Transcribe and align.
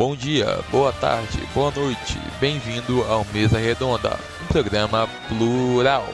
Bom 0.00 0.16
dia, 0.16 0.46
boa 0.70 0.94
tarde, 0.94 1.36
boa 1.52 1.70
noite, 1.72 2.16
bem-vindo 2.40 3.04
ao 3.04 3.22
Mesa 3.34 3.58
Redonda, 3.58 4.18
um 4.42 4.46
programa 4.46 5.06
plural. 5.28 6.06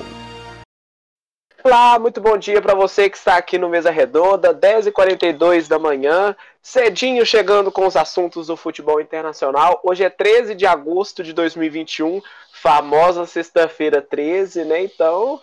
Olá, 1.63 1.97
muito 1.97 2.21
bom 2.21 2.37
dia 2.37 2.61
para 2.61 2.75
você 2.75 3.09
que 3.09 3.17
está 3.17 3.37
aqui 3.37 3.57
no 3.57 3.69
Mesa 3.69 3.93
Redonda, 3.93 4.53
10h42 4.53 5.69
da 5.69 5.79
manhã, 5.79 6.35
cedinho 6.61 7.25
chegando 7.25 7.71
com 7.71 7.87
os 7.87 7.95
assuntos 7.97 8.49
do 8.49 8.57
futebol 8.57 9.01
internacional. 9.01 9.81
Hoje 9.85 10.03
é 10.03 10.11
13 10.11 10.57
de 10.57 10.67
agosto 10.67 11.23
de 11.23 11.33
2021, 11.33 12.21
famosa 12.61 13.25
sexta-feira 13.25 14.03
13, 14.03 14.65
né? 14.65 14.83
Então, 14.83 15.41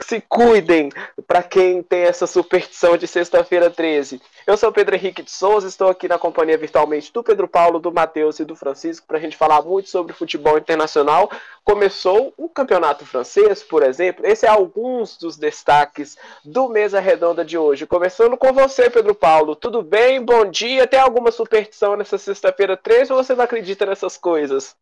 se 0.00 0.20
cuidem 0.20 0.90
para 1.26 1.42
quem 1.42 1.82
tem 1.82 2.02
essa 2.02 2.26
superstição 2.26 2.96
de 2.96 3.06
sexta-feira 3.06 3.68
13. 3.68 4.20
Eu 4.46 4.56
sou 4.56 4.72
Pedro 4.72 4.94
Henrique 4.94 5.22
de 5.22 5.30
Souza, 5.30 5.66
estou 5.66 5.88
aqui 5.88 6.08
na 6.08 6.18
companhia 6.18 6.56
virtualmente 6.56 7.12
do 7.12 7.22
Pedro 7.22 7.48
Paulo, 7.48 7.78
do 7.78 7.92
Matheus 7.92 8.38
e 8.38 8.44
do 8.44 8.56
Francisco 8.56 9.06
para 9.06 9.18
a 9.18 9.20
gente 9.20 9.36
falar 9.36 9.60
muito 9.62 9.90
sobre 9.90 10.14
futebol 10.14 10.56
internacional. 10.56 11.30
Começou 11.64 12.32
o 12.36 12.48
campeonato 12.48 13.04
francês, 13.04 13.62
por 13.62 13.82
exemplo. 13.82 14.24
Esse 14.24 14.46
é 14.46 14.48
alguns 14.48 15.18
dos 15.18 15.36
destaques 15.36 16.16
do 16.44 16.68
Mesa 16.68 17.00
Redonda 17.00 17.44
de 17.44 17.58
hoje. 17.58 17.86
Começando 17.86 18.36
com 18.36 18.52
você, 18.52 18.88
Pedro 18.88 19.14
Paulo. 19.14 19.54
Tudo 19.54 19.82
bem? 19.82 20.24
Bom 20.24 20.46
dia. 20.46 20.86
Tem 20.86 21.00
alguma 21.00 21.30
superstição 21.30 21.96
nessa 21.96 22.16
sexta-feira 22.16 22.76
13 22.76 23.12
ou 23.12 23.22
você 23.22 23.34
não 23.34 23.44
acredita 23.44 23.84
nessas 23.84 24.16
coisas? 24.16 24.74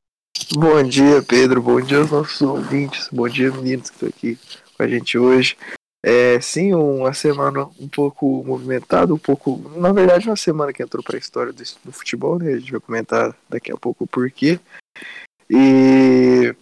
Bom 0.53 0.83
dia, 0.83 1.23
Pedro. 1.27 1.61
Bom 1.63 1.81
dia 1.81 1.99
aos 1.99 2.11
nossos 2.11 2.41
ouvintes. 2.43 3.09
Bom 3.11 3.29
dia, 3.29 3.51
meninos 3.51 3.91
que 3.91 3.97
estão 3.97 4.09
aqui 4.09 4.39
com 4.77 4.83
a 4.83 4.89
gente 4.89 5.19
hoje. 5.19 5.57
É, 6.05 6.41
sim, 6.41 6.73
uma 6.73 7.13
semana 7.13 7.65
um 7.81 7.89
pouco 7.89 8.45
movimentada, 8.45 9.13
um 9.13 9.19
pouco. 9.19 9.59
Na 9.77 9.93
verdade, 9.93 10.29
uma 10.29 10.37
semana 10.37 10.73
que 10.73 10.83
entrou 10.83 11.03
para 11.03 11.17
a 11.17 11.19
história 11.19 11.53
do, 11.53 11.63
do, 11.85 11.91
futebol, 11.91 12.39
né? 12.39 12.53
A 12.53 12.59
gente 12.59 12.71
vai 12.71 12.81
comentar 12.81 13.37
daqui 13.49 13.73
a 13.73 13.77
pouco 13.77 14.05
o 14.05 14.07
porquê. 14.07 14.61
E 15.51 16.55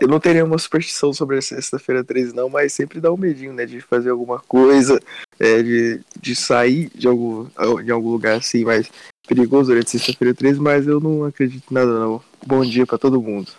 eu 0.00 0.08
não 0.08 0.20
teria 0.20 0.44
uma 0.44 0.58
superstição 0.58 1.12
sobre 1.12 1.38
a 1.38 1.42
sexta-feira 1.42 2.04
13, 2.04 2.34
não, 2.34 2.48
mas 2.48 2.72
sempre 2.72 3.00
dá 3.00 3.12
um 3.12 3.16
medinho, 3.16 3.52
né? 3.52 3.66
De 3.66 3.80
fazer 3.80 4.10
alguma 4.10 4.38
coisa, 4.38 5.00
é, 5.40 5.62
de, 5.62 6.00
de 6.20 6.36
sair 6.36 6.88
de 6.94 7.08
algum, 7.08 7.48
de 7.82 7.90
algum 7.90 8.10
lugar 8.10 8.36
assim 8.36 8.64
mais 8.64 8.88
perigoso 9.26 9.70
durante 9.70 9.90
sexta-feira 9.90 10.32
13, 10.32 10.60
mas 10.60 10.86
eu 10.86 11.00
não 11.00 11.24
acredito 11.24 11.68
em 11.68 11.74
nada, 11.74 11.98
não. 11.98 12.22
Bom 12.46 12.64
dia 12.64 12.86
para 12.86 12.98
todo 12.98 13.20
mundo. 13.20 13.50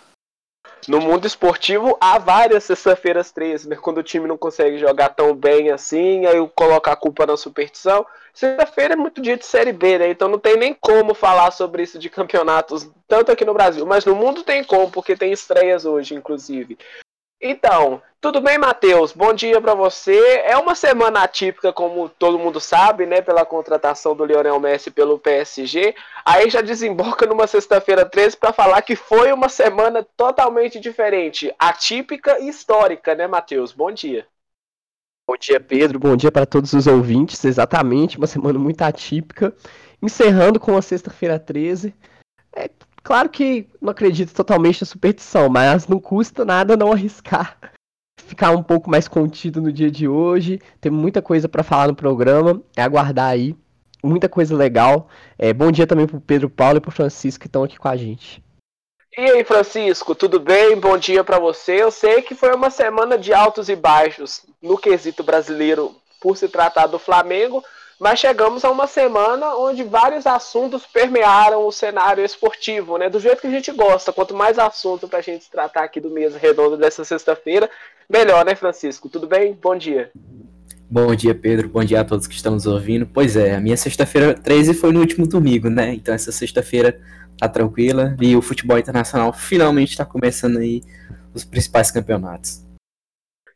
No 0.86 1.00
mundo 1.00 1.26
esportivo 1.26 1.96
há 2.00 2.18
várias 2.18 2.64
sexta-feiras 2.64 3.32
13, 3.32 3.68
né? 3.68 3.76
Quando 3.76 3.98
o 3.98 4.02
time 4.02 4.26
não 4.28 4.38
consegue 4.38 4.78
jogar 4.78 5.10
tão 5.10 5.34
bem 5.34 5.70
assim, 5.70 6.26
aí 6.26 6.36
coloca 6.54 6.92
a 6.92 6.96
culpa 6.96 7.26
na 7.26 7.36
superstição. 7.36 8.06
Sexta-feira 8.32 8.94
é 8.94 8.96
muito 8.96 9.20
dia 9.20 9.36
de 9.36 9.44
Série 9.44 9.72
B, 9.72 9.98
né? 9.98 10.10
Então 10.10 10.28
não 10.28 10.38
tem 10.38 10.56
nem 10.56 10.72
como 10.72 11.14
falar 11.14 11.50
sobre 11.50 11.82
isso 11.82 11.98
de 11.98 12.08
campeonatos, 12.08 12.88
tanto 13.08 13.32
aqui 13.32 13.44
no 13.44 13.54
Brasil, 13.54 13.84
mas 13.84 14.04
no 14.04 14.14
mundo 14.14 14.44
tem 14.44 14.62
como, 14.62 14.90
porque 14.90 15.16
tem 15.16 15.32
estreias 15.32 15.84
hoje, 15.84 16.14
inclusive. 16.14 16.78
Então, 17.40 18.02
tudo 18.20 18.40
bem, 18.40 18.58
Matheus? 18.58 19.12
Bom 19.12 19.32
dia 19.32 19.60
para 19.60 19.72
você. 19.72 20.42
É 20.44 20.56
uma 20.56 20.74
semana 20.74 21.22
atípica, 21.22 21.72
como 21.72 22.08
todo 22.08 22.38
mundo 22.38 22.58
sabe, 22.58 23.06
né? 23.06 23.22
Pela 23.22 23.46
contratação 23.46 24.16
do 24.16 24.24
Lionel 24.24 24.58
Messi 24.58 24.90
pelo 24.90 25.20
PSG. 25.20 25.94
Aí 26.24 26.50
já 26.50 26.60
desemboca 26.60 27.26
numa 27.26 27.46
sexta-feira 27.46 28.04
13 28.04 28.36
para 28.36 28.52
falar 28.52 28.82
que 28.82 28.96
foi 28.96 29.32
uma 29.32 29.48
semana 29.48 30.04
totalmente 30.16 30.80
diferente, 30.80 31.54
atípica 31.58 32.40
e 32.40 32.48
histórica, 32.48 33.14
né, 33.14 33.28
Matheus? 33.28 33.72
Bom 33.72 33.92
dia. 33.92 34.26
Bom 35.24 35.36
dia, 35.38 35.60
Pedro. 35.60 36.00
Bom 36.00 36.16
dia 36.16 36.32
para 36.32 36.46
todos 36.46 36.72
os 36.72 36.88
ouvintes. 36.88 37.44
Exatamente, 37.44 38.18
uma 38.18 38.26
semana 38.26 38.58
muito 38.58 38.82
atípica. 38.82 39.54
Encerrando 40.02 40.58
com 40.58 40.76
a 40.76 40.82
sexta-feira 40.82 41.38
13. 41.38 41.94
É 42.52 42.68
Claro 43.02 43.28
que 43.28 43.68
não 43.80 43.90
acredito 43.90 44.34
totalmente 44.34 44.82
na 44.82 44.86
superstição, 44.86 45.48
mas 45.48 45.86
não 45.86 45.98
custa 45.98 46.44
nada 46.44 46.76
não 46.76 46.92
arriscar. 46.92 47.56
Ficar 48.20 48.50
um 48.50 48.62
pouco 48.62 48.90
mais 48.90 49.08
contido 49.08 49.62
no 49.62 49.72
dia 49.72 49.90
de 49.90 50.06
hoje. 50.06 50.60
Tem 50.80 50.92
muita 50.92 51.22
coisa 51.22 51.48
para 51.48 51.62
falar 51.62 51.88
no 51.88 51.94
programa. 51.94 52.62
É 52.76 52.82
aguardar 52.82 53.30
aí. 53.30 53.56
Muita 54.02 54.28
coisa 54.28 54.54
legal. 54.54 55.08
É, 55.38 55.52
bom 55.52 55.72
dia 55.72 55.86
também 55.86 56.06
pro 56.06 56.20
Pedro 56.20 56.50
Paulo 56.50 56.78
e 56.78 56.80
pro 56.80 56.90
Francisco 56.90 57.40
que 57.40 57.46
estão 57.46 57.64
aqui 57.64 57.78
com 57.78 57.88
a 57.88 57.96
gente. 57.96 58.42
E 59.16 59.22
aí, 59.22 59.42
Francisco, 59.42 60.14
tudo 60.14 60.38
bem? 60.38 60.78
Bom 60.78 60.96
dia 60.96 61.24
para 61.24 61.38
você. 61.40 61.82
Eu 61.82 61.90
sei 61.90 62.22
que 62.22 62.34
foi 62.34 62.54
uma 62.54 62.70
semana 62.70 63.18
de 63.18 63.32
altos 63.32 63.68
e 63.68 63.74
baixos 63.74 64.42
no 64.62 64.78
quesito 64.78 65.24
brasileiro 65.24 65.96
por 66.20 66.36
se 66.36 66.48
tratar 66.48 66.86
do 66.86 66.98
Flamengo, 66.98 67.64
mas 67.98 68.20
chegamos 68.20 68.64
a 68.64 68.70
uma 68.70 68.86
semana 68.86 69.56
onde 69.56 69.82
vários 69.82 70.26
assuntos 70.26 70.86
permearam 70.86 71.66
o 71.66 71.72
cenário 71.72 72.24
esportivo, 72.24 72.96
né? 72.96 73.10
Do 73.10 73.18
jeito 73.18 73.40
que 73.40 73.48
a 73.48 73.50
gente 73.50 73.72
gosta. 73.72 74.12
Quanto 74.12 74.34
mais 74.34 74.58
assunto 74.58 75.08
para 75.08 75.18
a 75.18 75.22
gente 75.22 75.50
tratar 75.50 75.82
aqui 75.82 76.00
do 76.00 76.10
Mesa 76.10 76.38
Redonda 76.38 76.76
dessa 76.76 77.04
sexta-feira, 77.04 77.68
melhor, 78.08 78.44
né, 78.44 78.54
Francisco? 78.54 79.08
Tudo 79.08 79.26
bem? 79.26 79.58
Bom 79.60 79.76
dia. 79.76 80.12
Bom 80.88 81.12
dia, 81.14 81.34
Pedro. 81.34 81.68
Bom 81.68 81.82
dia 81.82 82.00
a 82.00 82.04
todos 82.04 82.28
que 82.28 82.34
estão 82.34 82.54
nos 82.54 82.66
ouvindo. 82.66 83.04
Pois 83.04 83.36
é, 83.36 83.56
a 83.56 83.60
minha 83.60 83.76
sexta-feira 83.76 84.32
13 84.32 84.74
foi 84.74 84.92
no 84.92 85.00
último 85.00 85.26
domingo, 85.26 85.68
né? 85.68 85.92
Então 85.92 86.14
essa 86.14 86.30
sexta-feira 86.30 87.00
tá 87.36 87.48
tranquila 87.48 88.16
e 88.20 88.36
o 88.36 88.42
futebol 88.42 88.78
internacional 88.78 89.32
finalmente 89.32 89.90
está 89.90 90.04
começando 90.04 90.58
aí 90.58 90.82
os 91.34 91.44
principais 91.44 91.90
campeonatos 91.90 92.67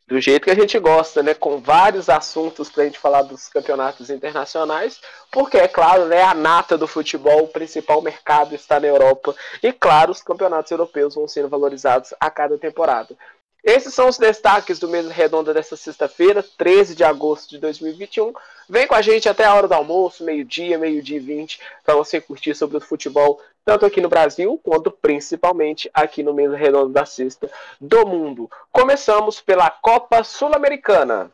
do 0.07 0.19
jeito 0.19 0.43
que 0.43 0.51
a 0.51 0.55
gente 0.55 0.77
gosta, 0.79 1.23
né? 1.23 1.33
Com 1.33 1.59
vários 1.59 2.09
assuntos 2.09 2.69
para 2.69 2.83
a 2.83 2.85
gente 2.85 2.99
falar 2.99 3.21
dos 3.21 3.47
campeonatos 3.47 4.09
internacionais, 4.09 4.99
porque 5.31 5.57
é 5.57 5.67
claro, 5.67 6.05
né? 6.05 6.21
A 6.21 6.33
nata 6.33 6.77
do 6.77 6.87
futebol, 6.87 7.43
o 7.43 7.47
principal 7.47 8.01
mercado 8.01 8.53
está 8.53 8.79
na 8.79 8.87
Europa 8.87 9.35
e 9.61 9.71
claro, 9.71 10.11
os 10.11 10.21
campeonatos 10.21 10.71
europeus 10.71 11.15
vão 11.15 11.27
sendo 11.27 11.49
valorizados 11.49 12.13
a 12.19 12.29
cada 12.29 12.57
temporada. 12.57 13.15
Esses 13.63 13.93
são 13.93 14.09
os 14.09 14.17
destaques 14.17 14.77
do 14.77 14.89
mês 14.89 15.09
redonda 15.09 15.53
dessa 15.53 15.77
sexta-feira, 15.77 16.43
13 16.57 16.95
de 16.95 17.03
agosto 17.05 17.49
de 17.51 17.59
2021. 17.59 18.33
Vem 18.67 18.85
com 18.85 18.93
a 18.93 19.01
gente 19.01 19.29
até 19.29 19.45
a 19.45 19.55
hora 19.55 19.69
do 19.69 19.73
almoço, 19.73 20.25
meio-dia, 20.25 20.77
meio-dia 20.77 21.15
e 21.15 21.21
20, 21.21 21.61
para 21.85 21.95
você 21.95 22.19
curtir 22.19 22.53
sobre 22.55 22.75
o 22.75 22.81
futebol, 22.81 23.39
tanto 23.65 23.85
aqui 23.85 24.01
no 24.01 24.09
Brasil, 24.09 24.59
quanto 24.63 24.91
principalmente 24.91 25.89
aqui 25.93 26.21
no 26.23 26.33
mês 26.33 26.51
redondo 26.53 26.89
da 26.89 27.05
sexta 27.05 27.49
do 27.79 28.05
mundo. 28.05 28.49
Começamos 28.71 29.41
pela 29.41 29.69
Copa 29.69 30.23
Sul-Americana. 30.23 31.31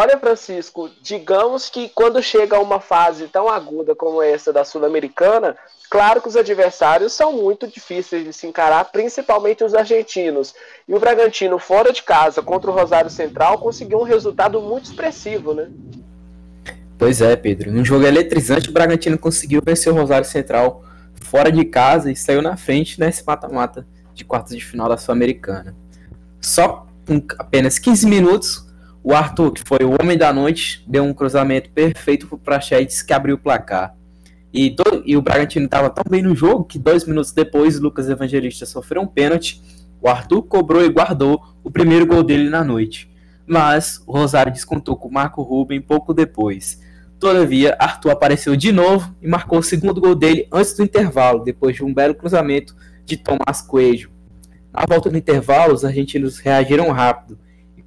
Olha, 0.00 0.16
Francisco, 0.16 0.88
digamos 1.02 1.68
que 1.68 1.88
quando 1.88 2.22
chega 2.22 2.56
a 2.56 2.60
uma 2.60 2.78
fase 2.78 3.26
tão 3.26 3.48
aguda 3.48 3.96
como 3.96 4.22
essa 4.22 4.52
da 4.52 4.64
Sul-Americana, 4.64 5.56
claro 5.90 6.22
que 6.22 6.28
os 6.28 6.36
adversários 6.36 7.12
são 7.12 7.32
muito 7.32 7.66
difíceis 7.66 8.22
de 8.22 8.32
se 8.32 8.46
encarar, 8.46 8.84
principalmente 8.92 9.64
os 9.64 9.74
argentinos. 9.74 10.54
E 10.86 10.94
o 10.94 11.00
Bragantino, 11.00 11.58
fora 11.58 11.92
de 11.92 12.04
casa, 12.04 12.40
contra 12.40 12.70
o 12.70 12.72
Rosário 12.74 13.10
Central, 13.10 13.58
conseguiu 13.58 13.98
um 13.98 14.04
resultado 14.04 14.62
muito 14.62 14.84
expressivo, 14.84 15.52
né? 15.52 15.68
Pois 16.96 17.20
é, 17.20 17.34
Pedro. 17.34 17.72
Num 17.72 17.84
jogo 17.84 18.06
eletrizante, 18.06 18.70
o 18.70 18.72
Bragantino 18.72 19.18
conseguiu 19.18 19.60
vencer 19.60 19.92
o 19.92 19.96
Rosário 19.96 20.28
Central 20.28 20.84
fora 21.22 21.50
de 21.50 21.64
casa 21.64 22.08
e 22.08 22.14
saiu 22.14 22.40
na 22.40 22.56
frente 22.56 23.00
nesse 23.00 23.26
mata-mata 23.26 23.84
de 24.14 24.24
quartas 24.24 24.56
de 24.56 24.64
final 24.64 24.88
da 24.88 24.96
Sul-Americana. 24.96 25.74
Só 26.40 26.86
com 27.04 27.20
apenas 27.36 27.80
15 27.80 28.06
minutos, 28.06 28.67
o 29.02 29.14
Arthur, 29.14 29.52
que 29.52 29.62
foi 29.66 29.78
o 29.84 29.96
homem 30.00 30.18
da 30.18 30.32
noite, 30.32 30.84
deu 30.86 31.04
um 31.04 31.14
cruzamento 31.14 31.70
perfeito 31.70 32.26
para 32.26 32.36
o 32.36 32.38
Prachetes 32.38 33.02
que 33.02 33.12
abriu 33.12 33.36
o 33.36 33.38
placar. 33.38 33.96
E, 34.52 34.70
do, 34.70 35.02
e 35.04 35.16
o 35.16 35.22
Bragantino 35.22 35.66
estava 35.66 35.90
tão 35.90 36.04
bem 36.08 36.22
no 36.22 36.34
jogo 36.34 36.64
que 36.64 36.78
dois 36.78 37.04
minutos 37.04 37.32
depois 37.32 37.78
Lucas 37.78 38.08
Evangelista 38.08 38.66
sofreu 38.66 39.02
um 39.02 39.06
pênalti. 39.06 39.62
O 40.00 40.08
Arthur 40.08 40.42
cobrou 40.42 40.84
e 40.84 40.88
guardou 40.88 41.42
o 41.62 41.70
primeiro 41.70 42.06
gol 42.06 42.22
dele 42.22 42.48
na 42.48 42.64
noite. 42.64 43.10
Mas 43.46 44.02
o 44.06 44.12
Rosário 44.12 44.52
descontou 44.52 44.96
com 44.96 45.08
o 45.08 45.12
Marco 45.12 45.42
Ruben 45.42 45.80
pouco 45.80 46.12
depois. 46.12 46.80
Todavia, 47.18 47.76
Arthur 47.78 48.10
apareceu 48.10 48.54
de 48.56 48.70
novo 48.70 49.14
e 49.20 49.28
marcou 49.28 49.58
o 49.58 49.62
segundo 49.62 50.00
gol 50.00 50.14
dele 50.14 50.46
antes 50.52 50.74
do 50.74 50.84
intervalo, 50.84 51.42
depois 51.42 51.74
de 51.74 51.84
um 51.84 51.92
belo 51.92 52.14
cruzamento 52.14 52.76
de 53.04 53.16
Tomás 53.16 53.60
Coelho. 53.60 54.10
Na 54.72 54.84
volta 54.88 55.10
do 55.10 55.16
intervalo, 55.16 55.74
os 55.74 55.84
argentinos 55.84 56.38
reagiram 56.38 56.90
rápido 56.90 57.38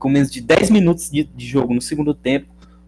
com 0.02 0.10
menos 0.10 0.32
de 0.32 0.42
10 0.42 0.72
minutos 0.72 1.12
de, 1.12 1.24
de 1.24 1.46
jogo 1.46 1.76
no 1.76 1.82
segundo 1.82 2.12
tempo, 2.12 2.48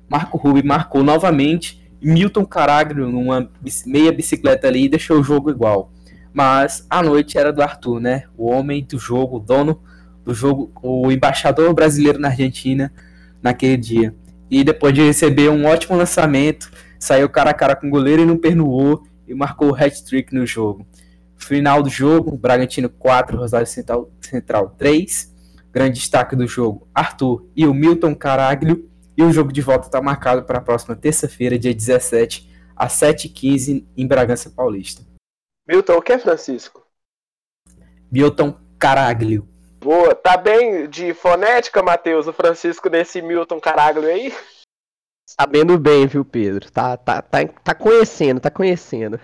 Marco 0.09 0.35
Rubio 0.35 0.65
marcou 0.65 1.03
novamente 1.03 1.87
e 2.01 2.07
Milton 2.07 2.43
Caraglio 2.43 3.07
numa 3.07 3.49
meia 3.85 4.11
bicicleta 4.11 4.67
ali 4.67 4.89
deixou 4.89 5.19
o 5.19 5.23
jogo 5.23 5.51
igual. 5.51 5.91
Mas 6.33 6.87
a 6.89 7.03
noite 7.03 7.37
era 7.37 7.53
do 7.53 7.61
Arthur, 7.61 7.99
né? 7.99 8.23
O 8.35 8.49
homem 8.49 8.83
do 8.83 8.97
jogo, 8.97 9.37
o 9.37 9.39
dono 9.39 9.79
do 10.25 10.33
jogo, 10.33 10.71
o 10.81 11.11
embaixador 11.11 11.71
brasileiro 11.75 12.17
na 12.19 12.29
Argentina 12.29 12.91
naquele 13.41 13.77
dia. 13.77 14.15
E 14.49 14.63
depois 14.63 14.91
de 14.91 15.01
receber 15.01 15.49
um 15.49 15.65
ótimo 15.65 15.95
lançamento, 15.95 16.71
saiu 16.97 17.29
cara 17.29 17.51
a 17.51 17.53
cara 17.53 17.75
com 17.75 17.87
o 17.87 17.91
goleiro 17.91 18.23
e 18.23 18.25
não 18.25 18.37
perdoou 18.37 19.03
e 19.27 19.35
marcou 19.35 19.69
o 19.69 19.75
hat-trick 19.75 20.33
no 20.33 20.47
jogo. 20.47 20.87
Final 21.37 21.83
do 21.83 21.89
jogo, 21.89 22.35
Bragantino 22.35 22.89
4, 22.89 23.37
Rosário 23.37 23.67
Central, 23.67 24.09
Central 24.19 24.75
3. 24.79 25.32
Grande 25.73 25.99
destaque 25.99 26.35
do 26.35 26.45
jogo, 26.45 26.87
Arthur 26.93 27.49
e 27.55 27.65
o 27.65 27.73
Milton 27.73 28.15
Caraglio. 28.15 28.89
E 29.17 29.23
o 29.23 29.31
jogo 29.31 29.51
de 29.51 29.61
volta 29.61 29.87
está 29.87 30.01
marcado 30.01 30.43
para 30.43 30.59
a 30.59 30.61
próxima 30.61 30.95
terça-feira, 30.95 31.57
dia 31.57 31.73
17, 31.73 32.49
às 32.75 32.93
7h15, 32.93 33.85
em 33.95 34.07
Bragança 34.07 34.49
Paulista. 34.49 35.03
Milton, 35.67 35.97
o 35.97 36.01
que 36.01 36.13
é 36.13 36.19
Francisco? 36.19 36.85
Milton 38.11 38.57
Caraglio. 38.79 39.47
Boa, 39.79 40.15
tá 40.15 40.37
bem 40.37 40.89
de 40.89 41.13
fonética, 41.13 41.83
Matheus, 41.83 42.27
o 42.27 42.33
Francisco 42.33 42.89
nesse 42.89 43.21
Milton 43.21 43.59
Caraglio 43.59 44.07
aí? 44.07 44.33
Sabendo 45.29 45.77
bem, 45.77 46.07
viu, 46.07 46.25
Pedro? 46.25 46.71
Tá, 46.71 46.97
tá, 46.97 47.21
tá, 47.21 47.45
tá 47.47 47.75
conhecendo, 47.75 48.39
tá 48.39 48.49
conhecendo. 48.49 49.19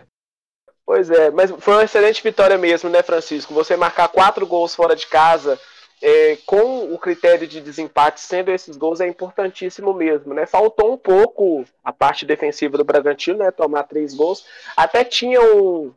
Pois 0.85 1.09
é, 1.09 1.29
mas 1.31 1.51
foi 1.51 1.75
uma 1.75 1.83
excelente 1.83 2.21
vitória 2.21 2.57
mesmo, 2.57 2.89
né, 2.89 3.01
Francisco? 3.03 3.53
Você 3.53 3.75
marcar 3.75 4.07
quatro 4.09 4.45
gols 4.45 4.75
fora 4.75 4.95
de 4.95 5.07
casa, 5.07 5.59
é, 6.01 6.37
com 6.45 6.93
o 6.93 6.97
critério 6.97 7.47
de 7.47 7.59
desempate 7.59 8.21
sendo 8.21 8.51
esses 8.51 8.77
gols, 8.77 9.01
é 9.01 9.07
importantíssimo 9.07 9.93
mesmo, 9.93 10.33
né? 10.33 10.45
Faltou 10.45 10.93
um 10.93 10.97
pouco 10.97 11.65
a 11.83 11.91
parte 11.91 12.25
defensiva 12.25 12.77
do 12.77 12.85
Bragantino, 12.85 13.39
né? 13.39 13.51
Tomar 13.51 13.83
três 13.83 14.13
gols. 14.13 14.45
Até 14.77 15.03
tinha 15.03 15.41
um, 15.41 15.91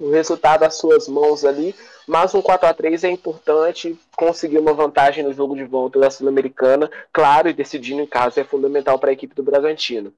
um 0.00 0.10
resultado 0.10 0.62
às 0.62 0.76
suas 0.76 1.06
mãos 1.06 1.44
ali, 1.44 1.74
mas 2.06 2.34
um 2.34 2.42
4 2.42 2.68
a 2.68 2.74
3 2.74 3.04
é 3.04 3.10
importante, 3.10 3.96
conseguir 4.16 4.58
uma 4.58 4.72
vantagem 4.72 5.22
no 5.22 5.32
jogo 5.32 5.54
de 5.54 5.64
volta 5.64 6.00
da 6.00 6.10
Sul-Americana, 6.10 6.90
claro, 7.12 7.48
e 7.48 7.52
decidindo 7.52 8.02
em 8.02 8.06
casa 8.06 8.40
é 8.40 8.44
fundamental 8.44 8.98
para 8.98 9.10
a 9.10 9.12
equipe 9.12 9.34
do 9.34 9.42
Bragantino. 9.42 10.12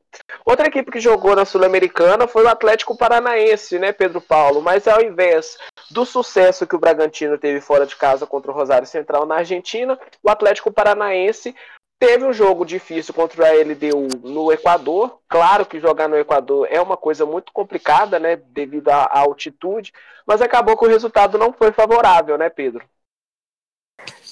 Outra 0.45 0.69
equipe 0.69 0.91
que 0.91 1.01
jogou 1.01 1.37
na 1.37 1.45
Sul-Americana 1.45 2.27
foi 2.27 2.45
o 2.45 2.49
Atlético 2.49 2.97
Paranaense, 2.97 3.79
né, 3.79 3.93
Pedro 3.93 4.21
Paulo? 4.21 4.63
Mas 4.63 4.89
ao 4.89 5.03
invés 5.03 5.59
do 5.91 6.07
sucesso 6.07 6.67
que 6.67 6.77
o 6.77 6.79
Bragantino 6.79 7.37
teve 7.37 7.61
fora 7.61 7.85
de 7.85 7.97
casa 7.97 8.27
contra 8.27 8.51
o 8.51 8.55
Rosário 8.55 8.87
Central 8.87 9.27
na 9.27 9.37
Argentina, 9.37 9.99
o 10.23 10.31
Atlético 10.31 10.73
Paranaense 10.73 11.55
Teve 12.03 12.25
um 12.25 12.33
jogo 12.33 12.65
difícil 12.65 13.15
contra 13.15 13.47
a 13.47 13.53
LDU 13.53 14.09
no 14.29 14.51
Equador. 14.51 15.21
Claro 15.29 15.65
que 15.65 15.79
jogar 15.79 16.09
no 16.09 16.17
Equador 16.17 16.67
é 16.69 16.81
uma 16.81 16.97
coisa 16.97 17.25
muito 17.25 17.53
complicada, 17.53 18.19
né? 18.19 18.35
Devido 18.35 18.89
à 18.89 19.21
altitude. 19.21 19.93
Mas 20.27 20.43
acabou 20.43 20.77
que 20.77 20.85
o 20.85 20.89
resultado 20.89 21.39
não 21.39 21.53
foi 21.53 21.71
favorável, 21.71 22.37
né, 22.37 22.51
Pedro? 22.51 22.85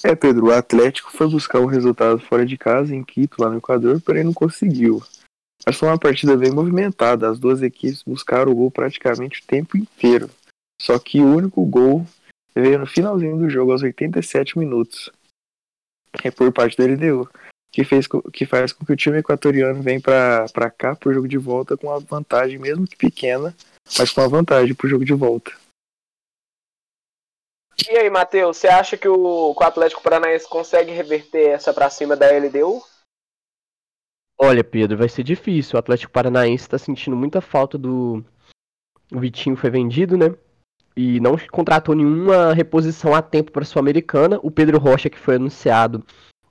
É, 0.02 0.16
Pedro, 0.16 0.46
o 0.46 0.52
Atlético 0.52 1.12
foi 1.12 1.28
buscar 1.28 1.60
o 1.60 1.66
resultado 1.66 2.18
fora 2.18 2.44
de 2.44 2.58
casa, 2.58 2.92
em 2.92 3.04
Quito, 3.04 3.40
lá 3.40 3.48
no 3.48 3.58
Equador, 3.58 4.00
porém 4.00 4.24
não 4.24 4.34
conseguiu. 4.34 5.00
Mas 5.64 5.76
foi 5.76 5.86
uma 5.86 5.98
partida 5.98 6.36
bem 6.36 6.50
movimentada. 6.50 7.30
As 7.30 7.38
duas 7.38 7.62
equipes 7.62 8.02
buscaram 8.02 8.50
o 8.50 8.56
gol 8.56 8.72
praticamente 8.72 9.42
o 9.42 9.46
tempo 9.46 9.76
inteiro. 9.76 10.28
Só 10.82 10.98
que 10.98 11.20
o 11.20 11.36
único 11.36 11.64
gol 11.64 12.04
veio 12.52 12.80
no 12.80 12.86
finalzinho 12.86 13.38
do 13.38 13.48
jogo, 13.48 13.70
aos 13.70 13.84
87 13.84 14.58
minutos. 14.58 15.08
É 16.24 16.32
por 16.32 16.50
parte 16.52 16.76
da 16.76 16.82
LDU 16.82 17.30
que, 17.72 17.84
fez, 17.84 18.06
que 18.32 18.44
faz 18.44 18.72
com 18.72 18.84
que 18.84 18.92
o 18.92 18.96
time 18.96 19.18
equatoriano 19.18 19.82
venha 19.82 20.00
para 20.00 20.70
cá 20.70 20.96
pro 20.96 21.12
jogo 21.12 21.28
de 21.28 21.38
volta 21.38 21.76
com 21.76 21.86
uma 21.86 22.00
vantagem, 22.00 22.58
mesmo 22.58 22.86
que 22.86 22.96
pequena, 22.96 23.54
mas 23.98 24.12
com 24.12 24.20
uma 24.20 24.28
vantagem 24.28 24.74
pro 24.74 24.88
jogo 24.88 25.04
de 25.04 25.14
volta. 25.14 25.52
E 27.88 27.96
aí, 27.96 28.10
Matheus, 28.10 28.58
você 28.58 28.68
acha 28.68 28.96
que 28.96 29.08
o, 29.08 29.54
que 29.54 29.62
o 29.62 29.66
Atlético 29.66 30.02
Paranaense 30.02 30.48
consegue 30.48 30.92
reverter 30.92 31.48
essa 31.48 31.72
para 31.72 31.88
cima 31.88 32.14
da 32.14 32.26
LDU? 32.30 32.82
Olha, 34.38 34.64
Pedro, 34.64 34.98
vai 34.98 35.08
ser 35.08 35.22
difícil. 35.22 35.76
O 35.76 35.78
Atlético 35.78 36.12
Paranaense 36.12 36.64
está 36.64 36.78
sentindo 36.78 37.16
muita 37.16 37.40
falta 37.40 37.78
do. 37.78 38.24
O 39.12 39.18
Vitinho 39.18 39.56
foi 39.56 39.70
vendido, 39.70 40.16
né? 40.16 40.34
E 40.96 41.20
não 41.20 41.36
contratou 41.50 41.94
nenhuma 41.94 42.52
reposição 42.52 43.14
a 43.14 43.22
tempo 43.22 43.52
para 43.52 43.62
a 43.62 43.66
Sul-Americana. 43.66 44.38
O 44.42 44.50
Pedro 44.50 44.78
Rocha, 44.78 45.10
que 45.10 45.18
foi 45.18 45.36
anunciado, 45.36 46.04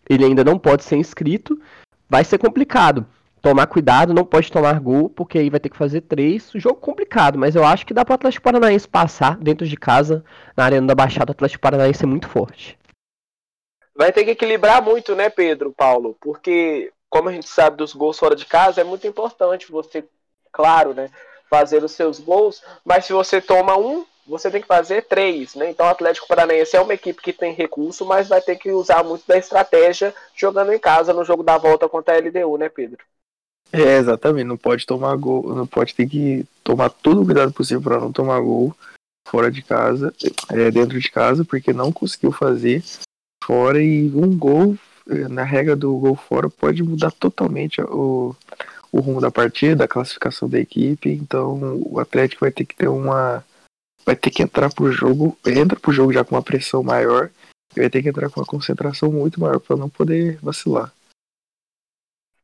ele 0.09 0.25
ainda 0.25 0.43
não 0.43 0.57
pode 0.57 0.83
ser 0.83 0.95
inscrito, 0.95 1.61
vai 2.09 2.23
ser 2.23 2.37
complicado. 2.37 3.05
Tomar 3.41 3.67
cuidado, 3.67 4.13
não 4.13 4.25
pode 4.25 4.51
tomar 4.51 4.77
gol, 4.81 5.09
porque 5.09 5.37
aí 5.37 5.49
vai 5.49 5.61
ter 5.61 5.69
que 5.69 5.77
fazer 5.77 6.01
três. 6.01 6.51
Jogo 6.55 6.75
complicado, 6.75 7.37
mas 7.39 7.55
eu 7.55 7.63
acho 7.63 7.85
que 7.85 7.93
dá 7.93 8.03
para 8.03 8.11
o 8.11 8.15
Atlético 8.15 8.43
Paranaense 8.43 8.85
passar 8.85 9.37
dentro 9.37 9.65
de 9.65 9.77
casa, 9.77 10.25
na 10.57 10.65
Arena 10.65 10.87
da 10.87 10.95
Baixada. 10.95 11.31
O 11.31 11.33
Atlético 11.33 11.61
Paranaense 11.61 12.03
é 12.03 12.07
muito 12.07 12.27
forte. 12.27 12.77
Vai 13.95 14.11
ter 14.11 14.25
que 14.25 14.31
equilibrar 14.31 14.81
muito, 14.81 15.15
né, 15.15 15.29
Pedro, 15.29 15.71
Paulo? 15.71 16.17
Porque, 16.19 16.91
como 17.09 17.29
a 17.29 17.31
gente 17.31 17.47
sabe 17.47 17.77
dos 17.77 17.93
gols 17.93 18.19
fora 18.19 18.35
de 18.35 18.45
casa, 18.45 18.81
é 18.81 18.83
muito 18.83 19.07
importante 19.07 19.71
você, 19.71 20.03
claro, 20.51 20.93
né, 20.93 21.09
fazer 21.49 21.83
os 21.83 21.93
seus 21.93 22.19
gols, 22.19 22.61
mas 22.85 23.05
se 23.05 23.13
você 23.13 23.41
toma 23.41 23.77
um, 23.77 24.05
você 24.29 24.51
tem 24.51 24.61
que 24.61 24.67
fazer 24.67 25.05
três, 25.05 25.55
né? 25.55 25.69
Então 25.69 25.85
o 25.85 25.89
Atlético 25.89 26.27
Paranaense 26.27 26.75
é 26.75 26.81
uma 26.81 26.93
equipe 26.93 27.21
que 27.21 27.33
tem 27.33 27.53
recurso, 27.53 28.05
mas 28.05 28.29
vai 28.29 28.39
ter 28.39 28.55
que 28.57 28.71
usar 28.71 29.03
muito 29.03 29.23
da 29.27 29.37
estratégia 29.37 30.13
jogando 30.35 30.71
em 30.71 30.79
casa 30.79 31.13
no 31.13 31.25
jogo 31.25 31.43
da 31.43 31.57
volta 31.57 31.89
contra 31.89 32.13
a 32.13 32.17
LDU, 32.17 32.57
né, 32.57 32.69
Pedro? 32.69 32.99
É, 33.71 33.97
exatamente, 33.97 34.45
não 34.45 34.57
pode 34.57 34.85
tomar 34.85 35.15
gol, 35.15 35.53
não 35.53 35.67
pode 35.67 35.93
ter 35.93 36.07
que 36.07 36.45
tomar 36.63 36.89
todo 36.89 37.21
o 37.21 37.25
cuidado 37.25 37.51
possível 37.51 37.81
para 37.81 37.99
não 37.99 38.11
tomar 38.11 38.39
gol 38.39 38.75
fora 39.27 39.51
de 39.51 39.61
casa, 39.61 40.13
é, 40.49 40.71
dentro 40.71 40.99
de 40.99 41.11
casa, 41.11 41.45
porque 41.45 41.71
não 41.71 41.91
conseguiu 41.91 42.31
fazer 42.31 42.83
fora 43.43 43.81
e 43.81 44.09
um 44.09 44.35
gol 44.37 44.75
na 45.29 45.43
regra 45.43 45.75
do 45.75 45.95
gol 45.97 46.15
fora 46.15 46.49
pode 46.49 46.83
mudar 46.83 47.11
totalmente 47.11 47.81
o, 47.81 48.35
o 48.91 48.99
rumo 48.99 49.19
da 49.19 49.31
partida, 49.31 49.83
a 49.83 49.87
classificação 49.87 50.47
da 50.47 50.59
equipe, 50.59 51.09
então 51.09 51.81
o 51.85 51.99
Atlético 51.99 52.41
vai 52.41 52.51
ter 52.51 52.65
que 52.65 52.75
ter 52.75 52.87
uma 52.87 53.43
vai 54.09 54.15
ter 54.15 54.31
que 54.31 54.41
entrar 54.41 54.73
pro 54.73 54.91
jogo, 54.91 55.37
entra 55.45 55.79
pro 55.79 55.93
jogo 55.93 56.11
já 56.11 56.25
com 56.25 56.33
uma 56.33 56.41
pressão 56.41 56.81
maior, 56.81 57.29
e 57.75 57.79
vai 57.79 57.89
ter 57.91 58.01
que 58.01 58.09
entrar 58.09 58.27
com 58.31 58.39
uma 58.39 58.45
concentração 58.45 59.11
muito 59.11 59.39
maior 59.39 59.59
para 59.59 59.75
não 59.75 59.87
poder 59.87 60.39
vacilar. 60.41 60.91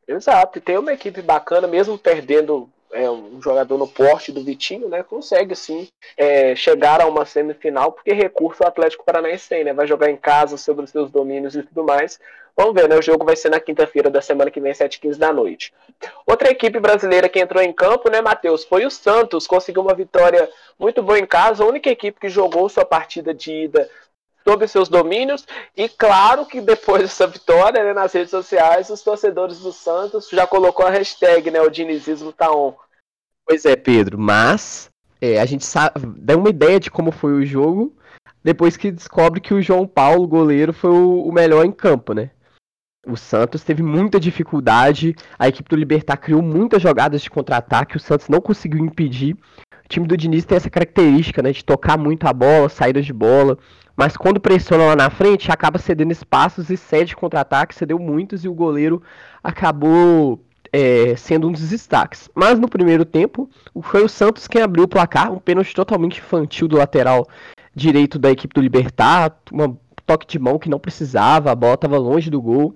Exato, 0.08 0.60
e 0.60 0.62
tem 0.62 0.78
uma 0.78 0.94
equipe 0.94 1.24
bacana, 1.24 1.68
mesmo 1.68 1.98
perdendo 1.98 2.70
é, 2.92 3.10
um 3.10 3.42
jogador 3.42 3.78
no 3.78 3.88
porte 3.88 4.32
do 4.32 4.44
Vitinho, 4.44 4.88
né? 4.88 5.04
Consegue 5.04 5.56
sim 5.56 5.88
é, 6.18 6.56
chegar 6.56 7.02
a 7.02 7.08
uma 7.08 7.26
semifinal, 7.26 7.92
porque 7.92 8.14
recurso 8.14 8.64
o 8.64 8.68
Atlético 8.68 9.04
Paranaense 9.04 9.50
tem, 9.50 9.64
né? 9.64 9.74
Vai 9.74 9.88
jogar 9.88 10.10
em 10.10 10.18
casa 10.18 10.58
sobre 10.58 10.86
os 10.86 10.92
seus 10.92 11.12
domínios 11.12 11.56
e 11.56 11.64
tudo 11.64 11.84
mais. 11.84 12.20
Vamos 12.58 12.74
ver, 12.74 12.88
né? 12.88 12.98
O 12.98 13.02
jogo 13.02 13.26
vai 13.26 13.36
ser 13.36 13.50
na 13.50 13.60
quinta-feira 13.60 14.10
da 14.10 14.22
semana 14.22 14.50
que 14.50 14.62
vem, 14.62 14.72
7h15 14.72 15.18
da 15.18 15.34
noite. 15.34 15.74
Outra 16.26 16.50
equipe 16.50 16.80
brasileira 16.80 17.28
que 17.28 17.40
entrou 17.40 17.62
em 17.62 17.74
campo, 17.74 18.10
né, 18.10 18.22
Matheus? 18.22 18.64
Foi 18.64 18.86
o 18.86 18.92
Santos, 18.92 19.46
conseguiu 19.46 19.82
uma 19.82 19.94
vitória 19.94 20.50
muito 20.80 21.04
boa 21.04 21.20
em 21.20 21.26
casa, 21.26 21.64
a 21.64 21.68
única 21.68 21.90
equipe 21.90 22.20
que 22.20 22.30
jogou 22.30 22.70
sua 22.70 22.86
partida 22.86 23.34
de 23.34 23.52
ida 23.52 23.90
sobre 24.48 24.68
seus 24.68 24.88
domínios. 24.88 25.46
E 25.76 25.90
claro 25.90 26.46
que 26.46 26.62
depois 26.62 27.02
dessa 27.04 27.28
vitória, 27.28 27.84
né, 27.84 27.94
nas 27.94 28.14
redes 28.14 28.32
sociais, 28.32 28.90
os 28.90 29.02
torcedores 29.02 29.60
do 29.60 29.74
Santos 29.74 30.30
já 30.30 30.48
colocou 30.48 30.86
a 30.86 30.92
hashtag, 30.92 31.52
né? 31.52 31.62
O 31.62 31.70
dinizismo 31.70 32.32
tá 32.32 32.50
on. 32.52 32.74
Pois 33.48 33.66
é, 33.66 33.76
Pedro, 33.76 34.18
mas 34.18 34.90
é, 35.22 35.40
a 35.40 35.46
gente 35.46 35.66
sabe, 35.66 35.94
dá 36.18 36.36
uma 36.36 36.50
ideia 36.50 36.80
de 36.80 36.90
como 36.90 37.12
foi 37.12 37.34
o 37.34 37.46
jogo 37.46 37.96
depois 38.46 38.78
que 38.78 38.92
descobre 38.92 39.42
que 39.42 39.56
o 39.56 39.62
João 39.62 39.88
Paulo, 39.88 40.28
goleiro, 40.28 40.72
foi 40.72 40.92
o, 40.92 41.24
o 41.24 41.32
melhor 41.32 41.66
em 41.66 41.72
campo, 41.72 42.14
né? 42.14 42.30
O 43.08 43.18
Santos 43.18 43.64
teve 43.64 43.82
muita 43.82 44.20
dificuldade, 44.20 45.16
a 45.40 45.48
equipe 45.48 45.68
do 45.68 45.76
Libertar 45.76 46.18
criou 46.18 46.44
muitas 46.44 46.80
jogadas 46.80 47.24
de 47.24 47.30
contra-ataque, 47.30 47.98
o 47.98 48.00
Santos 48.00 48.30
não 48.30 48.40
conseguiu 48.40 48.86
impedir. 48.86 49.34
O 49.34 49.90
time 49.90 50.06
do 50.06 50.16
Diniz 50.16 50.46
tem 50.46 50.56
essa 50.56 50.70
característica, 50.70 51.42
né, 51.42 51.52
de 51.52 51.66
tocar 51.66 51.98
muito 51.98 52.28
a 52.28 52.34
bola, 52.34 52.70
saídas 52.70 53.04
de 53.04 53.14
bola, 53.14 53.58
mas 53.98 54.16
quando 54.16 54.40
pressiona 54.40 54.86
lá 54.86 54.96
na 54.96 55.10
frente, 55.10 55.52
acaba 55.52 55.80
cedendo 55.80 56.12
espaços 56.12 56.70
e 56.70 56.78
cede 56.78 57.16
contra-ataque, 57.16 57.74
cedeu 57.74 57.98
muitos 57.98 58.46
e 58.46 58.48
o 58.48 58.54
goleiro 58.54 59.02
acabou 59.44 60.45
é, 60.76 61.16
sendo 61.16 61.48
um 61.48 61.54
dos 61.54 61.70
destaques. 61.70 62.30
Mas 62.36 62.60
no 62.60 62.68
primeiro 62.68 63.06
tempo, 63.06 63.50
foi 63.82 64.04
o 64.04 64.10
Santos 64.10 64.46
quem 64.46 64.62
abriu 64.62 64.84
o 64.84 64.88
placar, 64.88 65.32
um 65.32 65.40
pênalti 65.40 65.74
totalmente 65.74 66.20
infantil 66.20 66.68
do 66.68 66.76
lateral 66.76 67.26
direito 67.74 68.20
da 68.20 68.30
equipe 68.30 68.54
do 68.54 68.62
Libertar, 68.62 69.38
uma 69.54 69.78
toque 70.06 70.28
de 70.28 70.38
mão 70.38 70.60
que 70.60 70.70
não 70.70 70.78
precisava, 70.78 71.50
a 71.50 71.56
bola 71.56 71.76
estava 71.76 71.98
longe 71.98 72.30
do 72.30 72.42
gol. 72.42 72.76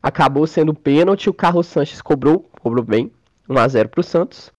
Acabou 0.00 0.46
sendo 0.46 0.72
pênalti, 0.72 1.28
o 1.28 1.34
Carlos 1.34 1.66
Sanches 1.66 2.00
cobrou, 2.00 2.48
cobrou 2.62 2.84
bem, 2.84 3.10
1 3.48 3.58
a 3.58 3.66
0 3.66 3.88
para 3.88 4.00
o 4.00 4.04
Santos. 4.04 4.52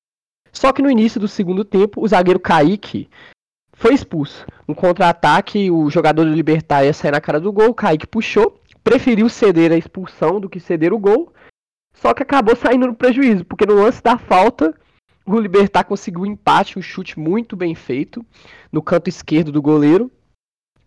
Só 0.52 0.74
que 0.74 0.82
no 0.82 0.92
início 0.92 1.20
do 1.20 1.30
segundo 1.30 1.64
tempo, 1.64 2.04
o 2.04 2.08
zagueiro 2.08 2.42
Kaique 2.42 3.10
foi 3.74 3.94
expulso. 3.94 4.46
No 4.68 4.76
contra-ataque, 4.76 5.72
o 5.72 5.90
jogador 5.90 6.26
do 6.26 6.34
Libertar 6.34 6.84
ia 6.84 6.92
sair 6.92 7.12
na 7.12 7.22
cara 7.22 7.40
do 7.40 7.54
gol, 7.54 7.70
o 7.70 7.74
Kaique 7.74 8.06
puxou, 8.06 8.60
preferiu 8.84 9.30
ceder 9.30 9.72
a 9.72 9.78
expulsão 9.78 10.42
do 10.42 10.50
que 10.50 10.60
ceder 10.60 10.94
o 10.94 11.00
gol, 11.00 11.32
só 11.94 12.14
que 12.14 12.24
acabou 12.24 12.56
saindo 12.56 12.88
no 12.88 12.96
prejuízo, 12.96 13.46
porque 13.46 13.66
no 13.66 13.76
lance 13.76 14.02
da 14.02 14.18
falta, 14.18 14.74
o 15.26 15.40
Libertar 15.40 15.84
conseguiu 15.84 16.22
um 16.22 16.26
empate, 16.26 16.80
um 16.80 16.82
chute 16.82 17.20
muito 17.20 17.56
bem 17.56 17.76
feito 17.76 18.26
no 18.72 18.82
canto 18.82 19.10
esquerdo 19.10 19.52
do 19.52 19.62
goleiro. 19.62 20.12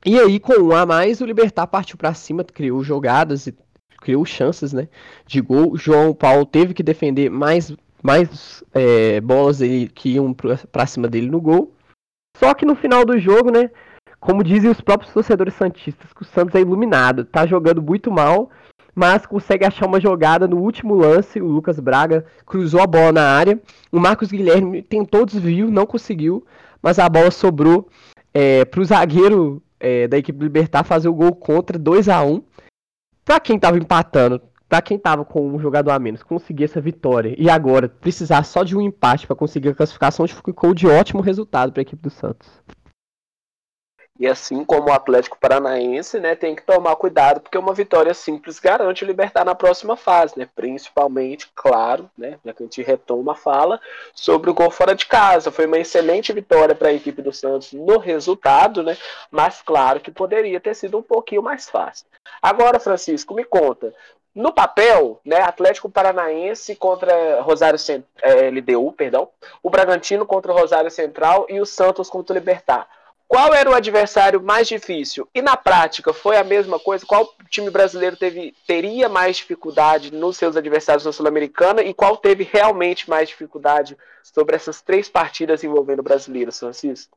E 0.04 0.18
aí, 0.18 0.38
com 0.38 0.52
um 0.60 0.72
a 0.74 0.84
mais, 0.84 1.20
o 1.20 1.24
Libertar 1.24 1.66
partiu 1.66 1.96
para 1.96 2.12
cima, 2.12 2.44
criou 2.44 2.82
jogadas 2.82 3.46
e 3.46 3.54
criou 4.00 4.24
chances 4.24 4.72
né, 4.72 4.88
de 5.26 5.40
gol. 5.40 5.72
O 5.72 5.78
João 5.78 6.12
Paulo 6.12 6.44
teve 6.44 6.74
que 6.74 6.82
defender 6.82 7.30
mais, 7.30 7.74
mais 8.02 8.62
é, 8.74 9.20
bolas 9.20 9.60
que 9.94 10.10
iam 10.10 10.34
para 10.34 10.86
cima 10.86 11.08
dele 11.08 11.30
no 11.30 11.40
gol. 11.40 11.74
Só 12.36 12.52
que 12.52 12.66
no 12.66 12.74
final 12.74 13.04
do 13.04 13.18
jogo, 13.18 13.50
né, 13.50 13.70
como 14.20 14.44
dizem 14.44 14.70
os 14.70 14.80
próprios 14.80 15.12
torcedores 15.12 15.54
santistas, 15.54 16.12
que 16.12 16.22
o 16.22 16.26
Santos 16.26 16.54
é 16.54 16.60
iluminado, 16.60 17.24
tá 17.24 17.46
jogando 17.46 17.80
muito 17.80 18.10
mal, 18.10 18.50
mas 18.94 19.26
consegue 19.26 19.64
achar 19.64 19.86
uma 19.86 20.00
jogada 20.00 20.46
no 20.46 20.58
último 20.58 20.94
lance. 20.94 21.40
O 21.40 21.46
Lucas 21.46 21.80
Braga 21.80 22.24
cruzou 22.46 22.80
a 22.80 22.86
bola 22.86 23.12
na 23.12 23.22
área. 23.22 23.60
O 23.90 23.98
Marcos 23.98 24.30
Guilherme 24.30 24.82
tentou 24.82 25.26
desvio, 25.26 25.70
não 25.70 25.86
conseguiu, 25.86 26.46
mas 26.82 26.98
a 26.98 27.08
bola 27.08 27.30
sobrou 27.30 27.88
é, 28.32 28.64
para 28.64 28.80
o 28.80 28.84
zagueiro 28.84 29.62
é, 29.80 30.06
da 30.06 30.18
equipe 30.18 30.42
Libertar 30.42 30.84
fazer 30.84 31.08
o 31.08 31.14
gol 31.14 31.34
contra 31.34 31.78
2 31.78 32.08
a 32.08 32.22
1 32.22 32.42
Para 33.24 33.40
quem 33.40 33.56
estava 33.56 33.76
empatando, 33.76 34.40
para 34.68 34.80
quem 34.80 34.96
estava 34.96 35.24
com 35.24 35.46
um 35.54 35.58
jogador 35.58 35.90
a 35.90 35.98
menos, 35.98 36.22
conseguir 36.22 36.64
essa 36.64 36.80
vitória 36.80 37.34
e 37.38 37.50
agora 37.50 37.88
precisar 37.88 38.44
só 38.44 38.64
de 38.64 38.76
um 38.76 38.80
empate 38.80 39.26
para 39.26 39.36
conseguir 39.36 39.70
a 39.70 39.74
classificação, 39.74 40.26
ficou 40.26 40.74
de 40.74 40.86
ótimo 40.86 41.20
resultado 41.20 41.72
para 41.72 41.80
a 41.80 41.82
equipe 41.82 42.02
do 42.02 42.10
Santos. 42.10 42.48
E 44.18 44.28
assim 44.28 44.64
como 44.64 44.88
o 44.88 44.92
Atlético 44.92 45.36
Paranaense, 45.38 46.20
né, 46.20 46.36
tem 46.36 46.54
que 46.54 46.62
tomar 46.62 46.94
cuidado, 46.94 47.40
porque 47.40 47.58
uma 47.58 47.74
vitória 47.74 48.14
simples 48.14 48.60
garante 48.60 49.02
o 49.02 49.06
Libertar 49.06 49.44
na 49.44 49.56
próxima 49.56 49.96
fase, 49.96 50.38
né? 50.38 50.48
Principalmente, 50.54 51.50
claro, 51.54 52.08
né, 52.16 52.38
já 52.44 52.52
que 52.52 52.62
a 52.62 52.66
gente 52.66 52.82
retoma 52.82 53.32
a 53.32 53.34
fala 53.34 53.80
sobre 54.14 54.50
o 54.50 54.54
gol 54.54 54.70
fora 54.70 54.94
de 54.94 55.06
casa. 55.06 55.50
Foi 55.50 55.66
uma 55.66 55.78
excelente 55.78 56.32
vitória 56.32 56.76
para 56.76 56.88
a 56.88 56.92
equipe 56.92 57.20
do 57.22 57.32
Santos 57.32 57.72
no 57.72 57.98
resultado, 57.98 58.84
né? 58.84 58.96
Mas 59.32 59.60
claro 59.62 59.98
que 59.98 60.12
poderia 60.12 60.60
ter 60.60 60.74
sido 60.74 60.96
um 60.96 61.02
pouquinho 61.02 61.42
mais 61.42 61.68
fácil. 61.68 62.06
Agora, 62.40 62.78
Francisco, 62.78 63.34
me 63.34 63.44
conta, 63.44 63.92
no 64.34 64.52
papel, 64.52 65.20
né, 65.24 65.40
Atlético 65.40 65.88
Paranaense 65.88 66.74
contra 66.76 67.40
Rosário 67.40 67.78
Cent... 67.78 68.04
é, 68.22 68.50
LDU, 68.50 68.92
perdão, 68.92 69.28
o 69.62 69.70
Bragantino 69.70 70.26
contra 70.26 70.52
o 70.52 70.56
Rosário 70.56 70.90
Central 70.90 71.46
e 71.48 71.60
o 71.60 71.66
Santos 71.66 72.10
contra 72.10 72.34
o 72.34 72.38
Libertar. 72.38 72.88
Qual 73.26 73.52
era 73.54 73.70
o 73.70 73.74
adversário 73.74 74.42
mais 74.42 74.68
difícil? 74.68 75.28
E 75.34 75.40
na 75.40 75.56
prática 75.56 76.12
foi 76.12 76.36
a 76.36 76.44
mesma 76.44 76.78
coisa? 76.78 77.06
Qual 77.06 77.28
time 77.50 77.70
brasileiro 77.70 78.16
teve, 78.16 78.54
teria 78.66 79.08
mais 79.08 79.38
dificuldade 79.38 80.12
nos 80.12 80.36
seus 80.36 80.56
adversários 80.56 81.04
na 81.04 81.12
Sul-Americana 81.12 81.82
e 81.82 81.94
qual 81.94 82.16
teve 82.16 82.48
realmente 82.50 83.08
mais 83.08 83.28
dificuldade 83.28 83.96
sobre 84.22 84.54
essas 84.54 84.82
três 84.82 85.08
partidas 85.08 85.64
envolvendo 85.64 86.02
brasileiros, 86.02 86.58
Francisco? 86.58 87.16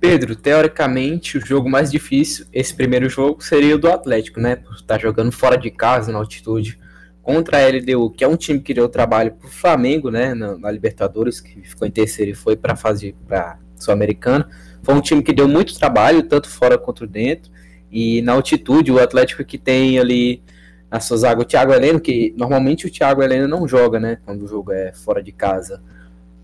Pedro, 0.00 0.36
teoricamente 0.36 1.38
o 1.38 1.44
jogo 1.44 1.68
mais 1.68 1.90
difícil, 1.90 2.46
esse 2.52 2.72
primeiro 2.72 3.08
jogo, 3.08 3.42
seria 3.42 3.74
o 3.74 3.78
do 3.78 3.90
Atlético, 3.90 4.38
né? 4.38 4.56
Por 4.56 4.74
estar 4.74 5.00
jogando 5.00 5.32
fora 5.32 5.56
de 5.56 5.70
casa, 5.72 6.12
na 6.12 6.18
altitude, 6.18 6.78
contra 7.20 7.58
a 7.58 7.68
LDU, 7.68 8.10
que 8.12 8.22
é 8.22 8.28
um 8.28 8.36
time 8.36 8.60
que 8.60 8.72
deu 8.72 8.88
trabalho 8.88 9.34
pro 9.34 9.48
Flamengo, 9.48 10.08
né? 10.08 10.34
Na, 10.34 10.56
na 10.56 10.70
Libertadores, 10.70 11.40
que 11.40 11.62
ficou 11.62 11.86
em 11.86 11.90
terceiro 11.90 12.30
e 12.30 12.34
foi 12.34 12.56
para 12.56 12.76
fase 12.76 13.14
para 13.26 13.58
Sul-Americana. 13.84 14.48
Foi 14.82 14.94
um 14.94 15.00
time 15.00 15.22
que 15.22 15.32
deu 15.32 15.48
muito 15.48 15.78
trabalho, 15.78 16.22
tanto 16.22 16.48
fora 16.48 16.78
quanto 16.78 17.06
dentro. 17.06 17.50
E 17.90 18.22
na 18.22 18.32
altitude, 18.32 18.92
o 18.92 18.98
Atlético 18.98 19.44
que 19.44 19.58
tem 19.58 19.98
ali 19.98 20.42
na 20.90 21.00
sua 21.00 21.16
zaga 21.18 21.42
o 21.42 21.44
Thiago 21.44 21.72
Heleno, 21.72 22.00
que 22.00 22.34
normalmente 22.36 22.86
o 22.86 22.90
Thiago 22.90 23.22
Heleno 23.22 23.46
não 23.46 23.68
joga, 23.68 24.00
né? 24.00 24.18
Quando 24.24 24.42
o 24.42 24.48
jogo 24.48 24.72
é 24.72 24.92
fora 24.92 25.22
de 25.22 25.32
casa, 25.32 25.82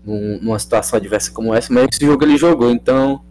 num, 0.03 0.39
numa 0.41 0.59
situação 0.59 0.97
adversa 0.97 1.31
como 1.31 1.53
essa, 1.53 1.73
mas 1.73 1.87
esse 1.91 2.05
jogo 2.05 2.23
ele 2.23 2.37
jogou. 2.37 2.69
Então, 2.71 3.25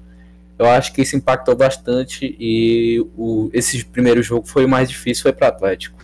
eu 0.58 0.66
acho 0.66 0.92
que 0.92 1.02
isso 1.02 1.16
impactou 1.16 1.54
bastante. 1.54 2.36
E 2.38 3.00
o, 3.16 3.50
esse 3.52 3.84
primeiro 3.84 4.22
jogo 4.22 4.46
foi 4.46 4.64
o 4.64 4.68
mais 4.68 4.88
difícil, 4.88 5.22
foi 5.22 5.32
para 5.32 5.46
o 5.46 5.50
Atlético. 5.50 6.02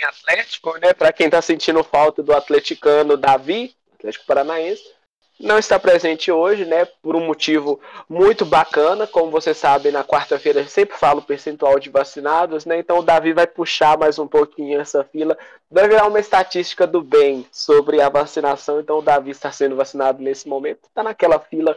Em 0.00 0.04
Atlético, 0.04 0.76
né? 0.78 0.92
Para 0.92 1.12
quem 1.12 1.30
tá 1.30 1.40
sentindo 1.40 1.82
falta 1.84 2.20
do 2.20 2.32
atleticano 2.32 3.16
Davi, 3.16 3.72
Atlético 3.94 4.26
Paranaense 4.26 4.95
não 5.38 5.58
está 5.58 5.78
presente 5.78 6.32
hoje, 6.32 6.64
né, 6.64 6.86
por 7.02 7.14
um 7.14 7.24
motivo 7.24 7.78
muito 8.08 8.44
bacana. 8.44 9.06
Como 9.06 9.30
você 9.30 9.52
sabe, 9.52 9.90
na 9.90 10.02
quarta-feira 10.02 10.60
eu 10.60 10.66
sempre 10.66 10.96
falo 10.96 11.20
percentual 11.20 11.78
de 11.78 11.90
vacinados, 11.90 12.64
né? 12.64 12.78
Então 12.78 12.98
o 12.98 13.02
Davi 13.02 13.32
vai 13.32 13.46
puxar 13.46 13.98
mais 13.98 14.18
um 14.18 14.26
pouquinho 14.26 14.80
essa 14.80 15.04
fila. 15.04 15.36
Vai 15.70 15.88
virar 15.88 16.06
uma 16.06 16.20
estatística 16.20 16.86
do 16.86 17.02
bem 17.02 17.46
sobre 17.52 18.00
a 18.00 18.08
vacinação. 18.08 18.80
Então 18.80 18.98
o 18.98 19.02
Davi 19.02 19.30
está 19.30 19.52
sendo 19.52 19.76
vacinado 19.76 20.22
nesse 20.22 20.48
momento. 20.48 20.80
Está 20.88 21.02
naquela 21.02 21.38
fila 21.38 21.76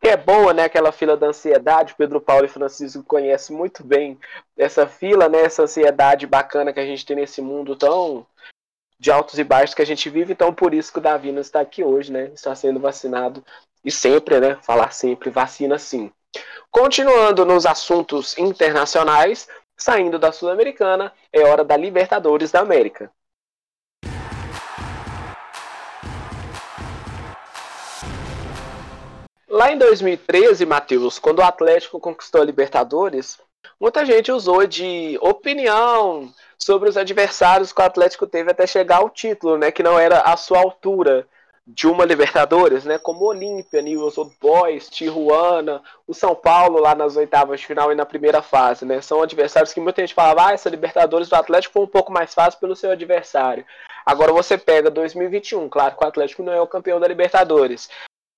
que 0.00 0.08
é 0.08 0.16
boa, 0.16 0.52
né? 0.52 0.64
Aquela 0.64 0.92
fila 0.92 1.16
da 1.16 1.28
ansiedade. 1.28 1.94
Pedro 1.96 2.20
Paulo 2.20 2.44
e 2.44 2.48
Francisco 2.48 3.02
conhecem 3.02 3.56
muito 3.56 3.82
bem 3.82 4.18
essa 4.56 4.86
fila, 4.86 5.28
né? 5.28 5.42
Essa 5.42 5.62
ansiedade 5.62 6.26
bacana 6.26 6.72
que 6.72 6.80
a 6.80 6.86
gente 6.86 7.06
tem 7.06 7.16
nesse 7.16 7.40
mundo 7.40 7.74
tão 7.74 8.26
de 8.98 9.10
altos 9.10 9.38
e 9.38 9.44
baixos 9.44 9.74
que 9.74 9.82
a 9.82 9.86
gente 9.86 10.10
vive, 10.10 10.32
então 10.32 10.52
por 10.52 10.74
isso 10.74 10.92
que 10.92 10.98
o 10.98 11.02
Davi 11.02 11.30
não 11.30 11.40
está 11.40 11.60
aqui 11.60 11.84
hoje, 11.84 12.12
né? 12.12 12.30
Está 12.34 12.54
sendo 12.54 12.80
vacinado 12.80 13.44
e 13.84 13.90
sempre, 13.90 14.40
né? 14.40 14.58
Falar 14.62 14.92
sempre 14.92 15.30
vacina 15.30 15.78
sim. 15.78 16.10
Continuando 16.70 17.44
nos 17.44 17.64
assuntos 17.64 18.36
internacionais, 18.36 19.48
saindo 19.76 20.18
da 20.18 20.32
Sul-Americana, 20.32 21.12
é 21.32 21.42
hora 21.42 21.64
da 21.64 21.76
Libertadores 21.76 22.50
da 22.50 22.60
América. 22.60 23.10
Lá 29.48 29.72
em 29.72 29.78
2013, 29.78 30.66
Matheus, 30.66 31.18
quando 31.18 31.38
o 31.38 31.44
Atlético 31.44 31.98
conquistou 31.98 32.42
a 32.42 32.44
Libertadores, 32.44 33.40
muita 33.80 34.04
gente 34.04 34.32
usou 34.32 34.66
de 34.66 35.18
opinião 35.20 36.32
sobre 36.58 36.88
os 36.88 36.96
adversários 36.96 37.72
que 37.72 37.80
o 37.80 37.84
Atlético 37.84 38.26
teve 38.26 38.50
até 38.50 38.66
chegar 38.66 38.96
ao 38.98 39.08
título, 39.08 39.56
né, 39.56 39.70
que 39.70 39.82
não 39.82 39.98
era 39.98 40.20
a 40.20 40.36
sua 40.36 40.58
altura. 40.58 41.26
De 41.70 41.86
uma 41.86 42.06
Libertadores, 42.06 42.86
né, 42.86 42.96
como 42.96 43.26
Olímpia, 43.26 43.82
Newell's 43.82 44.16
Old 44.16 44.34
Boys, 44.40 44.88
Tijuana, 44.88 45.82
o 46.06 46.14
São 46.14 46.34
Paulo 46.34 46.80
lá 46.80 46.94
nas 46.94 47.14
oitavas 47.14 47.60
de 47.60 47.66
final 47.66 47.92
e 47.92 47.94
na 47.94 48.06
primeira 48.06 48.40
fase, 48.40 48.86
né, 48.86 49.02
são 49.02 49.20
adversários 49.20 49.74
que 49.74 49.78
muita 49.78 50.00
gente 50.00 50.14
falava, 50.14 50.46
ah, 50.46 50.52
essa 50.54 50.70
Libertadores 50.70 51.28
do 51.28 51.36
Atlético 51.36 51.74
foi 51.74 51.82
um 51.82 51.86
pouco 51.86 52.10
mais 52.10 52.32
fácil 52.32 52.58
pelo 52.58 52.74
seu 52.74 52.90
adversário. 52.90 53.66
Agora 54.06 54.32
você 54.32 54.56
pega 54.56 54.90
2021, 54.90 55.68
claro 55.68 55.94
que 55.94 56.02
o 56.02 56.08
Atlético 56.08 56.42
não 56.42 56.54
é 56.54 56.60
o 56.62 56.66
campeão 56.66 56.98
da 56.98 57.06
Libertadores, 57.06 57.90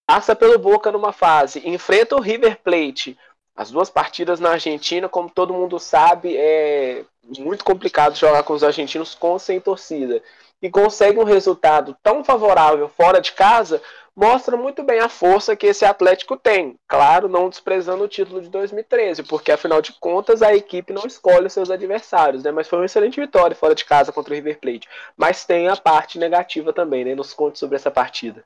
passa 0.04 0.34
pelo 0.34 0.58
Boca 0.58 0.90
numa 0.90 1.12
fase, 1.12 1.62
enfrenta 1.64 2.16
o 2.16 2.20
River 2.20 2.58
Plate, 2.64 3.16
as 3.61 3.71
duas 3.71 3.90
partidas 3.90 4.40
na 4.40 4.52
Argentina, 4.52 5.07
como 5.07 5.29
todo 5.29 5.52
mundo 5.52 5.79
sabe, 5.79 6.35
é 6.35 7.05
muito 7.38 7.62
complicado 7.62 8.17
jogar 8.17 8.43
com 8.43 8.55
os 8.55 8.64
argentinos 8.64 9.14
com 9.14 9.38
sem 9.38 9.61
torcida. 9.61 10.23
E 10.62 10.71
consegue 10.71 11.19
um 11.19 11.25
resultado 11.25 11.95
tão 12.02 12.25
favorável 12.25 12.88
fora 12.88 13.21
de 13.21 13.33
casa, 13.33 13.83
mostra 14.17 14.57
muito 14.57 14.83
bem 14.83 15.00
a 15.00 15.11
força 15.11 15.55
que 15.55 15.67
esse 15.67 15.85
Atlético 15.85 16.38
tem. 16.38 16.76
Claro, 16.88 17.29
não 17.29 17.50
desprezando 17.50 18.02
o 18.02 18.09
título 18.09 18.40
de 18.40 18.49
2013, 18.49 19.25
porque 19.25 19.52
afinal 19.52 19.83
de 19.83 19.93
contas 20.00 20.40
a 20.40 20.55
equipe 20.55 20.95
não 20.95 21.05
escolhe 21.05 21.47
os 21.47 21.52
seus 21.52 21.71
adversários, 21.71 22.43
né? 22.43 22.50
Mas 22.50 22.67
foi 22.67 22.79
uma 22.79 22.87
excelente 22.87 23.21
vitória 23.21 23.55
fora 23.55 23.75
de 23.75 23.85
casa 23.85 24.11
contra 24.11 24.33
o 24.33 24.37
River 24.37 24.59
Plate. 24.59 24.88
Mas 25.14 25.45
tem 25.45 25.69
a 25.69 25.76
parte 25.76 26.19
negativa 26.19 26.73
também, 26.73 27.05
né? 27.05 27.14
Nos 27.14 27.35
conte 27.35 27.59
sobre 27.59 27.76
essa 27.76 27.90
partida. 27.90 28.43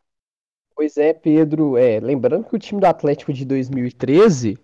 Pois 0.74 0.96
é, 0.96 1.12
Pedro. 1.12 1.78
É, 1.78 2.00
lembrando 2.00 2.48
que 2.48 2.56
o 2.56 2.58
time 2.58 2.80
do 2.80 2.86
Atlético 2.86 3.32
de 3.32 3.44
2013 3.44 4.58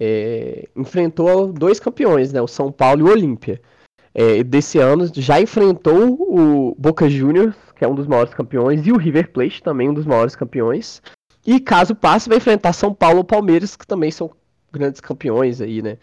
é, 0.00 0.68
enfrentou 0.76 1.52
dois 1.52 1.78
campeões, 1.80 2.32
né, 2.32 2.40
o 2.40 2.48
São 2.48 2.70
Paulo 2.70 3.00
e 3.00 3.02
o 3.04 3.12
Olímpia. 3.12 3.60
É, 4.14 4.42
desse 4.42 4.78
ano 4.78 5.10
já 5.14 5.40
enfrentou 5.40 6.14
o 6.18 6.74
Boca 6.78 7.08
Juniors, 7.08 7.56
que 7.74 7.84
é 7.84 7.88
um 7.88 7.94
dos 7.94 8.06
maiores 8.06 8.34
campeões, 8.34 8.86
e 8.86 8.92
o 8.92 8.98
River 8.98 9.32
Plate, 9.32 9.62
também 9.62 9.88
um 9.88 9.94
dos 9.94 10.06
maiores 10.06 10.36
campeões. 10.36 11.02
E 11.46 11.58
caso 11.58 11.94
passe, 11.94 12.28
vai 12.28 12.38
enfrentar 12.38 12.72
São 12.72 12.94
Paulo 12.94 13.18
ou 13.18 13.24
Palmeiras, 13.24 13.74
que 13.74 13.86
também 13.86 14.10
são 14.10 14.30
grandes 14.70 15.00
campeões 15.00 15.60
aí, 15.60 15.82
né? 15.82 15.98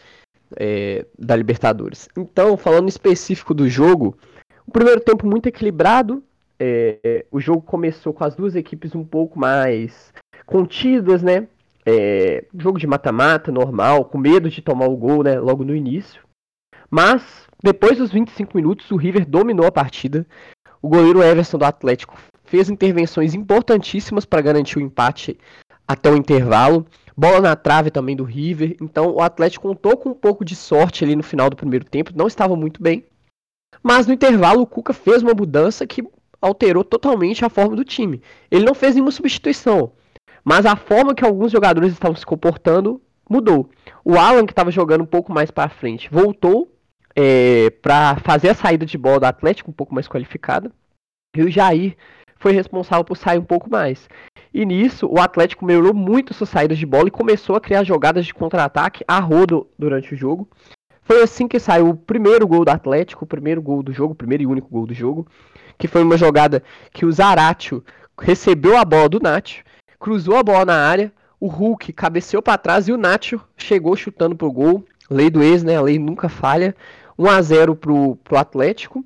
É, 0.56 1.06
da 1.18 1.36
Libertadores. 1.36 2.08
Então, 2.16 2.56
falando 2.56 2.88
específico 2.88 3.54
do 3.54 3.68
jogo, 3.68 4.18
o 4.66 4.70
primeiro 4.70 5.00
tempo 5.00 5.26
muito 5.26 5.46
equilibrado. 5.46 6.22
É, 6.62 7.24
o 7.30 7.40
jogo 7.40 7.62
começou 7.62 8.12
com 8.12 8.22
as 8.22 8.36
duas 8.36 8.54
equipes 8.54 8.94
um 8.94 9.02
pouco 9.02 9.38
mais 9.38 10.12
contidas, 10.44 11.22
né? 11.22 11.48
É, 11.84 12.46
jogo 12.56 12.78
de 12.78 12.86
mata-mata 12.86 13.50
normal, 13.50 14.04
com 14.04 14.18
medo 14.18 14.48
de 14.48 14.62
tomar 14.62 14.86
o 14.86 14.96
gol 14.96 15.22
né, 15.22 15.38
logo 15.38 15.64
no 15.64 15.74
início. 15.74 16.22
Mas, 16.90 17.46
depois 17.62 17.98
dos 17.98 18.10
25 18.10 18.56
minutos, 18.56 18.90
o 18.90 18.96
River 18.96 19.26
dominou 19.26 19.66
a 19.66 19.72
partida. 19.72 20.26
O 20.82 20.88
goleiro 20.88 21.22
Everson 21.22 21.58
do 21.58 21.64
Atlético 21.64 22.18
fez 22.44 22.68
intervenções 22.68 23.34
importantíssimas 23.34 24.24
para 24.24 24.40
garantir 24.40 24.78
o 24.78 24.82
empate 24.82 25.38
até 25.86 26.10
o 26.10 26.16
intervalo. 26.16 26.86
Bola 27.16 27.40
na 27.40 27.56
trave 27.56 27.90
também 27.90 28.16
do 28.16 28.24
River. 28.24 28.76
Então 28.80 29.12
o 29.14 29.20
Atlético 29.20 29.68
contou 29.68 29.96
com 29.96 30.10
um 30.10 30.14
pouco 30.14 30.44
de 30.44 30.56
sorte 30.56 31.04
ali 31.04 31.14
no 31.14 31.22
final 31.22 31.48
do 31.48 31.56
primeiro 31.56 31.84
tempo. 31.84 32.12
Não 32.14 32.26
estava 32.26 32.56
muito 32.56 32.82
bem. 32.82 33.04
Mas 33.82 34.06
no 34.06 34.12
intervalo 34.12 34.62
o 34.62 34.66
Cuca 34.66 34.92
fez 34.92 35.22
uma 35.22 35.34
mudança 35.34 35.86
que 35.86 36.02
alterou 36.40 36.82
totalmente 36.82 37.44
a 37.44 37.50
forma 37.50 37.76
do 37.76 37.84
time. 37.84 38.22
Ele 38.50 38.64
não 38.64 38.74
fez 38.74 38.94
nenhuma 38.94 39.12
substituição. 39.12 39.92
Mas 40.44 40.66
a 40.66 40.76
forma 40.76 41.14
que 41.14 41.24
alguns 41.24 41.52
jogadores 41.52 41.92
estavam 41.92 42.16
se 42.16 42.26
comportando 42.26 43.00
mudou. 43.28 43.70
O 44.04 44.18
Alan, 44.18 44.44
que 44.44 44.52
estava 44.52 44.70
jogando 44.70 45.02
um 45.02 45.06
pouco 45.06 45.32
mais 45.32 45.50
para 45.50 45.68
frente, 45.68 46.08
voltou 46.10 46.74
é, 47.14 47.70
para 47.82 48.16
fazer 48.16 48.50
a 48.50 48.54
saída 48.54 48.84
de 48.84 48.98
bola 48.98 49.20
do 49.20 49.24
Atlético 49.24 49.70
um 49.70 49.74
pouco 49.74 49.94
mais 49.94 50.08
qualificada. 50.08 50.72
E 51.36 51.42
o 51.42 51.50
Jair 51.50 51.96
foi 52.36 52.52
responsável 52.52 53.04
por 53.04 53.16
sair 53.16 53.38
um 53.38 53.44
pouco 53.44 53.70
mais. 53.70 54.08
E 54.52 54.64
nisso, 54.64 55.06
o 55.06 55.20
Atlético 55.20 55.64
melhorou 55.64 55.94
muito 55.94 56.34
suas 56.34 56.50
saídas 56.50 56.78
de 56.78 56.86
bola 56.86 57.06
e 57.06 57.12
começou 57.12 57.54
a 57.54 57.60
criar 57.60 57.84
jogadas 57.84 58.26
de 58.26 58.34
contra-ataque 58.34 59.04
a 59.06 59.20
rodo 59.20 59.68
durante 59.78 60.14
o 60.14 60.16
jogo. 60.16 60.48
Foi 61.02 61.22
assim 61.22 61.46
que 61.46 61.58
saiu 61.58 61.90
o 61.90 61.96
primeiro 61.96 62.46
gol 62.46 62.64
do 62.64 62.70
Atlético, 62.70 63.24
o 63.24 63.28
primeiro 63.28 63.60
gol 63.60 63.82
do 63.82 63.92
jogo, 63.92 64.12
o 64.12 64.16
primeiro 64.16 64.42
e 64.42 64.46
único 64.46 64.68
gol 64.68 64.86
do 64.86 64.94
jogo, 64.94 65.26
que 65.78 65.86
foi 65.86 66.02
uma 66.02 66.16
jogada 66.16 66.62
que 66.92 67.04
o 67.04 67.12
Zaratio 67.12 67.84
recebeu 68.18 68.76
a 68.76 68.84
bola 68.84 69.08
do 69.08 69.20
Nacho, 69.20 69.62
cruzou 70.00 70.36
a 70.36 70.42
bola 70.42 70.64
na 70.64 70.74
área, 70.74 71.12
o 71.38 71.46
Hulk 71.46 71.92
cabeceou 71.92 72.42
para 72.42 72.58
trás 72.58 72.88
e 72.88 72.92
o 72.92 72.96
Nacho 72.96 73.40
chegou 73.56 73.94
chutando 73.94 74.34
pro 74.34 74.50
gol. 74.50 74.84
Lei 75.10 75.28
do 75.28 75.42
ex, 75.42 75.62
né? 75.62 75.76
A 75.76 75.82
lei 75.82 75.98
nunca 75.98 76.28
falha. 76.28 76.74
1 77.18 77.28
a 77.28 77.42
0 77.42 77.76
pro, 77.76 78.16
pro 78.16 78.38
Atlético. 78.38 79.04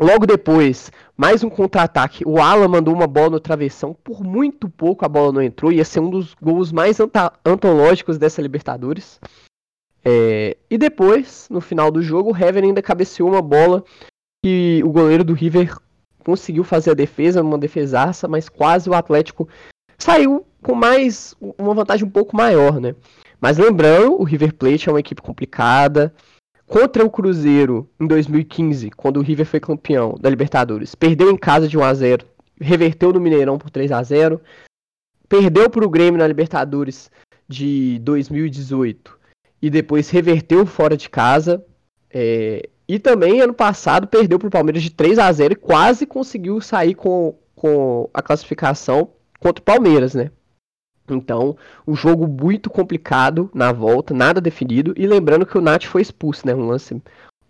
Logo 0.00 0.26
depois, 0.26 0.90
mais 1.16 1.44
um 1.44 1.50
contra-ataque. 1.50 2.24
O 2.26 2.40
Alan 2.40 2.68
mandou 2.68 2.94
uma 2.94 3.06
bola 3.06 3.30
no 3.30 3.40
travessão. 3.40 3.94
Por 4.02 4.24
muito 4.24 4.68
pouco 4.68 5.04
a 5.04 5.08
bola 5.08 5.32
não 5.32 5.42
entrou. 5.42 5.72
Ia 5.72 5.84
ser 5.84 6.00
um 6.00 6.10
dos 6.10 6.34
gols 6.34 6.72
mais 6.72 6.98
antológicos 7.44 8.18
dessa 8.18 8.42
Libertadores. 8.42 9.20
É... 10.04 10.56
E 10.70 10.78
depois, 10.78 11.48
no 11.50 11.60
final 11.60 11.90
do 11.90 12.02
jogo, 12.02 12.32
o 12.32 12.36
Heaven 12.36 12.64
ainda 12.64 12.82
cabeceou 12.82 13.28
uma 13.28 13.42
bola 13.42 13.84
que 14.44 14.82
o 14.84 14.90
goleiro 14.90 15.24
do 15.24 15.32
River 15.32 15.76
conseguiu 16.24 16.64
fazer 16.64 16.90
a 16.90 16.94
defesa, 16.94 17.42
uma 17.42 17.58
defesaça, 17.58 18.26
mas 18.26 18.48
quase 18.48 18.88
o 18.88 18.94
Atlético 18.94 19.48
saiu 19.98 20.46
com 20.62 20.74
mais 20.74 21.34
uma 21.40 21.74
vantagem 21.74 22.06
um 22.06 22.10
pouco 22.10 22.36
maior, 22.36 22.80
né? 22.80 22.94
Mas 23.40 23.58
lembrando, 23.58 24.20
o 24.20 24.24
River 24.24 24.54
Plate 24.54 24.88
é 24.88 24.92
uma 24.92 25.00
equipe 25.00 25.20
complicada. 25.20 26.14
Contra 26.66 27.04
o 27.04 27.10
Cruzeiro 27.10 27.88
em 28.00 28.06
2015, 28.06 28.90
quando 28.92 29.18
o 29.18 29.22
River 29.22 29.44
foi 29.44 29.60
campeão 29.60 30.14
da 30.18 30.30
Libertadores, 30.30 30.94
perdeu 30.94 31.30
em 31.30 31.36
casa 31.36 31.68
de 31.68 31.76
1 31.76 31.82
a 31.84 31.92
0, 31.92 32.26
reverteu 32.58 33.12
no 33.12 33.20
Mineirão 33.20 33.58
por 33.58 33.68
3 33.68 33.92
a 33.92 34.02
0, 34.02 34.40
perdeu 35.28 35.68
para 35.68 35.84
o 35.84 35.90
Grêmio 35.90 36.18
na 36.18 36.26
Libertadores 36.26 37.10
de 37.46 37.98
2018 38.00 39.18
e 39.60 39.68
depois 39.68 40.08
reverteu 40.08 40.64
fora 40.64 40.96
de 40.96 41.10
casa. 41.10 41.62
É, 42.10 42.68
e 42.88 42.98
também 42.98 43.40
ano 43.40 43.54
passado 43.54 44.06
perdeu 44.06 44.38
para 44.38 44.48
o 44.48 44.50
Palmeiras 44.50 44.82
de 44.82 44.90
3 44.90 45.18
a 45.18 45.30
0 45.30 45.52
e 45.52 45.56
quase 45.56 46.06
conseguiu 46.06 46.60
sair 46.62 46.94
com, 46.94 47.36
com 47.54 48.08
a 48.14 48.22
classificação 48.22 49.10
contra 49.44 49.60
o 49.60 49.64
Palmeiras, 49.64 50.14
né? 50.14 50.30
Então, 51.06 51.54
um 51.86 51.94
jogo 51.94 52.26
muito 52.26 52.70
complicado 52.70 53.50
na 53.52 53.72
volta, 53.72 54.14
nada 54.14 54.40
definido. 54.40 54.94
E 54.96 55.06
lembrando 55.06 55.44
que 55.44 55.58
o 55.58 55.60
Nath 55.60 55.84
foi 55.84 56.00
expulso, 56.00 56.46
né? 56.46 56.54
Um 56.54 56.66
lance 56.66 56.94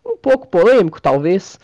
um 0.04 0.16
pouco 0.16 0.48
polêmico, 0.48 1.00
talvez. 1.00 1.56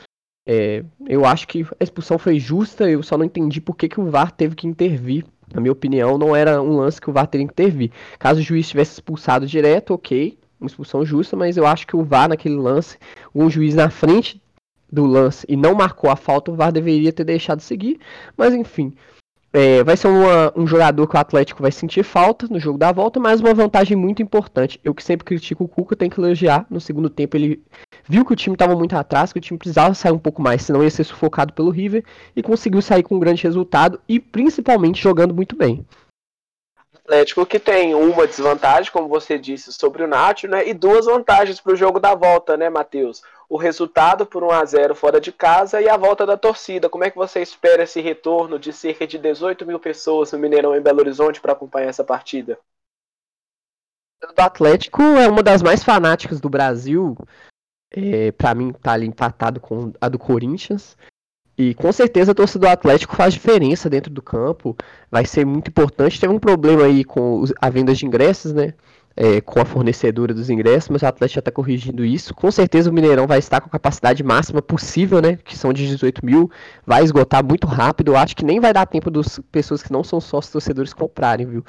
É, 0.46 0.84
eu 1.08 1.24
acho 1.24 1.48
que 1.48 1.66
a 1.80 1.82
expulsão 1.82 2.16
foi 2.16 2.38
justa, 2.38 2.88
eu 2.88 3.02
só 3.02 3.18
não 3.18 3.24
entendi 3.24 3.60
por 3.60 3.74
que, 3.76 3.88
que 3.88 4.00
o 4.00 4.08
VAR 4.08 4.30
teve 4.30 4.54
que 4.54 4.68
intervir. 4.68 5.24
Na 5.52 5.60
minha 5.60 5.72
opinião, 5.72 6.16
não 6.16 6.34
era 6.34 6.62
um 6.62 6.76
lance 6.76 7.00
que 7.00 7.10
o 7.10 7.12
VAR 7.12 7.26
teria 7.26 7.48
que 7.48 7.52
intervir. 7.52 7.90
Caso 8.16 8.38
o 8.38 8.42
juiz 8.42 8.68
tivesse 8.68 8.92
expulsado 8.92 9.48
direto, 9.48 9.92
ok, 9.94 10.38
uma 10.60 10.68
expulsão 10.68 11.04
justa, 11.04 11.36
mas 11.36 11.56
eu 11.56 11.66
acho 11.66 11.88
que 11.88 11.96
o 11.96 12.04
VAR 12.04 12.28
naquele 12.28 12.54
lance, 12.54 12.98
um 13.34 13.50
juiz 13.50 13.74
na 13.74 13.90
frente 13.90 14.40
do 14.90 15.06
lance 15.06 15.44
e 15.48 15.56
não 15.56 15.74
marcou 15.74 16.08
a 16.08 16.14
falta, 16.14 16.52
o 16.52 16.54
VAR 16.54 16.70
deveria 16.70 17.12
ter 17.12 17.24
deixado 17.24 17.60
seguir. 17.60 17.98
Mas 18.36 18.54
enfim, 18.54 18.94
é, 19.52 19.82
vai 19.82 19.96
ser 19.96 20.08
uma, 20.08 20.52
um 20.56 20.66
jogador 20.66 21.06
que 21.08 21.16
o 21.16 21.18
Atlético 21.18 21.62
vai 21.62 21.72
sentir 21.72 22.04
falta 22.04 22.46
no 22.48 22.60
jogo 22.60 22.78
da 22.78 22.92
volta, 22.92 23.18
mas 23.18 23.40
uma 23.40 23.52
vantagem 23.52 23.96
muito 23.96 24.22
importante. 24.22 24.78
Eu 24.84 24.94
que 24.94 25.02
sempre 25.02 25.24
critico 25.24 25.64
o 25.64 25.68
Cuca, 25.68 25.96
tem 25.96 26.08
que 26.08 26.20
elogiar. 26.20 26.66
No 26.70 26.80
segundo 26.80 27.10
tempo 27.10 27.36
ele 27.36 27.62
viu 28.08 28.24
que 28.24 28.32
o 28.32 28.36
time 28.36 28.54
estava 28.54 28.76
muito 28.76 28.94
atrás, 28.94 29.32
que 29.32 29.38
o 29.38 29.42
time 29.42 29.58
precisava 29.58 29.94
sair 29.94 30.12
um 30.12 30.18
pouco 30.18 30.40
mais, 30.40 30.62
senão 30.62 30.82
ia 30.82 30.90
ser 30.90 31.04
sufocado 31.04 31.52
pelo 31.52 31.70
River, 31.70 32.04
e 32.36 32.42
conseguiu 32.42 32.80
sair 32.80 33.02
com 33.02 33.16
um 33.16 33.20
grande 33.20 33.42
resultado 33.42 34.00
e 34.08 34.20
principalmente 34.20 35.02
jogando 35.02 35.34
muito 35.34 35.56
bem. 35.56 35.84
Atlético 37.10 37.44
que 37.44 37.58
tem 37.58 37.92
uma 37.92 38.24
desvantagem, 38.24 38.92
como 38.92 39.08
você 39.08 39.36
disse, 39.36 39.72
sobre 39.72 40.04
o 40.04 40.06
Nacho, 40.06 40.46
né? 40.46 40.68
E 40.68 40.72
duas 40.72 41.06
vantagens 41.06 41.60
para 41.60 41.72
o 41.72 41.76
jogo 41.76 41.98
da 41.98 42.14
volta, 42.14 42.56
né, 42.56 42.70
Matheus? 42.70 43.20
O 43.48 43.56
resultado 43.56 44.24
por 44.24 44.44
1 44.44 44.50
a 44.52 44.64
0 44.64 44.94
fora 44.94 45.20
de 45.20 45.32
casa 45.32 45.80
e 45.80 45.88
a 45.88 45.96
volta 45.96 46.24
da 46.24 46.36
torcida. 46.36 46.88
Como 46.88 47.02
é 47.02 47.10
que 47.10 47.16
você 47.16 47.42
espera 47.42 47.82
esse 47.82 48.00
retorno 48.00 48.60
de 48.60 48.72
cerca 48.72 49.08
de 49.08 49.18
18 49.18 49.66
mil 49.66 49.80
pessoas 49.80 50.30
no 50.30 50.38
Mineirão 50.38 50.76
em 50.76 50.80
Belo 50.80 51.00
Horizonte 51.00 51.40
para 51.40 51.52
acompanhar 51.52 51.88
essa 51.88 52.04
partida? 52.04 52.56
O 54.22 54.40
Atlético 54.40 55.02
é 55.02 55.26
uma 55.26 55.42
das 55.42 55.62
mais 55.62 55.82
fanáticas 55.82 56.40
do 56.40 56.48
Brasil. 56.48 57.16
É, 57.90 58.30
para 58.30 58.54
mim, 58.54 58.72
tá 58.72 58.92
ali 58.92 59.06
empatado 59.06 59.58
com 59.58 59.92
a 60.00 60.08
do 60.08 60.18
Corinthians. 60.18 60.96
E 61.60 61.74
com 61.74 61.92
certeza 61.92 62.32
a 62.32 62.34
torcida 62.34 62.66
do 62.66 62.72
Atlético 62.72 63.14
faz 63.14 63.34
diferença 63.34 63.90
dentro 63.90 64.10
do 64.10 64.22
campo. 64.22 64.74
Vai 65.10 65.26
ser 65.26 65.44
muito 65.44 65.68
importante. 65.68 66.18
Teve 66.18 66.32
um 66.32 66.38
problema 66.38 66.84
aí 66.84 67.04
com 67.04 67.44
a 67.60 67.68
venda 67.68 67.92
de 67.92 68.06
ingressos, 68.06 68.54
né? 68.54 68.72
É, 69.14 69.42
com 69.42 69.60
a 69.60 69.66
fornecedora 69.66 70.32
dos 70.32 70.48
ingressos, 70.48 70.88
mas 70.88 71.02
o 71.02 71.06
Atlético 71.06 71.34
já 71.34 71.40
está 71.40 71.50
corrigindo 71.50 72.02
isso. 72.02 72.32
Com 72.32 72.50
certeza 72.50 72.88
o 72.88 72.94
Mineirão 72.94 73.26
vai 73.26 73.38
estar 73.38 73.60
com 73.60 73.66
a 73.66 73.70
capacidade 73.70 74.24
máxima 74.24 74.62
possível, 74.62 75.20
né? 75.20 75.36
Que 75.44 75.54
são 75.54 75.70
de 75.70 75.86
18 75.86 76.24
mil. 76.24 76.50
Vai 76.86 77.04
esgotar 77.04 77.44
muito 77.44 77.66
rápido. 77.66 78.12
Eu 78.12 78.16
acho 78.16 78.34
que 78.34 78.44
nem 78.44 78.58
vai 78.58 78.72
dar 78.72 78.86
tempo 78.86 79.10
das 79.10 79.38
pessoas 79.52 79.82
que 79.82 79.92
não 79.92 80.02
são 80.02 80.18
sócios 80.18 80.50
torcedores 80.50 80.94
comprarem, 80.94 81.44
viu? 81.44 81.62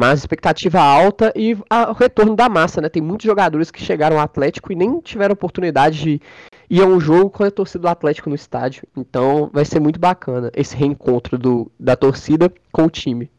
Mas 0.00 0.20
expectativa 0.20 0.80
alta 0.80 1.30
e 1.36 1.52
o 1.52 1.92
retorno 1.92 2.34
da 2.34 2.48
massa, 2.48 2.80
né? 2.80 2.88
Tem 2.88 3.02
muitos 3.02 3.26
jogadores 3.26 3.70
que 3.70 3.84
chegaram 3.84 4.16
ao 4.16 4.22
Atlético 4.22 4.72
e 4.72 4.74
nem 4.74 4.98
tiveram 4.98 5.34
oportunidade 5.34 6.00
de 6.00 6.22
ir 6.70 6.80
a 6.80 6.86
um 6.86 6.98
jogo 6.98 7.28
com 7.28 7.44
a 7.44 7.50
torcida 7.50 7.82
do 7.82 7.88
Atlético 7.88 8.30
no 8.30 8.34
estádio. 8.34 8.82
Então 8.96 9.50
vai 9.52 9.62
ser 9.62 9.78
muito 9.78 10.00
bacana 10.00 10.50
esse 10.56 10.74
reencontro 10.74 11.36
do, 11.36 11.70
da 11.78 11.96
torcida 11.96 12.50
com 12.72 12.84
o 12.84 12.90
time. 12.90 13.30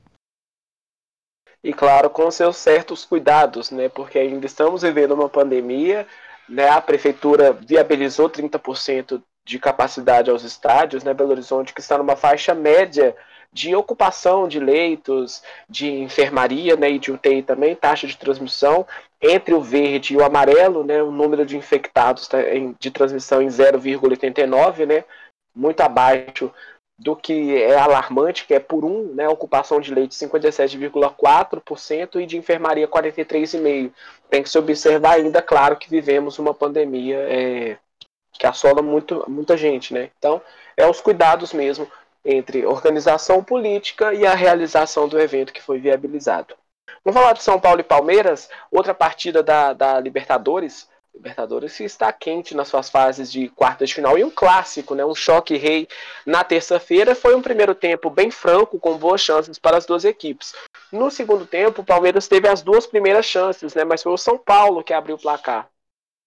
E 1.63 1.73
claro, 1.73 2.11
com 2.11 2.29
seus 2.29 2.57
certos 2.57 3.05
cuidados, 3.05 3.71
né? 3.71 3.89
Porque 3.89 4.19
ainda 4.19 4.45
estamos 4.45 4.83
vivendo 4.83 5.15
uma 5.15 5.27
pandemia, 5.27 6.05
né? 6.47 6.69
A 6.69 6.79
prefeitura 6.79 7.53
viabilizou 7.53 8.29
30% 8.29 9.19
de 9.43 9.57
capacidade 9.57 10.29
aos 10.29 10.43
estádios, 10.43 11.03
né? 11.03 11.11
Belo 11.11 11.31
Horizonte, 11.31 11.73
que 11.73 11.81
está 11.81 11.97
numa 11.97 12.15
faixa 12.15 12.53
média 12.53 13.15
de 13.53 13.75
ocupação 13.75 14.47
de 14.47 14.59
leitos, 14.59 15.43
de 15.69 15.89
enfermaria 15.89 16.75
né, 16.75 16.91
e 16.91 16.99
de 16.99 17.11
UTI 17.11 17.43
também, 17.43 17.75
taxa 17.75 18.07
de 18.07 18.17
transmissão 18.17 18.85
entre 19.21 19.53
o 19.53 19.61
verde 19.61 20.13
e 20.13 20.17
o 20.17 20.23
amarelo, 20.23 20.83
né, 20.83 21.03
o 21.03 21.11
número 21.11 21.45
de 21.45 21.57
infectados 21.57 22.27
tá, 22.27 22.37
de 22.79 22.91
transmissão 22.91 23.41
em 23.41 23.47
0,89, 23.47 24.85
né, 24.85 25.03
muito 25.53 25.81
abaixo 25.81 26.51
do 26.97 27.15
que 27.15 27.61
é 27.61 27.77
alarmante, 27.77 28.45
que 28.45 28.53
é 28.53 28.59
por 28.59 28.85
um, 28.85 29.13
né, 29.15 29.27
ocupação 29.27 29.81
de 29.81 29.93
leite 29.93 30.15
57,4% 30.15 32.21
e 32.21 32.25
de 32.25 32.37
enfermaria 32.37 32.87
43,5%. 32.87 33.91
Tem 34.29 34.43
que 34.43 34.49
se 34.49 34.57
observar 34.57 35.13
ainda, 35.13 35.41
claro, 35.41 35.77
que 35.77 35.89
vivemos 35.89 36.37
uma 36.37 36.53
pandemia 36.53 37.17
é, 37.17 37.77
que 38.33 38.45
assola 38.45 38.83
muito, 38.83 39.25
muita 39.27 39.57
gente, 39.57 39.93
né? 39.93 40.11
Então, 40.17 40.41
é 40.77 40.87
os 40.87 41.01
cuidados 41.01 41.53
mesmo 41.53 41.87
entre 42.23 42.65
organização 42.65 43.43
política 43.43 44.13
e 44.13 44.25
a 44.25 44.33
realização 44.33 45.07
do 45.07 45.19
evento 45.19 45.53
que 45.53 45.61
foi 45.61 45.79
viabilizado. 45.79 46.55
Vamos 47.03 47.19
falar 47.19 47.33
de 47.33 47.41
São 47.41 47.59
Paulo 47.59 47.79
e 47.79 47.83
Palmeiras, 47.83 48.49
outra 48.71 48.93
partida 48.93 49.41
da, 49.41 49.73
da 49.73 49.99
Libertadores. 49.99 50.87
Libertadores 51.13 51.79
está 51.79 52.13
quente 52.13 52.55
nas 52.55 52.67
suas 52.67 52.89
fases 52.89 53.31
de 53.31 53.49
quartas 53.49 53.89
de 53.89 53.95
final 53.95 54.17
e 54.17 54.23
um 54.23 54.29
clássico, 54.29 54.95
né? 54.95 55.03
um 55.03 55.15
choque 55.15 55.57
rei 55.57 55.87
na 56.25 56.43
terça-feira. 56.43 57.15
Foi 57.15 57.35
um 57.35 57.41
primeiro 57.41 57.75
tempo 57.75 58.09
bem 58.09 58.31
franco, 58.31 58.79
com 58.79 58.97
boas 58.97 59.19
chances 59.19 59.59
para 59.59 59.77
as 59.77 59.85
duas 59.85 60.05
equipes. 60.05 60.53
No 60.91 61.09
segundo 61.09 61.45
tempo, 61.45 61.81
o 61.81 61.85
Palmeiras 61.85 62.27
teve 62.27 62.47
as 62.47 62.61
duas 62.61 62.85
primeiras 62.85 63.25
chances, 63.25 63.73
né? 63.73 63.83
mas 63.83 64.03
foi 64.03 64.13
o 64.13 64.17
São 64.17 64.37
Paulo 64.37 64.83
que 64.83 64.93
abriu 64.93 65.15
o 65.15 65.21
placar. 65.21 65.69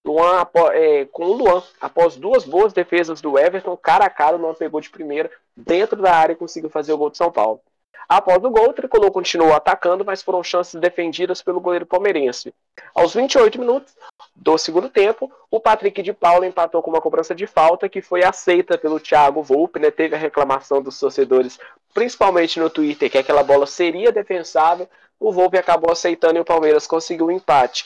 Luan, 0.05 0.45
é, 0.73 1.05
com 1.05 1.25
o 1.25 1.33
Luan, 1.33 1.63
após 1.81 2.15
duas 2.15 2.45
boas 2.45 2.71
defesas 2.73 3.21
do 3.21 3.39
Everton, 3.39 3.75
cara 3.75 4.05
a 4.05 4.09
cara, 4.09 4.35
o 4.35 4.39
Luan 4.39 4.53
pegou 4.53 4.79
de 4.79 4.89
primeira 4.89 5.31
dentro 5.57 6.01
da 6.01 6.13
área 6.13 6.33
e 6.33 6.37
conseguiu 6.37 6.69
fazer 6.69 6.93
o 6.93 6.97
gol 6.97 7.09
de 7.09 7.17
São 7.17 7.31
Paulo. 7.31 7.59
Após 8.07 8.43
o 8.43 8.51
gol, 8.51 8.69
o 8.69 8.73
Tricolor 8.73 9.11
continuou 9.11 9.53
atacando, 9.53 10.05
mas 10.05 10.21
foram 10.21 10.43
chances 10.43 10.79
defendidas 10.79 11.41
pelo 11.41 11.59
goleiro 11.59 11.87
palmeirense. 11.87 12.53
Aos 12.93 13.15
28 13.15 13.59
minutos 13.59 13.95
do 14.35 14.57
segundo 14.59 14.89
tempo, 14.89 15.31
o 15.49 15.59
Patrick 15.59 16.03
de 16.03 16.13
Paula 16.13 16.45
empatou 16.45 16.83
com 16.83 16.91
uma 16.91 17.01
cobrança 17.01 17.33
de 17.33 17.47
falta 17.47 17.89
que 17.89 18.03
foi 18.03 18.23
aceita 18.23 18.77
pelo 18.77 18.99
Thiago 18.99 19.41
Volpe, 19.41 19.79
né? 19.79 19.89
Teve 19.89 20.15
a 20.15 20.19
reclamação 20.19 20.83
dos 20.83 20.99
torcedores, 20.99 21.57
principalmente 21.95 22.59
no 22.59 22.69
Twitter, 22.69 23.09
que 23.09 23.17
aquela 23.17 23.41
bola 23.41 23.65
seria 23.65 24.11
defensável. 24.11 24.87
O 25.19 25.31
Volpe 25.31 25.57
acabou 25.57 25.91
aceitando 25.91 26.37
e 26.37 26.41
o 26.41 26.45
Palmeiras 26.45 26.85
conseguiu 26.85 27.25
o 27.25 27.29
um 27.29 27.31
empate. 27.31 27.85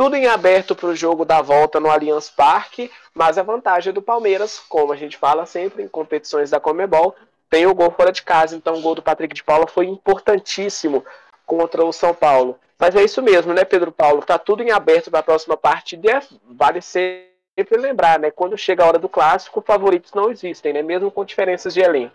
Tudo 0.00 0.16
em 0.16 0.26
aberto 0.26 0.74
para 0.74 0.88
o 0.88 0.96
jogo 0.96 1.26
da 1.26 1.42
volta 1.42 1.78
no 1.78 1.90
Allianz 1.90 2.30
Parque, 2.30 2.90
mas 3.12 3.36
a 3.36 3.42
vantagem 3.42 3.92
do 3.92 4.00
Palmeiras, 4.00 4.58
como 4.66 4.94
a 4.94 4.96
gente 4.96 5.18
fala 5.18 5.44
sempre 5.44 5.82
em 5.82 5.88
competições 5.88 6.48
da 6.48 6.58
Comebol, 6.58 7.14
tem 7.50 7.66
o 7.66 7.74
gol 7.74 7.90
fora 7.90 8.10
de 8.10 8.22
casa. 8.22 8.56
Então 8.56 8.78
o 8.78 8.80
gol 8.80 8.94
do 8.94 9.02
Patrick 9.02 9.34
de 9.34 9.44
Paula 9.44 9.66
foi 9.66 9.84
importantíssimo 9.84 11.04
contra 11.44 11.84
o 11.84 11.92
São 11.92 12.14
Paulo. 12.14 12.58
Mas 12.78 12.96
é 12.96 13.04
isso 13.04 13.20
mesmo, 13.20 13.52
né, 13.52 13.62
Pedro 13.62 13.92
Paulo? 13.92 14.22
Tá 14.22 14.38
tudo 14.38 14.62
em 14.62 14.70
aberto 14.70 15.10
para 15.10 15.20
a 15.20 15.22
próxima 15.22 15.54
partida. 15.54 16.22
Vale 16.48 16.80
sempre 16.80 17.76
lembrar, 17.76 18.18
né? 18.18 18.30
Quando 18.30 18.56
chega 18.56 18.82
a 18.82 18.86
hora 18.86 18.98
do 18.98 19.06
clássico, 19.06 19.60
favoritos 19.60 20.14
não 20.14 20.30
existem, 20.30 20.72
né? 20.72 20.80
Mesmo 20.80 21.10
com 21.10 21.26
diferenças 21.26 21.74
de 21.74 21.80
elenco. 21.80 22.14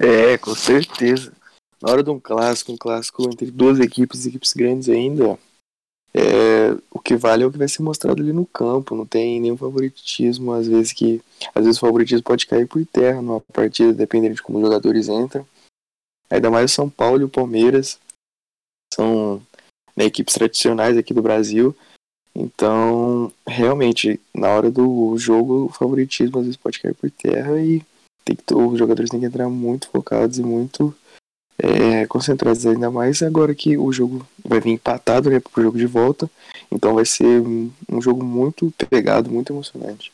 É, 0.00 0.38
com 0.38 0.54
certeza. 0.54 1.34
Na 1.82 1.92
hora 1.92 2.02
de 2.02 2.08
um 2.08 2.18
clássico, 2.18 2.72
um 2.72 2.78
clássico 2.78 3.22
entre 3.24 3.50
duas 3.50 3.78
equipes, 3.78 4.24
equipes 4.24 4.54
grandes 4.54 4.88
ainda, 4.88 5.38
é, 6.18 6.74
o 6.90 6.98
que 6.98 7.14
vale 7.14 7.42
é 7.42 7.46
o 7.46 7.52
que 7.52 7.58
vai 7.58 7.68
ser 7.68 7.82
mostrado 7.82 8.22
ali 8.22 8.32
no 8.32 8.46
campo, 8.46 8.96
não 8.96 9.04
tem 9.04 9.38
nenhum 9.38 9.56
favoritismo, 9.56 10.54
às 10.54 10.66
vezes 10.66 10.90
que 10.90 11.20
às 11.54 11.62
vezes 11.62 11.76
o 11.76 11.80
favoritismo 11.80 12.22
pode 12.22 12.46
cair 12.46 12.66
por 12.66 12.84
terra 12.86 13.20
numa 13.20 13.40
partida, 13.52 13.92
dependendo 13.92 14.34
de 14.34 14.42
como 14.42 14.56
os 14.56 14.64
jogadores 14.64 15.08
entram. 15.08 15.46
Ainda 16.30 16.50
mais 16.50 16.72
o 16.72 16.74
São 16.74 16.88
Paulo 16.88 17.20
e 17.20 17.24
o 17.24 17.28
Palmeiras 17.28 17.98
são 18.94 19.42
né, 19.94 20.06
equipes 20.06 20.34
tradicionais 20.34 20.96
aqui 20.96 21.12
do 21.12 21.20
Brasil. 21.20 21.76
Então, 22.34 23.30
realmente, 23.46 24.18
na 24.34 24.48
hora 24.48 24.70
do 24.70 25.18
jogo, 25.18 25.66
o 25.66 25.68
favoritismo 25.68 26.38
às 26.38 26.44
vezes 26.44 26.56
pode 26.56 26.78
cair 26.78 26.94
por 26.94 27.10
terra 27.10 27.60
e 27.60 27.82
tem 28.24 28.34
que, 28.34 28.54
os 28.54 28.78
jogadores 28.78 29.10
têm 29.10 29.20
que 29.20 29.26
entrar 29.26 29.50
muito 29.50 29.88
focados 29.88 30.38
e 30.38 30.42
muito 30.42 30.94
é, 31.58 32.06
concentrados, 32.06 32.66
ainda 32.66 32.90
mais 32.90 33.22
agora 33.22 33.54
que 33.54 33.76
o 33.76 33.90
jogo 33.92 34.26
vai 34.44 34.60
vir 34.60 34.72
empatado 34.72 35.30
né, 35.30 35.40
pro 35.40 35.62
jogo 35.62 35.78
de 35.78 35.86
volta. 35.86 36.30
Então 36.70 36.94
vai 36.94 37.04
ser 37.04 37.40
um, 37.40 37.70
jogo 38.00 38.24
muito 38.24 38.72
pegado, 38.90 39.30
muito 39.30 39.52
emocionante. 39.52 40.12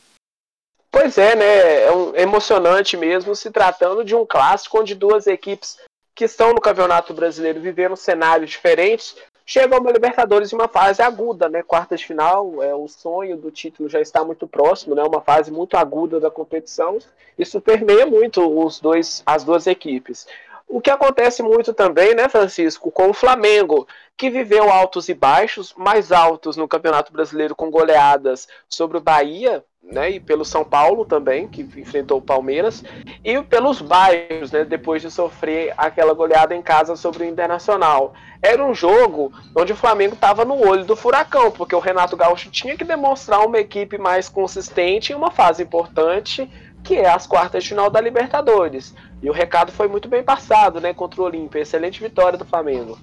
Pois 0.91 1.17
é, 1.17 1.35
né? 1.35 1.83
É 1.83 1.91
um, 1.91 2.15
emocionante 2.15 2.95
mesmo 2.95 3.35
se 3.35 3.49
tratando 3.51 4.03
de 4.03 4.15
um 4.15 4.25
clássico 4.25 4.79
onde 4.79 4.95
duas 4.95 5.27
equipes 5.27 5.77
que 6.15 6.25
estão 6.25 6.53
no 6.53 6.61
Campeonato 6.61 7.13
Brasileiro 7.13 7.59
vivendo 7.59 7.95
cenários 7.95 8.51
diferentes 8.51 9.15
chegam 9.45 9.79
uma 9.79 9.91
Libertadores 9.91 10.51
em 10.51 10.55
uma 10.55 10.67
fase 10.67 11.01
aguda, 11.01 11.49
né? 11.49 11.61
Quartas 11.63 11.99
de 11.99 12.07
final, 12.07 12.61
é, 12.63 12.73
o 12.73 12.87
sonho 12.87 13.37
do 13.37 13.51
título 13.51 13.89
já 13.89 13.99
está 13.99 14.23
muito 14.23 14.47
próximo, 14.47 14.95
né? 14.95 15.03
Uma 15.03 15.21
fase 15.21 15.51
muito 15.51 15.75
aguda 15.75 16.19
da 16.19 16.31
competição. 16.31 16.97
Isso 17.37 17.59
permeia 17.59 18.05
muito 18.05 18.41
os 18.41 18.79
dois, 18.79 19.21
as 19.25 19.43
duas 19.43 19.67
equipes. 19.67 20.27
O 20.73 20.81
que 20.81 20.89
acontece 20.89 21.43
muito 21.43 21.71
também, 21.71 22.15
né, 22.15 22.27
Francisco, 22.27 22.89
com 22.89 23.07
o 23.07 23.13
Flamengo, 23.13 23.87
que 24.17 24.27
viveu 24.27 24.71
altos 24.71 25.07
e 25.07 25.13
baixos, 25.13 25.71
mais 25.77 26.11
altos 26.11 26.57
no 26.57 26.67
Campeonato 26.67 27.13
Brasileiro 27.13 27.55
com 27.55 27.69
goleadas 27.69 28.47
sobre 28.67 28.97
o 28.97 28.99
Bahia, 28.99 29.63
né, 29.83 30.09
e 30.09 30.19
pelo 30.19 30.43
São 30.43 30.65
Paulo 30.65 31.05
também, 31.05 31.47
que 31.47 31.61
enfrentou 31.61 32.17
o 32.17 32.23
Palmeiras, 32.23 32.83
e 33.23 33.39
pelos 33.43 33.81
bairros, 33.81 34.51
né, 34.51 34.65
depois 34.65 34.99
de 35.03 35.11
sofrer 35.11 35.75
aquela 35.77 36.15
goleada 36.15 36.55
em 36.55 36.61
casa 36.63 36.95
sobre 36.95 37.23
o 37.23 37.27
Internacional. 37.27 38.15
Era 38.41 38.65
um 38.65 38.73
jogo 38.73 39.31
onde 39.55 39.73
o 39.73 39.77
Flamengo 39.77 40.15
estava 40.15 40.43
no 40.43 40.57
olho 40.67 40.85
do 40.85 40.95
furacão, 40.95 41.51
porque 41.51 41.75
o 41.75 41.79
Renato 41.79 42.17
Gaúcho 42.17 42.49
tinha 42.49 42.75
que 42.75 42.83
demonstrar 42.83 43.45
uma 43.45 43.59
equipe 43.59 43.99
mais 43.99 44.27
consistente 44.27 45.13
em 45.13 45.15
uma 45.15 45.29
fase 45.29 45.61
importante, 45.61 46.49
que 46.83 46.95
é 46.95 47.07
as 47.07 47.27
quartas 47.27 47.61
de 47.61 47.69
final 47.69 47.91
da 47.91 48.01
Libertadores. 48.01 48.95
E 49.23 49.29
o 49.29 49.33
recado 49.33 49.71
foi 49.71 49.87
muito 49.87 50.09
bem 50.09 50.21
passado, 50.21 50.81
né, 50.81 50.93
contra 50.93 51.21
o 51.21 51.23
Olímpia. 51.23 51.61
Excelente 51.61 52.03
vitória 52.03 52.37
do 52.37 52.43
Flamengo. 52.43 52.99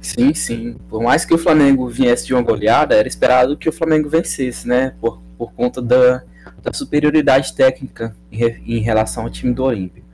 Sim, 0.00 0.32
sim. 0.32 0.76
Por 0.88 1.02
mais 1.02 1.24
que 1.24 1.34
o 1.34 1.38
Flamengo 1.38 1.88
viesse 1.88 2.26
de 2.26 2.34
uma 2.34 2.42
goleada, 2.42 2.94
era 2.94 3.08
esperado 3.08 3.56
que 3.56 3.68
o 3.68 3.72
Flamengo 3.72 4.08
vencesse, 4.08 4.66
né? 4.66 4.94
Por, 5.00 5.20
por 5.36 5.52
conta 5.52 5.82
da, 5.82 6.22
da 6.62 6.72
superioridade 6.72 7.52
técnica 7.54 8.14
em, 8.30 8.44
em 8.76 8.78
relação 8.78 9.24
ao 9.24 9.30
time 9.30 9.52
do 9.52 9.64
Olímpia. 9.64 10.04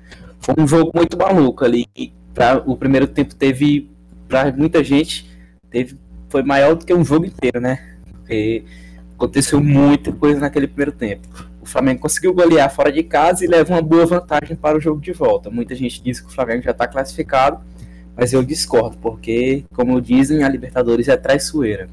Foi 0.40 0.54
um 0.56 0.66
jogo 0.66 0.90
muito 0.94 1.18
maluco 1.18 1.64
ali. 1.64 1.86
Pra, 2.32 2.62
o 2.66 2.76
primeiro 2.76 3.06
tempo 3.06 3.34
teve, 3.34 3.90
para 4.26 4.50
muita 4.52 4.82
gente, 4.82 5.30
teve, 5.70 5.98
foi 6.30 6.42
maior 6.42 6.74
do 6.74 6.86
que 6.86 6.94
um 6.94 7.04
jogo 7.04 7.26
inteiro, 7.26 7.60
né? 7.60 7.96
Porque 8.10 8.64
aconteceu 9.14 9.62
muita 9.62 10.12
coisa 10.12 10.40
naquele 10.40 10.66
primeiro 10.66 10.92
tempo. 10.92 11.28
Flamengo 11.68 12.00
conseguiu 12.00 12.32
golear 12.32 12.72
fora 12.72 12.90
de 12.90 13.02
casa 13.02 13.44
e 13.44 13.48
leva 13.48 13.74
uma 13.74 13.82
boa 13.82 14.06
vantagem 14.06 14.56
para 14.56 14.76
o 14.76 14.80
jogo 14.80 15.00
de 15.00 15.12
volta. 15.12 15.50
Muita 15.50 15.74
gente 15.74 16.02
diz 16.02 16.20
que 16.20 16.28
o 16.28 16.30
Flamengo 16.30 16.62
já 16.62 16.70
está 16.70 16.86
classificado, 16.88 17.60
mas 18.16 18.32
eu 18.32 18.42
discordo, 18.42 18.96
porque, 18.98 19.64
como 19.74 20.00
dizem, 20.00 20.42
a 20.42 20.48
Libertadores 20.48 21.08
é 21.08 21.16
traiçoeira. 21.16 21.88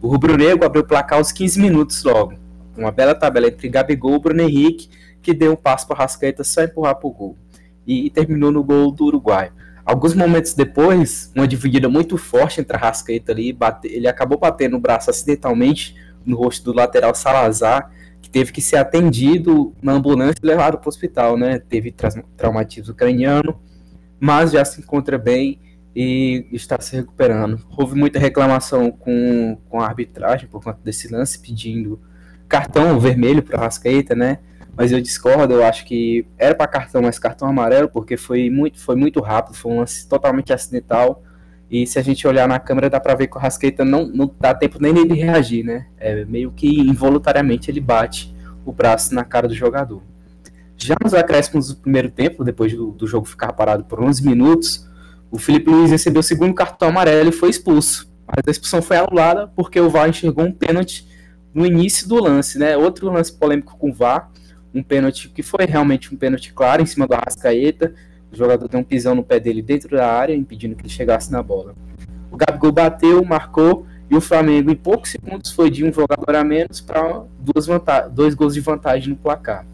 O 0.00 0.08
Rubro 0.08 0.36
Negro 0.36 0.64
abriu 0.64 0.82
o 0.82 0.86
placar 0.86 1.18
aos 1.18 1.32
15 1.32 1.60
minutos 1.60 2.02
logo. 2.04 2.34
Uma 2.76 2.92
bela 2.92 3.14
tabela 3.14 3.48
entre 3.48 3.68
Gabigol 3.68 4.14
e 4.14 4.18
Bruno 4.20 4.42
Henrique, 4.42 4.88
que 5.20 5.34
deu 5.34 5.52
um 5.52 5.56
passo 5.56 5.86
para 5.88 5.98
Rascaeta 5.98 6.44
só 6.44 6.62
empurrar 6.62 6.94
para 6.94 7.08
o 7.08 7.12
gol. 7.12 7.36
E, 7.84 8.06
e, 8.06 8.10
terminou 8.10 8.52
no 8.52 8.62
gol 8.62 8.92
do 8.92 9.06
Uruguai. 9.06 9.50
Alguns 9.84 10.14
momentos 10.14 10.54
depois, 10.54 11.32
uma 11.34 11.48
dividida 11.48 11.88
muito 11.88 12.16
forte 12.16 12.60
entre 12.60 12.76
a 12.76 12.80
Rascaeta 12.80 13.32
ali, 13.32 13.52
bate, 13.52 13.88
ele 13.88 14.06
acabou 14.06 14.38
batendo 14.38 14.76
o 14.76 14.80
braço 14.80 15.10
acidentalmente 15.10 15.96
no 16.24 16.36
rosto 16.36 16.64
do 16.70 16.76
lateral 16.76 17.14
Salazar, 17.14 17.90
que 18.20 18.30
teve 18.30 18.52
que 18.52 18.60
ser 18.60 18.76
atendido 18.76 19.74
na 19.82 19.92
ambulância 19.92 20.40
e 20.42 20.46
levado 20.46 20.78
para 20.78 20.86
o 20.86 20.88
hospital, 20.88 21.36
né? 21.36 21.58
Teve 21.58 21.90
tra 21.90 22.10
traumatismo 22.36 22.94
craniano, 22.94 23.60
mas 24.20 24.52
já 24.52 24.64
se 24.64 24.80
encontra 24.80 25.18
bem 25.18 25.60
e 25.94 26.46
está 26.52 26.80
se 26.80 26.96
recuperando. 26.96 27.60
Houve 27.76 27.98
muita 27.98 28.18
reclamação 28.18 28.90
com, 28.90 29.58
com 29.68 29.80
a 29.80 29.86
arbitragem 29.86 30.48
por 30.48 30.62
conta 30.62 30.78
desse 30.84 31.12
lance, 31.12 31.38
pedindo 31.38 32.00
cartão 32.48 32.98
vermelho 32.98 33.42
para 33.42 33.58
Rascaeta, 33.58 34.14
né? 34.14 34.38
Mas 34.76 34.92
eu 34.92 35.00
discordo, 35.00 35.54
eu 35.54 35.64
acho 35.64 35.84
que 35.84 36.24
era 36.38 36.54
para 36.54 36.68
cartão, 36.68 37.02
mas 37.02 37.18
cartão 37.18 37.48
amarelo, 37.48 37.88
porque 37.88 38.16
foi 38.16 38.48
muito, 38.48 38.78
foi 38.78 38.94
muito 38.94 39.20
rápido, 39.20 39.56
foi 39.56 39.72
um 39.72 39.78
lance 39.78 40.08
totalmente 40.08 40.52
acidental. 40.52 41.24
E 41.70 41.86
se 41.86 41.98
a 41.98 42.02
gente 42.02 42.26
olhar 42.26 42.48
na 42.48 42.58
câmera, 42.58 42.88
dá 42.88 42.98
pra 42.98 43.14
ver 43.14 43.26
que 43.26 43.36
o 43.36 43.40
Rascaeta 43.40 43.84
não, 43.84 44.06
não 44.06 44.30
dá 44.40 44.54
tempo 44.54 44.78
nem 44.80 44.94
dele 44.94 45.14
reagir, 45.14 45.64
né? 45.64 45.86
É 45.98 46.24
meio 46.24 46.50
que 46.50 46.80
involuntariamente 46.80 47.70
ele 47.70 47.80
bate 47.80 48.34
o 48.64 48.72
braço 48.72 49.14
na 49.14 49.22
cara 49.22 49.46
do 49.46 49.54
jogador. 49.54 50.02
Já 50.76 50.94
nos 51.02 51.12
acréscimos 51.12 51.68
do 51.68 51.80
primeiro 51.80 52.10
tempo, 52.10 52.44
depois 52.44 52.72
do, 52.72 52.92
do 52.92 53.06
jogo 53.06 53.26
ficar 53.26 53.52
parado 53.52 53.84
por 53.84 54.00
11 54.00 54.24
minutos, 54.24 54.88
o 55.30 55.38
Felipe 55.38 55.70
Luiz 55.70 55.90
recebeu 55.90 56.20
o 56.20 56.22
segundo 56.22 56.54
cartão 56.54 56.88
amarelo 56.88 57.28
e 57.28 57.32
foi 57.32 57.50
expulso. 57.50 58.10
Mas 58.26 58.44
a 58.46 58.50
expulsão 58.50 58.80
foi 58.80 58.96
anulada 58.96 59.48
porque 59.48 59.80
o 59.80 59.90
VAR 59.90 60.08
enxergou 60.08 60.44
um 60.44 60.52
pênalti 60.52 61.06
no 61.52 61.66
início 61.66 62.08
do 62.08 62.22
lance, 62.22 62.58
né? 62.58 62.76
Outro 62.76 63.10
lance 63.10 63.32
polêmico 63.32 63.76
com 63.76 63.90
o 63.90 63.92
VAR, 63.92 64.30
um 64.72 64.82
pênalti 64.82 65.28
que 65.28 65.42
foi 65.42 65.64
realmente 65.66 66.14
um 66.14 66.16
pênalti 66.16 66.52
claro 66.52 66.82
em 66.82 66.86
cima 66.86 67.06
do 67.06 67.14
Arrascaeta, 67.14 67.94
o 68.32 68.36
jogador 68.36 68.68
deu 68.68 68.80
um 68.80 68.84
pisão 68.84 69.14
no 69.14 69.22
pé 69.22 69.40
dele 69.40 69.62
dentro 69.62 69.96
da 69.96 70.10
área, 70.10 70.34
impedindo 70.34 70.74
que 70.74 70.82
ele 70.82 70.88
chegasse 70.88 71.32
na 71.32 71.42
bola. 71.42 71.74
O 72.30 72.36
Gabigol 72.36 72.72
bateu, 72.72 73.24
marcou 73.24 73.86
e 74.10 74.16
o 74.16 74.20
Flamengo, 74.20 74.70
em 74.70 74.76
poucos 74.76 75.10
segundos, 75.10 75.52
foi 75.52 75.70
de 75.70 75.84
um 75.84 75.92
jogador 75.92 76.34
a 76.34 76.44
menos 76.44 76.80
para 76.80 77.24
dois 78.10 78.34
gols 78.34 78.54
de 78.54 78.60
vantagem 78.60 79.10
no 79.10 79.16
placar. 79.16 79.66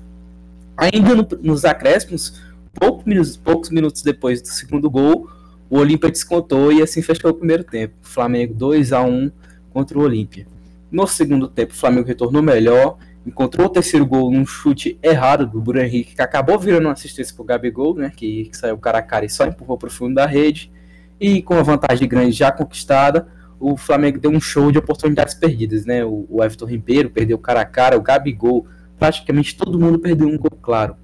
Ainda 0.76 1.14
no, 1.14 1.26
nos 1.40 1.64
acréscimos, 1.64 2.40
poucos 2.72 3.04
minutos, 3.04 3.36
poucos 3.36 3.70
minutos 3.70 4.02
depois 4.02 4.42
do 4.42 4.48
segundo 4.48 4.90
gol, 4.90 5.28
o 5.70 5.78
Olímpia 5.78 6.10
descontou 6.10 6.72
e 6.72 6.82
assim 6.82 7.00
fechou 7.00 7.30
o 7.30 7.34
primeiro 7.34 7.64
tempo. 7.64 7.94
Flamengo 8.02 8.54
2 8.54 8.92
a 8.92 9.02
1 9.02 9.30
contra 9.72 9.98
o 9.98 10.02
Olímpia. 10.02 10.46
No 10.90 11.06
segundo 11.06 11.48
tempo, 11.48 11.72
o 11.72 11.76
Flamengo 11.76 12.06
retornou 12.06 12.42
melhor 12.42 12.98
encontrou 13.26 13.66
o 13.66 13.70
terceiro 13.70 14.04
gol 14.04 14.30
num 14.30 14.44
chute 14.44 14.98
errado 15.02 15.46
do 15.46 15.60
Bruno 15.60 15.80
Henrique, 15.80 16.14
que 16.14 16.22
acabou 16.22 16.58
virando 16.58 16.87
uma 16.87 16.92
assistência 16.92 17.34
pro 17.34 17.44
Gabigol, 17.44 17.94
né, 17.94 18.12
que, 18.14 18.46
que 18.46 18.56
saiu 18.56 18.76
cara 18.78 18.98
a 18.98 19.02
cara 19.02 19.24
e 19.24 19.30
só 19.30 19.46
empurrou 19.46 19.78
pro 19.78 19.90
fundo 19.90 20.14
da 20.14 20.26
rede. 20.26 20.70
E 21.18 21.42
com 21.42 21.54
a 21.54 21.62
vantagem 21.62 22.08
grande 22.08 22.32
já 22.32 22.52
conquistada, 22.52 23.26
o 23.58 23.76
Flamengo 23.76 24.18
deu 24.18 24.30
um 24.30 24.40
show 24.40 24.70
de 24.70 24.78
oportunidades 24.78 25.34
perdidas, 25.34 25.87
né? 25.87 26.04
O, 26.04 26.26
o 26.28 26.42
Everton 26.42 26.66
Ribeiro 26.66 27.08
perdeu 27.08 27.38
cara 27.38 27.60
a 27.60 27.64
cara, 27.64 27.96
o 27.96 28.02
Gabigol, 28.02 28.66
praticamente 28.98 29.56
todo 29.56 29.78
mundo 29.78 29.98
perdeu 29.98 30.28
um 30.28 30.37
gol 30.37 30.58
claro. 30.60 30.96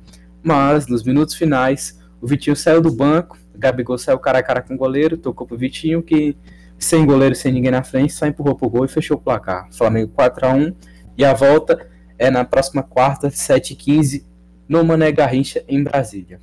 Mas 0.43 0.87
nos 0.87 1.05
minutos 1.05 1.35
finais, 1.35 1.99
o 2.21 2.27
Vitinho 2.27 2.57
saiu 2.57 2.83
do 2.83 2.93
banco, 2.93 3.39
o 3.55 3.59
Gabigol 3.59 3.97
saiu 3.97 4.19
cara 4.19 4.41
a 4.41 4.43
cara 4.43 4.61
com 4.63 4.75
o 4.75 4.77
goleiro, 4.77 5.17
tocou 5.17 5.47
pro 5.47 5.57
Vitinho, 5.57 6.03
que 6.03 6.37
sem 6.79 7.07
goleiro, 7.07 7.35
sem 7.35 7.53
ninguém 7.53 7.71
na 7.71 7.83
frente, 7.83 8.13
só 8.13 8.27
empurrou 8.27 8.55
pro 8.55 8.69
gol 8.69 8.85
e 8.85 8.89
fechou 8.89 9.17
o 9.17 9.21
placar. 9.21 9.69
Flamengo 9.73 10.11
4 10.15 10.47
a 10.47 10.53
1 10.53 10.75
e 11.17 11.25
a 11.25 11.35
volta 11.35 11.90
é 12.21 12.31
na 12.31 12.45
próxima 12.45 12.83
quarta, 12.83 13.29
7h15, 13.29 14.27
no 14.69 14.85
Mané 14.85 15.11
Garrincha, 15.11 15.65
em 15.67 15.83
Brasília. 15.83 16.39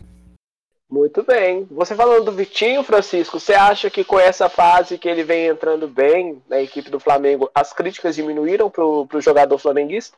Muito 0.89 1.21
bem. 1.23 1.67
Você 1.69 1.93
falando 1.93 2.25
do 2.25 2.31
Vitinho, 2.31 2.81
Francisco, 2.81 3.39
você 3.39 3.53
acha 3.53 3.87
que 3.87 4.03
com 4.03 4.19
essa 4.19 4.49
fase 4.49 4.97
que 4.97 5.07
ele 5.07 5.23
vem 5.23 5.47
entrando 5.47 5.87
bem 5.87 6.41
na 6.49 6.59
equipe 6.59 6.89
do 6.89 6.99
Flamengo, 6.99 7.51
as 7.53 7.71
críticas 7.73 8.15
diminuíram 8.15 8.71
pro, 8.71 9.05
pro 9.05 9.21
jogador 9.21 9.59
flamenguista? 9.59 10.17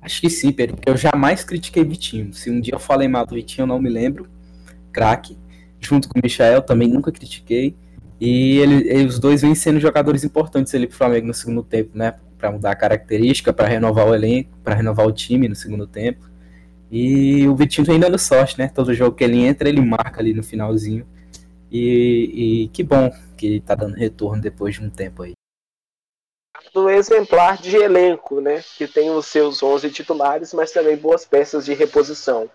Acho 0.00 0.20
que 0.20 0.28
sim, 0.28 0.50
Pedro, 0.50 0.74
porque 0.74 0.90
eu 0.90 0.96
jamais 0.96 1.44
critiquei 1.44 1.84
Vitinho. 1.84 2.34
Se 2.34 2.50
um 2.50 2.60
dia 2.60 2.74
eu 2.74 2.80
falei 2.80 3.06
mal 3.06 3.24
do 3.24 3.36
Vitinho, 3.36 3.62
eu 3.62 3.68
não 3.68 3.78
me 3.78 3.88
lembro. 3.88 4.28
Craque. 4.92 5.38
Junto 5.78 6.08
com 6.08 6.18
o 6.18 6.22
Michael, 6.22 6.62
também 6.62 6.88
nunca 6.88 7.12
critiquei. 7.12 7.76
E 8.20 8.58
ele, 8.58 9.06
os 9.06 9.20
dois 9.20 9.42
vêm 9.42 9.54
sendo 9.54 9.78
jogadores 9.78 10.24
importantes 10.24 10.74
ali 10.74 10.88
pro 10.88 10.96
Flamengo 10.96 11.28
no 11.28 11.34
segundo 11.34 11.62
tempo, 11.62 11.96
né? 11.96 12.14
Para 12.42 12.50
mudar 12.50 12.72
a 12.72 12.76
característica, 12.76 13.52
para 13.52 13.68
renovar 13.68 14.08
o 14.08 14.12
elenco, 14.12 14.50
para 14.64 14.74
renovar 14.74 15.06
o 15.06 15.12
time 15.12 15.48
no 15.48 15.54
segundo 15.54 15.86
tempo. 15.86 16.28
E 16.90 17.46
o 17.46 17.54
Vitinho 17.54 17.86
vem 17.86 18.00
dando 18.00 18.18
sorte, 18.18 18.58
né? 18.58 18.66
Todo 18.66 18.92
jogo 18.92 19.16
que 19.16 19.22
ele 19.22 19.44
entra, 19.44 19.68
ele 19.68 19.80
marca 19.80 20.20
ali 20.20 20.34
no 20.34 20.42
finalzinho. 20.42 21.06
E, 21.70 22.64
e 22.64 22.68
que 22.68 22.82
bom 22.82 23.12
que 23.36 23.60
tá 23.60 23.76
dando 23.76 23.94
retorno 23.94 24.42
depois 24.42 24.74
de 24.74 24.84
um 24.84 24.90
tempo 24.90 25.22
aí. 25.22 25.34
Do 26.74 26.90
exemplar 26.90 27.58
de 27.58 27.76
elenco, 27.76 28.40
né? 28.40 28.60
Que 28.76 28.88
tem 28.88 29.08
os 29.08 29.26
seus 29.26 29.62
11 29.62 29.88
titulares, 29.90 30.52
mas 30.52 30.72
também 30.72 30.96
boas 30.96 31.24
peças 31.24 31.64
de 31.64 31.74
reposição. 31.74 32.50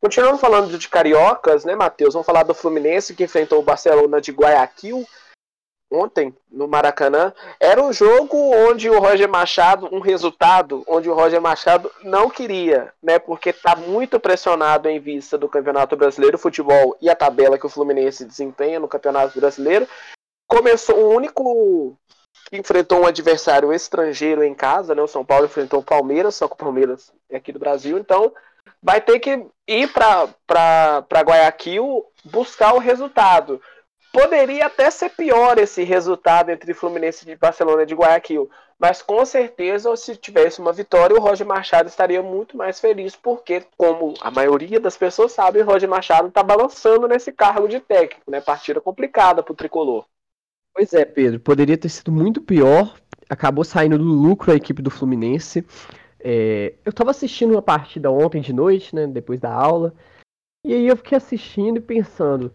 Continuando 0.00 0.38
falando 0.38 0.78
de 0.78 0.88
cariocas, 0.88 1.64
né, 1.64 1.74
Matheus? 1.74 2.14
Vamos 2.14 2.26
falar 2.26 2.44
do 2.44 2.54
Fluminense 2.54 3.14
que 3.14 3.24
enfrentou 3.24 3.58
o 3.58 3.64
Barcelona 3.64 4.20
de 4.20 4.30
Guayaquil 4.30 5.04
ontem 5.92 6.34
no 6.50 6.66
Maracanã. 6.66 7.32
Era 7.60 7.82
um 7.82 7.92
jogo 7.92 8.36
onde 8.36 8.88
o 8.88 8.98
Roger 8.98 9.28
Machado, 9.28 9.88
um 9.92 10.00
resultado 10.00 10.82
onde 10.86 11.08
o 11.08 11.14
Roger 11.14 11.40
Machado 11.40 11.90
não 12.02 12.30
queria, 12.30 12.92
né? 13.02 13.18
Porque 13.18 13.50
está 13.50 13.76
muito 13.76 14.18
pressionado 14.18 14.88
em 14.88 14.98
vista 14.98 15.36
do 15.36 15.48
Campeonato 15.48 15.96
Brasileiro 15.96 16.38
Futebol 16.38 16.96
e 17.00 17.10
a 17.10 17.16
tabela 17.16 17.58
que 17.58 17.66
o 17.66 17.70
Fluminense 17.70 18.24
desempenha 18.24 18.80
no 18.80 18.88
Campeonato 18.88 19.38
Brasileiro. 19.38 19.86
Começou 20.48 20.96
o 20.96 21.14
único 21.14 21.96
que 22.50 22.56
enfrentou 22.56 23.00
um 23.00 23.06
adversário 23.06 23.72
estrangeiro 23.72 24.42
em 24.42 24.54
casa, 24.54 24.94
né? 24.94 25.02
O 25.02 25.08
São 25.08 25.24
Paulo 25.24 25.46
enfrentou 25.46 25.80
o 25.80 25.84
Palmeiras, 25.84 26.34
só 26.34 26.48
que 26.48 26.54
o 26.54 26.58
Palmeiras 26.58 27.12
é 27.30 27.36
aqui 27.36 27.52
do 27.52 27.58
Brasil, 27.58 27.98
então 27.98 28.32
vai 28.82 29.00
ter 29.00 29.18
que 29.20 29.46
ir 29.66 29.92
para 29.92 31.22
Guayaquil 31.22 32.04
buscar 32.24 32.74
o 32.74 32.78
resultado. 32.78 33.60
Poderia 34.12 34.66
até 34.66 34.90
ser 34.90 35.08
pior 35.10 35.58
esse 35.58 35.82
resultado 35.84 36.50
entre 36.50 36.74
Fluminense 36.74 37.28
e 37.28 37.34
Barcelona 37.34 37.86
de 37.86 37.94
Guayaquil, 37.94 38.50
mas 38.78 39.00
com 39.00 39.24
certeza, 39.24 39.94
se 39.96 40.16
tivesse 40.16 40.60
uma 40.60 40.72
vitória, 40.72 41.16
o 41.16 41.20
Roger 41.20 41.46
Machado 41.46 41.88
estaria 41.88 42.22
muito 42.22 42.54
mais 42.56 42.78
feliz, 42.78 43.16
porque, 43.16 43.62
como 43.76 44.12
a 44.20 44.30
maioria 44.30 44.78
das 44.78 44.96
pessoas 44.98 45.32
sabe, 45.32 45.60
o 45.60 45.64
Roger 45.64 45.88
Machado 45.88 46.28
está 46.28 46.42
balançando 46.42 47.08
nesse 47.08 47.32
cargo 47.32 47.66
de 47.66 47.80
técnico, 47.80 48.30
né? 48.30 48.40
Partida 48.40 48.80
complicada 48.82 49.42
para 49.42 49.52
o 49.52 49.56
tricolor. 49.56 50.04
Pois 50.74 50.92
é, 50.92 51.04
Pedro, 51.04 51.40
poderia 51.40 51.78
ter 51.78 51.88
sido 51.88 52.12
muito 52.12 52.42
pior. 52.42 52.96
Acabou 53.30 53.64
saindo 53.64 53.96
do 53.96 54.04
lucro 54.04 54.52
a 54.52 54.56
equipe 54.56 54.82
do 54.82 54.90
Fluminense. 54.90 55.64
É, 56.20 56.74
eu 56.84 56.90
estava 56.90 57.12
assistindo 57.12 57.52
uma 57.52 57.62
partida 57.62 58.10
ontem 58.10 58.42
de 58.42 58.52
noite, 58.52 58.94
né? 58.94 59.06
Depois 59.06 59.40
da 59.40 59.52
aula. 59.52 59.94
E 60.66 60.74
aí 60.74 60.86
eu 60.86 60.96
fiquei 60.96 61.16
assistindo 61.16 61.78
e 61.78 61.80
pensando 61.80 62.52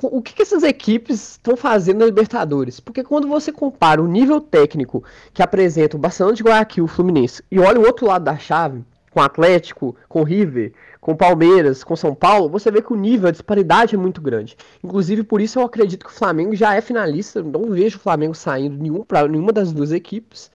o 0.00 0.22
que, 0.22 0.34
que 0.34 0.42
essas 0.42 0.62
equipes 0.62 1.32
estão 1.32 1.56
fazendo 1.56 1.98
na 1.98 2.06
Libertadores? 2.06 2.78
Porque 2.78 3.02
quando 3.02 3.26
você 3.26 3.50
compara 3.50 4.00
o 4.00 4.06
nível 4.06 4.40
técnico 4.40 5.02
que 5.34 5.42
apresenta 5.42 5.96
o 5.96 6.00
Barcelona 6.00 6.36
de 6.36 6.42
Guayaquil, 6.42 6.84
o 6.84 6.88
Fluminense, 6.88 7.42
e 7.50 7.58
olha 7.58 7.80
o 7.80 7.84
outro 7.84 8.06
lado 8.06 8.24
da 8.24 8.38
chave, 8.38 8.84
com 9.10 9.20
o 9.20 9.22
Atlético, 9.22 9.96
com 10.08 10.20
o 10.20 10.24
River, 10.24 10.72
com 11.00 11.12
o 11.12 11.16
Palmeiras, 11.16 11.82
com 11.82 11.96
São 11.96 12.14
Paulo, 12.14 12.48
você 12.48 12.70
vê 12.70 12.82
que 12.82 12.92
o 12.92 12.96
nível, 12.96 13.28
a 13.28 13.32
disparidade 13.32 13.94
é 13.94 13.98
muito 13.98 14.20
grande. 14.20 14.56
Inclusive, 14.84 15.24
por 15.24 15.40
isso 15.40 15.58
eu 15.58 15.64
acredito 15.64 16.04
que 16.04 16.12
o 16.12 16.14
Flamengo 16.14 16.54
já 16.54 16.74
é 16.74 16.80
finalista, 16.80 17.42
não 17.42 17.70
vejo 17.70 17.96
o 17.96 18.00
Flamengo 18.00 18.34
saindo 18.34 18.76
nenhum 18.76 19.02
para 19.02 19.26
nenhuma 19.26 19.52
das 19.52 19.72
duas 19.72 19.90
equipes. 19.90 20.50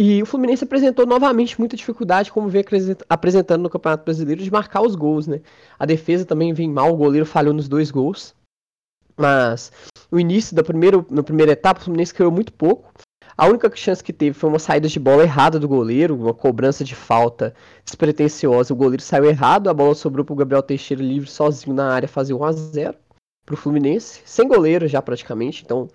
E 0.00 0.22
o 0.22 0.26
Fluminense 0.26 0.62
apresentou 0.62 1.04
novamente 1.04 1.58
muita 1.58 1.76
dificuldade, 1.76 2.30
como 2.30 2.48
vem 2.48 2.64
apresentando 3.08 3.62
no 3.62 3.68
Campeonato 3.68 4.04
Brasileiro, 4.04 4.40
de 4.40 4.52
marcar 4.52 4.80
os 4.80 4.94
gols, 4.94 5.26
né? 5.26 5.40
A 5.76 5.84
defesa 5.84 6.24
também 6.24 6.52
vem 6.52 6.70
mal, 6.70 6.94
o 6.94 6.96
goleiro 6.96 7.26
falhou 7.26 7.52
nos 7.52 7.68
dois 7.68 7.90
gols. 7.90 8.32
Mas 9.16 9.72
o 10.08 10.20
início 10.20 10.54
da 10.54 10.62
primeira, 10.62 11.04
na 11.10 11.24
primeira 11.24 11.50
etapa, 11.50 11.80
o 11.80 11.82
Fluminense 11.82 12.14
criou 12.14 12.30
muito 12.30 12.52
pouco. 12.52 12.92
A 13.36 13.48
única 13.48 13.74
chance 13.74 14.02
que 14.02 14.12
teve 14.12 14.38
foi 14.38 14.48
uma 14.48 14.60
saída 14.60 14.86
de 14.86 15.00
bola 15.00 15.24
errada 15.24 15.58
do 15.58 15.66
goleiro, 15.66 16.14
uma 16.14 16.32
cobrança 16.32 16.84
de 16.84 16.94
falta 16.94 17.52
despretensiosa. 17.84 18.72
O 18.72 18.76
goleiro 18.76 19.02
saiu 19.02 19.24
errado, 19.24 19.68
a 19.68 19.74
bola 19.74 19.96
sobrou 19.96 20.24
para 20.24 20.32
o 20.32 20.36
Gabriel 20.36 20.62
Teixeira 20.62 21.02
livre 21.02 21.28
sozinho 21.28 21.74
na 21.74 21.92
área 21.92 22.06
fazer 22.06 22.34
1 22.34 22.44
a 22.44 22.52
0 22.52 22.96
para 23.44 23.54
o 23.54 23.56
Fluminense, 23.56 24.22
sem 24.24 24.46
goleiro 24.46 24.86
já 24.86 25.02
praticamente. 25.02 25.64
Então 25.64 25.88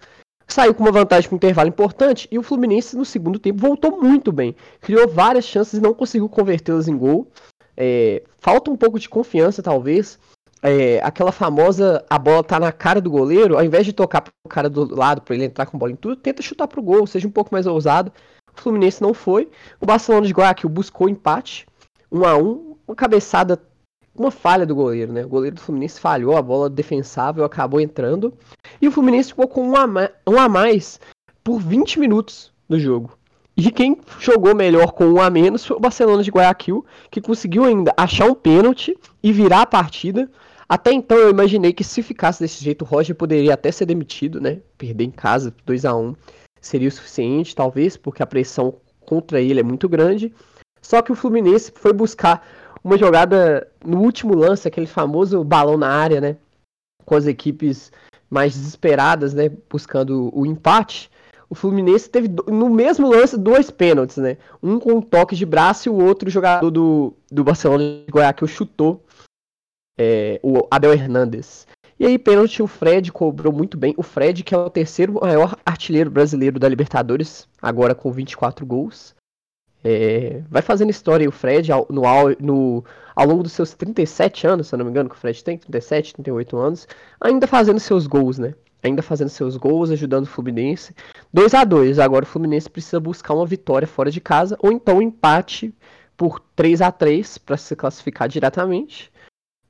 saiu 0.47 0.73
com 0.73 0.83
uma 0.83 0.91
vantagem 0.91 1.29
com 1.29 1.35
um 1.35 1.37
intervalo 1.37 1.69
importante 1.69 2.27
e 2.31 2.37
o 2.37 2.43
Fluminense 2.43 2.95
no 2.95 3.05
segundo 3.05 3.39
tempo 3.39 3.59
voltou 3.59 3.99
muito 3.99 4.31
bem. 4.31 4.55
Criou 4.81 5.07
várias 5.07 5.45
chances 5.45 5.73
e 5.73 5.81
não 5.81 5.93
conseguiu 5.93 6.29
convertê-las 6.29 6.87
em 6.87 6.97
gol. 6.97 7.27
É, 7.75 8.23
falta 8.39 8.69
um 8.69 8.75
pouco 8.75 8.99
de 8.99 9.09
confiança, 9.09 9.63
talvez. 9.63 10.19
É, 10.61 11.01
aquela 11.03 11.31
famosa 11.31 12.05
a 12.09 12.17
bola 12.17 12.41
tá 12.43 12.57
na 12.57 12.71
cara 12.71 13.01
do 13.01 13.11
goleiro, 13.11 13.57
ao 13.57 13.65
invés 13.65 13.85
de 13.85 13.91
tocar 13.91 14.21
pro 14.21 14.31
cara 14.47 14.69
do 14.69 14.95
lado 14.95 15.21
para 15.21 15.35
ele 15.35 15.43
entrar 15.43 15.65
com 15.65 15.75
a 15.75 15.79
bola 15.79 15.91
em 15.91 15.95
tudo, 15.95 16.15
tenta 16.15 16.41
chutar 16.41 16.67
pro 16.67 16.81
gol, 16.81 17.05
seja 17.05 17.27
um 17.27 17.31
pouco 17.31 17.53
mais 17.53 17.67
ousado. 17.67 18.13
O 18.55 18.61
Fluminense 18.61 19.01
não 19.01 19.13
foi. 19.13 19.49
O 19.81 19.85
Barcelona 19.85 20.25
de 20.25 20.31
Guayaquil 20.31 20.69
buscou 20.69 21.09
empate, 21.09 21.65
1 22.09 22.19
um 22.19 22.25
a 22.25 22.37
1 22.37 22.47
um, 22.47 22.75
uma 22.87 22.95
cabeçada, 22.95 23.61
uma 24.15 24.31
falha 24.31 24.65
do 24.65 24.75
goleiro, 24.75 25.11
né? 25.11 25.25
O 25.25 25.29
goleiro 25.29 25.55
do 25.55 25.61
Fluminense 25.61 25.99
falhou, 25.99 26.37
a 26.37 26.41
bola 26.41 26.69
defensável 26.69 27.43
acabou 27.43 27.81
entrando. 27.81 28.33
E 28.81 28.87
o 28.87 28.91
Fluminense 28.91 29.29
ficou 29.29 29.47
com 29.47 29.67
um 29.67 29.75
a, 29.75 29.85
um 30.27 30.39
a 30.39 30.47
mais 30.47 30.99
por 31.43 31.59
20 31.59 31.99
minutos 31.99 32.51
no 32.69 32.79
jogo. 32.79 33.17
E 33.55 33.69
quem 33.71 33.99
jogou 34.19 34.55
melhor 34.55 34.91
com 34.93 35.05
um 35.05 35.21
a 35.21 35.29
menos 35.29 35.65
foi 35.65 35.77
o 35.77 35.79
Barcelona 35.79 36.23
de 36.23 36.31
Guayaquil, 36.31 36.85
que 37.11 37.21
conseguiu 37.21 37.65
ainda 37.65 37.93
achar 37.95 38.25
um 38.25 38.33
pênalti 38.33 38.97
e 39.21 39.31
virar 39.31 39.61
a 39.61 39.65
partida. 39.65 40.29
Até 40.67 40.91
então 40.91 41.17
eu 41.17 41.29
imaginei 41.29 41.71
que 41.71 41.83
se 41.83 42.01
ficasse 42.01 42.39
desse 42.39 42.63
jeito, 42.63 42.83
o 42.83 42.87
Roger 42.87 43.15
poderia 43.15 43.53
até 43.53 43.71
ser 43.71 43.85
demitido, 43.85 44.41
né? 44.41 44.59
Perder 44.77 45.03
em 45.03 45.11
casa 45.11 45.53
2 45.65 45.85
a 45.85 45.95
1 45.95 46.15
seria 46.59 46.87
o 46.87 46.91
suficiente, 46.91 47.55
talvez, 47.55 47.97
porque 47.97 48.23
a 48.23 48.27
pressão 48.27 48.75
contra 49.05 49.39
ele 49.39 49.59
é 49.59 49.63
muito 49.63 49.87
grande. 49.87 50.33
Só 50.81 51.01
que 51.01 51.11
o 51.11 51.15
Fluminense 51.15 51.71
foi 51.75 51.93
buscar 51.93 52.45
uma 52.83 52.97
jogada 52.97 53.67
no 53.85 54.01
último 54.01 54.35
lance, 54.35 54.67
aquele 54.67 54.87
famoso 54.87 55.43
balão 55.43 55.77
na 55.77 55.89
área, 55.89 56.19
né? 56.19 56.37
Com 57.05 57.15
as 57.15 57.25
equipes 57.25 57.91
mais 58.29 58.55
desesperadas, 58.55 59.33
né, 59.33 59.49
buscando 59.69 60.31
o 60.33 60.43
empate, 60.43 61.11
o 61.53 61.55
Fluminense 61.55 62.09
teve 62.09 62.27
no 62.47 62.67
mesmo 62.67 63.07
lance 63.07 63.37
dois 63.37 63.69
pênaltis, 63.69 64.17
né? 64.17 64.37
Um 64.61 64.79
com 64.79 64.93
um 64.93 65.01
toque 65.03 65.35
de 65.35 65.45
braço 65.45 65.87
e 65.87 65.91
o 65.91 66.03
outro 66.03 66.27
jogador 66.27 66.71
do, 66.71 67.13
do 67.31 67.43
Barcelona 67.43 67.83
de 67.83 68.11
Guayaquil 68.11 68.47
chutou 68.47 69.05
é, 69.95 70.39
o 70.41 70.67
Abel 70.71 70.93
Hernandes. 70.93 71.67
E 71.99 72.07
aí, 72.07 72.17
pênalti, 72.17 72.63
o 72.63 72.65
Fred 72.65 73.11
cobrou 73.11 73.53
muito 73.53 73.77
bem. 73.77 73.93
O 73.97 74.01
Fred, 74.01 74.43
que 74.43 74.55
é 74.55 74.57
o 74.57 74.67
terceiro 74.67 75.19
maior 75.21 75.55
artilheiro 75.63 76.09
brasileiro 76.09 76.57
da 76.57 76.67
Libertadores, 76.67 77.47
agora 77.61 77.93
com 77.93 78.11
24 78.11 78.65
gols. 78.65 79.15
É, 79.83 80.41
vai 80.49 80.61
fazendo 80.61 80.89
história 80.89 81.23
aí 81.23 81.27
o 81.27 81.31
Fred 81.31 81.71
ao, 81.71 81.85
no, 81.89 82.03
no, 82.39 82.85
ao 83.13 83.27
longo 83.27 83.43
dos 83.43 83.51
seus 83.51 83.73
37 83.73 84.47
anos, 84.47 84.67
se 84.67 84.75
eu 84.75 84.77
não 84.77 84.85
me 84.85 84.91
engano, 84.91 85.09
que 85.09 85.15
o 85.15 85.19
Fred 85.19 85.43
tem, 85.43 85.57
37, 85.57 86.13
38 86.13 86.57
anos, 86.57 86.87
ainda 87.19 87.45
fazendo 87.45 87.79
seus 87.79 88.07
gols, 88.07 88.39
né? 88.39 88.55
Ainda 88.81 89.01
fazendo 89.01 89.29
seus 89.29 89.57
gols, 89.57 89.91
ajudando 89.91 90.23
o 90.23 90.29
Fluminense. 90.29 90.93
2 91.33 91.53
a 91.53 91.63
2 91.63 91.99
agora 91.99 92.23
o 92.23 92.27
Fluminense 92.27 92.69
precisa 92.69 92.99
buscar 92.99 93.33
uma 93.33 93.45
vitória 93.45 93.87
fora 93.87 94.09
de 94.09 94.21
casa, 94.21 94.57
ou 94.61 94.71
então 94.71 94.97
um 94.97 95.01
empate 95.01 95.73
por 96.15 96.39
3 96.55 96.81
a 96.81 96.91
3 96.91 97.37
para 97.37 97.57
se 97.57 97.75
classificar 97.75 98.27
diretamente, 98.27 99.11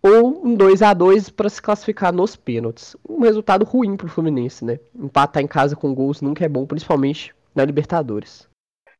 ou 0.02 0.46
um 0.46 0.54
2 0.54 0.82
a 0.82 0.94
2 0.94 1.30
para 1.30 1.50
se 1.50 1.62
classificar 1.62 2.14
nos 2.14 2.36
pênaltis. 2.36 2.96
Um 3.08 3.22
resultado 3.22 3.66
ruim 3.66 3.96
para 3.96 4.08
o 4.08 4.10
Fluminense, 4.10 4.66
né? 4.66 4.80
Empatar 4.96 5.42
em 5.42 5.48
casa 5.48 5.76
com 5.76 5.94
gols 5.94 6.22
nunca 6.22 6.44
é 6.44 6.50
bom, 6.50 6.66
principalmente 6.66 7.34
na 7.56 7.64
Libertadores. 7.64 8.48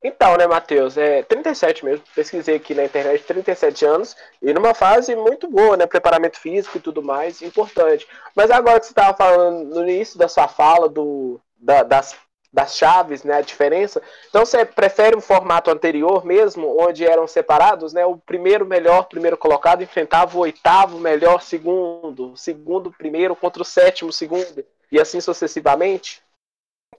Então, 0.04 0.36
né, 0.36 0.46
Matheus, 0.46 0.98
é 0.98 1.24
37 1.24 1.86
mesmo, 1.86 2.04
pesquisei 2.14 2.58
aqui 2.58 2.76
na 2.76 2.84
internet, 2.84 3.24
37 3.24 3.86
anos, 3.86 4.18
e 4.42 4.52
numa 4.54 4.74
fase 4.74 5.16
muito 5.16 5.50
boa, 5.50 5.78
né, 5.78 5.86
preparamento 5.86 6.38
físico 6.38 6.78
e 6.78 6.82
tudo 6.82 7.02
mais, 7.02 7.42
importante. 7.42 8.06
Mas 8.36 8.52
agora 8.52 8.82
que 8.82 8.86
você 8.86 8.92
estava 8.92 9.16
falando 9.16 9.74
no 9.74 9.84
início 9.84 10.20
da 10.20 10.28
sua 10.28 10.50
fala, 10.50 10.90
do, 10.90 11.40
da, 11.58 11.84
das, 11.84 12.18
das 12.52 12.76
chaves, 12.76 13.24
né, 13.24 13.36
a 13.38 13.42
diferença, 13.42 14.02
então 14.28 14.46
você 14.46 14.66
prefere 14.66 15.16
o 15.16 15.22
formato 15.22 15.72
anterior 15.72 16.26
mesmo, 16.26 16.78
onde 16.82 17.06
eram 17.06 17.26
separados, 17.26 17.94
né, 17.94 18.06
o 18.06 18.18
primeiro 18.18 18.66
melhor, 18.66 19.08
primeiro 19.08 19.38
colocado, 19.38 19.84
enfrentava 19.84 20.38
o 20.38 20.42
oitavo 20.42 21.00
melhor, 21.00 21.42
segundo, 21.42 22.36
segundo 22.36 22.92
primeiro 22.92 23.38
contra 23.38 23.62
o 23.62 23.66
sétimo 23.66 24.12
segundo, 24.12 24.66
e 24.92 25.00
assim 25.00 25.22
sucessivamente? 25.22 26.22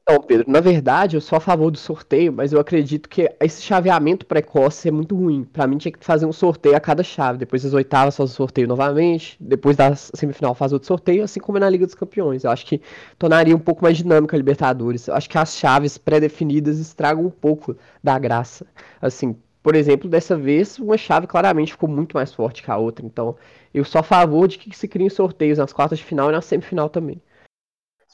Então, 0.02 0.20
Pedro, 0.22 0.50
na 0.50 0.60
verdade, 0.60 1.16
eu 1.16 1.20
sou 1.20 1.36
a 1.36 1.40
favor 1.40 1.70
do 1.70 1.78
sorteio, 1.78 2.32
mas 2.32 2.52
eu 2.52 2.60
acredito 2.60 3.08
que 3.08 3.30
esse 3.40 3.62
chaveamento 3.62 4.26
precoce 4.26 4.88
é 4.88 4.90
muito 4.90 5.14
ruim. 5.14 5.44
Para 5.44 5.66
mim, 5.66 5.78
tinha 5.78 5.92
que 5.92 6.04
fazer 6.04 6.26
um 6.26 6.32
sorteio 6.32 6.76
a 6.76 6.80
cada 6.80 7.02
chave. 7.02 7.38
Depois 7.38 7.62
das 7.62 7.72
oitavas, 7.74 8.16
faz 8.16 8.30
o 8.30 8.34
sorteio 8.34 8.66
novamente. 8.68 9.36
Depois 9.40 9.76
da 9.76 9.94
semifinal, 9.94 10.54
faz 10.54 10.72
outro 10.72 10.86
sorteio, 10.86 11.24
assim 11.24 11.40
como 11.40 11.58
é 11.58 11.60
na 11.60 11.68
Liga 11.70 11.86
dos 11.86 11.94
Campeões. 11.94 12.44
Eu 12.44 12.50
acho 12.50 12.66
que 12.66 12.80
tornaria 13.18 13.54
um 13.54 13.58
pouco 13.58 13.82
mais 13.82 13.96
dinâmica 13.96 14.36
a 14.36 14.38
Libertadores. 14.38 15.06
Eu 15.08 15.14
acho 15.14 15.28
que 15.28 15.38
as 15.38 15.56
chaves 15.56 15.98
pré-definidas 15.98 16.78
estragam 16.78 17.24
um 17.24 17.30
pouco 17.30 17.76
da 18.02 18.18
graça. 18.18 18.66
Assim, 19.00 19.36
por 19.62 19.74
exemplo, 19.74 20.08
dessa 20.08 20.36
vez, 20.36 20.78
uma 20.78 20.96
chave 20.98 21.26
claramente 21.26 21.72
ficou 21.72 21.88
muito 21.88 22.14
mais 22.16 22.32
forte 22.34 22.62
que 22.62 22.70
a 22.70 22.76
outra. 22.76 23.04
Então, 23.06 23.36
eu 23.72 23.84
sou 23.84 24.00
a 24.00 24.02
favor 24.04 24.46
de 24.48 24.58
que 24.58 24.76
se 24.76 24.88
criem 24.88 25.08
sorteios 25.08 25.58
nas 25.58 25.72
quartas 25.72 25.98
de 25.98 26.04
final 26.04 26.28
e 26.30 26.32
na 26.32 26.40
semifinal 26.42 26.88
também. 26.88 27.20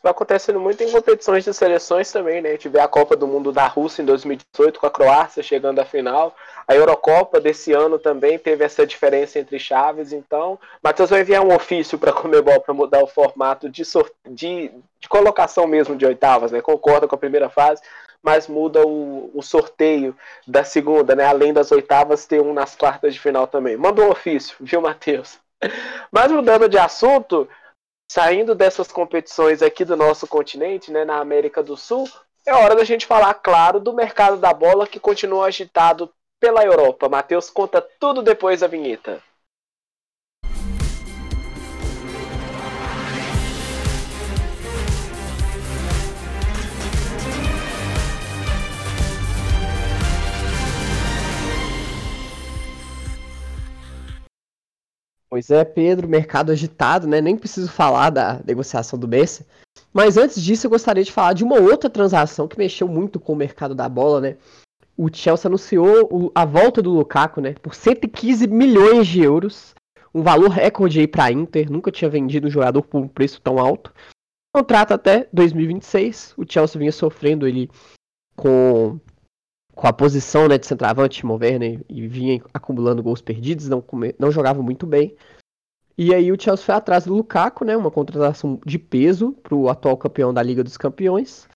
Isso 0.00 0.04
vai 0.04 0.12
acontecendo 0.12 0.58
muito 0.58 0.82
em 0.82 0.90
competições 0.90 1.44
de 1.44 1.52
seleções 1.52 2.10
também, 2.10 2.40
né? 2.40 2.56
Tive 2.56 2.80
a 2.80 2.88
Copa 2.88 3.14
do 3.14 3.26
Mundo 3.26 3.52
da 3.52 3.66
Rússia 3.66 4.00
em 4.00 4.06
2018 4.06 4.80
com 4.80 4.86
a 4.86 4.90
Croácia 4.90 5.42
chegando 5.42 5.78
à 5.78 5.84
final. 5.84 6.34
A 6.66 6.74
Eurocopa 6.74 7.38
desse 7.38 7.74
ano 7.74 7.98
também 7.98 8.38
teve 8.38 8.64
essa 8.64 8.86
diferença 8.86 9.38
entre 9.38 9.58
chaves. 9.58 10.14
Então, 10.14 10.58
Matheus 10.82 11.10
vai 11.10 11.20
enviar 11.20 11.44
um 11.44 11.54
ofício 11.54 11.98
para 11.98 12.12
a 12.12 12.14
Comebol 12.14 12.62
para 12.62 12.72
mudar 12.72 13.02
o 13.02 13.06
formato 13.06 13.68
de, 13.68 13.82
de, 14.30 14.72
de, 15.00 15.08
colocação 15.10 15.66
mesmo 15.66 15.94
de 15.94 16.06
oitavas, 16.06 16.50
né? 16.50 16.62
Concorda 16.62 17.06
com 17.06 17.14
a 17.14 17.18
primeira 17.18 17.50
fase, 17.50 17.82
mas 18.22 18.48
muda 18.48 18.82
o, 18.82 19.30
o, 19.34 19.42
sorteio 19.42 20.16
da 20.46 20.64
segunda, 20.64 21.14
né? 21.14 21.26
Além 21.26 21.52
das 21.52 21.70
oitavas, 21.72 22.24
ter 22.24 22.40
um 22.40 22.54
nas 22.54 22.74
quartas 22.74 23.12
de 23.12 23.20
final 23.20 23.46
também. 23.46 23.76
Manda 23.76 24.00
um 24.00 24.08
ofício, 24.08 24.56
viu, 24.60 24.80
Matheus? 24.80 25.38
Mas 26.10 26.32
mudando 26.32 26.70
de 26.70 26.78
assunto, 26.78 27.46
saindo 28.10 28.56
dessas 28.56 28.90
competições 28.90 29.62
aqui 29.62 29.84
do 29.84 29.96
nosso 29.96 30.26
continente, 30.26 30.90
né, 30.90 31.04
na 31.04 31.20
América 31.20 31.62
do 31.62 31.76
Sul, 31.76 32.08
é 32.44 32.52
hora 32.52 32.74
da 32.74 32.82
gente 32.82 33.06
falar, 33.06 33.32
claro, 33.34 33.78
do 33.78 33.92
mercado 33.92 34.36
da 34.36 34.52
bola 34.52 34.84
que 34.84 34.98
continua 34.98 35.46
agitado 35.46 36.12
pela 36.40 36.64
Europa. 36.64 37.08
Matheus 37.08 37.48
conta 37.48 37.80
tudo 38.00 38.20
depois 38.20 38.62
da 38.62 38.66
vinheta. 38.66 39.22
Pois 55.30 55.48
é, 55.48 55.64
Pedro, 55.64 56.08
mercado 56.08 56.50
agitado, 56.50 57.06
né? 57.06 57.20
Nem 57.20 57.36
preciso 57.36 57.70
falar 57.70 58.10
da 58.10 58.40
negociação 58.44 58.98
do 58.98 59.06
Messi. 59.06 59.46
Mas 59.92 60.16
antes 60.16 60.42
disso, 60.42 60.66
eu 60.66 60.70
gostaria 60.70 61.04
de 61.04 61.12
falar 61.12 61.34
de 61.34 61.44
uma 61.44 61.56
outra 61.60 61.88
transação 61.88 62.48
que 62.48 62.58
mexeu 62.58 62.88
muito 62.88 63.20
com 63.20 63.32
o 63.32 63.36
mercado 63.36 63.72
da 63.72 63.88
bola, 63.88 64.20
né? 64.20 64.36
O 64.96 65.08
Chelsea 65.12 65.48
anunciou 65.48 66.32
a 66.34 66.44
volta 66.44 66.82
do 66.82 66.90
Lukaku, 66.90 67.40
né? 67.40 67.54
Por 67.62 67.76
115 67.76 68.48
milhões 68.48 69.06
de 69.06 69.22
euros. 69.22 69.72
Um 70.12 70.22
valor 70.22 70.48
recorde 70.48 70.98
aí 70.98 71.06
para 71.06 71.30
Inter. 71.30 71.70
Nunca 71.70 71.92
tinha 71.92 72.10
vendido 72.10 72.48
um 72.48 72.50
jogador 72.50 72.82
por 72.82 73.00
um 73.00 73.06
preço 73.06 73.40
tão 73.40 73.58
alto. 73.60 73.94
Contrato 74.52 74.92
até 74.92 75.28
2026. 75.32 76.34
O 76.36 76.44
Chelsea 76.46 76.78
vinha 76.78 76.90
sofrendo 76.90 77.46
ele 77.46 77.70
com 78.34 78.98
com 79.80 79.86
a 79.86 79.94
posição 79.94 80.46
né, 80.46 80.58
de 80.58 80.66
centroavante, 80.66 81.20
Timo 81.20 81.38
Werner, 81.40 81.80
e 81.88 82.06
vinha 82.06 82.42
acumulando 82.52 83.02
gols 83.02 83.22
perdidos, 83.22 83.66
não, 83.66 83.82
não 84.18 84.30
jogava 84.30 84.62
muito 84.62 84.86
bem. 84.86 85.16
E 85.96 86.14
aí 86.14 86.30
o 86.30 86.38
Chelsea 86.38 86.66
foi 86.66 86.74
atrás 86.74 87.06
do 87.06 87.14
Lukaku, 87.14 87.64
né, 87.64 87.74
uma 87.74 87.90
contratação 87.90 88.60
de 88.66 88.78
peso 88.78 89.32
para 89.42 89.54
o 89.54 89.70
atual 89.70 89.96
campeão 89.96 90.34
da 90.34 90.42
Liga 90.42 90.62
dos 90.62 90.76
Campeões. 90.76 91.48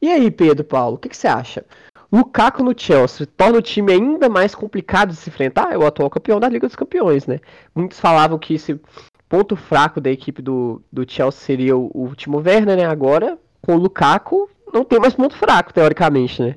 E 0.00 0.08
aí, 0.08 0.30
Pedro 0.30 0.62
Paulo, 0.62 0.94
o 0.94 0.98
que, 0.98 1.08
que, 1.08 1.16
você 1.16 1.26
acha? 1.26 1.66
Lukaku 2.12 2.62
no 2.62 2.72
Chelsea 2.72 3.26
torna 3.26 3.58
o 3.58 3.62
time 3.62 3.94
ainda 3.94 4.28
mais 4.28 4.54
complicado 4.54 5.08
de 5.08 5.16
se 5.16 5.28
enfrentar? 5.28 5.72
É 5.72 5.76
o 5.76 5.84
atual 5.84 6.08
campeão 6.08 6.38
da 6.38 6.48
Liga 6.48 6.68
dos 6.68 6.76
Campeões, 6.76 7.26
né? 7.26 7.40
Muitos 7.74 7.98
falavam 7.98 8.38
que 8.38 8.54
esse 8.54 8.80
ponto 9.28 9.56
fraco 9.56 10.00
da 10.00 10.08
equipe 10.08 10.40
do, 10.40 10.80
do 10.92 11.04
Chelsea 11.04 11.40
seria 11.40 11.76
o, 11.76 11.90
o 11.92 12.14
Timo 12.14 12.38
Werner, 12.38 12.76
né? 12.76 12.84
Agora, 12.84 13.36
com 13.60 13.74
o 13.74 13.78
Lukaku, 13.78 14.48
não 14.72 14.84
tem 14.84 15.00
mais 15.00 15.14
ponto 15.14 15.34
fraco, 15.34 15.74
teoricamente, 15.74 16.40
né? 16.40 16.54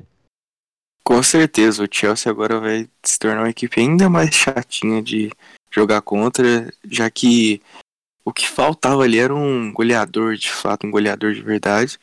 Com 1.04 1.22
certeza, 1.22 1.84
o 1.84 1.88
Chelsea 1.92 2.32
agora 2.32 2.60
vai 2.60 2.90
se 3.04 3.20
tornar 3.20 3.42
uma 3.42 3.50
equipe 3.50 3.80
ainda 3.80 4.10
mais 4.10 4.34
chatinha 4.34 5.02
de 5.02 5.30
jogar 5.70 6.02
contra, 6.02 6.74
já 6.86 7.10
que 7.10 7.62
o 8.24 8.32
que 8.32 8.48
faltava 8.48 9.04
ali 9.04 9.20
era 9.20 9.36
um 9.36 9.74
goleador, 9.74 10.36
de 10.36 10.50
fato, 10.50 10.88
um 10.88 10.92
goleador 10.92 11.34
de 11.34 11.42
verdade, 11.42 12.00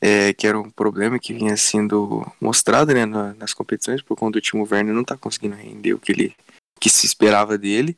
é, 0.00 0.32
que 0.32 0.46
era 0.46 0.58
um 0.58 0.68
problema 0.68 1.18
que 1.18 1.32
vinha 1.32 1.56
sendo 1.56 2.26
mostrado 2.40 2.92
né, 2.92 3.06
nas 3.06 3.54
competições, 3.54 4.02
por 4.02 4.16
conta 4.16 4.38
do 4.38 4.42
Timo 4.42 4.66
Werner 4.68 4.94
não 4.94 5.04
tá 5.04 5.16
conseguindo 5.16 5.54
render 5.54 5.94
o 5.94 6.00
que 6.00 6.12
ele 6.12 6.36
que 6.80 6.90
se 6.90 7.06
esperava 7.06 7.56
dele. 7.56 7.96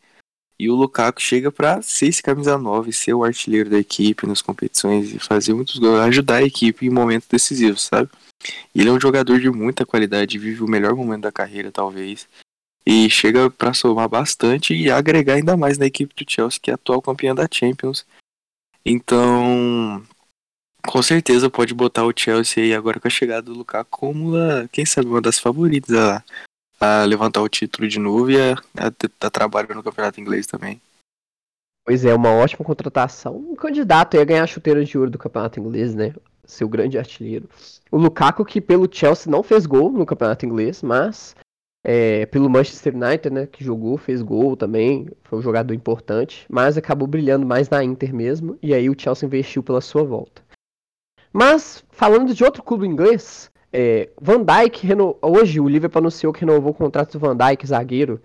E 0.59 0.71
o 0.71 0.75
Lukaku 0.75 1.21
chega 1.21 1.53
para 1.53 1.83
ser 1.83 2.07
esse 2.07 2.23
camisa 2.23 2.57
9, 2.57 2.93
ser 2.93 3.13
o 3.13 3.25
artilheiro 3.25 3.69
da 3.69 3.79
equipe 3.79 4.27
nas 4.27 4.41
competições 4.41 5.13
e 5.13 5.19
fazer 5.19 5.53
muitos 5.53 5.79
gols, 5.79 6.01
ajudar 6.01 6.37
a 6.37 6.43
equipe 6.43 6.87
em 6.87 6.91
momentos 6.91 7.29
decisivos, 7.29 7.83
sabe? 7.83 8.09
Ele 8.75 8.89
é 8.89 8.93
um 8.93 9.01
jogador 9.01 9.39
de 9.39 9.51
muita 9.51 9.85
qualidade, 9.85 10.39
vive 10.39 10.63
o 10.63 10.69
melhor 10.69 10.95
momento 10.95 11.23
da 11.23 11.33
carreira, 11.33 11.71
talvez. 11.71 12.27
E 12.87 13.11
chega 13.11 13.51
para 13.51 13.75
somar 13.75 14.09
bastante 14.09 14.75
e 14.75 14.91
agregar 14.91 15.35
ainda 15.35 15.57
mais 15.57 15.77
na 15.77 15.87
equipe 15.87 16.15
do 16.15 16.31
Chelsea, 16.31 16.61
que 16.63 16.71
é 16.71 16.75
atual 16.75 17.03
campeã 17.03 17.35
da 17.35 17.49
Champions. 17.53 18.07
Então, 18.85 20.03
com 20.87 21.03
certeza 21.03 21.51
pode 21.51 21.75
botar 21.75 22.05
o 22.05 22.13
Chelsea 22.17 22.63
aí 22.63 22.73
agora 22.73 23.01
com 23.01 23.09
a 23.09 23.11
chegada 23.11 23.43
do 23.43 23.55
Lukaku 23.55 23.91
como, 23.91 24.37
a, 24.37 24.69
quem 24.69 24.87
sabe, 24.87 25.09
uma 25.09 25.21
das 25.21 25.39
favoritas 25.39 25.95
a, 25.95 26.23
a 26.81 27.05
levantar 27.05 27.43
o 27.43 27.49
título 27.49 27.89
de 27.89 27.99
novo 27.99 28.31
e 28.31 28.37
a, 28.41 28.55
a, 28.77 29.27
a 29.27 29.31
trabalho 29.31 29.75
no 29.75 29.83
campeonato 29.83 30.21
inglês 30.21 30.47
também. 30.47 30.81
Pois 31.85 32.05
é, 32.05 32.13
uma 32.13 32.33
ótima 32.33 32.65
contratação. 32.65 33.37
Um 33.37 33.55
candidato 33.55 34.19
a 34.19 34.25
ganhar 34.25 34.43
a 34.43 34.47
chuteira 34.47 34.85
de 34.85 34.99
ouro 34.99 35.11
do 35.11 35.19
campeonato 35.19 35.61
inglês, 35.61 35.95
né? 35.95 36.13
Seu 36.45 36.69
grande 36.69 36.99
artilheiro. 36.99 37.49
O 37.93 37.97
Lukaku, 37.97 38.45
que 38.45 38.61
pelo 38.61 38.89
Chelsea 38.93 39.31
não 39.31 39.43
fez 39.43 39.67
gol 39.67 39.93
no 39.93 40.05
campeonato 40.05 40.45
inglês, 40.45 40.83
mas 40.83 41.37
é, 41.85 42.27
pelo 42.27 42.51
Manchester 42.51 42.93
United, 42.93 43.31
né? 43.33 43.47
Que 43.47 43.63
jogou, 43.63 43.97
fez 43.97 44.21
gol 44.21 44.57
também. 44.57 45.09
Foi 45.23 45.39
um 45.39 45.43
jogador 45.43 45.73
importante, 45.75 46.45
mas 46.51 46.77
acabou 46.77 47.07
brilhando 47.07 47.47
mais 47.47 47.71
na 47.71 47.85
Inter 47.85 48.13
mesmo. 48.13 48.59
E 48.61 48.75
aí 48.75 48.91
o 48.91 48.97
Chelsea 48.99 49.25
investiu 49.25 49.63
pela 49.63 49.81
sua 49.81 50.03
volta. 50.03 50.43
Mas, 51.33 51.85
falando 51.91 52.35
de 52.35 52.43
outro 52.43 52.65
clube 52.65 52.85
inglês, 52.85 53.49
é, 53.79 54.09
Van 54.19 54.43
Dijk, 54.43 54.87
reno... 54.87 55.19
hoje 55.21 55.61
o 55.61 55.69
Liverpool 55.69 56.01
anunciou 56.01 56.33
que 56.33 56.41
renovou 56.41 56.71
o 56.71 56.75
contrato 56.75 57.13
do 57.13 57.19
Van 57.19 57.37
Dijk, 57.37 57.67
zagueiro, 57.67 58.19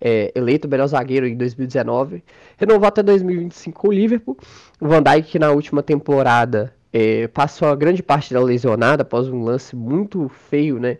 é, 0.00 0.32
eleito 0.34 0.68
melhor 0.68 0.88
zagueiro 0.88 1.28
em 1.28 1.36
2019, 1.36 2.24
renovou 2.56 2.88
até 2.88 3.04
2025 3.04 3.80
com 3.80 3.88
o 3.88 3.92
Liverpool. 3.92 4.36
O 4.80 4.88
Van 4.88 5.00
Dijk, 5.00 5.30
que 5.30 5.38
na 5.38 5.52
última 5.52 5.80
temporada 5.80 6.74
é, 6.92 7.28
passou 7.28 7.68
a 7.68 7.76
grande 7.76 8.02
parte 8.02 8.34
da 8.34 8.42
lesionada 8.42 9.02
após 9.02 9.28
um 9.28 9.44
lance 9.44 9.76
muito 9.76 10.28
feio, 10.28 10.80
né? 10.80 10.98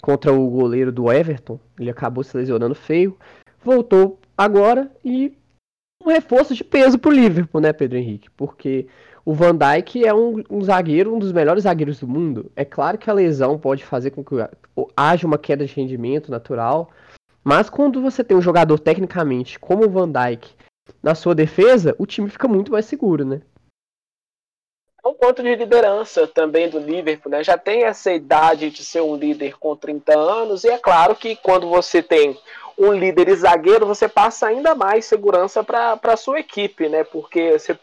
Contra 0.00 0.32
o 0.32 0.48
goleiro 0.48 0.90
do 0.90 1.12
Everton. 1.12 1.60
Ele 1.78 1.90
acabou 1.90 2.24
se 2.24 2.34
lesionando 2.34 2.74
feio. 2.74 3.18
Voltou 3.62 4.18
agora 4.36 4.90
e 5.04 5.36
um 6.02 6.08
reforço 6.08 6.54
de 6.54 6.64
peso 6.64 6.98
pro 6.98 7.12
Liverpool, 7.12 7.60
né, 7.60 7.72
Pedro 7.72 7.98
Henrique? 7.98 8.30
Porque 8.30 8.86
o 9.24 9.32
Van 9.32 9.56
Dijk 9.56 10.04
é 10.04 10.12
um, 10.12 10.42
um, 10.50 10.62
zagueiro, 10.62 11.14
um 11.14 11.18
dos 11.18 11.32
melhores 11.32 11.62
zagueiros 11.62 12.00
do 12.00 12.08
mundo. 12.08 12.50
É 12.56 12.64
claro 12.64 12.98
que 12.98 13.08
a 13.08 13.12
lesão 13.14 13.58
pode 13.58 13.84
fazer 13.84 14.10
com 14.10 14.24
que 14.24 14.34
haja 14.96 15.26
uma 15.26 15.38
queda 15.38 15.64
de 15.64 15.74
rendimento 15.74 16.30
natural, 16.30 16.90
mas 17.44 17.70
quando 17.70 18.02
você 18.02 18.24
tem 18.24 18.36
um 18.36 18.42
jogador 18.42 18.78
tecnicamente 18.78 19.58
como 19.58 19.84
o 19.84 19.90
Van 19.90 20.10
Dijk 20.10 20.54
na 21.02 21.14
sua 21.14 21.34
defesa, 21.34 21.94
o 21.98 22.06
time 22.06 22.28
fica 22.28 22.48
muito 22.48 22.72
mais 22.72 22.86
seguro, 22.86 23.24
né? 23.24 23.42
É 25.04 25.08
um 25.08 25.14
ponto 25.14 25.42
de 25.42 25.54
liderança 25.56 26.28
também 26.28 26.68
do 26.68 26.78
Liverpool, 26.78 27.30
né? 27.30 27.42
Já 27.42 27.58
tem 27.58 27.84
essa 27.84 28.12
idade 28.12 28.70
de 28.70 28.84
ser 28.84 29.00
um 29.00 29.16
líder 29.16 29.58
com 29.58 29.74
30 29.74 30.16
anos, 30.16 30.62
e 30.62 30.68
é 30.68 30.78
claro 30.78 31.16
que 31.16 31.34
quando 31.34 31.68
você 31.68 32.00
tem 32.00 32.38
um 32.78 32.92
líder 32.92 33.28
e 33.28 33.34
zagueiro, 33.34 33.84
você 33.84 34.08
passa 34.08 34.46
ainda 34.46 34.76
mais 34.76 35.04
segurança 35.04 35.62
para 35.64 35.98
a 36.00 36.16
sua 36.16 36.38
equipe, 36.38 36.88
né? 36.88 37.02
Porque 37.02 37.58
você 37.58 37.76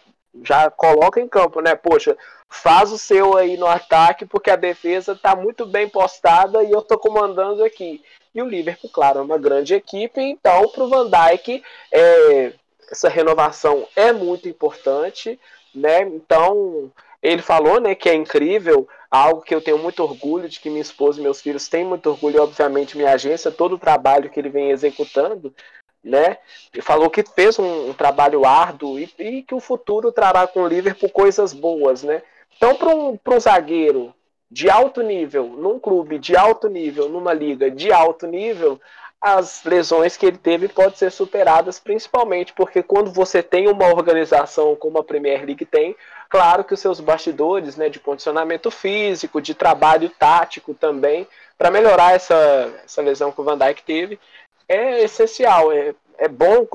já 0.44 0.70
coloca 0.70 1.20
em 1.20 1.28
campo, 1.28 1.62
né? 1.62 1.76
Poxa, 1.76 2.18
faz 2.48 2.92
o 2.92 2.98
seu 2.98 3.38
aí 3.38 3.58
no 3.58 3.68
ataque, 3.68 4.26
porque 4.26 4.50
a 4.50 4.56
defesa 4.56 5.14
está 5.14 5.36
muito 5.36 5.66
bem 5.66 5.88
postada 5.88 6.64
e 6.64 6.72
eu 6.72 6.80
estou 6.80 6.98
comandando 6.98 7.64
aqui. 7.64 8.04
E 8.34 8.42
o 8.42 8.48
Liverpool, 8.48 8.90
claro, 8.92 9.20
é 9.20 9.22
uma 9.22 9.38
grande 9.38 9.74
equipe, 9.74 10.22
então 10.22 10.68
para 10.70 10.84
o 10.84 10.90
Van 10.90 11.10
Dijk 11.10 11.64
é, 11.92 12.54
essa 12.92 13.10
renovação 13.10 13.88
é 13.96 14.12
muito 14.12 14.48
importante, 14.48 15.40
né? 15.74 16.02
Então 16.02 16.92
ele 17.22 17.42
falou, 17.42 17.82
né, 17.82 17.96
que 17.96 18.08
é 18.08 18.14
incrível, 18.14 18.88
algo 19.12 19.42
que 19.42 19.54
eu 19.54 19.62
tenho 19.62 19.78
muito 19.78 20.02
orgulho 20.02 20.48
de 20.48 20.60
que 20.60 20.70
minha 20.70 20.82
esposa 20.82 21.20
e 21.20 21.24
meus 21.24 21.42
filhos 21.42 21.68
têm 21.68 21.84
muito 21.84 22.10
orgulho, 22.10 22.38
e 22.38 22.40
obviamente 22.40 22.96
minha 22.96 23.12
agência, 23.12 23.52
todo 23.52 23.76
o 23.76 23.80
trabalho 23.80 24.30
que 24.30 24.40
ele 24.40 24.50
vem 24.50 24.72
executando, 24.72 25.54
né? 26.04 26.38
Ele 26.74 26.82
falou 26.82 27.10
que 27.10 27.24
fez 27.24 27.60
um, 27.60 27.90
um 27.90 27.94
trabalho 27.94 28.46
árduo 28.46 29.00
e, 29.00 29.10
e, 29.20 29.44
que 29.44 29.54
o 29.54 29.60
futuro 29.60 30.12
trará 30.12 30.48
com 30.48 30.62
o 30.62 30.68
Liverpool 30.68 31.10
coisas 31.10 31.54
boas, 31.54 32.04
né? 32.04 32.22
Então, 32.56 32.76
para 32.76 32.90
um, 32.90 33.18
um 33.26 33.40
zagueiro 33.40 34.14
de 34.52 34.70
alto 34.70 35.02
nível, 35.02 35.48
num 35.48 35.80
clube 35.80 36.18
de 36.18 36.36
alto 36.36 36.68
nível, 36.68 37.08
numa 37.08 37.34
liga 37.34 37.70
de 37.70 37.92
alto 37.92 38.26
nível, 38.26 38.80
as 39.22 39.64
lesões 39.66 40.16
que 40.16 40.26
ele 40.26 40.38
teve 40.38 40.70
podem 40.70 40.96
ser 40.96 41.12
superadas, 41.12 41.80
principalmente 41.80 42.54
porque 42.54 42.82
quando 42.82 43.12
você 43.12 43.44
tem 43.44 43.68
uma 43.68 43.88
organização 43.94 44.76
como 44.76 44.98
a 44.98 45.04
Premier 45.04 45.46
League 45.46 45.66
tem, 45.66 45.96
claro 46.30 46.64
que 46.64 46.74
os 46.74 46.80
seus 46.80 47.02
bastidores 47.02 47.76
né, 47.76 47.90
de 47.90 48.00
condicionamento 48.00 48.72
físico, 48.72 49.42
de 49.42 49.54
trabalho 49.54 50.10
tático 50.10 50.74
também, 50.74 51.28
para 51.58 51.70
melhorar 51.70 52.16
essa, 52.16 52.74
essa 52.86 53.02
lesão 53.02 53.32
que 53.32 53.42
o 53.42 53.44
Van 53.44 53.58
Dijk 53.58 53.84
teve, 53.84 54.18
é 54.70 55.04
essencial. 55.04 55.72
É, 55.72 55.94
é 56.18 56.28
bom, 56.28 56.68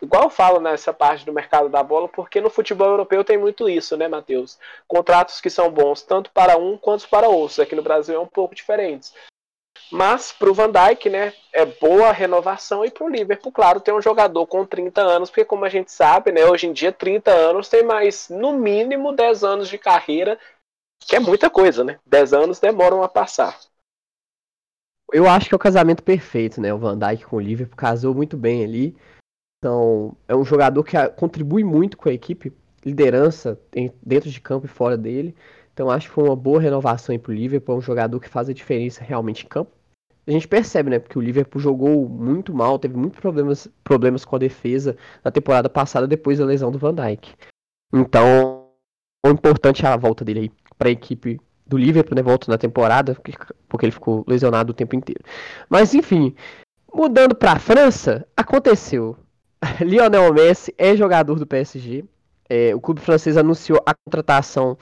igual 0.00 0.24
eu 0.24 0.30
falo 0.30 0.58
nessa 0.58 0.92
parte 0.92 1.26
do 1.26 1.32
mercado 1.32 1.68
da 1.68 1.82
bola, 1.82 2.08
porque 2.08 2.40
no 2.40 2.48
futebol 2.48 2.88
europeu 2.88 3.22
tem 3.22 3.36
muito 3.36 3.68
isso, 3.68 3.96
né, 3.96 4.08
Matheus? 4.08 4.58
Contratos 4.88 5.40
que 5.40 5.50
são 5.50 5.70
bons 5.70 6.02
tanto 6.02 6.30
para 6.30 6.56
um 6.56 6.78
quanto 6.78 7.08
para 7.08 7.28
outros. 7.28 7.60
Aqui 7.60 7.74
no 7.74 7.82
Brasil 7.82 8.14
é 8.14 8.18
um 8.18 8.26
pouco 8.26 8.54
diferentes. 8.54 9.12
Mas 9.90 10.32
para 10.32 10.50
o 10.50 10.54
Van 10.54 10.70
Dijk, 10.70 11.10
né, 11.10 11.34
é 11.52 11.66
boa 11.66 12.12
renovação 12.12 12.84
e 12.84 12.90
para 12.90 13.04
o 13.04 13.08
Liverpool, 13.08 13.52
claro, 13.52 13.80
tem 13.80 13.92
um 13.92 14.00
jogador 14.00 14.46
com 14.46 14.64
30 14.64 15.02
anos, 15.02 15.28
porque 15.28 15.44
como 15.44 15.66
a 15.66 15.68
gente 15.68 15.92
sabe, 15.92 16.32
né, 16.32 16.46
hoje 16.46 16.66
em 16.66 16.72
dia 16.72 16.90
30 16.90 17.30
anos 17.30 17.68
tem 17.68 17.82
mais 17.82 18.28
no 18.30 18.52
mínimo 18.52 19.12
10 19.12 19.44
anos 19.44 19.68
de 19.68 19.76
carreira, 19.76 20.38
que 21.00 21.16
é 21.16 21.20
muita 21.20 21.50
coisa, 21.50 21.84
né? 21.84 21.98
10 22.06 22.32
anos 22.32 22.60
demoram 22.60 23.02
a 23.02 23.08
passar. 23.08 23.58
Eu 25.12 25.28
acho 25.28 25.48
que 25.48 25.54
é 25.54 25.56
o 25.56 25.58
casamento 25.58 26.02
perfeito, 26.02 26.60
né? 26.60 26.72
O 26.72 26.78
Van 26.78 26.98
Dijk 26.98 27.26
com 27.26 27.36
o 27.36 27.40
Liverpool 27.40 27.76
casou 27.76 28.14
muito 28.14 28.36
bem 28.36 28.64
ali. 28.64 28.96
Então, 29.58 30.16
é 30.26 30.34
um 30.34 30.44
jogador 30.44 30.82
que 30.82 30.96
contribui 31.10 31.62
muito 31.62 31.96
com 31.96 32.08
a 32.08 32.12
equipe, 32.12 32.52
liderança 32.84 33.60
dentro 34.02 34.30
de 34.30 34.40
campo 34.40 34.66
e 34.66 34.68
fora 34.68 34.96
dele. 34.96 35.34
Então 35.72 35.90
acho 35.90 36.08
que 36.08 36.14
foi 36.14 36.24
uma 36.24 36.36
boa 36.36 36.60
renovação 36.60 37.18
para 37.18 37.30
o 37.30 37.34
Liverpool, 37.34 37.76
é 37.76 37.78
um 37.78 37.82
jogador 37.82 38.20
que 38.20 38.28
faz 38.28 38.48
a 38.48 38.52
diferença 38.52 39.02
realmente 39.02 39.44
em 39.44 39.48
campo. 39.48 39.70
A 40.26 40.30
gente 40.30 40.46
percebe, 40.46 40.90
né, 40.90 40.98
porque 40.98 41.18
o 41.18 41.22
Liverpool 41.22 41.60
jogou 41.60 42.08
muito 42.08 42.54
mal, 42.54 42.78
teve 42.78 42.96
muitos 42.96 43.18
problemas, 43.18 43.68
problemas 43.82 44.24
com 44.24 44.36
a 44.36 44.38
defesa 44.38 44.96
na 45.24 45.30
temporada 45.30 45.68
passada 45.68 46.06
depois 46.06 46.38
da 46.38 46.44
lesão 46.44 46.70
do 46.70 46.78
Van 46.78 46.94
Dijk. 46.94 47.34
Então, 47.92 48.68
é 49.26 49.30
importante 49.30 49.84
a 49.84 49.96
volta 49.96 50.24
dele 50.24 50.40
aí 50.40 50.50
para 50.78 50.88
a 50.88 50.92
equipe 50.92 51.40
do 51.72 51.78
Liverpool, 51.78 52.14
né, 52.14 52.22
volta 52.22 52.50
na 52.50 52.58
temporada, 52.58 53.16
porque 53.68 53.86
ele 53.86 53.92
ficou 53.92 54.24
lesionado 54.28 54.72
o 54.72 54.74
tempo 54.74 54.94
inteiro. 54.94 55.24
Mas 55.70 55.94
enfim, 55.94 56.34
mudando 56.92 57.34
para 57.34 57.52
a 57.52 57.58
França, 57.58 58.26
aconteceu. 58.36 59.16
Lionel 59.80 60.32
Messi 60.34 60.74
é 60.76 60.94
jogador 60.94 61.38
do 61.38 61.46
PSG. 61.46 62.04
É, 62.48 62.74
o 62.74 62.80
clube 62.80 63.00
francês 63.00 63.38
anunciou 63.38 63.82
a 63.86 63.94
contratação 63.94 64.76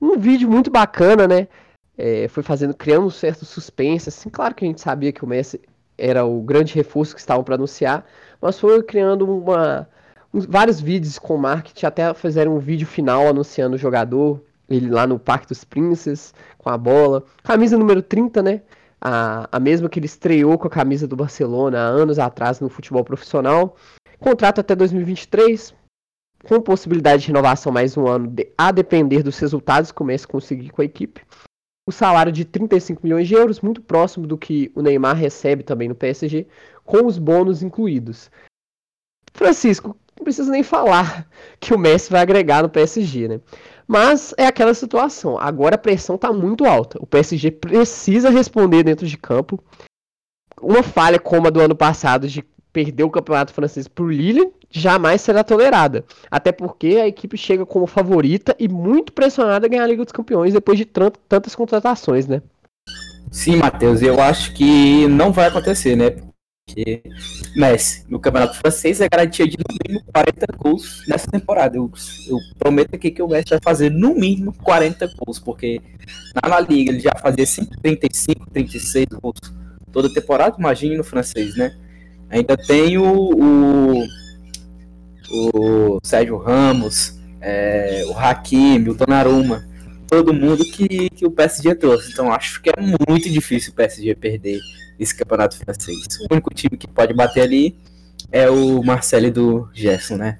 um 0.00 0.16
vídeo 0.16 0.48
muito 0.48 0.70
bacana, 0.70 1.26
né? 1.26 1.48
É, 1.96 2.28
foi 2.28 2.44
fazendo, 2.44 2.72
criando 2.72 3.06
um 3.06 3.10
certo 3.10 3.44
suspense. 3.44 4.08
Assim, 4.08 4.30
claro 4.30 4.54
que 4.54 4.64
a 4.64 4.68
gente 4.68 4.80
sabia 4.80 5.10
que 5.10 5.24
o 5.24 5.26
Messi 5.26 5.60
era 5.96 6.24
o 6.24 6.40
grande 6.40 6.72
reforço 6.74 7.14
que 7.14 7.20
estavam 7.20 7.42
para 7.42 7.56
anunciar, 7.56 8.06
mas 8.40 8.60
foi 8.60 8.80
criando 8.84 9.28
uma, 9.28 9.88
um, 10.32 10.38
vários 10.38 10.80
vídeos 10.80 11.18
com 11.18 11.36
marketing, 11.36 11.86
até 11.86 12.14
fizeram 12.14 12.54
um 12.54 12.60
vídeo 12.60 12.86
final 12.86 13.26
anunciando 13.26 13.74
o 13.74 13.78
jogador, 13.78 14.40
ele 14.68 14.90
lá 14.90 15.06
no 15.06 15.18
Parque 15.18 15.48
dos 15.48 15.64
Princes, 15.64 16.34
com 16.58 16.68
a 16.68 16.76
bola. 16.76 17.24
Camisa 17.42 17.78
número 17.78 18.02
30, 18.02 18.42
né? 18.42 18.62
A, 19.00 19.48
a 19.50 19.60
mesma 19.60 19.88
que 19.88 19.98
ele 19.98 20.06
estreou 20.06 20.58
com 20.58 20.66
a 20.66 20.70
camisa 20.70 21.06
do 21.06 21.16
Barcelona 21.16 21.78
há 21.78 21.86
anos 21.86 22.18
atrás 22.18 22.60
no 22.60 22.68
futebol 22.68 23.04
profissional. 23.04 23.76
Contrato 24.18 24.60
até 24.60 24.74
2023, 24.74 25.72
com 26.44 26.60
possibilidade 26.60 27.22
de 27.22 27.28
renovação 27.28 27.72
mais 27.72 27.96
um 27.96 28.06
ano, 28.06 28.34
a 28.56 28.72
depender 28.72 29.22
dos 29.22 29.38
resultados 29.38 29.92
que 29.92 30.02
o 30.02 30.04
Messi 30.04 30.26
conseguir 30.26 30.70
com 30.70 30.82
a 30.82 30.84
equipe. 30.84 31.22
O 31.88 31.92
salário 31.92 32.30
de 32.30 32.44
35 32.44 33.00
milhões 33.02 33.26
de 33.26 33.34
euros, 33.34 33.60
muito 33.60 33.80
próximo 33.80 34.26
do 34.26 34.36
que 34.36 34.70
o 34.74 34.82
Neymar 34.82 35.16
recebe 35.16 35.62
também 35.62 35.88
no 35.88 35.94
PSG, 35.94 36.46
com 36.84 37.06
os 37.06 37.16
bônus 37.16 37.62
incluídos. 37.62 38.30
Francisco, 39.32 39.96
não 40.16 40.24
precisa 40.24 40.50
nem 40.50 40.62
falar 40.62 41.26
que 41.58 41.72
o 41.72 41.78
Messi 41.78 42.10
vai 42.10 42.20
agregar 42.20 42.62
no 42.62 42.68
PSG, 42.68 43.28
né? 43.28 43.40
Mas 43.88 44.34
é 44.36 44.46
aquela 44.46 44.74
situação. 44.74 45.38
Agora 45.40 45.76
a 45.76 45.78
pressão 45.78 46.16
está 46.16 46.30
muito 46.30 46.66
alta. 46.66 46.98
O 47.00 47.06
PSG 47.06 47.50
precisa 47.50 48.28
responder 48.28 48.82
dentro 48.82 49.06
de 49.06 49.16
campo. 49.16 49.58
Uma 50.60 50.82
falha 50.82 51.18
como 51.18 51.46
a 51.46 51.50
do 51.50 51.60
ano 51.60 51.74
passado 51.74 52.28
de 52.28 52.44
perder 52.70 53.04
o 53.04 53.10
campeonato 53.10 53.54
francês 53.54 53.88
para 53.88 54.04
o 54.04 54.10
Lille 54.10 54.52
jamais 54.70 55.22
será 55.22 55.42
tolerada. 55.42 56.04
Até 56.30 56.52
porque 56.52 56.98
a 56.98 57.08
equipe 57.08 57.38
chega 57.38 57.64
como 57.64 57.86
favorita 57.86 58.54
e 58.58 58.68
muito 58.68 59.12
pressionada 59.12 59.66
a 59.66 59.68
ganhar 59.68 59.84
a 59.84 59.86
Liga 59.86 60.04
dos 60.04 60.12
Campeões 60.12 60.52
depois 60.52 60.76
de 60.76 60.84
tantas 60.84 61.54
contratações, 61.54 62.26
né? 62.26 62.42
Sim, 63.30 63.56
Matheus, 63.56 64.02
eu 64.02 64.20
acho 64.20 64.52
que 64.54 65.06
não 65.08 65.32
vai 65.32 65.46
acontecer, 65.46 65.96
né? 65.96 66.16
Porque 66.68 67.02
Messi, 67.56 68.04
no 68.08 68.20
Campeonato 68.20 68.58
Francês, 68.58 69.00
é 69.00 69.08
garantia 69.08 69.48
de 69.48 69.56
no 69.56 69.74
mínimo 69.86 70.04
40 70.12 70.46
gols 70.58 71.02
nessa 71.08 71.26
temporada. 71.26 71.78
Eu, 71.78 71.90
eu 72.28 72.38
prometo 72.58 72.94
aqui 72.94 73.10
que 73.10 73.22
o 73.22 73.28
Messi 73.28 73.50
vai 73.50 73.60
fazer 73.62 73.90
no 73.90 74.14
mínimo 74.14 74.52
40 74.62 75.10
gols, 75.18 75.38
porque 75.38 75.80
na 76.34 76.60
Liga 76.60 76.92
ele 76.92 77.00
já 77.00 77.12
fazia 77.20 77.46
35, 77.82 78.50
36 78.50 79.06
gols 79.20 79.38
toda 79.90 80.12
temporada, 80.12 80.56
imagine 80.58 80.96
no 80.96 81.04
francês, 81.04 81.56
né? 81.56 81.74
Ainda 82.28 82.56
tem 82.56 82.98
o, 82.98 83.30
o 83.32 84.06
o 85.30 85.98
Sérgio 86.02 86.38
Ramos, 86.38 87.18
é, 87.40 88.04
o 88.06 88.18
Hakimi, 88.18 88.90
o 88.90 88.94
Donnarumma, 88.94 89.68
todo 90.06 90.32
mundo 90.32 90.64
que, 90.64 91.10
que 91.10 91.26
o 91.26 91.30
PSG 91.30 91.74
trouxe. 91.74 92.10
Então 92.12 92.32
acho 92.32 92.62
que 92.62 92.70
é 92.70 92.80
muito 93.08 93.28
difícil 93.28 93.72
o 93.72 93.74
PSG 93.74 94.14
perder 94.14 94.60
esse 94.98 95.14
campeonato 95.14 95.56
francês. 95.56 96.06
O 96.20 96.32
único 96.32 96.52
time 96.52 96.76
que 96.76 96.88
pode 96.88 97.14
bater 97.14 97.42
ali 97.42 97.78
é 98.30 98.50
o 98.50 98.82
Marcelo 98.82 99.30
do 99.30 99.70
Gerson, 99.72 100.16
né? 100.16 100.38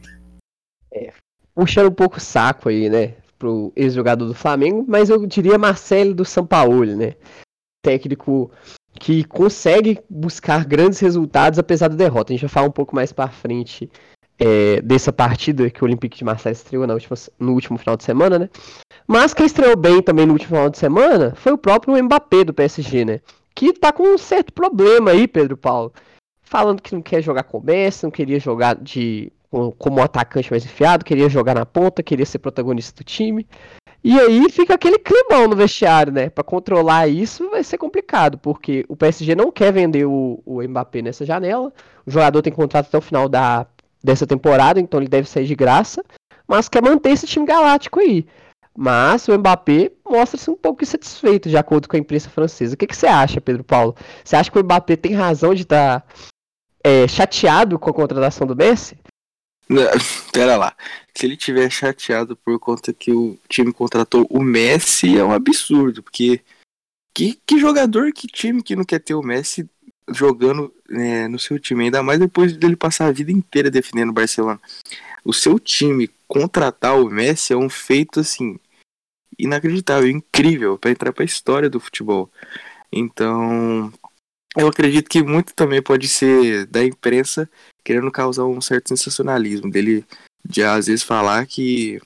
É, 0.92 1.12
puxando 1.54 1.88
um 1.88 1.94
pouco 1.94 2.18
o 2.18 2.20
saco 2.20 2.68
aí, 2.68 2.88
né? 2.88 3.14
Pro 3.38 3.72
ex-jogador 3.76 4.26
do 4.26 4.34
Flamengo, 4.34 4.84
mas 4.88 5.11
eu 5.11 5.24
diria 5.26 5.59
Marcelo 5.59 6.12
do 6.12 6.24
São 6.24 6.44
Paulo, 6.44 6.84
né? 6.84 7.14
Técnico 7.82 8.50
que 8.98 9.22
consegue 9.24 10.00
buscar 10.11 10.64
grandes 10.64 10.98
resultados 10.98 11.59
apesar 11.59 11.88
da 11.88 11.94
derrota. 11.94 12.32
A 12.32 12.34
gente 12.34 12.42
vai 12.42 12.48
falar 12.48 12.66
um 12.66 12.72
pouco 12.72 12.96
mais 12.96 13.12
para 13.12 13.28
frente 13.28 13.88
é, 14.38 14.80
dessa 14.82 15.12
partida 15.12 15.70
que 15.70 15.82
o 15.82 15.86
Olympique 15.86 16.18
de 16.18 16.24
Marseille 16.24 16.56
estreou 16.56 16.86
na 16.86 16.94
última, 16.94 17.16
no 17.38 17.52
último 17.52 17.78
final 17.78 17.96
de 17.96 18.04
semana, 18.04 18.38
né? 18.38 18.50
Mas 19.06 19.32
quem 19.32 19.46
estreou 19.46 19.76
bem 19.76 20.02
também 20.02 20.26
no 20.26 20.32
último 20.32 20.56
final 20.56 20.70
de 20.70 20.78
semana 20.78 21.34
foi 21.34 21.52
o 21.52 21.59
próprio 21.59 22.02
Mbappé 22.02 22.44
do 22.44 22.54
PSG, 22.54 23.04
né? 23.04 23.20
Que 23.59 23.72
tá 23.72 23.92
com 23.92 24.04
um 24.04 24.16
certo 24.16 24.52
problema 24.52 25.11
aí, 25.11 25.26
Pedro 25.26 25.56
Paulo. 25.56 25.92
Falando 26.42 26.80
que 26.80 26.94
não 26.94 27.02
quer 27.02 27.20
jogar 27.20 27.42
com 27.42 27.59
o 27.59 27.61
Messi, 27.61 28.04
não 28.04 28.11
queria 28.11 28.38
jogar 28.38 28.76
de 28.76 29.32
como 29.76 30.00
atacante 30.00 30.48
mais 30.48 30.64
enfiado, 30.64 31.04
queria 31.04 31.28
jogar 31.28 31.56
na 31.56 31.66
ponta, 31.66 32.00
queria 32.00 32.24
ser 32.24 32.38
protagonista 32.38 33.02
do 33.02 33.04
time. 33.04 33.44
E 34.04 34.16
aí 34.16 34.48
fica 34.48 34.74
aquele 34.74 34.96
climão 35.00 35.48
no 35.48 35.56
vestiário, 35.56 36.12
né? 36.12 36.30
Para 36.30 36.44
controlar 36.44 37.09
isso 37.09 37.50
vai 37.50 37.64
ser 37.64 37.78
complicado, 37.78 38.38
porque 38.38 38.84
o 38.88 38.94
PSG 38.94 39.34
não 39.34 39.50
quer 39.50 39.72
vender 39.72 40.04
o, 40.04 40.40
o 40.46 40.62
Mbappé 40.62 41.02
nessa 41.02 41.26
janela. 41.26 41.72
O 42.06 42.11
jogador 42.12 42.40
tem 42.42 42.52
contrato 42.52 42.86
até 42.86 42.98
o 42.98 43.02
final 43.02 43.28
da 43.28 43.66
dessa 44.00 44.24
temporada, 44.24 44.78
então 44.78 45.00
ele 45.00 45.09
deve 45.09 45.28
sair 45.28 45.46
de 45.46 45.56
graça, 45.56 46.04
mas 46.46 46.68
quer 46.68 46.80
manter 46.80 47.11
esse 47.11 47.26
time 47.26 47.44
galáctico 47.44 47.98
aí. 47.98 48.24
Mas 48.81 49.26
o 49.26 49.37
Mbappé 49.37 49.91
mostra-se 50.09 50.49
um 50.49 50.55
pouco 50.55 50.85
insatisfeito, 50.85 51.49
de 51.49 51.57
acordo 51.57 51.89
com 51.89 51.97
a 51.97 51.99
imprensa 51.99 52.31
francesa. 52.31 52.74
O 52.74 52.76
que, 52.76 52.87
que 52.87 52.97
você 52.97 53.09
acha, 53.09 53.41
Pedro 53.41 53.64
Paulo? 53.64 53.97
Você 54.24 54.37
acha 54.37 54.49
que 54.53 54.57
o 54.57 54.62
Mbappé 54.62 54.95
tem 54.95 55.14
razão 55.14 55.53
de 55.53 55.62
estar 55.62 56.01
tá, 56.01 56.07
é, 56.85 57.09
chateado 57.09 57.76
com 57.76 57.91
a 57.91 57.93
contratação 57.93 58.47
do 58.47 58.55
Messi? 58.55 58.97
Não, 59.68 59.83
pera 60.33 60.57
lá. 60.57 60.76
Se 61.12 61.26
ele 61.26 61.37
tiver 61.37 61.68
chateado 61.70 62.37
por 62.37 62.57
conta 62.61 62.93
que 62.93 63.11
o 63.11 63.37
time 63.49 63.72
contratou 63.72 64.24
o 64.31 64.41
Messi, 64.41 65.18
é 65.18 65.24
um 65.24 65.33
absurdo, 65.33 66.01
porque 66.01 66.41
que, 67.12 67.37
que 67.45 67.59
jogador, 67.59 68.12
que 68.12 68.29
time 68.29 68.62
que 68.62 68.76
não 68.76 68.85
quer 68.85 69.01
ter 69.01 69.14
o 69.14 69.24
Messi 69.24 69.68
jogando 70.09 70.72
é, 70.89 71.26
no 71.26 71.41
seu 71.41 71.59
time, 71.59 71.87
ainda 71.87 72.01
mais 72.01 72.20
depois 72.20 72.57
dele 72.57 72.76
passar 72.76 73.07
a 73.07 73.12
vida 73.12 73.33
inteira 73.33 73.72
defendendo 73.72 74.11
o 74.11 74.14
Barcelona. 74.14 74.61
O 75.24 75.33
seu 75.33 75.59
time 75.59 76.09
contratar 76.29 76.97
o 76.97 77.11
Messi 77.11 77.53
é 77.53 77.57
um 77.57 77.68
feito 77.68 78.20
assim 78.20 78.57
inacreditável, 79.39 80.09
incrível 80.09 80.78
para 80.78 80.91
entrar 80.91 81.12
para 81.12 81.22
a 81.22 81.26
história 81.26 81.70
do 81.70 81.80
futebol. 81.80 82.30
Então, 82.93 83.93
eu 84.57 84.66
acredito 84.66 85.09
que 85.09 85.22
muito 85.22 85.55
também 85.55 85.82
pode 85.82 86.09
ser 86.09 86.66
da 86.66 86.84
imprensa 86.84 87.49
querendo 87.84 88.11
causar 88.11 88.45
um 88.45 88.61
certo 88.61 88.89
sensacionalismo 88.89 89.70
dele 89.70 90.05
de 90.45 90.62
às 90.62 90.86
vezes 90.86 91.03
falar 91.03 91.47
que 91.47 92.01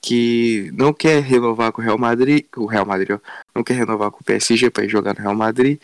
que 0.00 0.70
não 0.72 0.92
quer 0.92 1.20
renovar 1.22 1.72
com 1.72 1.82
o 1.82 1.84
Real 1.84 1.98
Madrid, 1.98 2.46
o 2.56 2.66
Real 2.66 2.86
Madrid, 2.86 3.18
não 3.54 3.64
quer 3.64 3.74
renovar 3.74 4.10
com 4.10 4.20
o 4.20 4.24
PSG 4.24 4.70
para 4.70 4.84
ir 4.84 4.88
jogar 4.88 5.14
no 5.14 5.20
Real 5.20 5.34
Madrid 5.34 5.80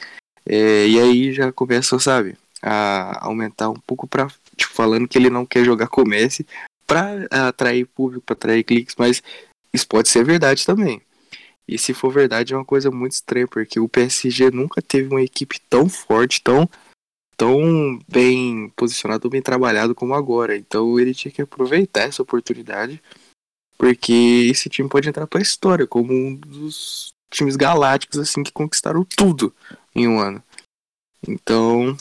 é, 0.46 0.86
e 0.86 1.00
aí 1.00 1.32
já 1.32 1.52
começa, 1.52 1.98
sabe, 1.98 2.36
a 2.62 3.26
aumentar 3.26 3.68
um 3.68 3.80
pouco 3.86 4.06
para 4.06 4.28
tipo, 4.56 4.72
falando 4.72 5.08
que 5.08 5.18
ele 5.18 5.28
não 5.28 5.44
quer 5.44 5.64
jogar 5.64 5.88
com 5.88 6.02
o 6.02 6.08
Messi 6.08 6.46
para 6.86 7.26
atrair 7.48 7.84
público, 7.86 8.24
para 8.24 8.34
atrair 8.34 8.62
cliques, 8.62 8.94
mas 8.96 9.22
isso 9.76 9.88
pode 9.88 10.08
ser 10.08 10.24
verdade 10.24 10.66
também. 10.66 11.00
E 11.68 11.78
se 11.78 11.94
for 11.94 12.12
verdade 12.12 12.54
é 12.54 12.56
uma 12.56 12.64
coisa 12.64 12.90
muito 12.90 13.12
estranha, 13.12 13.46
porque 13.48 13.80
o 13.80 13.88
PSG 13.88 14.50
nunca 14.50 14.82
teve 14.82 15.08
uma 15.08 15.22
equipe 15.22 15.60
tão 15.68 15.88
forte, 15.88 16.42
tão 16.42 16.68
tão 17.36 17.98
bem 18.08 18.70
posicionado, 18.70 19.28
bem 19.28 19.42
trabalhado 19.42 19.94
como 19.94 20.14
agora. 20.14 20.56
Então 20.56 20.98
ele 20.98 21.14
tinha 21.14 21.30
que 21.32 21.42
aproveitar 21.42 22.02
essa 22.02 22.22
oportunidade, 22.22 23.02
porque 23.76 24.48
esse 24.50 24.68
time 24.68 24.88
pode 24.88 25.08
entrar 25.08 25.26
para 25.26 25.40
a 25.40 25.42
história 25.42 25.86
como 25.86 26.12
um 26.12 26.34
dos 26.34 27.12
times 27.30 27.56
galácticos 27.56 28.18
assim 28.18 28.42
que 28.42 28.52
conquistaram 28.52 29.04
tudo 29.04 29.54
em 29.94 30.08
um 30.08 30.18
ano. 30.18 30.42
Então, 31.28 31.96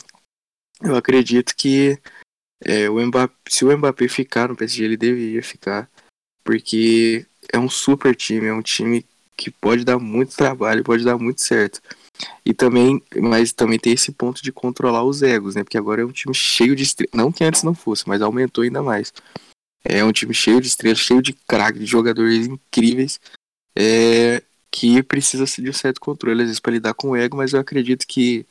eu 0.82 0.96
acredito 0.96 1.54
que 1.56 1.98
É, 2.64 2.88
o 2.88 2.98
Mbappé, 3.06 3.34
se 3.50 3.64
o 3.64 3.76
Mbappé 3.76 4.08
ficar 4.08 4.48
no 4.48 4.56
PSG, 4.56 4.84
ele 4.84 4.96
deveria 4.96 5.42
ficar, 5.42 5.90
porque 6.42 7.26
é 7.52 7.58
um 7.58 7.68
super 7.68 8.14
time, 8.14 8.46
é 8.46 8.52
um 8.52 8.62
time 8.62 9.04
que 9.36 9.50
pode 9.50 9.84
dar 9.84 9.98
muito 9.98 10.34
trabalho, 10.36 10.82
pode 10.82 11.04
dar 11.04 11.18
muito 11.18 11.42
certo. 11.42 11.80
E 12.44 12.54
também, 12.54 13.02
mas 13.14 13.52
também 13.52 13.78
tem 13.78 13.92
esse 13.92 14.10
ponto 14.12 14.42
de 14.42 14.50
controlar 14.50 15.04
os 15.04 15.22
egos, 15.22 15.54
né? 15.54 15.62
Porque 15.62 15.76
agora 15.76 16.02
é 16.02 16.04
um 16.04 16.12
time 16.12 16.34
cheio 16.34 16.74
de 16.74 16.82
estrelas. 16.82 17.12
Não 17.14 17.30
que 17.30 17.44
antes 17.44 17.62
não 17.62 17.74
fosse, 17.74 18.08
mas 18.08 18.22
aumentou 18.22 18.64
ainda 18.64 18.82
mais. 18.82 19.12
É 19.84 20.02
um 20.02 20.12
time 20.12 20.32
cheio 20.32 20.60
de 20.60 20.68
estrelas, 20.68 20.98
cheio 20.98 21.20
de 21.20 21.32
craques, 21.32 21.80
de 21.80 21.86
jogadores 21.86 22.46
incríveis. 22.46 23.20
É, 23.78 24.42
que 24.70 25.02
precisa 25.02 25.44
de 25.44 25.70
um 25.70 25.72
certo 25.72 26.00
controle, 26.00 26.42
às 26.42 26.48
vezes, 26.48 26.60
para 26.60 26.72
lidar 26.72 26.94
com 26.94 27.10
o 27.10 27.16
ego, 27.16 27.36
mas 27.36 27.52
eu 27.52 27.60
acredito 27.60 28.06
que 28.06 28.46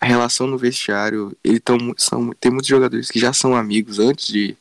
a 0.00 0.06
relação 0.06 0.46
no 0.46 0.58
vestiário, 0.58 1.36
ele 1.42 1.58
tão, 1.58 1.78
são, 1.96 2.32
tem 2.40 2.50
muitos 2.50 2.68
jogadores 2.68 3.10
que 3.10 3.18
já 3.18 3.32
são 3.32 3.56
amigos 3.56 3.98
antes 3.98 4.28
de, 4.28 4.56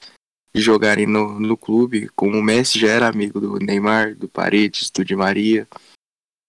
de 0.58 0.64
jogarem 0.64 1.05
no, 1.05 1.39
no 1.39 1.55
clube, 1.55 2.10
como 2.16 2.36
o 2.36 2.43
Messi 2.43 2.80
já 2.80 2.88
era 2.88 3.08
amigo 3.08 3.39
do 3.39 3.60
Neymar, 3.60 4.16
do 4.16 4.28
Paredes, 4.28 4.89
do 4.89 5.05
Di 5.05 5.16
Maria. 5.16 5.68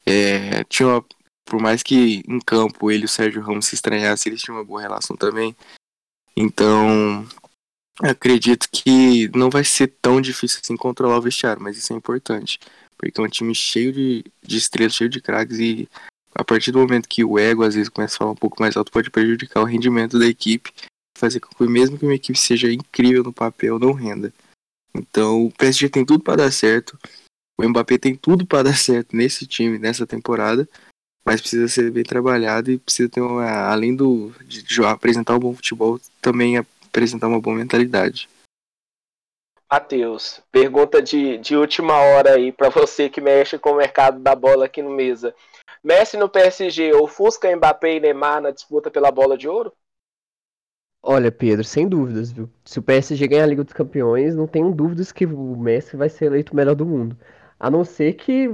É, 0.07 0.65
tinha 0.65 0.89
uma, 0.89 1.05
por 1.45 1.61
mais 1.61 1.83
que 1.83 2.23
em 2.27 2.41
campo 2.41 2.91
ele 2.91 3.03
e 3.03 3.05
o 3.05 3.09
Sérgio 3.09 3.43
Ramos 3.43 3.67
se 3.67 3.75
estranhassem, 3.75 4.31
eles 4.31 4.41
tinham 4.41 4.57
uma 4.57 4.65
boa 4.65 4.81
relação 4.81 5.15
também. 5.15 5.55
Então, 6.35 7.27
acredito 8.01 8.69
que 8.73 9.29
não 9.37 9.51
vai 9.51 9.63
ser 9.63 9.89
tão 10.01 10.23
difícil 10.23 10.61
assim 10.63 10.77
controlar 10.77 11.19
o 11.19 11.23
vestiário, 11.23 11.63
mas 11.63 11.77
isso 11.77 11.93
é 11.93 11.97
importante. 11.97 12.59
Porque 12.97 13.21
é 13.21 13.23
um 13.23 13.29
time 13.29 13.55
cheio 13.55 13.93
de, 13.93 14.25
de 14.43 14.57
estrelas, 14.57 14.95
cheio 14.95 15.11
de 15.11 15.21
craques 15.21 15.59
e 15.59 15.87
a 16.35 16.43
partir 16.43 16.73
do 16.73 16.79
momento 16.79 17.09
que 17.09 17.23
o 17.23 17.39
ego 17.39 17.63
às 17.63 17.75
vezes 17.75 17.91
começa 17.91 18.15
a 18.15 18.19
falar 18.19 18.31
um 18.31 18.37
pouco 18.37 18.57
mais 18.59 18.75
alto, 18.75 18.91
pode 18.91 19.11
prejudicar 19.11 19.61
o 19.61 19.67
rendimento 19.67 20.19
da 20.19 20.27
equipe, 20.27 20.73
fazer 21.19 21.41
com 21.41 21.49
que 21.49 21.71
mesmo 21.71 21.99
que 21.99 22.05
uma 22.05 22.15
equipe 22.15 22.39
seja 22.39 22.73
incrível 22.73 23.23
no 23.23 23.33
papel, 23.33 23.79
não 23.79 23.93
renda. 23.93 24.33
Então 24.95 25.47
o 25.47 25.53
PSG 25.53 25.89
tem 25.89 26.05
tudo 26.05 26.23
para 26.23 26.37
dar 26.37 26.53
certo, 26.53 26.99
o 27.59 27.69
Mbappé 27.69 27.99
tem 27.99 28.15
tudo 28.15 28.47
para 28.47 28.65
dar 28.65 28.77
certo 28.77 29.17
nesse 29.17 29.47
time, 29.47 29.79
nessa 29.79 30.07
temporada, 30.07 30.69
mas 31.25 31.41
precisa 31.41 31.69
ser 31.69 31.91
bem 31.91 32.05
trabalhado 32.05 32.71
e 32.71 32.79
precisa 32.79 33.09
ter 33.09 33.21
uma, 33.21 33.69
além 33.69 33.95
do 33.95 34.33
de, 34.47 34.63
de 34.63 34.85
apresentar 34.85 35.35
um 35.35 35.41
bom 35.41 35.55
futebol, 35.55 36.01
também 36.23 36.57
apresentar 36.57 37.27
uma 37.27 37.41
boa 37.41 37.57
mentalidade. 37.57 38.29
Matheus, 39.71 40.41
pergunta 40.51 41.03
de, 41.03 41.37
de 41.39 41.55
última 41.55 41.95
hora 41.95 42.37
aí 42.37 42.51
para 42.51 42.71
você 42.71 43.11
que 43.11 43.21
mexe 43.21 43.59
com 43.59 43.73
o 43.73 43.77
mercado 43.77 44.19
da 44.21 44.35
bola 44.35 44.65
aqui 44.65 44.81
no 44.81 44.91
mesa. 44.91 45.35
Messi 45.85 46.17
no 46.17 46.29
PSG, 46.29 46.95
ofusca 46.95 47.55
Mbappé 47.55 47.97
e 47.97 48.01
Neymar 48.01 48.41
na 48.41 48.51
disputa 48.51 48.91
pela 48.91 49.11
bola 49.11 49.37
de 49.37 49.47
ouro? 49.47 49.73
Olha, 51.11 51.33
Pedro, 51.33 51.65
sem 51.65 51.89
dúvidas, 51.89 52.31
viu? 52.31 52.51
Se 52.67 52.79
o 52.79 52.83
PSG 52.83 53.27
ganhar 53.29 53.45
a 53.45 53.47
Liga 53.47 53.65
dos 53.65 53.73
Campeões, 53.73 54.37
não 54.37 54.47
tenho 54.47 54.71
dúvidas 54.75 55.11
que 55.11 55.25
o 55.25 55.57
Messi 55.57 55.97
vai 55.97 56.11
ser 56.11 56.27
eleito 56.27 56.53
o 56.53 56.57
melhor 56.57 56.75
do 56.75 56.85
mundo. 56.85 57.17
A 57.59 57.71
não 57.71 57.83
ser 57.83 58.13
que, 58.13 58.51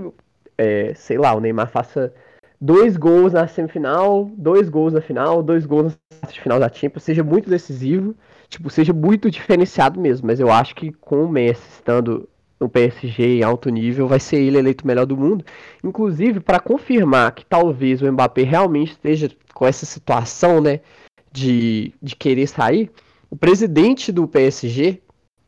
é, 0.57 0.95
sei 0.95 1.19
lá, 1.19 1.35
o 1.35 1.41
Neymar 1.41 1.69
faça 1.69 2.15
dois 2.61 2.97
gols 2.97 3.33
na 3.33 3.49
semifinal, 3.49 4.31
dois 4.37 4.69
gols 4.69 4.93
na 4.93 5.01
final, 5.01 5.43
dois 5.43 5.67
gols 5.67 5.99
na 6.23 6.29
final 6.29 6.61
da 6.61 6.73
Champions, 6.73 7.03
seja 7.03 7.25
muito 7.25 7.51
decisivo, 7.51 8.15
tipo, 8.49 8.71
seja 8.71 8.93
muito 8.93 9.29
diferenciado 9.33 10.01
mesmo. 10.01 10.29
Mas 10.29 10.39
eu 10.39 10.49
acho 10.49 10.77
que 10.77 10.93
com 10.93 11.25
o 11.25 11.29
Messi 11.29 11.69
estando 11.73 12.29
no 12.61 12.69
PSG 12.69 13.39
em 13.39 13.43
alto 13.43 13.69
nível, 13.69 14.07
vai 14.07 14.21
ser 14.21 14.37
ele 14.37 14.59
eleito 14.59 14.85
o 14.85 14.87
melhor 14.87 15.07
do 15.07 15.17
mundo. 15.17 15.45
Inclusive, 15.83 16.39
para 16.39 16.61
confirmar 16.61 17.33
que 17.33 17.45
talvez 17.45 18.01
o 18.01 18.13
Mbappé 18.13 18.45
realmente 18.45 18.93
esteja 18.93 19.29
com 19.53 19.67
essa 19.67 19.85
situação, 19.85 20.61
né, 20.61 20.79
de, 21.35 21.93
de 22.01 22.15
querer 22.15 22.47
sair, 22.47 22.91
o 23.29 23.37
presidente 23.37 24.13
do 24.13 24.29
PSG, 24.29 25.03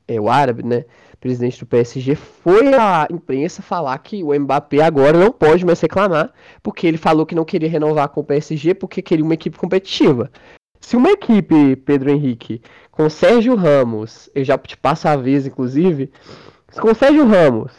é 0.08 0.20
o 0.20 0.28
árabe, 0.28 0.64
né, 0.64 0.84
presidente 1.20 1.60
do 1.60 1.66
PSG, 1.66 2.16
foi 2.16 2.74
à 2.74 3.06
imprensa 3.10 3.62
falar 3.62 3.96
que 3.98 4.22
o 4.22 4.38
Mbappé 4.38 4.82
agora 4.82 5.18
não 5.18 5.30
pode 5.30 5.64
mais 5.64 5.80
reclamar, 5.80 6.32
porque 6.62 6.86
ele 6.86 6.98
falou 6.98 7.24
que 7.24 7.34
não 7.34 7.44
queria 7.44 7.68
renovar 7.68 8.08
com 8.08 8.20
o 8.20 8.24
PSG 8.24 8.74
porque 8.74 9.00
queria 9.00 9.24
uma 9.24 9.34
equipe 9.34 9.56
competitiva. 9.56 10.30
Se 10.80 10.96
uma 10.96 11.10
equipe, 11.10 11.76
Pedro 11.76 12.10
Henrique, 12.10 12.60
com 12.90 13.08
Sérgio 13.08 13.54
Ramos, 13.54 14.28
eu 14.34 14.44
já 14.44 14.58
te 14.58 14.76
passo 14.76 15.08
a 15.08 15.16
vez, 15.16 15.46
inclusive, 15.46 16.10
com 16.80 16.94
Sérgio 16.94 17.26
Ramos, 17.26 17.72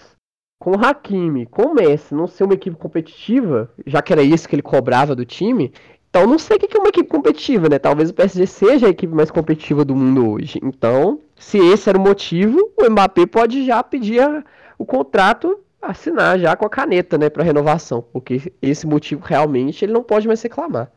com 0.60 0.74
Hakimi, 0.74 1.46
com 1.46 1.74
Messi 1.74 2.16
não 2.16 2.28
ser 2.28 2.44
uma 2.44 2.54
equipe 2.54 2.76
competitiva, 2.76 3.70
já 3.86 4.02
que 4.02 4.12
era 4.12 4.24
isso 4.24 4.48
que 4.50 4.56
ele 4.56 4.62
cobrava 4.62 5.16
do 5.16 5.26
time, 5.26 5.72
então 6.10 6.26
não 6.26 6.40
sei 6.40 6.58
o 6.58 6.60
que 6.60 6.76
é 6.76 6.80
uma 6.80 6.90
equipe 6.90 7.10
competitiva, 7.10 7.70
né? 7.70 7.78
Talvez 7.78 8.10
o 8.10 8.14
PSG 8.14 8.48
seja 8.48 8.88
a 8.88 8.90
equipe 8.90 9.14
mais 9.14 9.30
competitiva 9.30 9.86
do 9.86 9.96
mundo 9.96 10.32
hoje. 10.32 10.60
Então, 10.64 11.20
se 11.36 11.58
esse 11.58 11.90
era 11.90 11.98
o 11.98 12.02
motivo, 12.02 12.72
o 12.78 12.90
Mbappé 12.90 13.26
pode 13.26 13.66
já 13.66 13.84
pedir 13.84 14.22
a, 14.22 14.44
o 14.78 14.86
contrato, 14.86 15.60
assinar 15.82 16.40
já 16.40 16.56
com 16.56 16.66
a 16.66 16.70
caneta, 16.70 17.18
né, 17.18 17.30
para 17.30 17.44
renovação, 17.44 18.04
porque 18.12 18.52
esse 18.62 18.88
motivo 18.88 19.22
realmente 19.24 19.86
ele 19.86 19.94
não 19.94 20.04
pode 20.04 20.28
mais 20.28 20.42
reclamar. 20.42 20.92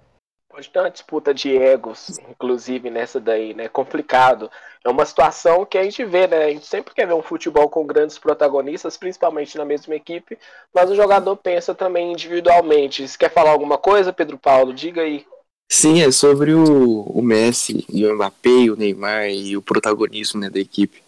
Pode 0.50 0.68
ter 0.68 0.80
uma 0.80 0.90
disputa 0.90 1.32
de 1.32 1.56
egos, 1.56 2.18
inclusive 2.28 2.90
nessa 2.90 3.20
daí, 3.20 3.54
né? 3.54 3.68
Complicado. 3.68 4.50
É 4.84 4.90
uma 4.90 5.06
situação 5.06 5.64
que 5.64 5.78
a 5.78 5.84
gente 5.84 6.04
vê, 6.04 6.26
né? 6.26 6.44
A 6.44 6.50
gente 6.50 6.66
sempre 6.66 6.92
quer 6.92 7.06
ver 7.06 7.14
um 7.14 7.22
futebol 7.22 7.68
com 7.68 7.86
grandes 7.86 8.18
protagonistas, 8.18 8.96
principalmente 8.96 9.56
na 9.56 9.64
mesma 9.64 9.94
equipe, 9.94 10.36
mas 10.74 10.90
o 10.90 10.96
jogador 10.96 11.36
pensa 11.36 11.72
também 11.72 12.10
individualmente. 12.10 13.06
Você 13.06 13.16
quer 13.16 13.32
falar 13.32 13.52
alguma 13.52 13.78
coisa, 13.78 14.12
Pedro 14.12 14.36
Paulo? 14.36 14.74
Diga 14.74 15.02
aí. 15.02 15.24
Sim, 15.70 16.02
é 16.02 16.10
sobre 16.10 16.52
o, 16.52 17.02
o 17.02 17.22
Messi 17.22 17.86
e 17.88 18.04
o 18.04 18.12
Mbappé, 18.16 18.70
o 18.70 18.76
Neymar 18.76 19.28
e 19.30 19.56
o 19.56 19.62
protagonismo 19.62 20.40
né, 20.40 20.50
da 20.50 20.58
equipe. 20.58 21.00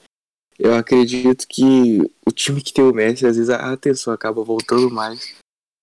Eu 0.57 0.77
acredito 0.77 1.49
que 1.49 1.99
o 2.25 2.31
time 2.31 2.63
que 2.63 2.73
tem 2.73 2.85
o 2.85 2.95
Messi, 2.95 3.27
às 3.27 3.37
vezes 3.37 3.51
a 3.51 3.73
atenção 3.73 4.15
acaba 4.15 4.45
voltando 4.45 4.89
mais 4.89 5.42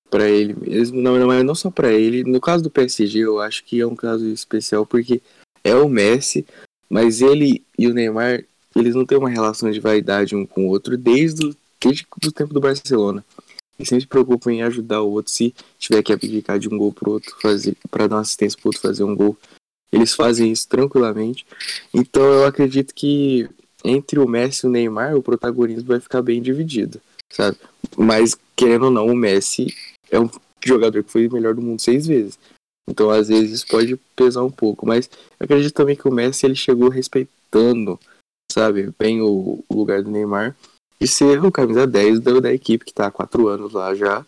para 0.10 0.28
ele 0.30 0.56
mesmo. 0.60 1.02
Não, 1.02 1.18
não 1.18 1.44
não 1.44 1.56
só 1.56 1.70
para 1.70 1.92
ele. 1.94 2.24
No 2.24 2.42
caso 2.42 2.64
do 2.64 2.70
PSG, 2.70 3.20
eu 3.20 3.40
acho 3.40 3.64
que 3.64 3.80
é 3.80 3.86
um 3.86 3.96
caso 3.96 4.28
especial 4.28 4.86
porque 4.86 5.22
é 5.64 5.76
o 5.76 5.90
Messi, 5.90 6.46
mas 6.90 7.22
ele 7.22 7.64
e 7.78 7.88
o 7.88 7.94
Neymar, 7.94 8.44
eles 8.76 8.96
não 8.96 9.06
têm 9.06 9.18
uma 9.18 9.30
relação 9.30 9.70
de 9.72 9.80
vaidade 9.80 10.36
um 10.36 10.46
com 10.46 10.66
o 10.66 10.70
outro 10.70 10.98
desde 10.98 11.46
o, 11.46 11.56
desde 11.80 12.06
o 12.26 12.32
tempo 12.32 12.54
do 12.54 12.62
Barcelona. 12.62 13.24
Eles 13.78 13.88
sempre 13.88 14.02
se 14.02 14.08
preocupam 14.08 14.52
em 14.52 14.64
ajudar 14.64 15.02
o 15.02 15.12
outro 15.12 15.32
se 15.32 15.56
tiver 15.78 16.04
que 16.04 16.12
abdicar 16.12 16.60
de 16.60 16.68
um 16.68 16.78
gol 16.78 16.92
pro 16.92 17.12
outro 17.12 17.36
fazer 17.42 17.78
para 17.90 18.08
dar 18.08 18.18
uma 18.18 18.22
assistência 18.22 18.60
pro 18.60 18.70
outro 18.70 18.82
fazer 18.82 19.04
um 19.04 19.16
gol. 19.16 19.38
Eles 19.92 20.14
fazem 20.14 20.52
isso 20.52 20.68
tranquilamente. 20.68 21.46
Então 21.94 22.22
eu 22.22 22.46
acredito 22.46 22.94
que 22.94 23.50
entre 23.84 24.20
o 24.20 24.28
Messi 24.28 24.66
e 24.66 24.70
o 24.70 24.72
Neymar, 24.72 25.16
o 25.16 25.24
protagonismo 25.24 25.88
vai 25.88 26.00
ficar 26.02 26.22
bem 26.22 26.42
dividido, 26.42 27.00
sabe? 27.30 27.58
Mas 27.98 28.36
querendo 28.56 28.86
ou 28.86 28.92
não, 28.92 29.08
o 29.08 29.16
Messi 29.16 29.74
é 30.12 30.20
um 30.20 30.30
jogador 30.66 31.04
que 31.04 31.12
foi 31.12 31.28
o 31.28 31.34
melhor 31.34 31.54
do 31.54 31.62
mundo 31.62 31.82
seis 31.82 32.06
vezes. 32.06 32.38
Então, 32.90 33.10
às 33.10 33.28
vezes, 33.28 33.52
isso 33.52 33.68
pode 33.68 33.96
pesar 34.16 34.44
um 34.44 34.52
pouco. 34.52 34.86
Mas 34.86 35.10
acredito 35.40 35.74
também 35.74 35.96
que 35.96 36.08
o 36.08 36.12
Messi 36.12 36.46
ele 36.46 36.56
chegou 36.56 36.90
respeitando, 36.90 38.00
sabe, 38.52 38.94
bem 38.98 39.22
o, 39.22 39.64
o 39.68 39.76
lugar 39.76 40.02
do 40.02 40.10
Neymar. 40.10 40.56
De 41.00 41.08
ser 41.08 41.44
o 41.46 41.52
camisa 41.52 41.88
10 41.88 42.20
da, 42.20 42.40
da 42.40 42.54
equipe, 42.54 42.84
que 42.84 42.94
tá 42.94 43.08
há 43.08 43.12
quatro 43.12 43.48
anos 43.48 43.74
lá 43.74 43.94
já. 43.96 44.26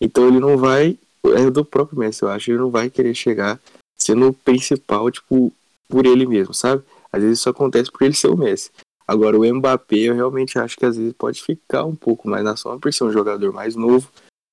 Então 0.00 0.28
ele 0.28 0.40
não 0.40 0.56
vai. 0.56 0.98
É 1.24 1.50
do 1.50 1.64
próprio 1.64 1.98
Messi, 1.98 2.22
eu 2.22 2.28
acho. 2.28 2.50
Ele 2.50 2.58
não 2.58 2.70
vai 2.70 2.90
querer 2.90 3.14
chegar 3.14 3.60
sendo 3.98 4.28
o 4.28 4.34
principal, 4.34 5.10
tipo, 5.10 5.52
por 5.88 6.04
ele 6.06 6.26
mesmo, 6.26 6.52
sabe? 6.52 6.82
Às 7.12 7.22
vezes 7.22 7.38
isso 7.38 7.48
acontece 7.48 7.90
por 7.90 8.02
ele 8.02 8.14
ser 8.14 8.28
o 8.28 8.36
Messi. 8.36 8.70
Agora, 9.06 9.38
o 9.38 9.54
Mbappé, 9.54 9.96
eu 9.96 10.14
realmente 10.14 10.58
acho 10.58 10.76
que 10.76 10.86
às 10.86 10.96
vezes 10.96 11.12
pode 11.12 11.42
ficar 11.42 11.84
um 11.84 11.96
pouco 11.96 12.28
mais 12.28 12.44
na 12.44 12.56
sombra 12.56 12.78
por 12.78 12.92
ser 12.92 13.04
um 13.04 13.12
jogador 13.12 13.52
mais 13.52 13.74
novo, 13.74 14.08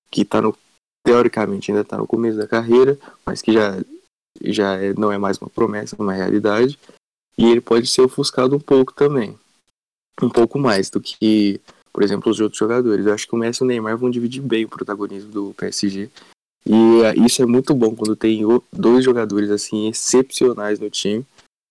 que 0.10 0.26
tá 0.26 0.42
no 0.42 0.56
teoricamente 1.08 1.72
ainda 1.72 1.84
está 1.84 1.98
no 1.98 2.06
começo 2.06 2.38
da 2.38 2.46
carreira, 2.46 3.00
mas 3.26 3.42
que 3.42 3.54
já, 3.54 3.78
já 4.42 4.76
é, 4.76 4.94
não 4.94 5.10
é 5.10 5.18
mais 5.18 5.38
uma 5.38 5.50
promessa, 5.50 5.96
uma 5.98 6.12
realidade, 6.12 6.78
e 7.38 7.46
ele 7.46 7.62
pode 7.62 7.88
ser 7.88 8.02
ofuscado 8.02 8.58
um 8.58 8.60
pouco 8.60 8.94
também. 8.94 9.40
Um 10.22 10.30
pouco 10.30 10.60
mais 10.60 10.90
do 10.90 11.00
que, 11.00 11.62
por 11.94 12.04
exemplo, 12.04 12.30
os 12.30 12.42
outros 12.42 12.60
jogadores. 12.60 13.06
Eu 13.06 13.14
acho 13.14 13.26
que 13.26 13.34
o 13.34 13.38
Messi 13.38 13.64
e 13.64 13.64
o 13.64 13.68
Neymar 13.68 13.98
vão 13.98 14.10
dividir 14.10 14.42
bem 14.42 14.66
o 14.66 14.70
protagonismo 14.70 15.32
do 15.32 15.54
PSG. 15.54 16.10
E 16.66 16.74
uh, 16.74 17.26
isso 17.26 17.42
é 17.42 17.46
muito 17.46 17.74
bom 17.74 17.96
quando 17.96 18.14
tem 18.14 18.42
dois 18.74 19.06
jogadores 19.06 19.50
assim 19.50 19.88
excepcionais 19.88 20.78
no 20.78 20.90
time 20.90 21.26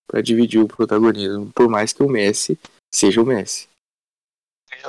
para 0.09 0.21
dividir 0.21 0.59
o 0.59 0.67
protagonismo, 0.67 1.51
por 1.53 1.69
mais 1.69 1.93
que 1.93 2.01
o 2.01 2.09
Messi 2.09 2.57
seja 2.91 3.21
o 3.21 3.25
Messi. 3.25 3.67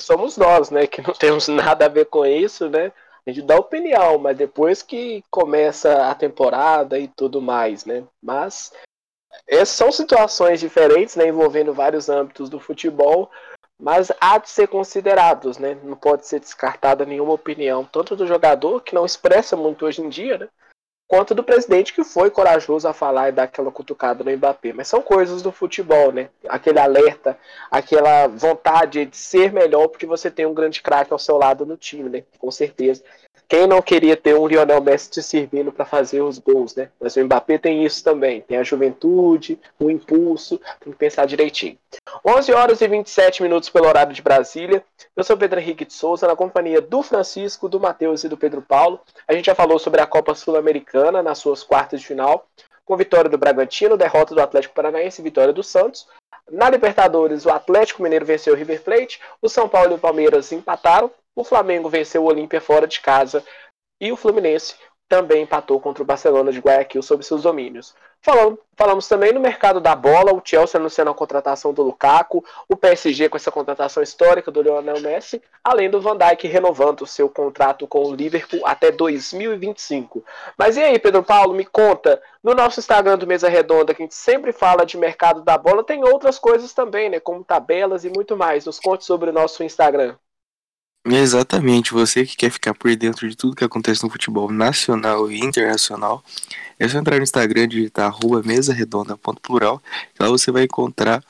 Somos 0.01 0.39
nós, 0.39 0.71
né, 0.71 0.87
que 0.87 1.03
não 1.03 1.13
temos 1.13 1.49
nada 1.53 1.85
a 1.85 1.89
ver 1.89 2.07
com 2.07 2.25
isso, 2.25 2.71
né? 2.71 2.91
A 3.29 3.33
gente 3.33 3.45
dá 3.45 3.57
opinião, 3.57 4.19
mas 4.19 4.39
depois 4.39 4.83
que 4.83 5.23
começa 5.31 6.11
a 6.11 6.15
temporada 6.15 6.99
e 6.99 7.07
tudo 7.09 7.43
mais, 7.43 7.85
né? 7.85 8.05
Mas 8.23 8.73
essas 9.47 9.77
são 9.77 9.93
situações 9.93 10.59
diferentes, 10.59 11.15
né, 11.15 11.29
envolvendo 11.29 11.75
vários 11.75 12.09
âmbitos 12.09 12.49
do 12.49 12.59
futebol, 12.59 13.31
mas 13.79 14.11
há 14.19 14.39
de 14.39 14.49
ser 14.49 14.69
considerados, 14.69 15.59
né? 15.59 15.77
Não 15.85 15.95
pode 15.95 16.27
ser 16.27 16.41
descartada 16.41 17.05
nenhuma 17.05 17.35
opinião, 17.35 17.85
tanto 17.85 18.17
do 18.17 18.27
jogador, 18.27 18.81
que 18.81 18.95
não 18.95 19.05
expressa 19.05 19.55
muito 19.55 19.85
hoje 19.85 20.01
em 20.01 20.09
dia, 20.09 20.39
né? 20.39 20.49
Quanto 21.09 21.35
do 21.35 21.43
presidente 21.43 21.95
que 21.95 22.05
foi 22.05 22.31
corajoso 22.31 22.87
a 22.87 22.93
falar 22.93 23.31
e 23.31 23.33
dar 23.33 23.45
aquela 23.45 23.73
cutucada 23.73 24.23
no 24.23 24.31
Mbappé. 24.31 24.75
Mas 24.75 24.89
são 24.89 25.01
coisas 25.01 25.41
do 25.41 25.51
futebol, 25.51 26.13
né? 26.13 26.29
Aquele 26.47 26.79
alerta, 26.79 27.39
aquela 27.71 28.27
vontade 28.29 29.07
de 29.07 29.17
ser 29.17 29.51
melhor 29.51 29.89
porque 29.89 30.05
você 30.05 30.31
tem 30.31 30.45
um 30.45 30.53
grande 30.53 30.83
craque 30.83 31.13
ao 31.13 31.19
seu 31.19 31.39
lado 31.39 31.65
no 31.65 31.79
time, 31.79 32.11
né? 32.11 32.25
Com 32.39 32.51
certeza. 32.51 33.03
Quem 33.49 33.67
não 33.67 33.81
queria 33.81 34.15
ter 34.15 34.37
um 34.37 34.47
Lionel 34.47 34.83
Messi 34.83 35.11
te 35.11 35.23
servindo 35.23 35.73
para 35.73 35.87
fazer 35.87 36.21
os 36.21 36.39
gols, 36.39 36.75
né? 36.77 36.91
Mas 37.01 37.17
o 37.17 37.25
Mbappé 37.25 37.57
tem 37.57 37.83
isso 37.83 38.05
também. 38.05 38.43
Tem 38.43 38.59
a 38.59 38.63
juventude, 38.63 39.59
o 39.81 39.91
impulso, 39.91 40.61
tem 40.81 40.93
que 40.93 40.99
pensar 40.99 41.25
direitinho. 41.27 41.79
11 42.23 42.53
horas 42.53 42.81
e 42.83 42.87
27 42.87 43.43
minutos 43.43 43.71
pelo 43.71 43.87
horário 43.87 44.13
de 44.13 44.21
Brasília. 44.21 44.85
Eu 45.17 45.25
sou 45.25 45.35
Pedro 45.35 45.59
Henrique 45.59 45.87
de 45.87 45.95
Souza, 45.95 46.27
na 46.27 46.37
companhia 46.37 46.83
do 46.83 47.03
Francisco, 47.03 47.71
do 47.71 47.81
Matheus 47.81 48.23
e 48.23 48.29
do 48.29 48.37
Pedro 48.37 48.61
Paulo. 48.61 49.01
A 49.27 49.33
gente 49.33 49.47
já 49.47 49.55
falou 49.55 49.79
sobre 49.79 50.03
a 50.03 50.07
Copa 50.07 50.35
Sul-Americana 50.35 51.23
nas 51.23 51.39
suas 51.39 51.63
quartas 51.63 52.01
de 52.01 52.07
final, 52.07 52.47
com 52.89 52.97
vitória 52.97 53.29
do 53.29 53.37
Bragantino, 53.37 53.99
derrota 53.99 54.35
do 54.35 54.41
Atlético 54.41 54.75
Paranaense 54.75 55.21
vitória 55.21 55.53
do 55.53 55.63
Santos. 55.63 56.09
Na 56.51 56.71
Libertadores, 56.71 57.45
o 57.45 57.51
Atlético 57.51 58.03
Mineiro 58.03 58.25
venceu 58.25 58.55
o 58.55 58.57
River 58.57 58.83
Plate, 58.83 59.21
o 59.43 59.49
São 59.49 59.69
Paulo 59.69 59.93
e 59.93 59.95
o 59.97 59.99
Palmeiras 59.99 60.51
empataram, 60.53 61.11
o 61.37 61.45
Flamengo 61.45 61.91
venceu 61.91 62.23
o 62.23 62.27
Olímpia 62.27 62.63
fora 62.63 62.87
de 62.87 62.99
casa 63.01 63.45
e 64.01 64.11
o 64.11 64.17
Fluminense 64.17 64.75
também 65.09 65.43
empatou 65.43 65.81
contra 65.81 66.03
o 66.03 66.07
Barcelona 66.07 66.53
de 66.53 66.61
Guayaquil 66.61 67.03
sob 67.03 67.25
seus 67.25 67.43
domínios. 67.43 67.95
Falamos, 68.21 68.59
falamos 68.77 69.09
também 69.09 69.33
no 69.33 69.41
mercado 69.41 69.81
da 69.81 69.95
bola, 69.95 70.35
o 70.35 70.43
Chelsea 70.45 70.79
anunciando 70.79 71.11
a 71.11 71.15
contratação 71.15 71.73
do 71.73 71.83
Lukaku, 71.83 72.45
o 72.69 72.77
PSG 72.77 73.29
com 73.29 73.37
essa 73.37 73.51
contratação 73.51 74.03
histórica 74.03 74.51
do 74.51 74.61
Lionel 74.61 75.01
Messi, 75.01 75.41
além 75.65 75.89
do 75.89 76.01
Van 76.01 76.17
Dijk 76.17 76.47
renovando 76.47 77.03
o 77.03 77.07
seu 77.07 77.29
contrato 77.29 77.87
com 77.87 78.05
o 78.05 78.15
Liverpool 78.15 78.61
até 78.67 78.91
2025. 78.91 80.23
Mas 80.59 80.77
e 80.77 80.83
aí, 80.83 80.99
Pedro 80.99 81.23
Paulo, 81.23 81.55
me 81.55 81.65
conta, 81.65 82.21
no 82.43 82.55
nosso 82.55 82.81
Instagram 82.81 83.17
do 83.17 83.27
Mesa 83.27 83.49
Redonda, 83.49 83.95
que 83.95 84.03
a 84.03 84.05
gente 84.05 84.15
sempre 84.15 84.53
fala 84.53 84.85
de 84.85 84.99
mercado 84.99 85.43
da 85.43 85.57
bola, 85.57 85.85
tem 85.85 86.05
outras 86.05 86.39
coisas 86.39 86.75
também, 86.75 87.09
né, 87.09 87.21
como 87.21 87.45
tabelas 87.45 88.05
e 88.05 88.11
muito 88.11 88.37
mais. 88.37 88.67
Nos 88.67 88.79
conte 88.79 89.05
sobre 89.05 89.31
o 89.31 89.33
nosso 89.33 89.63
Instagram. 89.63 90.17
Exatamente, 91.07 91.93
você 91.93 92.27
que 92.27 92.37
quer 92.37 92.51
ficar 92.51 92.75
por 92.75 92.95
dentro 92.95 93.29
de 93.29 93.37
tudo 93.37 93.57
que 93.57 93.65
acontece 93.65 94.03
no 94.03 94.11
futebol 94.11 94.51
nacional 94.51 95.31
e 95.31 95.39
internacional, 95.39 96.23
é 96.79 96.87
só 96.87 96.99
entrar 96.99 97.17
no 97.17 97.23
Instagram 97.23 97.65
e 97.65 97.69
digitar 97.69 98.07
arroba 98.07 98.43
mesaredonda.plural, 98.43 99.83
lá 100.19 100.29
você 100.29 100.51
vai 100.51 100.65
encontrar 100.65 101.25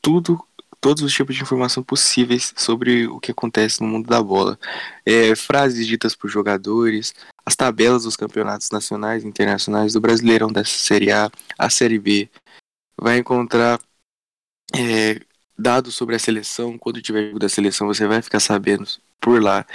tudo, 0.00 0.42
todos 0.80 1.02
os 1.02 1.12
tipos 1.12 1.36
de 1.36 1.42
informação 1.42 1.82
possíveis 1.82 2.54
sobre 2.56 3.06
o 3.06 3.20
que 3.20 3.32
acontece 3.32 3.82
no 3.82 3.88
mundo 3.88 4.08
da 4.08 4.22
bola. 4.22 4.58
É, 5.04 5.34
frases 5.36 5.86
ditas 5.86 6.14
por 6.14 6.30
jogadores, 6.30 7.14
as 7.44 7.56
tabelas 7.56 8.04
dos 8.04 8.16
campeonatos 8.16 8.70
nacionais 8.70 9.22
e 9.24 9.26
internacionais 9.26 9.92
do 9.92 10.00
Brasileirão 10.00 10.50
da 10.50 10.64
Série 10.64 11.10
A, 11.12 11.30
a 11.58 11.68
Série 11.68 11.98
B. 11.98 12.30
Vai 13.00 13.18
encontrar 13.18 13.80
é, 14.74 15.20
dados 15.58 15.94
sobre 15.94 16.14
a 16.14 16.18
seleção. 16.18 16.78
Quando 16.78 17.02
tiver 17.02 17.26
jogo 17.26 17.38
da 17.38 17.48
seleção, 17.48 17.86
você 17.86 18.06
vai 18.06 18.22
ficar 18.22 18.40
sabendo 18.40 18.86
por 19.20 19.42
lá. 19.42 19.66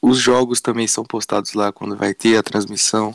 Os 0.00 0.18
jogos 0.18 0.60
também 0.60 0.86
são 0.86 1.04
postados 1.04 1.54
lá 1.54 1.72
quando 1.72 1.96
vai 1.96 2.14
ter 2.14 2.36
a 2.36 2.42
transmissão 2.42 3.14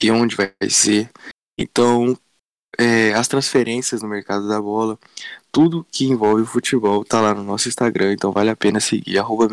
e 0.00 0.10
onde 0.10 0.36
vai 0.36 0.52
ser. 0.68 1.10
Então, 1.58 2.16
é, 2.78 3.14
as 3.14 3.28
transferências 3.28 4.02
no 4.02 4.08
mercado 4.08 4.48
da 4.48 4.60
bola, 4.60 4.98
tudo 5.50 5.86
que 5.90 6.04
envolve 6.04 6.42
o 6.42 6.46
futebol 6.46 7.04
tá 7.04 7.20
lá 7.20 7.34
no 7.34 7.44
nosso 7.44 7.68
Instagram, 7.68 8.12
então 8.12 8.32
vale 8.32 8.50
a 8.50 8.56
pena 8.56 8.80
seguir, 8.80 9.18
arroba. 9.18 9.48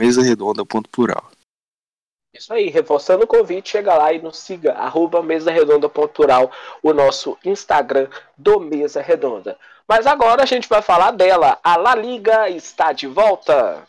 Isso 2.34 2.54
aí, 2.54 2.70
reforçando 2.70 3.26
o 3.26 3.28
convite, 3.28 3.72
chega 3.72 3.94
lá 3.94 4.14
e 4.14 4.22
nos 4.22 4.38
siga, 4.38 4.72
arroba 4.74 5.22
mesaredonda.plural, 5.22 6.50
o 6.82 6.94
nosso 6.94 7.38
Instagram 7.44 8.08
do 8.38 8.58
Mesa 8.58 9.02
Redonda. 9.02 9.58
Mas 9.86 10.08
agora 10.08 10.44
a 10.44 10.46
gente 10.46 10.70
vai 10.70 10.82
falar 10.82 11.12
dela. 11.12 11.60
A 11.62 11.76
La 11.76 11.94
Liga 11.94 12.50
está 12.50 12.94
de 12.94 13.06
volta. 13.06 13.86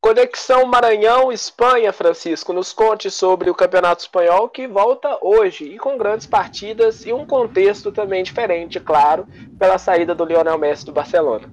Conexão 0.00 0.64
Maranhão, 0.64 1.30
Espanha, 1.30 1.92
Francisco. 1.92 2.54
Nos 2.54 2.72
conte 2.72 3.10
sobre 3.10 3.50
o 3.50 3.54
Campeonato 3.54 4.02
Espanhol 4.02 4.48
que 4.48 4.66
volta 4.66 5.18
hoje 5.20 5.64
e 5.64 5.78
com 5.78 5.98
grandes 5.98 6.26
partidas 6.26 7.04
e 7.04 7.12
um 7.12 7.26
contexto 7.26 7.92
também 7.92 8.24
diferente, 8.24 8.80
claro, 8.80 9.26
pela 9.58 9.76
saída 9.76 10.14
do 10.14 10.24
Lionel 10.24 10.56
Messi 10.56 10.86
do 10.86 10.92
Barcelona. 10.92 11.52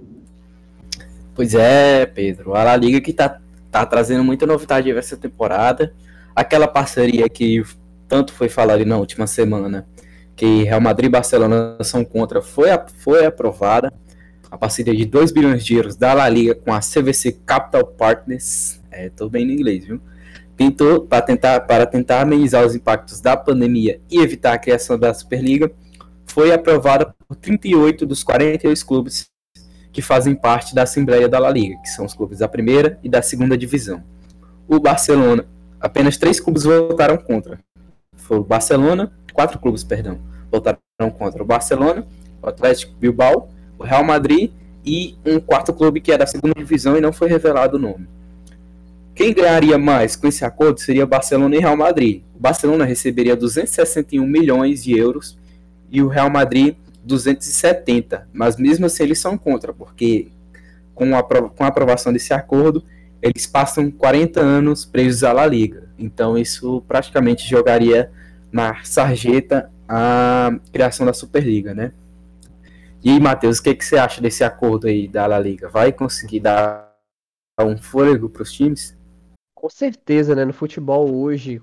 Pois 1.36 1.54
é, 1.54 2.06
Pedro. 2.06 2.56
A 2.56 2.64
La 2.64 2.76
Liga 2.78 3.02
que 3.02 3.12
tá, 3.12 3.42
tá 3.70 3.86
trazendo 3.86 4.24
muita 4.24 4.46
novidade 4.46 4.90
essa 4.92 5.18
temporada. 5.18 5.94
Aquela 6.34 6.70
parceria 6.70 7.28
que 7.28 7.62
tanto 8.08 8.32
foi 8.32 8.48
falado 8.48 8.86
na 8.86 8.98
última 8.98 9.28
semana, 9.28 9.86
que 10.38 10.64
Real 10.64 10.80
Madrid 10.80 11.08
e 11.08 11.12
Barcelona 11.12 11.78
são 11.84 12.06
contra, 12.06 12.42
foi, 12.42 12.70
foi 13.00 13.26
aprovada 13.26 13.92
a 14.50 14.58
parceria 14.58 14.96
de 14.96 15.06
2 15.06 15.32
bilhões 15.32 15.66
de 15.66 15.76
euros 15.76 15.96
da 15.96 16.14
La 16.14 16.30
Liga 16.30 16.56
com 16.56 16.74
a 16.74 16.80
CVC 16.80 17.34
Capital 17.46 17.86
Partners, 17.86 18.82
é, 18.92 19.10
tô 19.10 19.30
bem 19.30 19.46
no 19.46 19.52
inglês, 19.52 19.86
viu? 19.86 20.02
Para 21.08 21.22
tentar, 21.22 21.60
para 21.62 21.86
tentar 21.86 22.22
amenizar 22.22 22.66
os 22.66 22.74
impactos 22.74 23.22
da 23.22 23.38
pandemia 23.38 24.02
e 24.10 24.20
evitar 24.20 24.54
a 24.54 24.58
criação 24.58 24.98
da 24.98 25.14
Superliga, 25.14 25.72
foi 26.26 26.52
aprovada 26.52 27.14
por 27.28 27.36
38 27.36 28.06
dos 28.06 28.24
42 28.24 28.82
clubes 28.82 29.30
que 29.92 30.02
fazem 30.02 30.36
parte 30.36 30.74
da 30.74 30.84
Assembleia 30.84 31.30
da 31.30 31.38
La 31.38 31.50
Liga, 31.52 31.80
que 31.82 31.90
são 31.90 32.06
os 32.06 32.14
clubes 32.14 32.40
da 32.40 32.48
primeira 32.48 33.00
e 33.04 33.10
da 33.10 33.22
segunda 33.22 33.58
divisão. 33.58 34.04
O 34.68 34.80
Barcelona, 34.80 35.46
apenas 35.80 36.18
três 36.18 36.40
clubes 36.40 36.64
votaram 36.64 37.18
contra. 37.18 37.60
Foi 38.16 38.40
o 38.40 38.44
Barcelona, 38.44 39.12
quatro 39.34 39.60
clubes, 39.60 39.84
perdão, 39.84 40.20
votaram 40.52 40.80
contra. 41.18 41.44
O 41.44 41.46
Barcelona, 41.46 42.08
o 42.42 42.48
Atlético 42.48 42.94
Bilbao, 42.96 43.50
o 43.78 43.84
Real 43.84 44.04
Madrid 44.04 44.52
e 44.86 45.16
um 45.26 45.40
quarto 45.40 45.74
clube 45.74 46.00
que 46.00 46.12
é 46.12 46.18
da 46.18 46.26
segunda 46.26 46.54
divisão 46.56 46.98
e 46.98 47.02
não 47.02 47.12
foi 47.12 47.28
revelado 47.28 47.78
o 47.78 47.80
nome. 47.80 48.08
Quem 49.14 49.34
ganharia 49.34 49.78
mais 49.78 50.16
com 50.16 50.28
esse 50.28 50.46
acordo 50.46 50.80
seria 50.80 51.06
Barcelona 51.06 51.56
e 51.56 51.60
Real 51.60 51.76
Madrid. 51.76 52.22
O 52.36 52.40
Barcelona 52.40 52.86
receberia 52.86 53.36
261 53.36 54.26
milhões 54.26 54.84
de 54.84 54.98
euros 54.98 55.38
e 55.90 56.02
o 56.02 56.08
Real 56.08 56.30
Madrid 56.30 56.76
270, 57.04 58.28
mas 58.32 58.58
mesmo 58.58 58.86
assim 58.86 59.04
eles 59.04 59.20
são 59.20 59.38
contra, 59.38 59.74
porque 59.74 60.28
com 60.94 61.16
a, 61.16 61.24
com 61.24 61.64
a 61.64 61.68
aprovação 61.68 62.14
desse 62.14 62.34
acordo, 62.34 62.84
eles 63.22 63.48
passam 63.48 63.90
40 63.90 64.40
anos 64.40 64.86
presos 64.86 65.24
à 65.24 65.32
La 65.32 65.46
Liga. 65.46 65.90
Então 65.98 66.38
isso 66.38 66.84
praticamente 66.88 67.48
jogaria 67.50 68.12
na 68.52 68.84
sarjeta 68.84 69.72
a 69.88 70.52
criação 70.72 71.06
da 71.06 71.14
Superliga, 71.14 71.74
né? 71.74 71.92
E 73.10 73.22
Matheus, 73.22 73.60
o 73.60 73.64
que, 73.64 73.74
que 73.74 73.86
você 73.86 73.98
acha 73.98 74.20
desse 74.20 74.44
acordo 74.44 74.86
aí 74.86 75.08
da 75.08 75.26
La 75.26 75.40
Liga? 75.40 75.70
Vai 75.70 75.94
conseguir 75.94 76.42
dar 76.42 76.94
um 77.58 77.78
fôlego 77.78 78.28
para 78.28 78.44
os 78.44 78.52
times? 78.52 78.98
Com 79.56 79.70
certeza, 79.70 80.36
né? 80.36 80.44
No 80.44 80.52
futebol 80.52 81.16
hoje, 81.16 81.62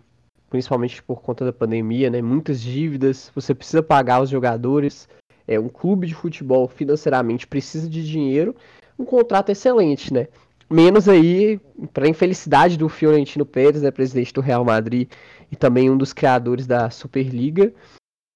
principalmente 0.49 1.03
por 1.03 1.20
conta 1.20 1.45
da 1.45 1.53
pandemia, 1.53 2.09
né? 2.09 2.22
Muitas 2.22 2.62
dívidas, 2.62 3.30
você 3.34 3.55
precisa 3.55 3.82
pagar 3.82 4.22
os 4.22 4.30
jogadores. 4.30 5.07
É 5.47 5.61
um 5.61 5.68
clube 5.68 6.07
de 6.07 6.14
futebol 6.14 6.66
financeiramente 6.66 7.47
precisa 7.47 7.90
de 7.90 8.03
dinheiro, 8.03 8.57
um 8.99 9.05
contrato 9.05 9.51
excelente, 9.51 10.14
né? 10.14 10.28
Menos 10.70 11.11
aí 11.11 11.61
para 11.92 12.09
infelicidade 12.09 12.78
do 12.78 12.88
Fiorentino 12.88 13.45
Pérez, 13.45 13.82
né, 13.82 13.90
presidente 13.90 14.32
do 14.32 14.40
Real 14.40 14.64
Madrid 14.64 15.11
e 15.53 15.57
também 15.57 15.90
um 15.90 15.99
dos 15.99 16.14
criadores 16.14 16.66
da 16.66 16.88
Superliga, 16.88 17.70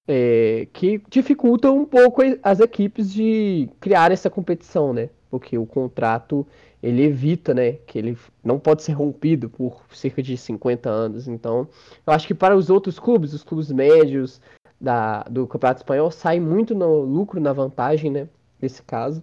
é, 0.09 0.67
que 0.73 1.03
dificultam 1.11 1.77
um 1.77 1.85
pouco 1.85 2.23
as 2.43 2.61
equipes 2.61 3.13
de 3.13 3.69
criar 3.79 4.11
essa 4.11 4.31
competição, 4.31 4.95
né? 4.95 5.11
Porque 5.31 5.59
o 5.59 5.67
contrato 5.67 6.47
ele 6.83 7.03
evita, 7.03 7.53
né, 7.53 7.73
que 7.73 7.99
ele 7.99 8.17
não 8.43 8.59
pode 8.59 8.83
ser 8.83 8.93
rompido 8.93 9.51
por 9.51 9.83
cerca 9.91 10.23
de 10.23 10.37
50 10.37 10.89
anos. 10.89 11.29
Então, 11.29 11.69
eu 12.07 12.13
acho 12.13 12.27
que 12.27 12.35
para 12.35 12.57
os 12.57 12.71
outros 12.71 12.99
clubes, 12.99 13.35
os 13.35 13.43
clubes 13.43 13.71
médios 13.71 14.41
da, 14.81 15.25
do 15.25 15.47
Campeonato 15.47 15.81
Espanhol, 15.81 16.11
sai 16.11 16.39
muito 16.41 16.75
no 16.75 17.01
lucro, 17.01 17.41
na 17.41 17.53
vantagem, 17.53 18.11
né, 18.11 18.29
nesse 18.63 18.83
caso. 18.83 19.23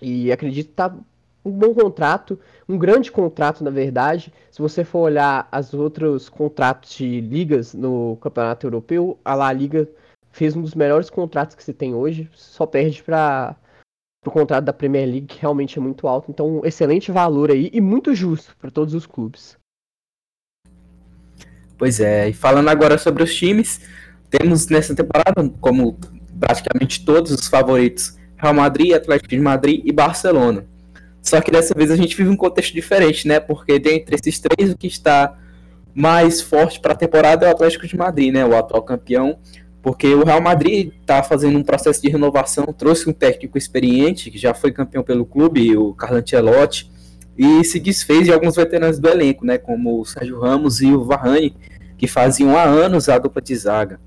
E 0.00 0.32
acredito 0.32 0.68
que 0.68 0.74
tá 0.74 0.96
um 1.44 1.50
bom 1.50 1.74
contrato, 1.74 2.38
um 2.68 2.78
grande 2.78 3.12
contrato, 3.12 3.62
na 3.62 3.70
verdade. 3.70 4.32
Se 4.50 4.62
você 4.62 4.82
for 4.82 5.00
olhar 5.00 5.48
os 5.52 5.74
outros 5.74 6.28
contratos 6.28 6.94
de 6.94 7.20
ligas 7.20 7.74
no 7.74 8.16
Campeonato 8.20 8.66
Europeu, 8.66 9.18
a 9.24 9.34
La 9.34 9.52
Liga 9.52 9.88
fez 10.32 10.56
um 10.56 10.62
dos 10.62 10.74
melhores 10.74 11.10
contratos 11.10 11.54
que 11.54 11.62
se 11.62 11.72
tem 11.72 11.94
hoje, 11.94 12.28
só 12.32 12.66
perde 12.66 13.02
para 13.02 13.56
pro 14.22 14.32
contrato 14.32 14.64
da 14.64 14.72
Premier 14.72 15.06
League, 15.06 15.26
que 15.26 15.40
realmente 15.40 15.78
é 15.78 15.82
muito 15.82 16.08
alto. 16.08 16.30
Então, 16.30 16.58
um 16.58 16.64
excelente 16.64 17.12
valor 17.12 17.50
aí 17.50 17.68
e 17.72 17.80
muito 17.80 18.14
justo 18.14 18.56
para 18.56 18.70
todos 18.70 18.94
os 18.94 19.04
clubes. 19.04 19.58
Pois 21.76 22.00
é, 22.00 22.30
e 22.30 22.32
falando 22.32 22.70
agora 22.70 22.96
sobre 22.96 23.22
os 23.22 23.34
times, 23.34 23.82
temos 24.30 24.68
nessa 24.68 24.94
temporada, 24.94 25.46
como 25.60 25.98
praticamente 26.40 27.04
todos 27.04 27.32
os 27.32 27.46
favoritos, 27.46 28.16
Real 28.36 28.54
Madrid, 28.54 28.94
Atlético 28.94 29.28
de 29.28 29.40
Madrid 29.40 29.82
e 29.84 29.92
Barcelona. 29.92 30.66
Só 31.24 31.40
que 31.40 31.50
dessa 31.50 31.72
vez 31.74 31.90
a 31.90 31.96
gente 31.96 32.14
vive 32.14 32.28
um 32.28 32.36
contexto 32.36 32.74
diferente, 32.74 33.26
né? 33.26 33.40
Porque 33.40 33.78
dentre 33.78 34.14
esses 34.14 34.38
três, 34.38 34.70
o 34.70 34.76
que 34.76 34.86
está 34.86 35.34
mais 35.94 36.42
forte 36.42 36.78
para 36.78 36.92
a 36.92 36.96
temporada 36.96 37.46
é 37.46 37.48
o 37.48 37.52
Atlético 37.52 37.86
de 37.86 37.96
Madrid, 37.96 38.30
né? 38.30 38.44
O 38.44 38.54
atual 38.54 38.82
campeão. 38.82 39.38
Porque 39.80 40.14
o 40.14 40.22
Real 40.22 40.42
Madrid 40.42 40.92
está 41.00 41.22
fazendo 41.22 41.58
um 41.58 41.62
processo 41.62 42.02
de 42.02 42.10
renovação, 42.10 42.66
trouxe 42.66 43.08
um 43.08 43.12
técnico 43.12 43.56
experiente, 43.56 44.30
que 44.30 44.36
já 44.36 44.52
foi 44.52 44.70
campeão 44.70 45.02
pelo 45.02 45.24
clube, 45.24 45.74
o 45.74 45.94
Carlo 45.94 46.18
Ancelotti, 46.18 46.90
e 47.38 47.64
se 47.64 47.80
desfez 47.80 48.24
de 48.24 48.32
alguns 48.32 48.56
veteranos 48.56 48.98
do 48.98 49.08
elenco, 49.08 49.46
né? 49.46 49.56
Como 49.56 50.02
o 50.02 50.04
Sérgio 50.04 50.38
Ramos 50.38 50.82
e 50.82 50.92
o 50.92 51.04
Varane, 51.04 51.56
que 51.96 52.06
faziam 52.06 52.54
há 52.54 52.64
anos 52.64 53.08
a 53.08 53.18
dupla 53.18 53.40
de 53.40 53.56
zaga. 53.56 53.98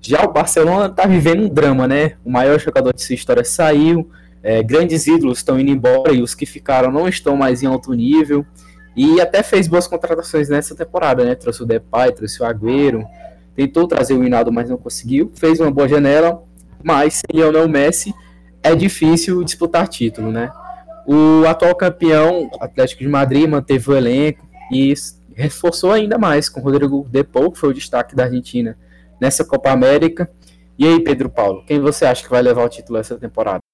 Já 0.00 0.24
o 0.24 0.32
Barcelona 0.32 0.86
está 0.86 1.06
vivendo 1.06 1.44
um 1.44 1.48
drama, 1.48 1.86
né? 1.86 2.14
O 2.24 2.30
maior 2.30 2.58
jogador 2.58 2.92
de 2.92 3.02
sua 3.02 3.14
história 3.14 3.44
saiu, 3.44 4.10
é, 4.46 4.62
grandes 4.62 5.08
ídolos 5.08 5.38
estão 5.38 5.58
indo 5.58 5.72
embora 5.72 6.12
e 6.12 6.22
os 6.22 6.32
que 6.32 6.46
ficaram 6.46 6.88
não 6.92 7.08
estão 7.08 7.36
mais 7.36 7.64
em 7.64 7.66
alto 7.66 7.92
nível. 7.92 8.46
E 8.94 9.20
até 9.20 9.42
fez 9.42 9.66
boas 9.66 9.88
contratações 9.88 10.48
nessa 10.48 10.72
temporada, 10.72 11.24
né? 11.24 11.34
Trouxe 11.34 11.64
o 11.64 11.66
Depay, 11.66 12.12
trouxe 12.12 12.40
o 12.40 12.46
Agüero, 12.46 13.04
tentou 13.56 13.88
trazer 13.88 14.14
o 14.14 14.22
Hinaldo, 14.22 14.52
mas 14.52 14.70
não 14.70 14.76
conseguiu. 14.76 15.32
Fez 15.34 15.58
uma 15.58 15.68
boa 15.72 15.88
janela, 15.88 16.44
mas 16.80 17.14
sem 17.14 17.40
Lionel 17.40 17.68
Messi 17.68 18.14
é 18.62 18.72
difícil 18.76 19.42
disputar 19.42 19.88
título, 19.88 20.30
né? 20.30 20.52
O 21.04 21.44
atual 21.44 21.74
campeão, 21.74 22.48
Atlético 22.60 23.02
de 23.02 23.08
Madrid, 23.08 23.48
manteve 23.48 23.90
o 23.90 23.96
elenco 23.96 24.46
e 24.70 24.94
reforçou 25.34 25.90
ainda 25.90 26.18
mais 26.18 26.48
com 26.48 26.60
o 26.60 26.62
Rodrigo 26.62 27.04
Depou, 27.10 27.50
que 27.50 27.58
foi 27.58 27.70
o 27.70 27.74
destaque 27.74 28.14
da 28.14 28.22
Argentina 28.22 28.78
nessa 29.20 29.44
Copa 29.44 29.72
América. 29.72 30.30
E 30.78 30.86
aí, 30.86 31.02
Pedro 31.02 31.28
Paulo, 31.28 31.64
quem 31.66 31.80
você 31.80 32.04
acha 32.04 32.22
que 32.22 32.30
vai 32.30 32.42
levar 32.42 32.64
o 32.64 32.68
título 32.68 33.00
essa 33.00 33.16
temporada? 33.16 33.65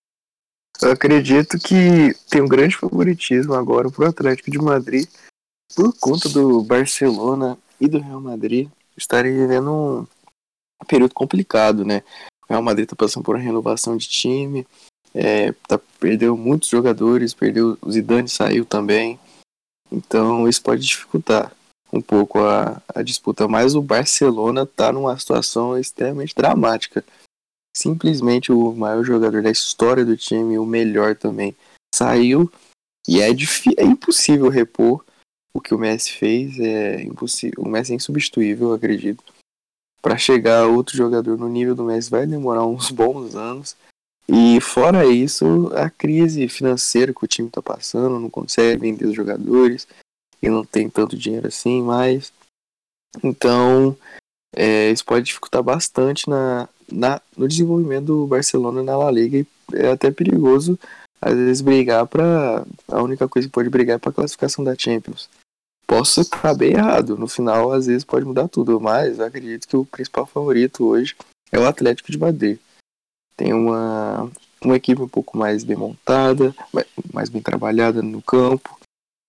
Eu 0.80 0.92
acredito 0.92 1.58
que 1.58 2.14
tem 2.28 2.42
um 2.42 2.48
grande 2.48 2.76
favoritismo 2.76 3.54
agora 3.54 3.90
para 3.90 4.04
o 4.04 4.08
Atlético 4.08 4.50
de 4.50 4.58
Madrid 4.58 5.08
por 5.74 5.94
conta 5.98 6.28
do 6.28 6.62
Barcelona 6.62 7.58
e 7.80 7.88
do 7.88 7.98
Real 7.98 8.20
Madrid 8.20 8.68
estarem 8.96 9.32
vivendo 9.32 10.06
um 10.82 10.86
período 10.86 11.14
complicado, 11.14 11.84
né? 11.84 12.02
O 12.44 12.52
Real 12.52 12.62
Madrid 12.62 12.84
está 12.84 12.96
passando 12.96 13.22
por 13.22 13.36
uma 13.36 13.42
renovação 13.42 13.96
de 13.96 14.08
time, 14.08 14.66
é, 15.14 15.52
tá, 15.68 15.78
perdeu 15.98 16.36
muitos 16.36 16.68
jogadores, 16.68 17.34
perdeu 17.34 17.78
o 17.80 17.90
Zidane 17.90 18.28
saiu 18.28 18.64
também, 18.64 19.18
então 19.90 20.48
isso 20.48 20.62
pode 20.62 20.82
dificultar 20.82 21.52
um 21.92 22.00
pouco 22.00 22.38
a, 22.40 22.80
a 22.94 23.02
disputa, 23.02 23.46
mas 23.46 23.74
o 23.74 23.82
Barcelona 23.82 24.62
está 24.62 24.90
numa 24.90 25.18
situação 25.18 25.78
extremamente 25.78 26.34
dramática. 26.34 27.04
Simplesmente 27.74 28.52
o 28.52 28.72
maior 28.72 29.02
jogador 29.02 29.42
da 29.42 29.50
história 29.50 30.04
do 30.04 30.16
time, 30.16 30.58
o 30.58 30.66
melhor 30.66 31.16
também, 31.16 31.56
saiu 31.94 32.50
e 33.08 33.20
é, 33.20 33.28
é 33.28 33.84
impossível 33.84 34.48
repor 34.48 35.04
o 35.54 35.60
que 35.60 35.74
o 35.74 35.78
Messi 35.78 36.12
fez. 36.12 36.58
É 36.58 37.02
impossível. 37.02 37.62
O 37.62 37.68
Messi 37.68 37.92
é 37.92 37.96
insubstituível, 37.96 38.72
acredito. 38.72 39.24
Para 40.00 40.18
chegar 40.18 40.66
outro 40.66 40.96
jogador 40.96 41.38
no 41.38 41.48
nível 41.48 41.74
do 41.74 41.84
Messi 41.84 42.10
vai 42.10 42.26
demorar 42.26 42.64
uns 42.66 42.90
bons 42.90 43.34
anos. 43.34 43.76
E 44.28 44.60
fora 44.60 45.04
isso, 45.04 45.70
a 45.74 45.90
crise 45.90 46.48
financeira 46.48 47.12
que 47.12 47.24
o 47.24 47.28
time 47.28 47.48
está 47.48 47.60
passando, 47.60 48.20
não 48.20 48.30
consegue 48.30 48.80
vender 48.80 49.06
os 49.06 49.14
jogadores, 49.14 49.86
e 50.40 50.48
não 50.48 50.64
tem 50.64 50.88
tanto 50.88 51.16
dinheiro 51.16 51.48
assim 51.48 51.82
mais. 51.82 52.32
Então, 53.22 53.96
é, 54.54 54.90
isso 54.90 55.04
pode 55.04 55.26
dificultar 55.26 55.62
bastante 55.62 56.30
na, 56.30 56.68
na, 56.92 57.20
no 57.36 57.48
desenvolvimento 57.48 58.06
do 58.06 58.26
Barcelona 58.26 58.82
na 58.82 58.96
La 58.96 59.10
Liga 59.10 59.38
e 59.38 59.46
é 59.74 59.90
até 59.90 60.10
perigoso 60.10 60.78
às 61.20 61.34
vezes 61.34 61.60
brigar 61.60 62.06
para 62.06 62.64
a 62.88 63.02
única 63.02 63.28
coisa 63.28 63.46
que 63.46 63.52
pode 63.52 63.70
brigar 63.70 63.96
é 63.96 63.98
para 63.98 64.12
classificação 64.12 64.64
da 64.64 64.74
Champions. 64.76 65.28
Posso 65.86 66.20
estar 66.20 66.54
bem 66.54 66.72
errado, 66.72 67.16
no 67.16 67.28
final 67.28 67.72
às 67.72 67.86
vezes 67.86 68.04
pode 68.04 68.24
mudar 68.24 68.48
tudo, 68.48 68.80
mas 68.80 69.18
eu 69.18 69.26
acredito 69.26 69.68
que 69.68 69.76
o 69.76 69.84
principal 69.84 70.26
favorito 70.26 70.84
hoje 70.84 71.14
é 71.52 71.58
o 71.58 71.66
Atlético 71.66 72.10
de 72.10 72.18
Madrid. 72.18 72.58
Tem 73.36 73.52
uma, 73.52 74.30
uma 74.60 74.76
equipe 74.76 75.00
um 75.00 75.08
pouco 75.08 75.38
mais 75.38 75.62
bem 75.62 75.76
montada, 75.76 76.54
mais 77.12 77.28
bem 77.28 77.40
trabalhada 77.40 78.02
no 78.02 78.20
campo, 78.20 78.78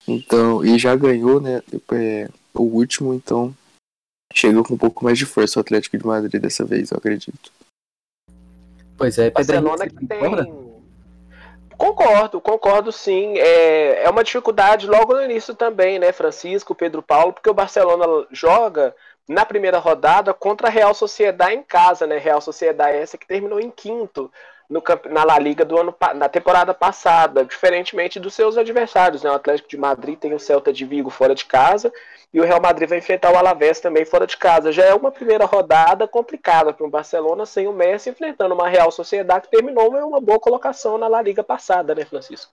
então, 0.07 0.63
e 0.65 0.77
já 0.77 0.95
ganhou, 0.95 1.39
né? 1.39 1.61
É, 1.91 2.29
o 2.53 2.63
último, 2.63 3.13
então 3.13 3.55
chegou 4.33 4.63
com 4.63 4.73
um 4.73 4.77
pouco 4.77 5.03
mais 5.03 5.17
de 5.17 5.25
força 5.25 5.59
o 5.59 5.61
Atlético 5.61 5.97
de 5.97 6.05
Madrid 6.05 6.41
dessa 6.41 6.65
vez, 6.65 6.91
eu 6.91 6.97
acredito. 6.97 7.51
Pois 8.97 9.17
é, 9.17 9.29
Barcelona 9.29 9.87
que 9.87 10.05
tem. 10.05 10.19
Concordo, 11.77 12.39
concordo 12.39 12.91
sim. 12.91 13.37
É, 13.37 14.03
é 14.03 14.09
uma 14.09 14.23
dificuldade 14.23 14.87
logo 14.87 15.13
no 15.13 15.23
início 15.23 15.53
também, 15.55 15.99
né, 15.99 16.11
Francisco, 16.11 16.75
Pedro 16.75 17.01
Paulo, 17.01 17.33
porque 17.33 17.49
o 17.49 17.53
Barcelona 17.53 18.05
joga 18.31 18.95
na 19.27 19.45
primeira 19.45 19.79
rodada 19.79 20.33
contra 20.33 20.67
a 20.67 20.71
Real 20.71 20.93
Sociedade 20.93 21.55
em 21.55 21.63
casa, 21.63 22.05
né? 22.05 22.17
Real 22.17 22.41
Sociedade 22.41 22.97
essa 22.97 23.17
que 23.17 23.27
terminou 23.27 23.59
em 23.59 23.71
quinto 23.71 24.31
no, 24.69 24.81
na 25.09 25.23
La 25.23 25.39
Liga 25.39 25.63
do 25.63 25.77
ano 25.77 25.95
na 26.15 26.27
temporada 26.29 26.73
passada, 26.73 27.45
diferentemente 27.45 28.19
dos 28.19 28.33
seus 28.33 28.57
adversários. 28.57 29.23
Né? 29.23 29.29
O 29.29 29.35
Atlético 29.35 29.69
de 29.69 29.77
Madrid 29.77 30.17
tem 30.17 30.33
o 30.33 30.39
Celta 30.39 30.71
de 30.71 30.85
Vigo 30.85 31.09
fora 31.09 31.35
de 31.35 31.45
casa 31.45 31.91
e 32.33 32.39
o 32.39 32.43
Real 32.43 32.61
Madrid 32.61 32.89
vai 32.89 32.97
enfrentar 32.97 33.31
o 33.31 33.37
Alavés 33.37 33.79
também 33.79 34.05
fora 34.05 34.25
de 34.25 34.37
casa. 34.37 34.71
Já 34.71 34.85
é 34.85 34.93
uma 34.93 35.11
primeira 35.11 35.45
rodada 35.45 36.07
complicada 36.07 36.73
para 36.73 36.85
o 36.85 36.89
Barcelona 36.89 37.45
sem 37.45 37.67
o 37.67 37.73
Messi 37.73 38.09
enfrentando 38.09 38.55
uma 38.55 38.67
Real 38.67 38.91
Sociedade 38.91 39.47
que 39.47 39.55
terminou 39.55 39.89
uma 39.89 40.19
boa 40.19 40.39
colocação 40.39 40.97
na 40.97 41.07
La 41.07 41.21
Liga 41.21 41.43
passada, 41.43 41.93
né, 41.93 42.05
Francisco? 42.05 42.51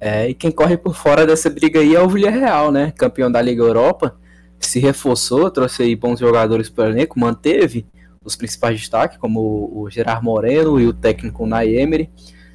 É, 0.00 0.28
e 0.28 0.34
quem 0.34 0.52
corre 0.52 0.76
por 0.76 0.94
fora 0.94 1.26
dessa 1.26 1.48
briga 1.48 1.80
aí 1.80 1.94
é 1.94 2.00
o 2.00 2.08
Villarreal, 2.08 2.70
né? 2.70 2.92
Campeão 2.96 3.30
da 3.30 3.40
Liga 3.40 3.62
Europa. 3.62 4.18
Se 4.60 4.78
reforçou, 4.78 5.50
trouxe 5.50 5.82
aí 5.82 5.96
bons 5.96 6.20
jogadores 6.20 6.68
para 6.68 6.84
o 6.84 6.88
elenco, 6.88 7.18
manteve 7.18 7.86
os 8.24 8.34
principais 8.34 8.80
destaques, 8.80 9.18
como 9.18 9.70
o 9.72 9.88
Gerard 9.90 10.24
Moreno 10.24 10.80
e 10.80 10.86
o 10.86 10.92
técnico 10.92 11.46
Nay 11.46 11.76
Emery. 11.76 12.10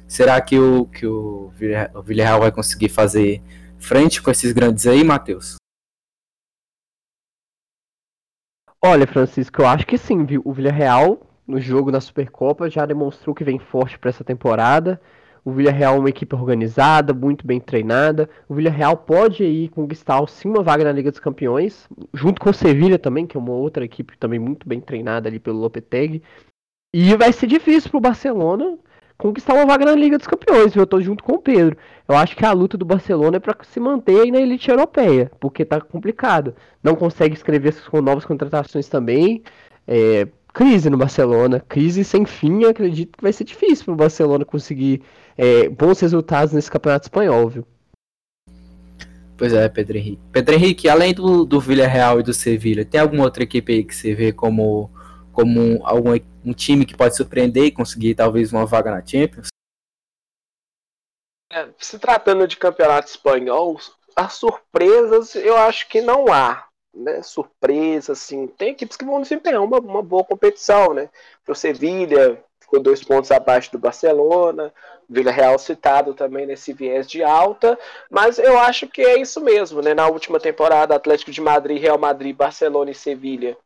Será 0.06 0.40
que 0.40 0.58
o, 0.58 0.86
que 0.86 1.06
o 1.06 1.50
Villarreal 2.02 2.40
vai 2.40 2.50
conseguir 2.50 2.88
fazer 2.88 3.40
frente 3.78 4.20
com 4.20 4.30
esses 4.30 4.52
grandes 4.52 4.86
aí, 4.86 5.04
Matheus? 5.04 5.56
Olha, 8.82 9.06
Francisco, 9.06 9.62
eu 9.62 9.66
acho 9.66 9.86
que 9.86 9.96
sim, 9.96 10.24
viu? 10.24 10.42
O 10.44 10.52
Villarreal, 10.52 11.20
no 11.46 11.60
jogo 11.60 11.92
da 11.92 12.00
Supercopa, 12.00 12.68
já 12.68 12.84
demonstrou 12.86 13.34
que 13.34 13.44
vem 13.44 13.58
forte 13.58 13.98
para 13.98 14.10
essa 14.10 14.24
temporada. 14.24 15.00
O 15.44 15.52
Villarreal 15.52 15.96
é 15.96 15.98
uma 15.98 16.08
equipe 16.08 16.34
organizada, 16.34 17.14
muito 17.14 17.46
bem 17.46 17.58
treinada. 17.60 18.28
O 18.48 18.54
Villarreal 18.54 18.96
pode 18.96 19.42
aí 19.42 19.68
conquistar 19.68 20.26
sim 20.28 20.48
uma 20.48 20.62
vaga 20.62 20.84
na 20.84 20.92
Liga 20.92 21.10
dos 21.10 21.20
Campeões, 21.20 21.88
junto 22.12 22.40
com 22.40 22.50
o 22.50 22.54
Sevilha 22.54 22.98
também, 22.98 23.26
que 23.26 23.36
é 23.36 23.40
uma 23.40 23.52
outra 23.52 23.84
equipe 23.84 24.16
também 24.18 24.38
muito 24.38 24.68
bem 24.68 24.80
treinada 24.80 25.28
ali 25.28 25.38
pelo 25.38 25.58
Lopetegui. 25.58 26.22
E 26.92 27.14
vai 27.16 27.32
ser 27.32 27.46
difícil 27.46 27.90
para 27.90 27.98
o 27.98 28.00
Barcelona 28.00 28.78
conquistar 29.16 29.54
uma 29.54 29.66
vaga 29.66 29.84
na 29.84 29.94
Liga 29.94 30.18
dos 30.18 30.26
Campeões? 30.26 30.74
Eu 30.74 30.86
tô 30.86 31.00
junto 31.00 31.22
com 31.22 31.34
o 31.34 31.38
Pedro. 31.38 31.76
Eu 32.08 32.16
acho 32.16 32.36
que 32.36 32.44
a 32.44 32.52
luta 32.52 32.76
do 32.76 32.84
Barcelona 32.84 33.36
é 33.36 33.40
para 33.40 33.56
se 33.62 33.78
manter 33.78 34.22
aí 34.22 34.30
na 34.30 34.40
elite 34.40 34.70
europeia, 34.70 35.30
porque 35.38 35.64
tá 35.64 35.80
complicado. 35.80 36.54
Não 36.82 36.96
consegue 36.96 37.34
escrever 37.34 37.74
com 37.90 38.00
novas 38.00 38.24
contratações 38.24 38.88
também. 38.88 39.42
É, 39.86 40.26
crise 40.52 40.90
no 40.90 40.96
Barcelona, 40.96 41.60
crise 41.68 42.02
sem 42.02 42.24
fim. 42.24 42.64
Acredito 42.64 43.16
que 43.16 43.22
vai 43.22 43.32
ser 43.32 43.44
difícil 43.44 43.84
para 43.84 43.94
o 43.94 43.96
Barcelona 43.96 44.44
conseguir 44.44 45.02
é, 45.40 45.70
bons 45.70 45.98
resultados 45.98 46.52
nesse 46.52 46.70
campeonato 46.70 47.06
espanhol, 47.06 47.48
viu? 47.48 47.66
Pois 49.38 49.54
é, 49.54 49.70
Pedro 49.70 49.96
Henrique. 49.96 50.22
Pedro 50.30 50.54
Henrique, 50.54 50.86
além 50.86 51.14
do, 51.14 51.46
do 51.46 51.58
Villarreal 51.58 52.20
e 52.20 52.22
do 52.22 52.34
Sevilha, 52.34 52.84
tem 52.84 53.00
alguma 53.00 53.24
outra 53.24 53.42
equipe 53.42 53.72
aí 53.72 53.82
que 53.82 53.94
você 53.94 54.14
vê 54.14 54.34
como, 54.34 54.90
como 55.32 55.80
algum, 55.82 56.10
um 56.44 56.52
time 56.52 56.84
que 56.84 56.94
pode 56.94 57.16
surpreender 57.16 57.64
e 57.64 57.70
conseguir 57.70 58.14
talvez 58.14 58.52
uma 58.52 58.66
vaga 58.66 58.90
na 58.90 59.06
Champions? 59.06 59.48
É, 61.50 61.70
se 61.78 61.98
tratando 61.98 62.46
de 62.46 62.58
campeonato 62.58 63.08
espanhol, 63.08 63.80
as 64.14 64.34
surpresas 64.34 65.34
eu 65.36 65.56
acho 65.56 65.88
que 65.88 66.02
não 66.02 66.30
há 66.30 66.66
né, 66.94 67.22
surpresa, 67.22 68.12
assim. 68.12 68.46
Tem 68.46 68.72
equipes 68.72 68.94
que 68.94 69.06
vão 69.06 69.22
desempenhar 69.22 69.62
uma, 69.62 69.78
uma 69.78 70.02
boa 70.02 70.22
competição, 70.22 70.92
né? 70.92 71.08
O 71.48 71.54
Sevilha 71.54 72.44
ficou 72.70 72.80
dois 72.80 73.02
pontos 73.02 73.32
abaixo 73.32 73.72
do 73.72 73.78
Barcelona, 73.78 74.72
Vila 75.08 75.32
Real 75.32 75.58
citado 75.58 76.14
também 76.14 76.46
nesse 76.46 76.72
viés 76.72 77.10
de 77.10 77.22
alta, 77.22 77.76
mas 78.08 78.38
eu 78.38 78.56
acho 78.60 78.86
que 78.86 79.02
é 79.02 79.20
isso 79.20 79.40
mesmo, 79.40 79.82
né? 79.82 79.92
Na 79.92 80.06
última 80.06 80.38
temporada, 80.38 80.94
Atlético 80.94 81.32
de 81.32 81.40
Madrid, 81.40 81.82
Real 81.82 81.98
Madrid, 81.98 82.34
Barcelona 82.34 82.92
e 82.92 82.94
Sevilha 82.94 83.56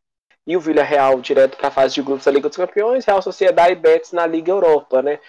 e 0.46 0.56
o 0.56 0.60
Vila 0.60 0.82
Real 0.82 1.20
direto 1.20 1.56
para 1.56 1.68
a 1.68 1.70
fase 1.70 1.94
de 1.94 2.02
grupos 2.02 2.24
da 2.24 2.32
Liga 2.32 2.48
dos 2.48 2.56
Campeões, 2.56 3.04
Real 3.04 3.20
Sociedade 3.20 3.72
e 3.72 3.76
Betis 3.76 4.12
na 4.12 4.26
Liga 4.26 4.50
Europa, 4.50 5.02
né? 5.02 5.20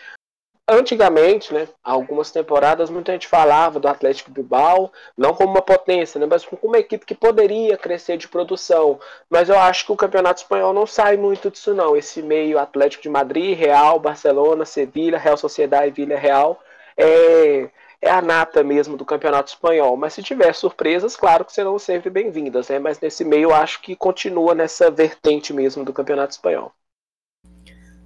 Antigamente, 0.67 1.53
né, 1.53 1.67
algumas 1.83 2.31
temporadas, 2.31 2.89
muita 2.89 3.11
gente 3.11 3.27
falava 3.27 3.79
do 3.79 3.87
Atlético 3.87 4.31
Bilbao, 4.31 4.91
não 5.17 5.33
como 5.33 5.51
uma 5.51 5.61
potência, 5.61 6.19
né, 6.19 6.25
mas 6.25 6.43
como 6.43 6.59
uma 6.63 6.79
equipe 6.79 7.05
que 7.05 7.13
poderia 7.13 7.77
crescer 7.77 8.17
de 8.17 8.27
produção. 8.27 8.99
Mas 9.29 9.49
eu 9.49 9.59
acho 9.59 9.85
que 9.85 9.91
o 9.91 9.95
Campeonato 9.95 10.41
Espanhol 10.41 10.73
não 10.73 10.87
sai 10.87 11.17
muito 11.17 11.51
disso 11.51 11.73
não. 11.73 11.95
Esse 11.95 12.21
meio 12.21 12.57
Atlético 12.59 13.03
de 13.03 13.09
Madrid, 13.09 13.57
Real, 13.57 13.99
Barcelona, 13.99 14.65
Sevilha, 14.65 15.17
Real 15.19 15.37
Sociedade 15.37 15.87
e 15.87 15.91
Vila 15.91 16.17
Real 16.17 16.59
é, 16.97 17.69
é 18.01 18.09
a 18.09 18.21
nata 18.21 18.63
mesmo 18.63 18.97
do 18.97 19.05
Campeonato 19.05 19.49
Espanhol. 19.49 19.95
Mas 19.97 20.13
se 20.13 20.23
tiver 20.23 20.53
surpresas, 20.53 21.15
claro 21.15 21.45
que 21.45 21.53
serão 21.53 21.77
sempre 21.77 22.09
bem-vindas, 22.09 22.69
né? 22.69 22.79
Mas 22.79 22.99
nesse 22.99 23.23
meio 23.23 23.49
eu 23.49 23.55
acho 23.55 23.81
que 23.81 23.95
continua 23.95 24.55
nessa 24.55 24.89
vertente 24.89 25.53
mesmo 25.53 25.85
do 25.85 25.93
Campeonato 25.93 26.31
Espanhol. 26.33 26.71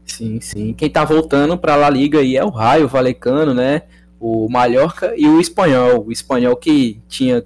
Sim, 0.09 0.41
sim. 0.41 0.73
Quem 0.73 0.89
tá 0.89 1.05
voltando 1.05 1.57
pra 1.57 1.75
La 1.75 1.89
Liga 1.89 2.19
aí 2.19 2.35
é 2.35 2.43
o 2.43 2.49
Raio 2.49 2.87
Valecano, 2.87 3.53
né? 3.53 3.83
O 4.19 4.49
Mallorca 4.49 5.13
e 5.15 5.27
o 5.27 5.39
Espanhol. 5.39 6.05
O 6.05 6.11
Espanhol 6.11 6.55
que 6.55 7.01
tinha 7.07 7.45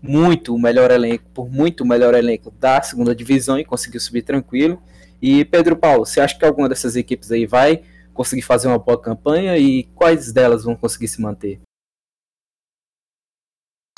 muito 0.00 0.54
o 0.54 0.58
melhor 0.58 0.90
elenco, 0.90 1.24
por 1.32 1.48
muito 1.48 1.84
o 1.84 1.86
melhor 1.86 2.14
elenco 2.14 2.50
da 2.50 2.82
segunda 2.82 3.14
divisão 3.14 3.58
e 3.58 3.64
conseguiu 3.64 4.00
subir 4.00 4.22
tranquilo. 4.22 4.82
E 5.20 5.44
Pedro 5.44 5.76
Paulo, 5.76 6.04
você 6.04 6.20
acha 6.20 6.36
que 6.36 6.44
alguma 6.44 6.68
dessas 6.68 6.96
equipes 6.96 7.30
aí 7.30 7.46
vai 7.46 7.82
conseguir 8.12 8.42
fazer 8.42 8.66
uma 8.66 8.78
boa 8.78 9.00
campanha 9.00 9.56
e 9.56 9.84
quais 9.94 10.32
delas 10.32 10.64
vão 10.64 10.74
conseguir 10.74 11.08
se 11.08 11.20
manter? 11.20 11.60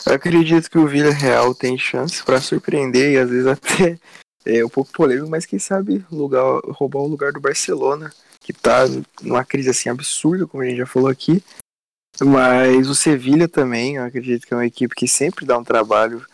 Eu 0.06 0.14
acredito 0.14 0.70
que 0.70 0.76
o 0.76 0.86
Vila 0.86 1.10
Real 1.10 1.54
tem 1.54 1.78
chance 1.78 2.22
para 2.22 2.40
surpreender 2.40 3.12
e 3.12 3.18
às 3.18 3.30
vezes 3.30 3.46
até 3.46 3.98
é 4.44 4.64
um 4.64 4.68
pouco 4.68 4.92
polêmico, 4.92 5.28
mas 5.28 5.46
quem 5.46 5.58
sabe 5.58 6.04
lugar, 6.10 6.60
roubar 6.68 7.00
o 7.00 7.06
lugar 7.06 7.32
do 7.32 7.40
Barcelona, 7.40 8.12
que 8.40 8.52
tá 8.52 8.84
numa 9.22 9.44
crise 9.44 9.70
assim 9.70 9.88
absurda, 9.88 10.46
como 10.46 10.62
a 10.62 10.66
gente 10.66 10.78
já 10.78 10.86
falou 10.86 11.08
aqui. 11.08 11.42
Mas 12.20 12.88
o 12.88 12.94
Sevilha 12.94 13.48
também, 13.48 13.96
eu 13.96 14.04
acredito 14.04 14.46
que 14.46 14.54
é 14.54 14.56
uma 14.56 14.66
equipe 14.66 14.94
que 14.94 15.08
sempre 15.08 15.46
dá 15.46 15.58
um 15.58 15.64
trabalho. 15.64 16.24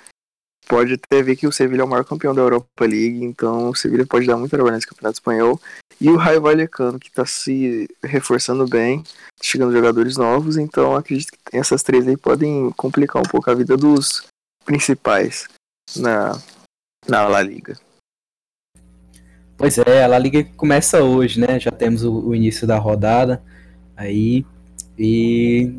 Pode 0.67 0.95
até 0.95 1.23
ver 1.23 1.37
que 1.37 1.47
o 1.47 1.53
Sevilha 1.53 1.81
é 1.81 1.85
o 1.85 1.89
maior 1.89 2.05
campeão 2.05 2.35
da 2.35 2.43
Europa 2.43 2.67
League, 2.81 3.25
então 3.25 3.71
o 3.71 3.75
Sevilha 3.75 4.07
pode 4.07 4.27
dar 4.27 4.37
muito 4.37 4.51
trabalho 4.51 4.75
nesse 4.75 4.87
campeonato 4.87 5.19
espanhol. 5.19 5.61
E 6.01 6.09
o 6.09 6.17
Raio 6.17 6.41
Vallecano, 6.41 6.99
que 6.99 7.09
está 7.09 7.27
se 7.27 7.89
reforçando 8.03 8.67
bem, 8.67 9.03
chegando 9.43 9.73
jogadores 9.73 10.17
novos, 10.17 10.57
então 10.57 10.95
acredito 10.95 11.33
que 11.33 11.57
essas 11.57 11.83
três 11.83 12.07
aí 12.07 12.17
podem 12.17 12.71
complicar 12.73 13.21
um 13.21 13.29
pouco 13.29 13.51
a 13.51 13.55
vida 13.55 13.77
dos 13.77 14.27
principais 14.65 15.47
na, 15.97 16.41
na 17.09 17.27
La 17.27 17.43
Liga. 17.43 17.79
Pois 19.61 19.77
é, 19.77 20.03
a 20.03 20.07
La 20.07 20.19
Liga 20.19 20.43
começa 20.57 21.03
hoje, 21.03 21.39
né? 21.39 21.61
Já 21.61 21.71
temos 21.71 22.03
o, 22.03 22.29
o 22.29 22.35
início 22.35 22.67
da 22.67 22.79
rodada 22.79 23.43
aí 23.95 24.47
e 24.99 25.79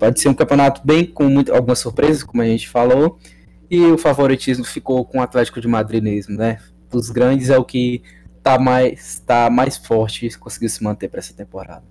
pode 0.00 0.18
ser 0.18 0.28
um 0.28 0.34
campeonato 0.34 0.80
bem 0.84 1.06
com 1.06 1.28
muito, 1.28 1.54
algumas 1.54 1.78
surpresas, 1.78 2.24
como 2.24 2.42
a 2.42 2.44
gente 2.44 2.68
falou, 2.68 3.16
e 3.70 3.80
o 3.82 3.96
favoritismo 3.96 4.64
ficou 4.64 5.04
com 5.04 5.18
o 5.18 5.22
Atlético 5.22 5.60
de 5.60 5.68
Madrid 5.68 6.02
mesmo, 6.02 6.36
né? 6.36 6.60
Dos 6.90 7.08
grandes 7.08 7.50
é 7.50 7.56
o 7.56 7.64
que 7.64 8.02
tá 8.42 8.58
mais 8.58 9.20
tá 9.20 9.48
mais 9.48 9.76
forte 9.76 10.26
e 10.26 10.34
conseguiu 10.34 10.68
se 10.68 10.82
manter 10.82 11.08
para 11.08 11.20
essa 11.20 11.32
temporada. 11.32 11.84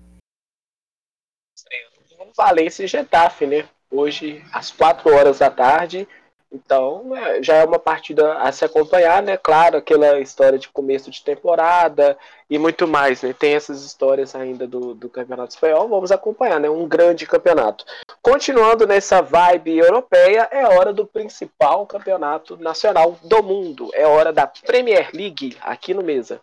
Valência 2.35 2.83
e 2.83 2.87
Getafe, 2.87 3.45
né? 3.45 3.63
Hoje 3.89 4.43
às 4.51 4.71
4 4.71 5.09
horas 5.09 5.39
da 5.39 5.49
tarde 5.49 6.05
então, 6.53 7.15
é, 7.17 7.41
já 7.41 7.55
é 7.55 7.65
uma 7.65 7.79
partida 7.79 8.35
a 8.35 8.51
se 8.51 8.63
acompanhar, 8.63 9.23
né? 9.23 9.35
Claro, 9.37 9.77
aquela 9.77 10.19
história 10.19 10.59
de 10.59 10.69
começo 10.69 11.09
de 11.09 11.23
temporada 11.23 12.15
e 12.49 12.59
muito 12.59 12.87
mais, 12.87 13.23
né? 13.23 13.33
Tem 13.33 13.55
essas 13.55 13.83
histórias 13.83 14.35
ainda 14.35 14.67
do, 14.67 14.93
do 14.93 15.09
Campeonato 15.09 15.53
Espanhol, 15.53 15.89
vamos 15.89 16.11
acompanhar, 16.11 16.59
né? 16.59 16.69
Um 16.69 16.87
grande 16.87 17.25
campeonato. 17.25 17.83
Continuando 18.21 18.85
nessa 18.85 19.21
vibe 19.21 19.77
europeia, 19.77 20.47
é 20.51 20.65
hora 20.65 20.93
do 20.93 21.05
principal 21.05 21.87
campeonato 21.87 22.55
nacional 22.57 23.17
do 23.23 23.41
mundo. 23.41 23.89
É 23.93 24.05
hora 24.05 24.31
da 24.31 24.45
Premier 24.45 25.09
League 25.13 25.57
aqui 25.61 25.93
no 25.93 26.03
Mesa. 26.03 26.39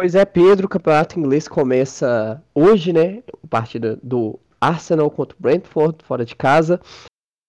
Pois 0.00 0.14
é, 0.14 0.24
Pedro, 0.24 0.64
o 0.64 0.68
campeonato 0.68 1.20
inglês 1.20 1.46
começa 1.46 2.42
hoje, 2.54 2.90
né? 2.90 3.22
Partida 3.50 3.98
do 4.02 4.40
Arsenal 4.58 5.10
contra 5.10 5.36
o 5.38 5.42
Brentford, 5.42 5.98
fora 6.04 6.24
de 6.24 6.34
casa. 6.34 6.80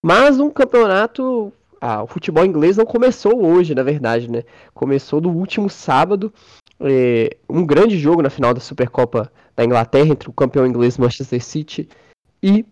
Mas 0.03 0.37
um 0.37 0.49
campeonato. 0.49 1.53
Ah, 1.79 2.03
o 2.03 2.07
futebol 2.07 2.43
inglês 2.43 2.75
não 2.75 2.85
começou 2.85 3.45
hoje, 3.45 3.73
na 3.73 3.83
verdade, 3.83 4.29
né? 4.29 4.43
Começou 4.73 5.21
no 5.21 5.29
último 5.29 5.69
sábado. 5.69 6.33
É, 6.81 7.37
um 7.49 7.65
grande 7.65 7.97
jogo 7.97 8.21
na 8.21 8.29
final 8.29 8.53
da 8.53 8.59
Supercopa 8.59 9.31
da 9.55 9.63
Inglaterra 9.63 10.09
entre 10.09 10.29
o 10.29 10.33
campeão 10.33 10.67
inglês 10.67 10.97
Manchester 10.97 11.41
City 11.41 11.87
e 12.43 12.65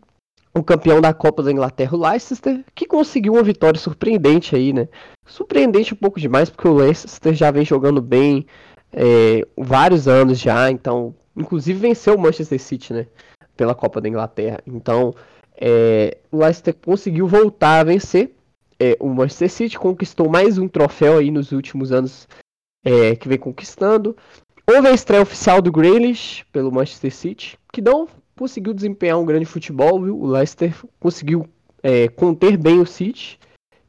o 0.54 0.62
campeão 0.62 1.00
da 1.00 1.14
Copa 1.14 1.42
da 1.42 1.54
Inglaterra, 1.54 1.96
o 1.96 2.06
Leicester, 2.06 2.66
que 2.76 2.86
conseguiu 2.86 3.32
uma 3.32 3.44
vitória 3.44 3.80
surpreendente 3.80 4.58
aí, 4.58 4.74
né? 4.74 4.90
Surpreendente 5.26 5.94
um 5.94 5.98
pouco 5.98 6.20
demais, 6.20 6.50
porque 6.50 6.68
o 6.68 6.74
Leicester 6.74 7.34
já 7.34 7.50
vem 7.50 7.64
jogando 7.64 8.02
bem, 8.02 8.46
é, 8.92 9.46
vários 9.58 10.08
anos 10.08 10.40
já, 10.40 10.70
então, 10.72 11.16
inclusive 11.36 11.80
venceu 11.80 12.16
o 12.16 12.20
Manchester 12.20 12.60
City, 12.60 12.94
né, 12.94 13.08
pela 13.56 13.76
Copa 13.76 14.02
da 14.02 14.10
Inglaterra. 14.10 14.60
Então, 14.66 15.14
é, 15.60 16.18
o 16.32 16.38
Leicester 16.38 16.74
conseguiu 16.74 17.28
voltar 17.28 17.80
a 17.80 17.84
vencer. 17.84 18.32
É, 18.80 18.96
o 19.00 19.10
Manchester 19.10 19.50
City 19.50 19.78
conquistou 19.78 20.30
mais 20.30 20.58
um 20.58 20.68
troféu 20.68 21.18
aí 21.18 21.30
nos 21.30 21.52
últimos 21.52 21.92
anos 21.92 22.28
é, 22.84 23.16
que 23.16 23.28
vem 23.28 23.38
conquistando. 23.38 24.16
Houve 24.66 24.88
a 24.88 24.94
estreia 24.94 25.22
oficial 25.22 25.62
do 25.62 25.72
Grealish 25.72 26.46
pelo 26.52 26.72
Manchester 26.72 27.14
City, 27.14 27.58
que 27.74 27.82
não 27.82 28.08
conseguiu 28.38 28.74
desempenhar 28.74 29.20
um 29.20 29.26
grande 29.26 29.46
futebol, 29.46 30.02
viu? 30.02 30.18
O 30.18 30.28
Leicester 30.28 30.74
conseguiu 31.00 31.46
é, 31.84 32.08
conter 32.08 32.56
bem 32.56 32.80
o 32.80 32.86
City 32.86 33.38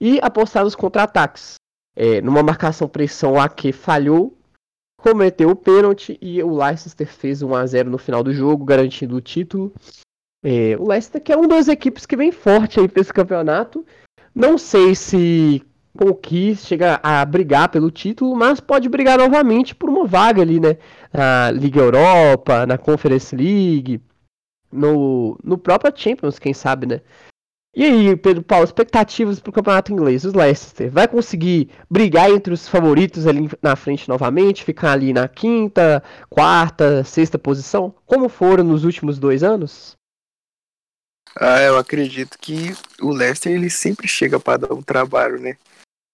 e 0.01 0.19
apostar 0.21 0.65
nos 0.65 0.75
contra-ataques. 0.75 1.55
É, 1.95 2.21
numa 2.21 2.43
marcação 2.43 2.89
pressão 2.89 3.35
lá 3.35 3.49
que 3.49 3.73
falhou, 3.73 4.37
cometeu 5.01 5.51
o 5.51 5.57
pênalti 5.57 6.19
e 6.21 6.43
o 6.43 6.55
Leicester 6.55 7.07
fez 7.07 7.43
1 7.43 7.55
a 7.55 7.67
0 7.67 7.91
no 7.91 7.99
final 7.99 8.23
do 8.23 8.33
jogo, 8.33 8.65
garantindo 8.65 9.17
o 9.17 9.21
título. 9.21 9.73
É, 10.45 10.77
o 10.79 10.89
Leicester 10.89 11.21
que 11.21 11.33
é 11.33 11.37
uma 11.37 11.49
das 11.49 11.69
equipes 11.69 12.07
que 12.07 12.17
vem 12.17 12.33
forte 12.33 12.81
aí 12.81 12.89
para 12.89 13.01
esse 13.01 13.13
campeonato. 13.13 13.85
Não 14.35 14.57
sei 14.57 14.95
se 14.95 15.63
conquista, 15.97 16.69
chega 16.69 17.01
a 17.03 17.25
brigar 17.25 17.69
pelo 17.69 17.91
título, 17.91 18.37
mas 18.37 18.61
pode 18.61 18.89
brigar 18.89 19.19
novamente 19.19 19.75
por 19.75 19.91
uma 19.91 20.07
vaga 20.07 20.41
ali, 20.41 20.61
né? 20.61 20.77
Na 21.13 21.51
Liga 21.51 21.81
Europa, 21.81 22.65
na 22.65 22.79
Conference 22.79 23.35
League, 23.35 24.01
no, 24.71 25.37
no 25.43 25.59
próprio 25.59 25.93
Champions, 25.95 26.39
quem 26.39 26.55
sabe, 26.55 26.87
né? 26.87 27.01
E 27.73 27.85
aí, 27.85 28.17
Pedro 28.17 28.43
Paulo, 28.43 28.65
expectativas 28.65 29.39
para 29.39 29.51
o 29.51 29.53
campeonato 29.53 29.93
inglês? 29.93 30.25
O 30.25 30.37
Leicester 30.37 30.91
vai 30.91 31.07
conseguir 31.07 31.71
brigar 31.89 32.29
entre 32.29 32.53
os 32.53 32.67
favoritos 32.67 33.29
ali 33.29 33.49
na 33.63 33.77
frente 33.77 34.09
novamente, 34.09 34.65
ficar 34.65 34.93
ali 34.93 35.13
na 35.13 35.29
quinta, 35.29 36.03
quarta, 36.29 37.05
sexta 37.05 37.39
posição, 37.39 37.95
como 38.05 38.29
foram 38.29 38.65
nos 38.65 38.85
últimos 38.85 39.21
dois 39.21 39.45
anos? 39.45 39.97
Ah, 41.37 41.61
eu 41.61 41.79
acredito 41.79 42.37
que 42.39 42.75
o 43.01 43.11
Leicester 43.13 43.53
ele 43.53 43.71
sempre 43.71 44.09
chega 44.09 44.41
para 44.41 44.67
dar 44.67 44.75
um 44.75 44.83
trabalho, 44.83 45.39
né? 45.39 45.57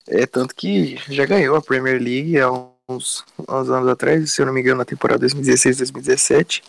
É 0.07 0.27
tanto 0.27 0.55
que 0.55 0.97
já 1.09 1.25
ganhou 1.25 1.57
a 1.57 1.63
Premier 1.63 2.01
League 2.01 2.39
há 2.39 2.51
uns, 2.89 3.25
uns 3.39 3.71
anos 3.71 3.89
atrás, 3.89 4.31
se 4.31 4.43
eu 4.43 4.47
não 4.47 4.53
me 4.53 4.61
engano, 4.61 4.79
na 4.79 4.85
temporada 4.85 5.27
2016-2017. 5.27 6.63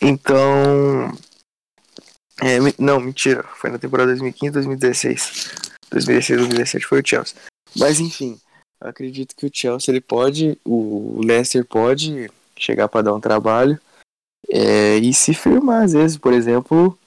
Então, 0.00 1.12
é, 2.42 2.58
não, 2.78 3.00
mentira. 3.00 3.42
Foi 3.42 3.70
na 3.70 3.78
temporada 3.78 4.10
2015, 4.10 4.52
2016. 4.52 5.50
2016, 5.90 6.38
2017 6.40 6.86
foi 6.86 7.00
o 7.00 7.06
Chelsea. 7.06 7.36
Mas 7.76 8.00
enfim, 8.00 8.38
acredito 8.80 9.34
que 9.34 9.46
o 9.46 9.50
Chelsea 9.52 9.92
ele 9.92 10.00
pode, 10.00 10.58
o 10.64 11.20
Leicester 11.24 11.64
pode 11.64 12.30
chegar 12.56 12.88
para 12.88 13.02
dar 13.02 13.14
um 13.14 13.20
trabalho 13.20 13.80
é, 14.48 14.96
e 14.96 15.12
se 15.12 15.34
firmar 15.34 15.84
às 15.84 15.92
vezes, 15.92 16.16
por 16.16 16.32
exemplo, 16.32 16.98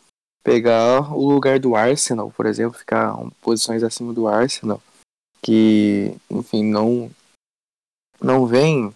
pegar 0.43 1.13
o 1.13 1.29
lugar 1.29 1.59
do 1.59 1.75
Arsenal, 1.75 2.31
por 2.31 2.45
exemplo, 2.45 2.77
ficar 2.77 3.15
um, 3.15 3.29
posições 3.41 3.83
acima 3.83 4.13
do 4.13 4.27
Arsenal, 4.27 4.81
que, 5.41 6.15
enfim, 6.29 6.63
não 6.63 7.11
não 8.21 8.45
vem 8.45 8.93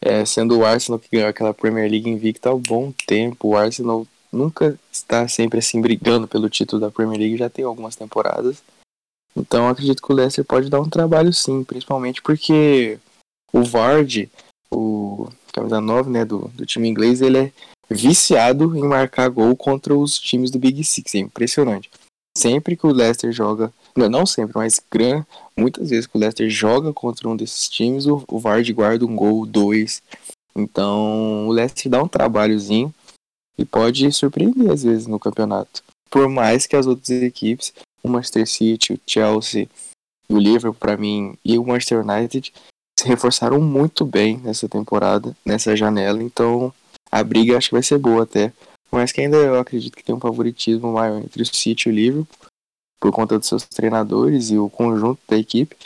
é, 0.00 0.24
sendo 0.24 0.58
o 0.58 0.64
Arsenal 0.64 0.98
que 0.98 1.08
ganhou 1.10 1.28
aquela 1.28 1.54
Premier 1.54 1.90
League 1.90 2.08
invicta 2.08 2.50
há 2.50 2.54
um 2.54 2.60
bom 2.60 2.92
tempo. 3.06 3.48
O 3.48 3.56
Arsenal 3.56 4.06
nunca 4.36 4.78
está 4.92 5.26
sempre 5.26 5.58
assim 5.58 5.80
brigando 5.80 6.28
pelo 6.28 6.50
título 6.50 6.80
da 6.80 6.90
Premier 6.90 7.18
League, 7.18 7.36
já 7.36 7.48
tem 7.48 7.64
algumas 7.64 7.96
temporadas. 7.96 8.62
Então 9.36 9.68
acredito 9.68 10.02
que 10.02 10.12
o 10.12 10.14
Leicester 10.14 10.44
pode 10.44 10.70
dar 10.70 10.80
um 10.80 10.88
trabalho 10.88 11.32
sim, 11.32 11.62
principalmente 11.64 12.22
porque 12.22 12.98
o 13.52 13.62
Vard, 13.62 14.28
o 14.70 15.28
camisa 15.52 15.80
9 15.80 16.10
né, 16.10 16.24
do, 16.24 16.48
do 16.54 16.66
time 16.66 16.88
inglês, 16.88 17.20
ele 17.20 17.38
é 17.38 17.52
viciado 17.88 18.76
em 18.76 18.82
marcar 18.82 19.28
gol 19.28 19.56
contra 19.56 19.94
os 19.94 20.18
times 20.18 20.50
do 20.50 20.58
Big 20.58 20.82
Six. 20.84 21.14
É 21.14 21.18
impressionante. 21.18 21.90
Sempre 22.36 22.76
que 22.76 22.86
o 22.86 22.92
Leicester 22.92 23.32
joga, 23.32 23.72
não, 23.96 24.08
não 24.08 24.26
sempre, 24.26 24.52
mas 24.56 24.80
gran, 24.90 25.24
muitas 25.56 25.88
vezes 25.88 26.06
que 26.06 26.16
o 26.16 26.20
Leicester 26.20 26.50
joga 26.50 26.92
contra 26.92 27.28
um 27.28 27.36
desses 27.36 27.68
times, 27.68 28.06
o, 28.06 28.22
o 28.28 28.38
Vard 28.38 28.70
guarda 28.72 29.06
um 29.06 29.16
gol, 29.16 29.46
dois. 29.46 30.02
Então 30.54 31.48
o 31.48 31.52
Leicester 31.52 31.90
dá 31.90 32.02
um 32.02 32.08
trabalhozinho 32.08 32.92
e 33.58 33.64
pode 33.64 34.10
surpreender 34.12 34.70
às 34.70 34.82
vezes 34.82 35.06
no 35.06 35.18
campeonato. 35.18 35.82
Por 36.10 36.28
mais 36.28 36.66
que 36.66 36.76
as 36.76 36.86
outras 36.86 37.10
equipes, 37.10 37.72
o 38.02 38.08
Manchester 38.08 38.46
City, 38.46 38.94
o 38.94 39.00
Chelsea, 39.06 39.68
o 40.28 40.38
Liverpool 40.38 40.74
para 40.74 40.96
mim 40.96 41.36
e 41.44 41.58
o 41.58 41.64
Manchester 41.64 42.04
United 42.04 42.52
se 42.98 43.06
reforçaram 43.06 43.60
muito 43.60 44.04
bem 44.04 44.38
nessa 44.38 44.68
temporada, 44.68 45.36
nessa 45.44 45.76
janela, 45.76 46.22
então 46.22 46.72
a 47.10 47.22
briga 47.22 47.56
acho 47.56 47.68
que 47.68 47.74
vai 47.74 47.82
ser 47.82 47.98
boa 47.98 48.22
até. 48.22 48.52
Mas 48.90 49.12
que 49.12 49.20
ainda 49.20 49.36
eu 49.36 49.58
acredito 49.58 49.96
que 49.96 50.04
tem 50.04 50.14
um 50.14 50.20
favoritismo 50.20 50.92
maior 50.92 51.18
entre 51.18 51.42
o 51.42 51.46
City 51.46 51.88
e 51.88 51.92
o 51.92 51.94
Liverpool, 51.94 52.48
por 53.00 53.12
conta 53.12 53.38
dos 53.38 53.48
seus 53.48 53.64
treinadores 53.64 54.50
e 54.50 54.58
o 54.58 54.70
conjunto 54.70 55.20
da 55.28 55.36
equipe. 55.36 55.76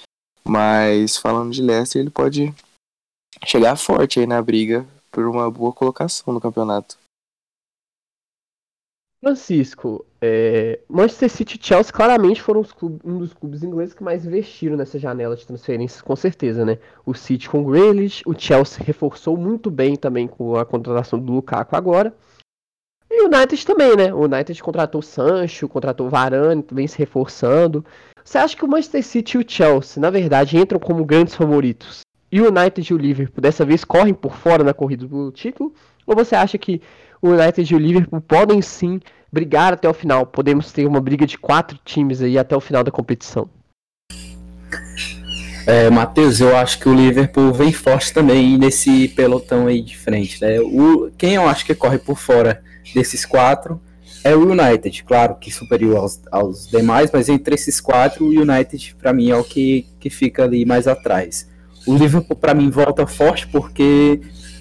Mas 0.44 1.16
falando 1.16 1.52
de 1.52 1.62
Leicester, 1.62 2.00
ele 2.00 2.10
pode 2.10 2.54
chegar 3.44 3.76
forte 3.76 4.20
aí 4.20 4.26
na 4.26 4.40
briga 4.40 4.86
por 5.10 5.26
uma 5.26 5.50
boa 5.50 5.72
colocação 5.72 6.32
no 6.32 6.40
campeonato. 6.40 6.99
Francisco, 9.22 10.06
é, 10.18 10.80
Manchester 10.88 11.28
City 11.28 11.58
e 11.60 11.66
Chelsea 11.66 11.92
claramente 11.92 12.40
foram 12.40 12.62
clubes, 12.64 13.00
um 13.04 13.18
dos 13.18 13.34
clubes 13.34 13.62
ingleses 13.62 13.92
que 13.92 14.02
mais 14.02 14.24
investiram 14.24 14.78
nessa 14.78 14.98
janela 14.98 15.36
de 15.36 15.46
transferências, 15.46 16.00
com 16.00 16.16
certeza, 16.16 16.64
né? 16.64 16.78
O 17.04 17.12
City 17.12 17.48
com 17.48 17.60
o 17.60 17.64
Grealish, 17.70 18.22
o 18.24 18.34
Chelsea 18.38 18.82
reforçou 18.82 19.36
muito 19.36 19.70
bem 19.70 19.94
também 19.94 20.26
com 20.26 20.56
a 20.56 20.64
contratação 20.64 21.18
do 21.18 21.32
Lukaku 21.32 21.76
agora. 21.76 22.14
E 23.10 23.22
o 23.22 23.26
United 23.26 23.66
também, 23.66 23.94
né? 23.94 24.14
O 24.14 24.24
United 24.24 24.62
contratou 24.62 25.00
o 25.00 25.02
Sancho, 25.02 25.68
contratou 25.68 26.06
o 26.06 26.10
Varane, 26.10 26.64
vem 26.72 26.86
se 26.86 26.96
reforçando. 26.96 27.84
Você 28.24 28.38
acha 28.38 28.56
que 28.56 28.64
o 28.64 28.68
Manchester 28.68 29.04
City 29.04 29.36
e 29.36 29.40
o 29.40 29.44
Chelsea, 29.46 30.00
na 30.00 30.08
verdade, 30.08 30.56
entram 30.56 30.80
como 30.80 31.04
grandes 31.04 31.34
favoritos? 31.34 32.00
E 32.32 32.40
o 32.40 32.48
United 32.48 32.90
e 32.90 32.94
o 32.94 32.98
Liverpool 32.98 33.42
dessa 33.42 33.66
vez 33.66 33.84
correm 33.84 34.14
por 34.14 34.34
fora 34.34 34.64
na 34.64 34.72
corrida 34.72 35.06
do 35.06 35.30
título? 35.30 35.74
Ou 36.06 36.14
você 36.14 36.34
acha 36.34 36.58
que 36.58 36.80
o 37.20 37.30
United 37.30 37.72
e 37.72 37.76
o 37.76 37.78
Liverpool 37.78 38.20
podem 38.20 38.62
sim 38.62 39.00
brigar 39.32 39.72
até 39.72 39.88
o 39.88 39.94
final. 39.94 40.26
Podemos 40.26 40.72
ter 40.72 40.86
uma 40.86 41.00
briga 41.00 41.26
de 41.26 41.38
quatro 41.38 41.78
times 41.84 42.22
aí 42.22 42.38
até 42.38 42.56
o 42.56 42.60
final 42.60 42.82
da 42.82 42.90
competição. 42.90 43.48
É, 45.66 45.90
Matheus, 45.90 46.40
eu 46.40 46.56
acho 46.56 46.80
que 46.80 46.88
o 46.88 46.94
Liverpool 46.94 47.52
vem 47.52 47.72
forte 47.72 48.12
também 48.12 48.56
nesse 48.58 49.08
pelotão 49.08 49.66
aí 49.66 49.82
de 49.82 49.96
frente. 49.96 50.40
Né? 50.40 50.58
O, 50.60 51.10
quem 51.16 51.34
eu 51.34 51.46
acho 51.48 51.64
que 51.64 51.74
corre 51.74 51.98
por 51.98 52.18
fora 52.18 52.62
desses 52.94 53.24
quatro 53.24 53.80
é 54.24 54.34
o 54.34 54.50
United, 54.50 55.04
claro 55.04 55.36
que 55.36 55.50
superior 55.50 55.96
aos, 55.96 56.20
aos 56.30 56.68
demais, 56.68 57.10
mas 57.12 57.28
entre 57.28 57.54
esses 57.54 57.80
quatro, 57.80 58.26
o 58.26 58.28
United 58.28 58.94
para 58.96 59.12
mim 59.12 59.30
é 59.30 59.36
o 59.36 59.44
que, 59.44 59.86
que 59.98 60.10
fica 60.10 60.44
ali 60.44 60.64
mais 60.64 60.86
atrás. 60.86 61.48
O 61.86 61.94
Liverpool 61.94 62.36
para 62.36 62.52
mim 62.52 62.68
volta 62.68 63.06
forte 63.06 63.46
porque 63.46 64.20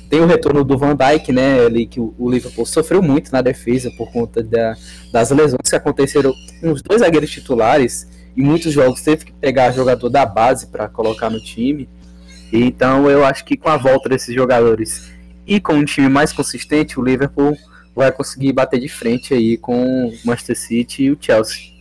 tem 0.09 0.21
o 0.21 0.25
retorno 0.25 0.63
do 0.63 0.77
Van 0.77 0.95
Dijk, 0.95 1.31
né? 1.31 1.65
Ali 1.65 1.85
que 1.85 1.99
o, 1.99 2.29
Liverpool 2.29 2.65
sofreu 2.65 3.01
muito 3.01 3.31
na 3.31 3.41
defesa 3.41 3.91
por 3.91 4.11
conta 4.11 4.41
da, 4.41 4.75
das 5.13 5.29
lesões 5.29 5.69
que 5.69 5.75
aconteceram 5.75 6.33
com 6.59 6.71
os 6.71 6.81
dois 6.81 7.01
zagueiros 7.01 7.29
titulares. 7.29 8.07
Em 8.35 8.41
muitos 8.41 8.73
jogos 8.73 9.01
teve 9.01 9.25
que 9.25 9.33
pegar 9.33 9.71
jogador 9.71 10.09
da 10.09 10.25
base 10.25 10.67
para 10.67 10.89
colocar 10.89 11.29
no 11.29 11.39
time. 11.39 11.87
Então 12.51 13.09
eu 13.09 13.23
acho 13.23 13.45
que 13.45 13.55
com 13.55 13.69
a 13.69 13.77
volta 13.77 14.09
desses 14.09 14.33
jogadores 14.33 15.11
e 15.45 15.59
com 15.59 15.73
um 15.73 15.85
time 15.85 16.09
mais 16.09 16.33
consistente, 16.33 16.99
o 16.99 17.03
Liverpool 17.03 17.55
vai 17.95 18.11
conseguir 18.11 18.51
bater 18.53 18.79
de 18.79 18.89
frente 18.89 19.33
aí 19.33 19.57
com 19.57 20.07
o 20.07 20.13
Manchester 20.25 20.57
City 20.57 21.03
e 21.03 21.11
o 21.11 21.17
Chelsea. 21.19 21.79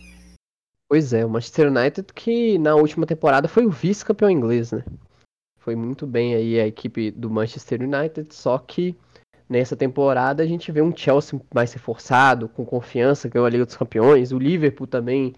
Pois 0.87 1.13
é, 1.13 1.25
o 1.25 1.29
Manchester 1.29 1.71
United 1.71 2.07
que 2.13 2.57
na 2.59 2.75
última 2.75 3.05
temporada 3.05 3.47
foi 3.47 3.65
o 3.65 3.71
vice-campeão 3.71 4.29
inglês, 4.29 4.71
né? 4.71 4.83
Foi 5.69 5.75
muito 5.75 6.07
bem 6.07 6.33
aí 6.33 6.59
a 6.59 6.65
equipe 6.65 7.11
do 7.11 7.29
Manchester 7.29 7.83
United, 7.83 8.33
só 8.33 8.57
que 8.57 8.95
nessa 9.47 9.75
temporada 9.75 10.41
a 10.41 10.47
gente 10.47 10.71
vê 10.71 10.81
um 10.81 10.91
Chelsea 10.97 11.39
mais 11.53 11.71
reforçado, 11.71 12.49
com 12.49 12.65
confiança, 12.65 13.29
ganhou 13.29 13.45
a 13.45 13.49
Liga 13.51 13.67
dos 13.67 13.77
Campeões, 13.77 14.31
o 14.31 14.39
Liverpool 14.39 14.87
também, 14.87 15.35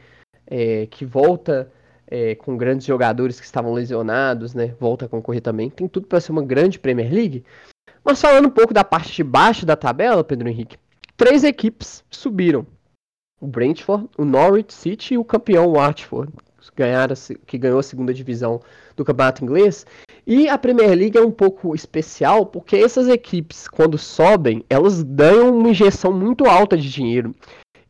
é, 0.47 0.85
que 0.85 1.03
volta 1.03 1.69
é, 2.07 2.33
com 2.35 2.55
grandes 2.55 2.87
jogadores 2.87 3.41
que 3.41 3.45
estavam 3.45 3.73
lesionados, 3.73 4.53
né? 4.53 4.73
Volta 4.79 5.03
a 5.03 5.09
concorrer 5.09 5.41
também. 5.41 5.69
Tem 5.69 5.85
tudo 5.85 6.07
para 6.07 6.21
ser 6.21 6.31
uma 6.31 6.41
grande 6.41 6.79
Premier 6.79 7.11
League. 7.11 7.43
Mas 8.01 8.21
falando 8.21 8.45
um 8.45 8.51
pouco 8.51 8.73
da 8.73 8.85
parte 8.85 9.11
de 9.13 9.25
baixo 9.25 9.65
da 9.65 9.75
tabela, 9.75 10.23
Pedro 10.23 10.47
Henrique, 10.47 10.77
três 11.17 11.43
equipes 11.43 12.05
subiram. 12.09 12.65
O 13.41 13.47
Brentford, 13.47 14.07
o 14.17 14.23
Norwich 14.23 14.73
City 14.73 15.15
e 15.15 15.17
o 15.17 15.25
campeão 15.25 15.73
Watford, 15.73 16.31
ganharam, 16.75 17.15
que 17.45 17.57
ganhou 17.57 17.79
a 17.79 17.83
segunda 17.83 18.13
divisão 18.13 18.61
do 18.95 19.05
campeonato 19.05 19.43
inglês. 19.43 19.85
E 20.25 20.47
a 20.47 20.57
Premier 20.57 20.91
League 20.91 21.17
é 21.17 21.21
um 21.21 21.31
pouco 21.31 21.73
especial 21.73 22.45
porque 22.45 22.75
essas 22.75 23.07
equipes, 23.07 23.67
quando 23.67 23.97
sobem, 23.97 24.63
elas 24.69 25.03
dão 25.03 25.57
uma 25.57 25.69
injeção 25.69 26.13
muito 26.13 26.45
alta 26.45 26.77
de 26.77 26.89
dinheiro. 26.89 27.35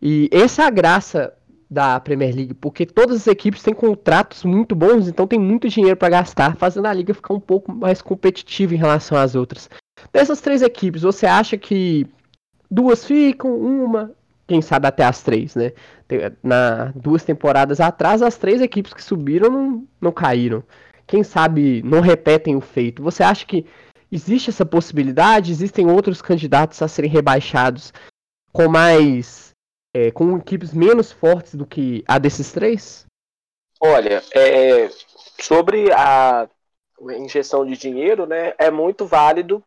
E 0.01 0.29
essa 0.32 0.63
é 0.63 0.65
a 0.65 0.71
graça 0.71 1.34
da 1.69 1.99
Premier 2.01 2.36
League, 2.36 2.53
porque 2.53 2.86
todas 2.86 3.15
as 3.15 3.27
equipes 3.27 3.63
têm 3.63 3.73
contratos 3.73 4.43
muito 4.43 4.75
bons, 4.75 5.07
então 5.07 5.25
tem 5.25 5.39
muito 5.39 5.69
dinheiro 5.69 5.95
para 5.95 6.09
gastar, 6.09 6.57
fazendo 6.57 6.86
a 6.86 6.93
liga 6.93 7.13
ficar 7.13 7.34
um 7.34 7.39
pouco 7.39 7.71
mais 7.71 8.01
competitiva 8.01 8.73
em 8.73 8.77
relação 8.77 9.17
às 9.17 9.36
outras. 9.36 9.69
Dessas 10.11 10.41
três 10.41 10.61
equipes, 10.61 11.03
você 11.03 11.25
acha 11.25 11.57
que 11.57 12.05
duas 12.69 13.05
ficam, 13.05 13.55
uma, 13.55 14.11
quem 14.52 14.62
sabe 14.62 14.86
até 14.86 15.06
as 15.06 15.24
três, 15.24 15.56
né? 15.56 15.72
Na 16.43 16.91
duas 16.93 17.24
temporadas 17.24 17.80
atrás, 17.80 18.22
as 18.22 18.38
três 18.38 18.62
equipes 18.62 18.93
que 18.93 19.04
subiram 19.04 19.49
não, 19.49 19.88
não 20.02 20.12
caíram 20.12 20.62
quem 21.12 21.24
sabe 21.24 21.82
não 21.84 21.99
repetem 21.99 22.56
o 22.56 22.62
feito. 22.62 23.04
Você 23.04 23.22
acha 23.22 23.45
que 23.45 23.66
existe 24.10 24.49
essa 24.49 24.66
possibilidade? 24.66 25.52
Existem 25.52 25.86
outros 25.91 26.22
candidatos 26.22 26.82
a 26.82 26.88
serem 26.88 27.12
rebaixados 27.12 27.93
com 28.54 28.70
mais. 28.70 29.52
É, 29.93 30.10
com 30.10 30.38
equipes 30.38 30.74
menos 30.74 31.12
fortes 31.12 31.54
do 31.54 31.66
que 31.66 32.02
a 32.08 32.18
desses 32.18 32.54
três? 32.54 33.06
Olha, 33.78 34.24
é, 34.34 34.89
sobre 35.41 35.91
a 35.91 36.47
injeção 37.18 37.66
de 37.66 37.76
dinheiro, 37.76 38.26
né, 38.26 38.54
é 38.58 38.72
muito 38.72 39.06
válido 39.06 39.62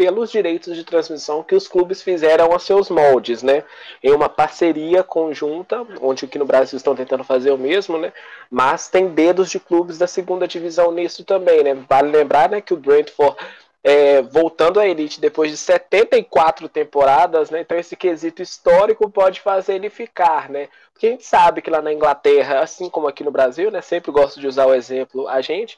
pelos 0.00 0.30
direitos 0.30 0.74
de 0.74 0.82
transmissão 0.82 1.42
que 1.42 1.54
os 1.54 1.68
clubes 1.68 2.00
fizeram 2.00 2.54
a 2.54 2.58
seus 2.58 2.88
moldes, 2.88 3.42
né? 3.42 3.64
Em 4.02 4.10
uma 4.14 4.30
parceria 4.30 5.04
conjunta, 5.04 5.86
onde 6.00 6.24
aqui 6.24 6.38
no 6.38 6.46
Brasil 6.46 6.78
estão 6.78 6.96
tentando 6.96 7.22
fazer 7.22 7.50
o 7.50 7.58
mesmo, 7.58 7.98
né? 7.98 8.10
Mas 8.50 8.88
tem 8.88 9.08
dedos 9.08 9.50
de 9.50 9.60
clubes 9.60 9.98
da 9.98 10.06
segunda 10.06 10.48
divisão 10.48 10.90
nisso 10.90 11.22
também, 11.22 11.62
né? 11.62 11.74
Vale 11.86 12.10
lembrar, 12.10 12.48
né, 12.48 12.62
que 12.62 12.72
o 12.72 12.78
Brentford 12.78 13.36
é, 13.84 14.22
voltando 14.22 14.80
à 14.80 14.86
elite 14.86 15.20
depois 15.20 15.50
de 15.50 15.58
74 15.58 16.66
temporadas, 16.70 17.50
né? 17.50 17.60
Então 17.60 17.76
esse 17.76 17.94
quesito 17.94 18.40
histórico 18.40 19.10
pode 19.10 19.42
fazer 19.42 19.74
ele 19.74 19.90
ficar, 19.90 20.48
né? 20.48 20.70
Porque 20.94 21.08
a 21.08 21.10
gente 21.10 21.26
sabe 21.26 21.60
que 21.60 21.68
lá 21.68 21.82
na 21.82 21.92
Inglaterra, 21.92 22.60
assim 22.60 22.88
como 22.88 23.06
aqui 23.06 23.22
no 23.22 23.30
Brasil, 23.30 23.70
né? 23.70 23.82
Sempre 23.82 24.10
gosto 24.10 24.40
de 24.40 24.46
usar 24.46 24.64
o 24.64 24.72
exemplo 24.72 25.28
a 25.28 25.42
gente. 25.42 25.76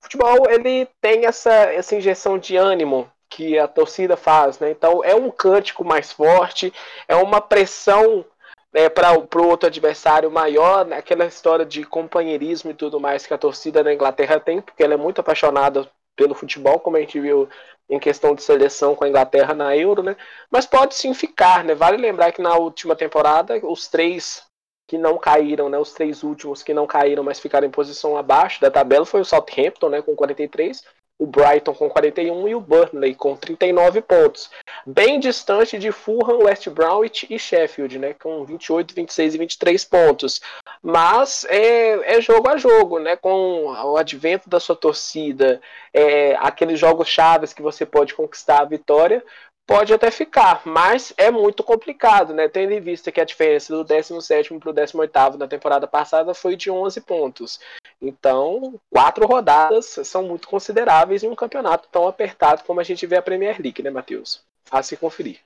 O 0.00 0.04
futebol 0.04 0.48
ele 0.48 0.86
tem 1.00 1.26
essa, 1.26 1.52
essa 1.52 1.96
injeção 1.96 2.38
de 2.38 2.56
ânimo 2.56 3.10
que 3.28 3.58
a 3.58 3.66
torcida 3.66 4.16
faz, 4.16 4.58
né? 4.58 4.70
Então 4.70 5.02
é 5.04 5.14
um 5.14 5.30
cântico 5.30 5.84
mais 5.84 6.12
forte, 6.12 6.72
é 7.08 7.16
uma 7.16 7.40
pressão 7.40 8.24
né, 8.72 8.88
para 8.88 9.14
o 9.16 9.46
outro 9.46 9.66
adversário 9.66 10.30
maior, 10.30 10.84
né? 10.84 10.98
aquela 10.98 11.24
história 11.24 11.64
de 11.64 11.82
companheirismo 11.84 12.70
e 12.70 12.74
tudo 12.74 13.00
mais 13.00 13.26
que 13.26 13.32
a 13.32 13.38
torcida 13.38 13.82
da 13.82 13.92
Inglaterra 13.92 14.38
tem, 14.38 14.60
porque 14.60 14.82
ela 14.82 14.94
é 14.94 14.98
muito 14.98 15.20
apaixonada 15.20 15.88
pelo 16.14 16.34
futebol, 16.34 16.78
como 16.80 16.96
a 16.96 17.00
gente 17.00 17.18
viu 17.18 17.48
em 17.88 17.98
questão 17.98 18.34
de 18.34 18.42
seleção 18.42 18.94
com 18.94 19.04
a 19.04 19.08
Inglaterra 19.08 19.54
na 19.54 19.76
Euro, 19.76 20.02
né? 20.02 20.16
Mas 20.50 20.66
pode 20.66 20.94
sim 20.94 21.14
ficar, 21.14 21.64
né? 21.64 21.74
Vale 21.74 21.96
lembrar 21.96 22.32
que 22.32 22.42
na 22.42 22.54
última 22.56 22.96
temporada 22.96 23.58
os 23.62 23.88
três 23.88 24.44
que 24.86 24.98
não 24.98 25.18
caíram, 25.18 25.68
né? 25.68 25.78
Os 25.78 25.92
três 25.92 26.22
últimos 26.22 26.62
que 26.62 26.74
não 26.74 26.86
caíram, 26.86 27.22
mas 27.22 27.40
ficaram 27.40 27.66
em 27.66 27.70
posição 27.70 28.16
abaixo 28.16 28.60
da 28.60 28.70
tabela 28.70 29.06
foi 29.06 29.20
o 29.20 29.24
Southampton, 29.24 29.88
né? 29.88 30.02
Com 30.02 30.14
43 30.14 30.82
o 31.18 31.26
Brighton 31.26 31.74
com 31.74 31.88
41 31.88 32.48
e 32.48 32.54
o 32.54 32.60
Burnley 32.60 33.14
com 33.14 33.36
39 33.36 34.02
pontos. 34.02 34.50
Bem 34.86 35.18
distante 35.18 35.78
de 35.78 35.90
Fulham, 35.90 36.44
West 36.44 36.68
Bromwich 36.68 37.26
e 37.30 37.38
Sheffield, 37.38 37.98
né, 37.98 38.14
com 38.14 38.44
28, 38.44 38.94
26 38.94 39.34
e 39.34 39.38
23 39.38 39.84
pontos. 39.84 40.40
Mas 40.82 41.46
é, 41.48 42.16
é 42.16 42.20
jogo 42.20 42.48
a 42.48 42.58
jogo, 42.58 42.98
né, 42.98 43.16
com 43.16 43.64
o 43.64 43.96
advento 43.96 44.48
da 44.48 44.60
sua 44.60 44.76
torcida, 44.76 45.60
é, 45.92 46.36
aqueles 46.36 46.78
jogos 46.78 47.08
chaves 47.08 47.52
que 47.54 47.62
você 47.62 47.86
pode 47.86 48.14
conquistar 48.14 48.60
a 48.60 48.66
vitória, 48.66 49.24
pode 49.66 49.92
até 49.92 50.10
ficar, 50.10 50.62
mas 50.64 51.12
é 51.16 51.30
muito 51.30 51.62
complicado, 51.64 52.32
né? 52.32 52.48
Tendo 52.48 52.72
em 52.72 52.80
vista 52.80 53.10
que 53.10 53.20
a 53.20 53.24
diferença 53.24 53.74
do 53.74 53.82
17 53.82 54.54
para 54.58 54.70
o 54.70 54.72
18 54.72 55.36
na 55.36 55.48
temporada 55.48 55.86
passada 55.86 56.32
foi 56.32 56.56
de 56.56 56.70
11 56.70 57.00
pontos. 57.00 57.60
Então, 58.00 58.78
quatro 58.90 59.26
rodadas 59.26 59.98
são 60.04 60.22
muito 60.22 60.46
consideráveis 60.46 61.22
em 61.22 61.28
um 61.28 61.34
campeonato 61.34 61.88
tão 61.90 62.06
apertado 62.06 62.62
como 62.64 62.78
a 62.78 62.84
gente 62.84 63.06
vê 63.06 63.16
a 63.16 63.22
Premier 63.22 63.60
League, 63.60 63.82
né, 63.82 63.90
Matheus? 63.90 64.42
Fácil 64.64 64.98
conferir. 64.98 65.38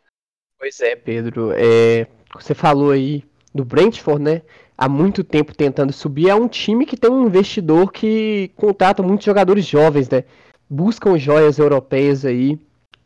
Pois 0.58 0.80
é, 0.80 0.94
Pedro. 0.94 1.52
É, 1.56 2.06
você 2.34 2.54
falou 2.54 2.90
aí 2.90 3.24
do 3.54 3.64
Brentford, 3.64 4.22
né? 4.22 4.42
Há 4.76 4.88
muito 4.88 5.24
tempo 5.24 5.54
tentando 5.54 5.92
subir. 5.92 6.28
É 6.28 6.34
um 6.34 6.48
time 6.48 6.84
que 6.84 6.96
tem 6.96 7.10
um 7.10 7.26
investidor 7.26 7.90
que 7.90 8.50
contrata 8.56 9.02
muitos 9.02 9.24
jogadores 9.24 9.64
jovens, 9.64 10.08
né? 10.08 10.24
Buscam 10.68 11.18
joias 11.18 11.58
europeias 11.58 12.24
aí 12.24 12.58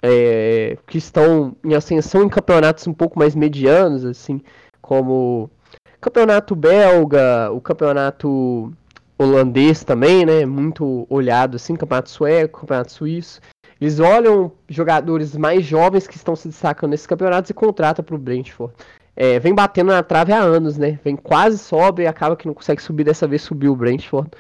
é, 0.07 0.77
que 0.87 0.99
estão 0.99 1.57
em 1.65 1.75
ascensão 1.75 2.25
em 2.25 2.29
campeonatos 2.29 2.87
um 2.87 2.93
pouco 2.93 3.19
mais 3.19 3.35
medianos, 3.35 4.05
assim, 4.05 4.39
como 4.83 5.51
campeonato 5.99 6.55
belga, 6.55 7.51
o 7.51 7.59
campeonato 7.59 8.71
holandês 9.19 9.83
também, 9.83 10.27
né? 10.27 10.45
Muito 10.45 11.07
olhado 11.09 11.57
assim, 11.57 11.75
campeonato 11.75 12.11
sueco, 12.11 12.61
campeonato 12.61 12.93
suíço. 12.93 13.41
Eles 13.81 13.99
olham 13.99 14.53
jogadores 14.69 15.35
mais 15.35 15.65
jovens 15.65 16.07
que 16.07 16.17
estão 16.17 16.37
se 16.37 16.49
destacando 16.49 16.91
nesses 16.91 17.07
campeonatos 17.07 17.49
e 17.49 17.55
contratam 17.55 18.05
para 18.05 18.15
o 18.15 18.19
Brentford. 18.19 18.75
É, 19.17 19.39
vem 19.39 19.55
batendo 19.55 19.91
na 19.91 20.03
trave 20.03 20.35
há 20.35 20.39
anos, 20.39 20.77
né? 20.77 20.99
Vem 21.03 21.17
quase 21.17 21.57
sobe 21.57 22.03
e 22.03 22.07
acaba 22.07 22.37
que 22.37 22.47
não 22.47 22.53
consegue 22.53 22.83
subir. 22.83 23.05
Dessa 23.05 23.27
vez 23.27 23.41
subiu 23.41 23.73
o 23.73 23.77
Brentford. 23.77 24.31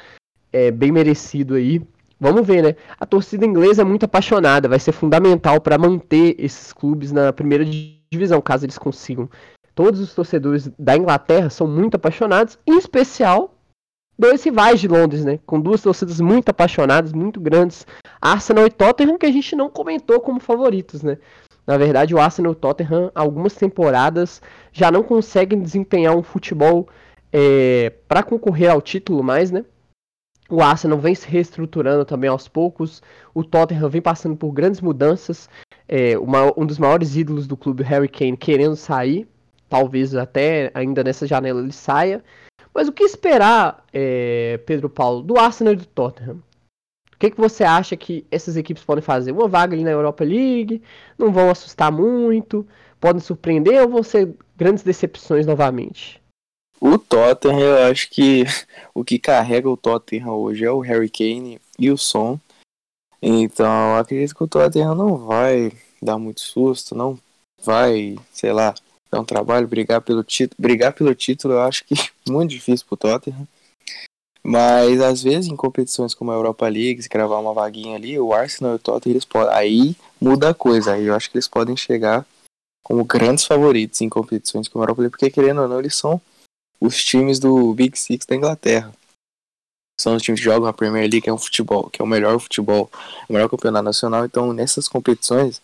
É 0.52 0.70
bem 0.70 0.92
merecido 0.92 1.54
aí. 1.54 1.80
Vamos 2.24 2.46
ver, 2.46 2.62
né? 2.62 2.74
A 2.98 3.04
torcida 3.04 3.44
inglesa 3.44 3.82
é 3.82 3.84
muito 3.84 4.06
apaixonada, 4.06 4.66
vai 4.66 4.78
ser 4.78 4.92
fundamental 4.92 5.60
para 5.60 5.76
manter 5.76 6.34
esses 6.38 6.72
clubes 6.72 7.12
na 7.12 7.34
primeira 7.34 7.62
divisão, 8.10 8.40
caso 8.40 8.64
eles 8.64 8.78
consigam. 8.78 9.28
Todos 9.74 10.00
os 10.00 10.14
torcedores 10.14 10.70
da 10.78 10.96
Inglaterra 10.96 11.50
são 11.50 11.66
muito 11.66 11.96
apaixonados, 11.96 12.58
em 12.66 12.78
especial 12.78 13.54
dois 14.18 14.42
rivais 14.42 14.80
de 14.80 14.88
Londres, 14.88 15.22
né? 15.22 15.38
Com 15.44 15.60
duas 15.60 15.82
torcidas 15.82 16.18
muito 16.18 16.48
apaixonadas, 16.48 17.12
muito 17.12 17.38
grandes, 17.38 17.86
Arsenal 18.22 18.66
e 18.66 18.70
Tottenham, 18.70 19.18
que 19.18 19.26
a 19.26 19.30
gente 19.30 19.54
não 19.54 19.68
comentou 19.68 20.18
como 20.18 20.40
favoritos, 20.40 21.02
né? 21.02 21.18
Na 21.66 21.76
verdade, 21.76 22.14
o 22.14 22.18
Arsenal 22.18 22.52
e 22.52 22.56
o 22.56 22.58
Tottenham, 22.58 23.12
algumas 23.14 23.52
temporadas, 23.52 24.40
já 24.72 24.90
não 24.90 25.02
conseguem 25.02 25.60
desempenhar 25.60 26.16
um 26.16 26.22
futebol 26.22 26.88
é, 27.30 27.92
para 28.08 28.22
concorrer 28.22 28.70
ao 28.70 28.80
título 28.80 29.22
mais, 29.22 29.50
né? 29.50 29.62
O 30.48 30.60
Arsenal 30.60 30.98
vem 30.98 31.14
se 31.14 31.26
reestruturando 31.26 32.04
também 32.04 32.28
aos 32.28 32.46
poucos. 32.46 33.02
O 33.32 33.42
Tottenham 33.42 33.88
vem 33.88 34.02
passando 34.02 34.36
por 34.36 34.52
grandes 34.52 34.80
mudanças. 34.80 35.48
É, 35.88 36.18
uma, 36.18 36.52
um 36.58 36.66
dos 36.66 36.78
maiores 36.78 37.16
ídolos 37.16 37.46
do 37.46 37.56
clube, 37.56 37.82
Harry 37.82 38.08
Kane, 38.08 38.36
querendo 38.36 38.76
sair. 38.76 39.26
Talvez 39.68 40.14
até 40.14 40.70
ainda 40.74 41.02
nessa 41.02 41.26
janela 41.26 41.60
ele 41.60 41.72
saia. 41.72 42.22
Mas 42.74 42.88
o 42.88 42.92
que 42.92 43.04
esperar, 43.04 43.84
é, 43.92 44.58
Pedro 44.66 44.90
Paulo, 44.90 45.22
do 45.22 45.38
Arsenal 45.38 45.72
e 45.72 45.76
do 45.76 45.86
Tottenham? 45.86 46.42
O 47.12 47.16
que, 47.18 47.30
que 47.30 47.40
você 47.40 47.64
acha 47.64 47.96
que 47.96 48.26
essas 48.30 48.56
equipes 48.56 48.82
podem 48.82 49.00
fazer? 49.00 49.32
Uma 49.32 49.48
vaga 49.48 49.74
ali 49.74 49.84
na 49.84 49.92
Europa 49.92 50.24
League? 50.24 50.82
Não 51.16 51.32
vão 51.32 51.48
assustar 51.48 51.90
muito? 51.90 52.66
Podem 53.00 53.20
surpreender 53.20 53.80
ou 53.82 53.88
vão 53.88 54.02
ser 54.02 54.34
grandes 54.56 54.82
decepções 54.82 55.46
novamente? 55.46 56.23
O 56.80 56.98
Tottenham, 56.98 57.60
eu 57.60 57.90
acho 57.90 58.10
que 58.10 58.44
o 58.94 59.04
que 59.04 59.18
carrega 59.18 59.68
o 59.68 59.76
Tottenham 59.76 60.34
hoje 60.34 60.64
é 60.64 60.70
o 60.70 60.80
Harry 60.80 61.08
Kane 61.08 61.60
e 61.78 61.90
o 61.90 61.96
Son. 61.96 62.38
Então, 63.22 63.96
acredito 63.96 64.34
que 64.34 64.44
o 64.44 64.48
Tottenham 64.48 64.94
não 64.94 65.16
vai 65.16 65.72
dar 66.02 66.18
muito 66.18 66.40
susto, 66.40 66.94
não 66.94 67.18
vai, 67.64 68.16
sei 68.32 68.52
lá, 68.52 68.74
dar 69.10 69.20
um 69.20 69.24
trabalho, 69.24 69.66
brigar 69.66 70.02
pelo 70.02 70.22
título. 70.22 70.56
Brigar 70.58 70.92
pelo 70.92 71.14
título 71.14 71.54
eu 71.54 71.62
acho 71.62 71.84
que 71.84 71.94
é 71.94 71.96
muito 72.30 72.50
difícil 72.50 72.86
pro 72.86 72.96
Tottenham. 72.96 73.48
Mas 74.42 75.00
às 75.00 75.22
vezes 75.22 75.50
em 75.50 75.56
competições 75.56 76.12
como 76.12 76.30
a 76.30 76.34
Europa 76.34 76.68
League, 76.68 77.02
se 77.02 77.08
gravar 77.08 77.38
uma 77.38 77.54
vaguinha 77.54 77.96
ali, 77.96 78.18
o 78.18 78.34
Arsenal 78.34 78.74
e 78.74 78.76
o 78.76 78.78
Tottenham, 78.78 79.14
eles 79.14 79.24
podem. 79.24 79.54
Aí 79.54 79.96
muda 80.20 80.50
a 80.50 80.54
coisa. 80.54 80.92
Aí 80.92 81.06
eu 81.06 81.14
acho 81.14 81.30
que 81.30 81.36
eles 81.36 81.48
podem 81.48 81.76
chegar 81.76 82.26
como 82.82 83.02
grandes 83.04 83.46
favoritos 83.46 84.02
em 84.02 84.08
competições 84.10 84.68
como 84.68 84.82
a 84.82 84.84
Europa 84.84 85.00
League, 85.00 85.12
porque 85.12 85.30
querendo 85.30 85.62
ou 85.62 85.68
não, 85.68 85.78
eles 85.78 85.96
são 85.96 86.20
os 86.84 87.02
times 87.02 87.38
do 87.38 87.72
Big 87.72 87.98
Six 87.98 88.26
da 88.26 88.36
Inglaterra. 88.36 88.92
São 89.98 90.16
os 90.16 90.22
times 90.22 90.40
que 90.40 90.44
jogam 90.44 90.68
a 90.68 90.72
Premier 90.72 91.04
League, 91.04 91.22
que 91.22 91.30
é 91.30 91.32
um 91.32 91.38
futebol, 91.38 91.88
que 91.88 92.02
é 92.02 92.04
o 92.04 92.08
melhor 92.08 92.38
futebol, 92.38 92.90
o 93.28 93.32
melhor 93.32 93.48
campeonato 93.48 93.84
nacional. 93.84 94.24
Então, 94.24 94.52
nessas 94.52 94.86
competições, 94.86 95.62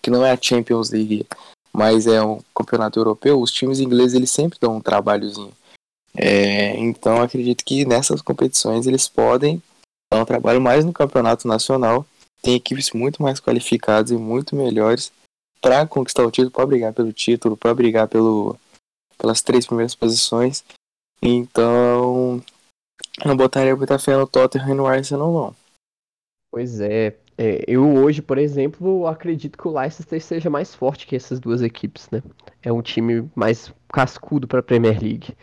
que 0.00 0.10
não 0.10 0.24
é 0.24 0.30
a 0.30 0.38
Champions 0.40 0.90
League, 0.90 1.26
mas 1.72 2.06
é 2.06 2.22
um 2.22 2.40
campeonato 2.54 2.98
europeu, 2.98 3.40
os 3.40 3.50
times 3.50 3.80
ingleses 3.80 4.14
eles 4.14 4.30
sempre 4.30 4.58
dão 4.58 4.76
um 4.76 4.80
trabalhozinho. 4.80 5.52
É, 6.14 6.76
então, 6.78 7.20
acredito 7.20 7.64
que 7.64 7.84
nessas 7.84 8.22
competições 8.22 8.86
eles 8.86 9.08
podem 9.08 9.62
dar 10.12 10.22
um 10.22 10.24
trabalho 10.24 10.60
mais 10.60 10.84
no 10.84 10.92
campeonato 10.92 11.46
nacional. 11.46 12.06
Tem 12.40 12.54
equipes 12.54 12.92
muito 12.92 13.22
mais 13.22 13.40
qualificadas 13.40 14.10
e 14.10 14.16
muito 14.16 14.56
melhores 14.56 15.12
para 15.60 15.86
conquistar 15.86 16.24
o 16.24 16.30
título, 16.30 16.50
para 16.50 16.66
brigar 16.66 16.92
pelo 16.92 17.12
título, 17.12 17.56
para 17.56 17.74
brigar 17.74 18.08
pelo, 18.08 18.56
pelas 19.22 19.40
três 19.40 19.64
primeiras 19.64 19.94
posições. 19.94 20.64
Então, 21.22 22.42
não 23.24 23.36
botaria 23.36 23.76
muita 23.76 23.96
fé 23.96 24.16
no 24.16 24.26
Tottenham 24.26 24.70
e 24.70 24.74
no 24.74 24.84
Arsenal, 24.84 25.32
não. 25.32 25.54
Pois 26.50 26.80
é. 26.80 27.14
é. 27.38 27.64
Eu 27.68 27.88
hoje, 27.94 28.20
por 28.20 28.36
exemplo, 28.36 29.06
acredito 29.06 29.56
que 29.56 29.68
o 29.68 29.78
Leicester 29.78 30.20
seja 30.20 30.50
mais 30.50 30.74
forte 30.74 31.06
que 31.06 31.14
essas 31.14 31.38
duas 31.38 31.62
equipes, 31.62 32.10
né? 32.10 32.20
É 32.60 32.72
um 32.72 32.82
time 32.82 33.30
mais 33.32 33.72
cascudo 33.92 34.48
para 34.48 34.58
a 34.58 34.62
Premier 34.62 35.00
League. 35.00 35.36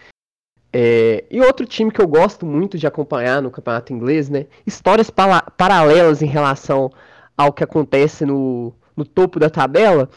É, 0.73 1.23
e 1.32 1.39
outro 1.39 1.65
time 1.65 1.89
que 1.89 2.01
eu 2.01 2.07
gosto 2.07 2.45
muito 2.45 2.77
de 2.77 2.86
acompanhar 2.86 3.41
no 3.41 3.49
campeonato 3.49 3.93
inglês, 3.93 4.30
né? 4.30 4.45
Histórias 4.67 5.09
paralelas 5.09 6.21
em 6.21 6.27
relação 6.27 6.91
ao 7.38 7.53
que 7.53 7.63
acontece 7.63 8.25
no, 8.25 8.73
no 8.95 9.05
topo 9.05 9.39
da 9.39 9.49
tabela 9.49 10.09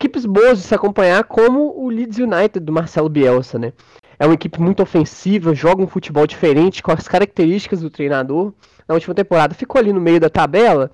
equipes 0.00 0.24
boas 0.24 0.58
de 0.58 0.64
se 0.64 0.74
acompanhar, 0.74 1.24
como 1.24 1.78
o 1.78 1.90
Leeds 1.90 2.16
United 2.16 2.58
do 2.64 2.72
Marcelo 2.72 3.10
Bielsa, 3.10 3.58
né? 3.58 3.74
É 4.18 4.24
uma 4.24 4.32
equipe 4.32 4.58
muito 4.58 4.82
ofensiva, 4.82 5.54
joga 5.54 5.82
um 5.82 5.86
futebol 5.86 6.26
diferente 6.26 6.82
com 6.82 6.90
as 6.90 7.06
características 7.06 7.82
do 7.82 7.90
treinador. 7.90 8.54
Na 8.88 8.94
última 8.94 9.14
temporada 9.14 9.54
ficou 9.54 9.78
ali 9.78 9.92
no 9.92 10.00
meio 10.00 10.18
da 10.18 10.30
tabela, 10.30 10.90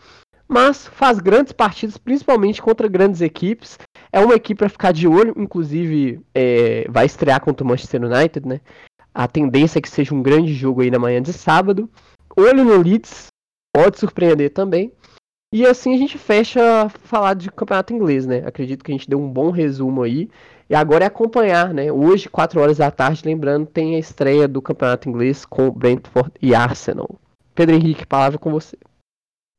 mas 0.48 0.88
faz 0.88 1.20
grandes 1.20 1.52
partidas, 1.52 1.96
principalmente 1.96 2.60
contra 2.60 2.88
grandes 2.88 3.20
equipes. 3.20 3.78
É 4.12 4.18
uma 4.18 4.34
equipe 4.34 4.58
para 4.58 4.68
ficar 4.68 4.92
de 4.92 5.06
olho, 5.06 5.34
inclusive 5.36 6.20
é, 6.34 6.86
vai 6.88 7.06
estrear 7.06 7.40
contra 7.40 7.64
o 7.64 7.68
Manchester 7.68 8.02
United, 8.02 8.46
né? 8.46 8.60
A 9.14 9.28
tendência 9.28 9.78
é 9.78 9.82
que 9.82 9.88
seja 9.88 10.14
um 10.14 10.22
grande 10.22 10.52
jogo 10.52 10.82
aí 10.82 10.90
na 10.90 10.98
manhã 10.98 11.22
de 11.22 11.32
sábado. 11.32 11.88
Olho 12.36 12.64
no 12.64 12.82
Leeds, 12.82 13.28
pode 13.72 14.00
surpreender 14.00 14.52
também. 14.52 14.92
E 15.52 15.64
assim 15.64 15.94
a 15.94 15.98
gente 15.98 16.18
fecha 16.18 16.88
falar 16.88 17.34
de 17.34 17.50
campeonato 17.50 17.92
inglês, 17.92 18.26
né? 18.26 18.42
Acredito 18.46 18.84
que 18.84 18.90
a 18.90 18.94
gente 18.94 19.08
deu 19.08 19.18
um 19.18 19.30
bom 19.30 19.50
resumo 19.50 20.02
aí. 20.02 20.28
E 20.68 20.74
agora 20.74 21.04
é 21.04 21.06
acompanhar, 21.06 21.72
né? 21.72 21.92
Hoje, 21.92 22.28
4 22.28 22.60
horas 22.60 22.78
da 22.78 22.90
tarde, 22.90 23.22
lembrando, 23.24 23.66
tem 23.66 23.94
a 23.94 23.98
estreia 23.98 24.48
do 24.48 24.60
campeonato 24.60 25.08
inglês 25.08 25.44
com 25.44 25.70
Brentford 25.70 26.32
e 26.42 26.54
Arsenal. 26.54 27.08
Pedro 27.54 27.76
Henrique, 27.76 28.04
palavra 28.04 28.38
com 28.38 28.50
você. 28.50 28.76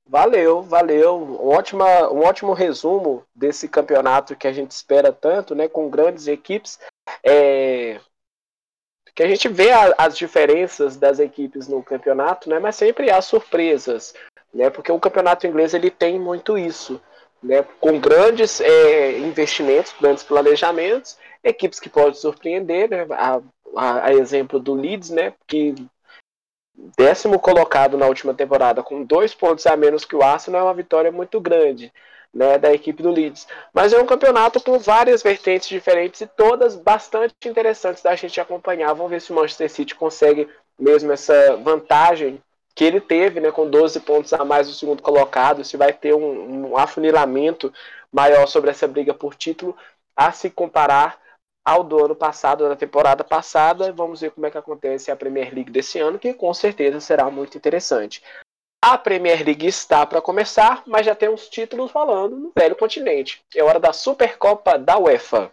Valeu, 0.09 0.61
valeu. 0.61 1.17
Um, 1.17 1.47
ótima, 1.47 2.11
um 2.11 2.19
ótimo 2.19 2.53
resumo 2.53 3.23
desse 3.33 3.67
campeonato 3.67 4.35
que 4.35 4.47
a 4.47 4.53
gente 4.53 4.71
espera 4.71 5.13
tanto, 5.13 5.55
né? 5.55 5.67
Com 5.69 5.89
grandes 5.89 6.27
equipes. 6.27 6.79
É... 7.23 7.99
Que 9.15 9.23
a 9.23 9.27
gente 9.27 9.47
vê 9.47 9.71
a, 9.71 9.95
as 9.97 10.17
diferenças 10.17 10.97
das 10.97 11.19
equipes 11.19 11.67
no 11.67 11.81
campeonato, 11.81 12.49
né? 12.49 12.59
Mas 12.59 12.75
sempre 12.75 13.09
há 13.09 13.21
surpresas 13.21 14.13
né? 14.57 14.71
Porque 14.71 14.91
o 14.91 14.99
campeonato 14.99 15.45
inglês 15.45 15.75
ele 15.75 15.91
tem 15.91 16.19
muito 16.19 16.57
isso, 16.57 16.99
né? 17.41 17.63
Com 17.79 17.99
grandes 17.99 18.59
é, 18.59 19.19
investimentos, 19.19 19.93
grandes 20.01 20.23
planejamentos, 20.23 21.15
equipes 21.43 21.79
que 21.79 21.89
podem 21.89 22.15
surpreender, 22.15 22.89
né? 22.89 23.05
A, 23.11 23.39
a, 23.75 24.05
a, 24.07 24.13
exemplo 24.13 24.59
do 24.59 24.73
Leeds, 24.73 25.11
né? 25.11 25.33
Que 25.45 25.75
décimo 26.97 27.39
colocado 27.39 27.97
na 27.97 28.07
última 28.07 28.33
temporada 28.33 28.81
com 28.81 29.03
dois 29.03 29.33
pontos 29.33 29.67
a 29.67 29.77
menos 29.77 30.05
que 30.05 30.15
o 30.15 30.23
Arsenal 30.23 30.61
é 30.61 30.63
uma 30.63 30.73
vitória 30.73 31.11
muito 31.11 31.39
grande. 31.39 31.93
Né, 32.33 32.57
da 32.57 32.71
equipe 32.71 33.01
do 33.01 33.09
Leeds. 33.09 33.47
Mas 33.73 33.93
é 33.93 33.99
um 33.99 34.05
campeonato 34.05 34.61
com 34.61 34.77
várias 34.77 35.23
vertentes 35.23 35.69
diferentes 35.69 36.21
e 36.21 36.27
todas 36.27 36.75
bastante 36.75 37.33
interessantes 37.45 38.03
da 38.03 38.15
gente 38.15 38.39
acompanhar. 38.39 38.93
Vamos 38.93 39.09
ver 39.09 39.21
se 39.21 39.31
o 39.31 39.35
Manchester 39.35 39.71
City 39.71 39.95
consegue 39.95 40.47
mesmo 40.77 41.11
essa 41.11 41.55
vantagem 41.55 42.39
que 42.77 42.83
ele 42.83 43.01
teve, 43.01 43.39
né, 43.39 43.51
com 43.51 43.67
12 43.67 43.99
pontos 44.01 44.31
a 44.33 44.45
mais 44.45 44.67
do 44.67 44.73
segundo 44.73 45.01
colocado, 45.01 45.63
se 45.63 45.75
vai 45.75 45.91
ter 45.91 46.13
um, 46.13 46.69
um 46.69 46.77
afunilamento 46.77 47.73
maior 48.13 48.45
sobre 48.45 48.69
essa 48.69 48.87
briga 48.87 49.15
por 49.15 49.33
título, 49.33 49.75
a 50.15 50.31
se 50.31 50.47
comparar 50.51 51.19
ao 51.65 51.83
do 51.83 52.05
ano 52.05 52.15
passado, 52.15 52.69
da 52.69 52.75
temporada 52.75 53.23
passada. 53.23 53.91
Vamos 53.91 54.21
ver 54.21 54.29
como 54.29 54.45
é 54.45 54.51
que 54.51 54.59
acontece 54.59 55.09
a 55.09 55.15
Premier 55.15 55.51
League 55.51 55.71
desse 55.71 55.97
ano, 55.97 56.19
que 56.19 56.35
com 56.35 56.53
certeza 56.53 56.99
será 56.99 57.31
muito 57.31 57.57
interessante. 57.57 58.21
A 58.79 58.95
Premier 58.95 59.43
League 59.43 59.65
está 59.65 60.05
para 60.05 60.21
começar, 60.21 60.83
mas 60.85 61.03
já 61.03 61.15
tem 61.15 61.29
uns 61.29 61.49
títulos 61.49 61.89
falando 61.89 62.37
no 62.37 62.51
velho 62.55 62.75
continente. 62.75 63.41
É 63.55 63.63
hora 63.63 63.79
da 63.79 63.91
Supercopa 63.91 64.77
da 64.77 64.99
UEFA. 64.99 65.51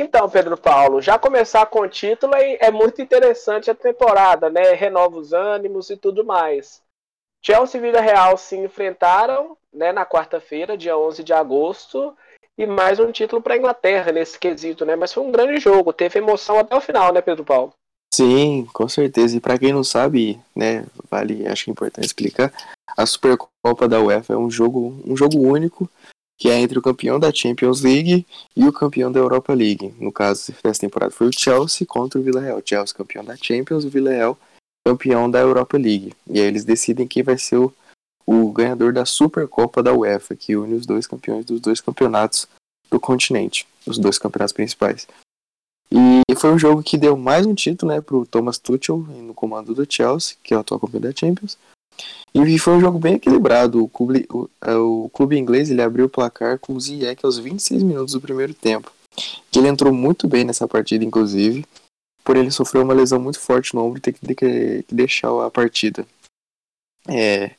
Então, 0.00 0.30
Pedro 0.30 0.56
Paulo, 0.56 1.02
já 1.02 1.18
começar 1.18 1.66
com 1.66 1.80
o 1.80 1.88
título 1.88 2.34
é, 2.34 2.56
é 2.58 2.70
muito 2.70 3.02
interessante 3.02 3.70
a 3.70 3.74
temporada, 3.74 4.48
né? 4.48 4.72
Renova 4.72 5.18
os 5.18 5.34
ânimos 5.34 5.90
e 5.90 5.96
tudo 5.96 6.24
mais. 6.24 6.80
Chelsea 7.44 7.78
e 7.78 7.82
Vila 7.82 8.00
Real 8.00 8.34
se 8.38 8.56
enfrentaram 8.56 9.58
né, 9.70 9.92
na 9.92 10.06
quarta-feira, 10.06 10.76
dia 10.76 10.96
11 10.96 11.22
de 11.22 11.34
agosto, 11.34 12.16
e 12.56 12.64
mais 12.64 12.98
um 12.98 13.12
título 13.12 13.42
para 13.42 13.52
a 13.52 13.58
Inglaterra 13.58 14.10
nesse 14.10 14.38
quesito, 14.38 14.86
né? 14.86 14.96
Mas 14.96 15.12
foi 15.12 15.22
um 15.22 15.30
grande 15.30 15.60
jogo, 15.60 15.92
teve 15.92 16.18
emoção 16.18 16.58
até 16.58 16.74
o 16.74 16.80
final, 16.80 17.12
né, 17.12 17.20
Pedro 17.20 17.44
Paulo? 17.44 17.74
Sim, 18.14 18.66
com 18.72 18.88
certeza. 18.88 19.36
E 19.36 19.40
para 19.40 19.58
quem 19.58 19.70
não 19.70 19.84
sabe, 19.84 20.40
né, 20.56 20.86
vale, 21.10 21.46
acho 21.46 21.64
que 21.64 21.70
é 21.70 21.72
importante 21.72 22.06
explicar, 22.06 22.50
a 22.96 23.04
Supercopa 23.04 23.86
da 23.86 24.00
UEFA 24.00 24.32
é 24.32 24.36
um 24.38 24.50
jogo, 24.50 24.98
um 25.06 25.14
jogo 25.14 25.38
único 25.38 25.90
que 26.40 26.48
é 26.48 26.58
entre 26.58 26.78
o 26.78 26.82
campeão 26.82 27.20
da 27.20 27.30
Champions 27.30 27.82
League 27.82 28.26
e 28.56 28.64
o 28.66 28.72
campeão 28.72 29.12
da 29.12 29.20
Europa 29.20 29.52
League. 29.52 29.94
No 30.00 30.10
caso, 30.10 30.54
dessa 30.64 30.80
temporada 30.80 31.12
foi 31.12 31.28
o 31.28 31.38
Chelsea 31.38 31.86
contra 31.86 32.18
o 32.18 32.22
Villarreal. 32.22 32.62
Chelsea 32.64 32.96
campeão 32.96 33.22
da 33.22 33.36
Champions, 33.36 33.84
o 33.84 33.90
Villarreal 33.90 34.38
campeão 34.82 35.30
da 35.30 35.38
Europa 35.38 35.76
League. 35.76 36.14
E 36.26 36.40
aí 36.40 36.46
eles 36.46 36.64
decidem 36.64 37.06
quem 37.06 37.22
vai 37.22 37.36
ser 37.36 37.56
o, 37.56 37.70
o 38.26 38.50
ganhador 38.50 38.90
da 38.90 39.04
Supercopa 39.04 39.82
da 39.82 39.92
UEFA, 39.92 40.34
que 40.34 40.56
une 40.56 40.76
os 40.76 40.86
dois 40.86 41.06
campeões 41.06 41.44
dos 41.44 41.60
dois 41.60 41.78
campeonatos 41.78 42.48
do 42.90 42.98
continente, 42.98 43.68
os 43.86 43.98
dois 43.98 44.16
campeonatos 44.16 44.54
principais. 44.54 45.06
E 45.92 46.22
foi 46.36 46.54
um 46.54 46.58
jogo 46.58 46.82
que 46.82 46.96
deu 46.96 47.18
mais 47.18 47.44
um 47.44 47.54
título 47.54 47.92
né, 47.92 48.00
para 48.00 48.16
o 48.16 48.24
Thomas 48.24 48.56
Tuchel 48.56 48.96
no 48.96 49.34
comando 49.34 49.74
do 49.74 49.86
Chelsea, 49.86 50.38
que 50.42 50.54
é 50.54 50.56
o 50.56 50.60
atual 50.60 50.80
campeão 50.80 51.02
da 51.02 51.12
Champions. 51.14 51.58
E 52.32 52.58
foi 52.58 52.74
um 52.74 52.80
jogo 52.80 52.98
bem 52.98 53.14
equilibrado. 53.14 53.82
O 53.82 53.88
clube, 53.88 54.26
o, 54.30 54.48
é, 54.60 54.74
o 54.74 55.10
clube 55.12 55.36
inglês 55.36 55.70
ele 55.70 55.82
abriu 55.82 56.06
o 56.06 56.10
placar 56.10 56.58
com 56.58 56.74
o 56.74 56.80
Ziyech 56.80 57.24
aos 57.24 57.38
26 57.38 57.82
minutos 57.82 58.14
do 58.14 58.20
primeiro 58.20 58.54
tempo. 58.54 58.92
Que 59.50 59.58
ele 59.58 59.68
entrou 59.68 59.92
muito 59.92 60.28
bem 60.28 60.44
nessa 60.44 60.68
partida, 60.68 61.04
inclusive. 61.04 61.64
Porém, 62.22 62.42
ele 62.42 62.50
sofreu 62.50 62.82
uma 62.82 62.94
lesão 62.94 63.20
muito 63.20 63.40
forte 63.40 63.74
no 63.74 63.82
ombro 63.82 63.98
e 63.98 64.00
teve 64.00 64.18
que, 64.34 64.84
que 64.84 64.94
deixar 64.94 65.30
a 65.44 65.50
partida. 65.50 66.06
É, 67.08 67.52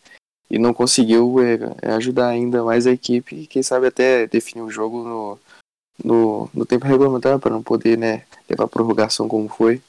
e 0.49 0.59
não 0.59 0.73
conseguiu 0.73 1.39
é, 1.39 1.57
é, 1.81 1.91
ajudar 1.93 2.27
ainda 2.27 2.63
mais 2.63 2.85
a 2.85 2.91
equipe 2.91 3.35
e 3.35 3.47
quem 3.47 3.63
sabe 3.63 3.87
até 3.87 4.27
definir 4.27 4.61
o 4.61 4.69
jogo 4.69 5.03
no, 5.03 5.39
no, 6.03 6.49
no 6.53 6.65
tempo 6.65 6.85
regulamentar 6.85 7.39
para 7.39 7.51
não 7.51 7.63
poder 7.63 7.97
né, 7.97 8.25
levar 8.49 8.65
a 8.65 8.67
prorrogação 8.67 9.27
como 9.27 9.47
foi. 9.47 9.81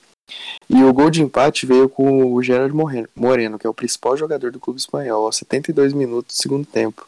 E 0.68 0.82
o 0.82 0.92
gol 0.92 1.10
de 1.10 1.22
empate 1.22 1.66
veio 1.66 1.88
com 1.88 2.32
o 2.32 2.42
Gerard 2.42 2.74
Moreno, 3.14 3.58
que 3.58 3.66
é 3.66 3.70
o 3.70 3.74
principal 3.74 4.16
jogador 4.16 4.50
do 4.50 4.60
clube 4.60 4.80
espanhol, 4.80 5.26
aos 5.26 5.36
72 5.36 5.92
minutos 5.92 6.36
do 6.36 6.42
segundo 6.42 6.66
tempo. 6.66 7.06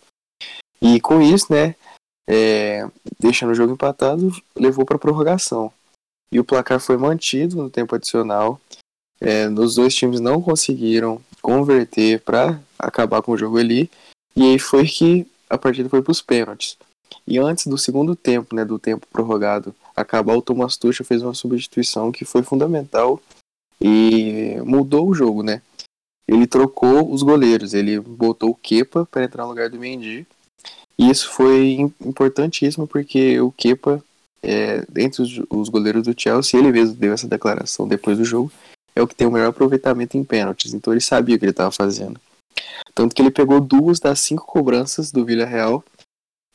E 0.81 1.01
com 1.01 1.23
isso, 1.23 1.53
né, 1.53 1.75
é, 2.29 2.87
deixando 3.19 3.51
o 3.51 3.55
jogo 3.55 3.73
empatado, 3.73 4.31
levou 4.57 4.85
para 4.85 4.99
prorrogação. 4.99 5.73
E 6.31 6.41
o 6.41 6.45
placar 6.45 6.81
foi 6.81 6.97
mantido 6.97 7.57
no 7.57 7.71
tempo 7.71 7.95
adicional. 7.95 8.61
É, 9.21 9.49
os 9.49 9.77
dois 9.77 9.95
times 9.95 10.21
não 10.21 10.43
conseguiram 10.43 11.21
converter 11.41 12.21
para 12.21 12.61
acabar 12.79 13.23
com 13.23 13.33
o 13.33 13.39
jogo 13.39 13.59
ali. 13.59 13.91
E 14.37 14.43
aí 14.43 14.59
foi 14.59 14.87
que 14.87 15.27
a 15.49 15.57
partida 15.57 15.89
foi 15.89 16.03
para 16.03 16.11
os 16.11 16.21
pênaltis. 16.21 16.77
E 17.27 17.39
antes 17.39 17.67
do 17.67 17.79
segundo 17.79 18.17
tempo, 18.17 18.55
né, 18.55 18.65
do 18.65 18.79
tempo 18.79 19.07
prorrogado, 19.07 19.75
acabar, 19.95 20.35
o 20.35 20.43
Thomas 20.43 20.77
Tuchel 20.77 21.07
fez 21.07 21.23
uma 21.23 21.35
substituição 21.35 22.11
que 22.11 22.25
foi 22.25 22.43
fundamental 22.43 23.21
e 23.81 24.57
mudou 24.65 25.09
o 25.09 25.15
jogo, 25.15 25.43
né? 25.43 25.63
Ele 26.27 26.47
trocou 26.47 27.13
os 27.13 27.23
goleiros, 27.23 27.75
ele 27.75 28.01
botou 28.01 28.51
o 28.51 28.55
Kepa 28.55 29.07
para 29.11 29.25
entrar 29.25 29.45
no 29.45 29.51
lugar 29.51 29.69
do 29.69 29.79
Mendy. 29.79 30.27
E 30.99 31.11
isso 31.11 31.31
foi 31.31 31.75
importantíssimo 32.01 32.87
porque 32.87 33.39
o 33.41 33.53
Kepa, 33.53 34.03
é, 34.43 34.87
entre 34.97 35.23
os, 35.23 35.41
os 35.51 35.69
goleiros 35.69 36.05
do 36.05 36.19
Chelsea, 36.19 36.59
ele 36.59 36.73
mesmo 36.73 36.95
deu 36.95 37.13
essa 37.13 37.29
declaração 37.29 37.87
depois 37.87 38.17
do 38.17 38.25
jogo, 38.25 38.51
é 38.97 39.03
o 39.03 39.07
que 39.07 39.15
tem 39.15 39.27
o 39.27 39.31
melhor 39.31 39.49
aproveitamento 39.49 40.17
em 40.17 40.25
pênaltis. 40.25 40.73
Então 40.73 40.93
ele 40.93 41.01
sabia 41.01 41.37
o 41.37 41.39
que 41.39 41.45
ele 41.45 41.51
estava 41.51 41.71
fazendo. 41.71 42.19
Tanto 42.95 43.15
que 43.15 43.21
ele 43.21 43.31
pegou 43.31 43.61
duas 43.61 43.99
das 43.99 44.21
cinco 44.21 44.47
cobranças 44.47 45.11
do 45.11 45.25
Villarreal, 45.25 45.85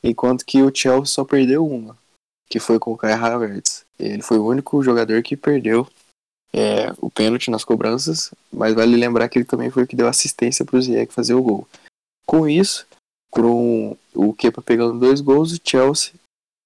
enquanto 0.02 0.46
que 0.46 0.64
o 0.64 0.74
Chelsea 0.74 1.06
só 1.06 1.26
perdeu 1.26 1.68
uma 1.68 1.96
que 2.50 2.60
foi 2.60 2.80
com 2.80 2.92
o 2.92 2.98
Kai 2.98 3.14
Havertz. 3.14 3.86
Ele 4.00 4.22
foi 4.22 4.40
o 4.40 4.48
único 4.48 4.82
jogador 4.82 5.22
que 5.22 5.38
perdeu 5.38 5.88
é, 6.52 6.92
o 7.00 7.10
pênalti 7.10 7.52
nas 7.52 7.64
cobranças, 7.64 8.32
mas 8.52 8.74
vale 8.74 8.96
lembrar 8.96 9.30
que 9.30 9.38
ele 9.38 9.46
também 9.46 9.70
foi 9.70 9.84
o 9.84 9.88
que 9.88 9.96
deu 9.96 10.08
assistência 10.08 10.66
para 10.66 10.78
o 10.78 10.82
Ziyech 10.82 11.14
fazer 11.14 11.36
o 11.36 11.44
gol. 11.44 11.68
Com 12.26 12.48
isso, 12.48 12.88
com 13.30 13.96
o 14.16 14.34
Kepa 14.34 14.62
pegando 14.62 15.00
dois 15.00 15.22
gols, 15.22 15.54
o 15.54 15.60
Chelsea 15.64 16.14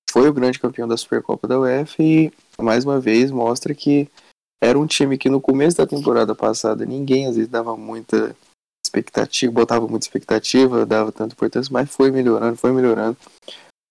foi 0.10 0.30
o 0.30 0.34
grande 0.34 0.60
campeão 0.60 0.88
da 0.88 0.96
Supercopa 0.96 1.48
da 1.48 1.60
UEFA 1.60 2.02
e 2.02 2.32
mais 2.62 2.86
uma 2.86 3.00
vez 3.00 3.32
mostra 3.32 3.74
que 3.74 4.08
era 4.62 4.80
um 4.80 4.86
time 4.86 5.18
que 5.18 5.30
no 5.30 5.42
começo 5.42 5.76
da 5.76 5.88
temporada 5.88 6.34
passada 6.34 6.86
ninguém 6.86 7.28
às 7.28 7.36
vezes 7.36 7.50
dava 7.50 7.76
muita 7.76 8.36
expectativa, 8.86 9.52
botava 9.52 9.88
muita 9.88 10.06
expectativa, 10.06 10.86
dava 10.86 11.12
tanta 11.12 11.34
importância, 11.34 11.72
mas 11.74 11.90
foi 11.90 12.12
melhorando, 12.12 12.56
foi 12.56 12.72
melhorando 12.72 13.18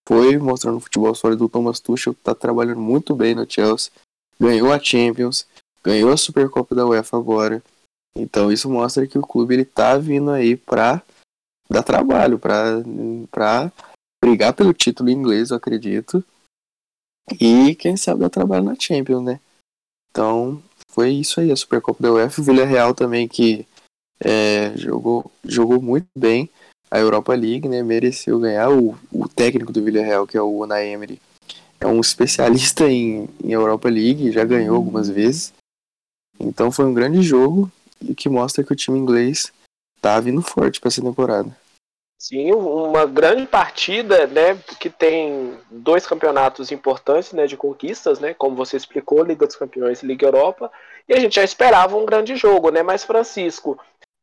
foi 0.06 0.36
mostrando 0.38 0.76
o 0.76 0.80
futebol 0.80 1.14
sólido 1.14 1.44
do 1.44 1.48
Thomas 1.48 1.80
Tuchel, 1.80 2.14
que 2.14 2.20
está 2.20 2.34
trabalhando 2.34 2.80
muito 2.80 3.14
bem 3.14 3.34
no 3.34 3.48
Chelsea, 3.48 3.92
ganhou 4.38 4.72
a 4.72 4.78
Champions, 4.78 5.46
ganhou 5.82 6.12
a 6.12 6.16
Supercopa 6.16 6.74
da 6.74 6.86
UEFA 6.86 7.16
agora. 7.16 7.62
Então 8.14 8.52
isso 8.52 8.68
mostra 8.68 9.06
que 9.06 9.18
o 9.18 9.26
clube 9.26 9.54
ele 9.54 9.64
tá 9.64 9.96
vindo 9.96 10.30
aí 10.30 10.56
para 10.56 11.02
dar 11.70 11.82
trabalho, 11.82 12.38
para 12.38 12.82
para 13.30 13.72
brigar 14.22 14.52
pelo 14.52 14.72
título 14.72 15.10
inglês, 15.10 15.50
eu 15.50 15.56
acredito. 15.56 16.24
E 17.40 17.74
quem 17.74 17.96
sabe 17.96 18.20
dar 18.20 18.30
trabalho 18.30 18.64
na 18.64 18.76
Champions, 18.78 19.24
né? 19.24 19.40
Então, 20.10 20.62
foi 20.88 21.10
isso 21.10 21.40
aí, 21.40 21.50
a 21.50 21.56
Supercopa 21.56 22.02
da 22.02 22.12
UEFA. 22.12 22.40
O 22.40 22.44
Villarreal 22.44 22.94
também 22.94 23.26
que 23.26 23.66
é, 24.20 24.76
jogou, 24.76 25.30
jogou 25.44 25.80
muito 25.80 26.06
bem 26.16 26.50
a 26.92 26.98
Europa 26.98 27.34
League, 27.34 27.66
né? 27.66 27.82
Mereceu 27.82 28.38
ganhar. 28.38 28.70
O, 28.70 28.94
o 29.10 29.26
técnico 29.26 29.72
do 29.72 29.82
Villarreal, 29.82 30.26
que 30.26 30.36
é 30.36 30.42
o 30.42 30.58
Unai 30.58 30.88
Emery, 30.88 31.18
é 31.80 31.86
um 31.86 31.98
especialista 31.98 32.86
em, 32.86 33.26
em 33.42 33.52
Europa 33.52 33.88
League, 33.88 34.30
já 34.30 34.44
ganhou 34.44 34.76
algumas 34.76 35.08
vezes. 35.08 35.54
Então 36.38 36.70
foi 36.70 36.84
um 36.84 36.92
grande 36.92 37.22
jogo 37.22 37.70
e 37.98 38.14
que 38.14 38.28
mostra 38.28 38.62
que 38.62 38.72
o 38.74 38.76
time 38.76 38.98
inglês 38.98 39.50
tá 40.02 40.20
vindo 40.20 40.42
forte 40.42 40.80
para 40.80 40.88
essa 40.88 41.00
temporada. 41.00 41.56
Sim, 42.18 42.52
uma 42.52 43.06
grande 43.06 43.46
partida, 43.46 44.28
né, 44.28 44.56
que 44.78 44.88
tem 44.88 45.54
dois 45.68 46.06
campeonatos 46.06 46.70
importantes, 46.70 47.32
né, 47.32 47.48
de 47.48 47.56
conquistas, 47.56 48.20
né, 48.20 48.32
como 48.32 48.54
você 48.54 48.76
explicou, 48.76 49.24
Liga 49.24 49.44
dos 49.44 49.56
Campeões 49.56 50.02
e 50.02 50.06
Liga 50.06 50.26
Europa, 50.26 50.70
e 51.08 51.14
a 51.14 51.18
gente 51.18 51.34
já 51.34 51.42
esperava 51.42 51.96
um 51.96 52.06
grande 52.06 52.36
jogo, 52.36 52.70
né, 52.70 52.80
mas 52.80 53.02
Francisco, 53.02 53.76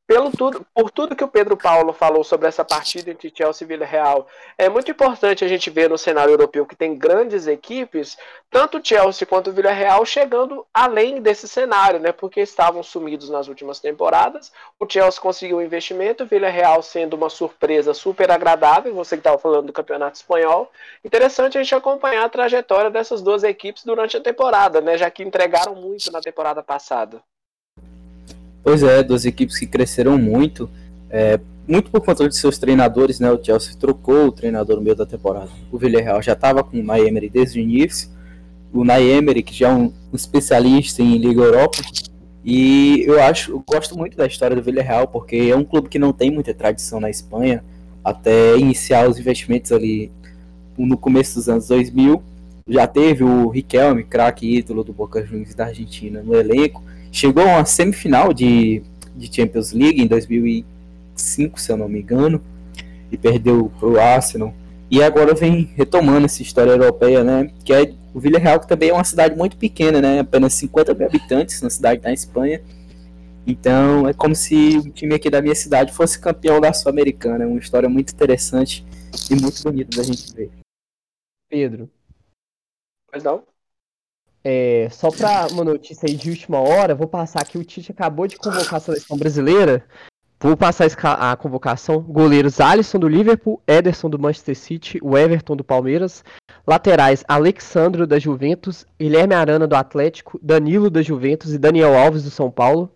pelo 0.10 0.32
tudo, 0.32 0.66
por 0.74 0.90
tudo 0.90 1.16
que 1.16 1.24
o 1.24 1.28
Pedro 1.28 1.56
Paulo 1.56 1.94
falou 1.94 2.24
sobre 2.24 2.48
essa 2.48 2.66
partida 2.66 3.12
entre 3.12 3.32
Chelsea 3.32 3.64
e 3.64 3.68
Villarreal, 3.68 4.28
é 4.58 4.68
muito 4.68 4.90
importante 4.90 5.46
a 5.46 5.48
gente 5.48 5.70
ver 5.70 5.88
no 5.88 6.00
cenário 6.00 6.32
europeu 6.32 6.66
que 6.66 6.76
tem 6.76 6.98
grandes 6.98 7.46
equipes, 7.46 8.18
tanto 8.50 8.82
Chelsea 8.84 9.28
quanto 9.28 9.52
Villarreal 9.52 10.04
chegando 10.08 10.66
além 10.74 11.22
desse 11.22 11.48
cenário, 11.48 12.00
né? 12.00 12.12
Porque 12.12 12.42
estavam 12.42 12.82
sumidos 12.82 13.30
nas 13.30 13.48
últimas 13.48 13.80
temporadas. 13.80 14.52
O 14.80 14.90
Chelsea 14.90 15.22
conseguiu 15.22 15.58
um 15.58 15.62
investimento, 15.62 16.24
o 16.24 16.28
Villarreal 16.28 16.82
sendo 16.82 17.14
uma 17.14 17.30
surpresa 17.30 17.94
super 17.94 18.32
agradável. 18.32 18.92
Você 18.96 19.16
que 19.16 19.20
estava 19.20 19.38
falando 19.38 19.68
do 19.68 19.74
Campeonato 19.74 20.18
Espanhol, 20.18 20.72
interessante 21.06 21.56
a 21.56 21.62
gente 21.62 21.76
acompanhar 21.76 22.26
a 22.26 22.30
trajetória 22.30 22.90
dessas 22.90 23.22
duas 23.22 23.44
equipes 23.44 23.84
durante 23.84 24.18
a 24.18 24.22
temporada, 24.22 24.82
né? 24.82 24.98
Já 24.98 25.12
que 25.12 25.22
entregaram 25.22 25.76
muito 25.76 26.12
na 26.12 26.20
temporada 26.20 26.64
passada. 26.64 27.22
Pois 28.64 28.84
é, 28.84 29.02
duas 29.04 29.26
equipes 29.26 29.58
que 29.58 29.66
cresceram 29.66 30.18
muito, 30.18 30.70
é, 31.10 31.40
muito 31.68 31.90
por 31.90 32.02
conta 32.02 32.28
de 32.28 32.36
seus 32.36 32.58
treinadores, 32.58 33.20
né? 33.20 33.32
O 33.32 33.44
Chelsea 33.44 33.74
trocou 33.80 34.28
o 34.28 34.32
treinador 34.32 34.76
no 34.76 34.82
meio 34.82 34.96
da 34.96 35.06
temporada. 35.06 35.50
O 35.72 35.78
Villarreal 35.78 36.22
já 36.22 36.34
estava 36.34 36.64
com 36.64 36.80
o 36.80 36.84
Naemery 36.84 37.30
desde 37.30 37.60
o 37.60 37.62
início. 37.62 38.10
O 38.74 38.84
Naemery, 38.84 39.42
que 39.42 39.54
já 39.54 39.70
é 39.70 39.74
um, 39.74 39.94
um 40.12 40.16
especialista 40.16 41.02
em 41.02 41.18
Liga 41.18 41.42
Europa, 41.42 41.80
e 42.44 43.04
eu 43.06 43.22
acho, 43.22 43.52
eu 43.52 43.64
gosto 43.68 43.98
muito 43.98 44.16
da 44.16 44.26
história 44.26 44.56
do 44.56 44.64
Villarreal, 44.64 45.08
porque 45.08 45.36
é 45.36 45.56
um 45.56 45.64
clube 45.64 45.90
que 45.90 46.00
não 46.00 46.14
tem 46.14 46.32
muita 46.32 46.54
tradição 46.54 47.00
na 47.00 47.10
Espanha, 47.10 47.64
até 48.04 48.58
iniciar 48.58 49.10
os 49.10 49.20
investimentos 49.20 49.72
ali 49.72 50.12
no 50.78 50.98
começo 50.98 51.36
dos 51.36 51.50
anos 51.50 51.68
2000. 51.68 52.24
já 52.68 52.88
teve 52.88 53.24
o 53.24 53.50
Riquelme, 53.50 54.04
craque 54.04 54.58
ídolo 54.58 54.84
do 54.84 54.94
Boca 54.94 55.26
Juniors 55.26 55.54
da 55.54 55.66
Argentina, 55.66 56.22
no 56.24 56.34
elenco. 56.36 56.84
Chegou 57.12 57.44
a 57.44 57.58
uma 57.58 57.66
semifinal 57.66 58.34
de, 58.34 58.84
de 59.16 59.34
Champions 59.34 59.72
League 59.72 60.02
em 60.02 60.08
2005, 60.08 61.60
se 61.60 61.72
eu 61.72 61.78
não 61.78 61.90
me 61.90 62.02
engano, 62.02 62.42
e 63.12 63.18
perdeu 63.18 63.72
para 63.80 63.90
o 63.90 64.00
Arsenal. 64.00 64.54
E 64.92 65.04
agora 65.04 65.36
vem 65.36 65.70
retomando 65.76 66.26
essa 66.26 66.42
história 66.42 66.72
europeia, 66.72 67.24
né? 67.24 67.52
Que 67.64 67.74
é 67.74 67.94
o 68.14 68.20
Villarreal, 68.20 68.60
que 68.60 68.68
também 68.68 68.90
é 68.90 68.94
uma 68.94 69.04
cidade 69.04 69.36
muito 69.36 69.56
pequena, 69.58 70.02
né? 70.02 70.20
Apenas 70.20 70.54
50 70.54 70.94
mil 70.94 71.08
habitantes 71.08 71.62
na 71.62 71.70
cidade 71.70 72.02
da 72.02 72.12
Espanha. 72.12 72.62
Então 73.46 74.08
é 74.08 74.14
como 74.14 74.36
se 74.36 74.78
o 74.78 74.90
time 74.90 75.16
aqui 75.16 75.30
da 75.30 75.42
minha 75.42 75.56
cidade 75.56 75.94
fosse 75.94 76.20
campeão 76.20 76.60
da 76.60 76.74
Sul-Americana. 76.74 77.44
É 77.44 77.48
uma 77.48 77.60
história 77.60 77.88
muito 77.88 78.14
interessante 78.14 78.86
e 79.30 79.36
muito 79.36 79.62
bonita 79.64 79.98
da 79.98 80.04
gente 80.04 80.34
ver. 80.34 80.52
Pedro. 81.50 81.90
Mas 83.12 83.24
não. 83.24 83.44
É, 84.44 84.88
só 84.92 85.10
para 85.12 85.48
uma 85.52 85.64
notícia 85.64 86.08
aí 86.08 86.16
de 86.16 86.30
última 86.30 86.60
hora, 86.60 86.96
vou 86.96 87.08
passar 87.08 87.42
aqui. 87.42 87.58
O 87.58 87.64
Tite 87.64 87.92
acabou 87.92 88.28
de 88.28 88.38
convocar 88.38 88.76
a 88.76 88.80
seleção 88.80 89.18
brasileira. 89.18 89.86
Vou 90.42 90.56
passar 90.56 90.88
a 91.20 91.36
convocação. 91.36 92.00
Goleiros 92.02 92.62
Alisson 92.62 92.98
do 92.98 93.10
Liverpool, 93.10 93.62
Ederson 93.68 94.10
do 94.10 94.18
Manchester 94.18 94.56
City, 94.56 94.98
o 95.02 95.18
Everton 95.18 95.54
do 95.54 95.66
Palmeiras, 95.66 96.24
Laterais: 96.66 97.26
Alexandro 97.28 98.06
da 98.06 98.20
Juventus, 98.20 98.86
Guilherme 98.98 99.34
Arana 99.34 99.68
do 99.68 99.76
Atlético, 99.76 100.40
Danilo 100.42 100.90
da 100.90 101.02
Juventus 101.02 101.52
e 101.52 101.58
Daniel 101.58 101.98
Alves 101.98 102.24
do 102.24 102.30
São 102.30 102.52
Paulo. 102.52 102.90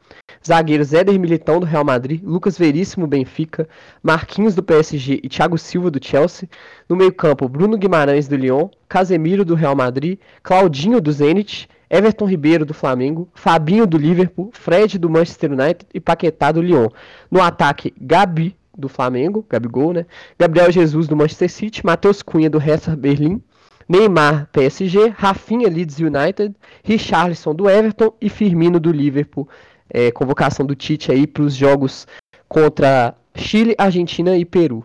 Zagueiros: 0.45 0.93
Éder 0.93 1.19
Militão 1.19 1.59
do 1.59 1.65
Real 1.65 1.83
Madrid, 1.83 2.21
Lucas 2.23 2.57
Veríssimo 2.57 3.07
Benfica, 3.07 3.67
Marquinhos 4.01 4.55
do 4.55 4.63
PSG 4.63 5.19
e 5.23 5.27
Thiago 5.27 5.57
Silva 5.57 5.89
do 5.89 5.99
Chelsea. 6.01 6.47
No 6.87 6.95
meio-campo: 6.95 7.49
Bruno 7.49 7.77
Guimarães 7.77 8.27
do 8.27 8.37
Lyon, 8.37 8.69
Casemiro 8.87 9.43
do 9.43 9.55
Real 9.55 9.75
Madrid, 9.75 10.19
Claudinho 10.43 11.01
do 11.01 11.11
Zenit, 11.11 11.67
Everton 11.93 12.25
Ribeiro 12.25 12.65
do 12.65 12.73
Flamengo, 12.73 13.29
Fabinho 13.35 13.85
do 13.85 13.99
Liverpool, 13.99 14.49
Fred 14.51 14.97
do 14.97 15.07
Manchester 15.07 15.51
United 15.51 15.85
e 15.93 15.99
Paquetá 15.99 16.51
do 16.51 16.59
Lyon. 16.59 16.89
No 17.29 17.39
ataque: 17.39 17.93
Gabi 18.01 18.57
do 18.75 18.89
Flamengo, 18.89 19.45
Gabigol, 19.47 19.93
né? 19.93 20.07
Gabriel 20.39 20.71
Jesus 20.71 21.07
do 21.07 21.15
Manchester 21.15 21.51
City, 21.51 21.85
Matheus 21.85 22.23
Cunha 22.23 22.49
do 22.49 22.57
Hertha 22.57 22.95
Berlim, 22.95 23.39
Neymar, 23.87 24.49
PSG, 24.51 25.09
Rafinha, 25.09 25.69
Leeds 25.69 25.99
United, 25.99 26.55
Richarlison 26.83 27.53
do 27.53 27.69
Everton 27.69 28.11
e 28.19 28.27
Firmino 28.27 28.79
do 28.79 28.91
Liverpool. 28.91 29.47
É, 29.87 30.11
convocação 30.11 30.65
do 30.65 30.75
Tite 30.75 31.11
aí 31.11 31.27
para 31.27 31.43
os 31.43 31.53
jogos 31.53 32.07
contra 32.49 33.13
Chile, 33.35 33.75
Argentina 33.77 34.35
e 34.35 34.43
Peru. 34.43 34.83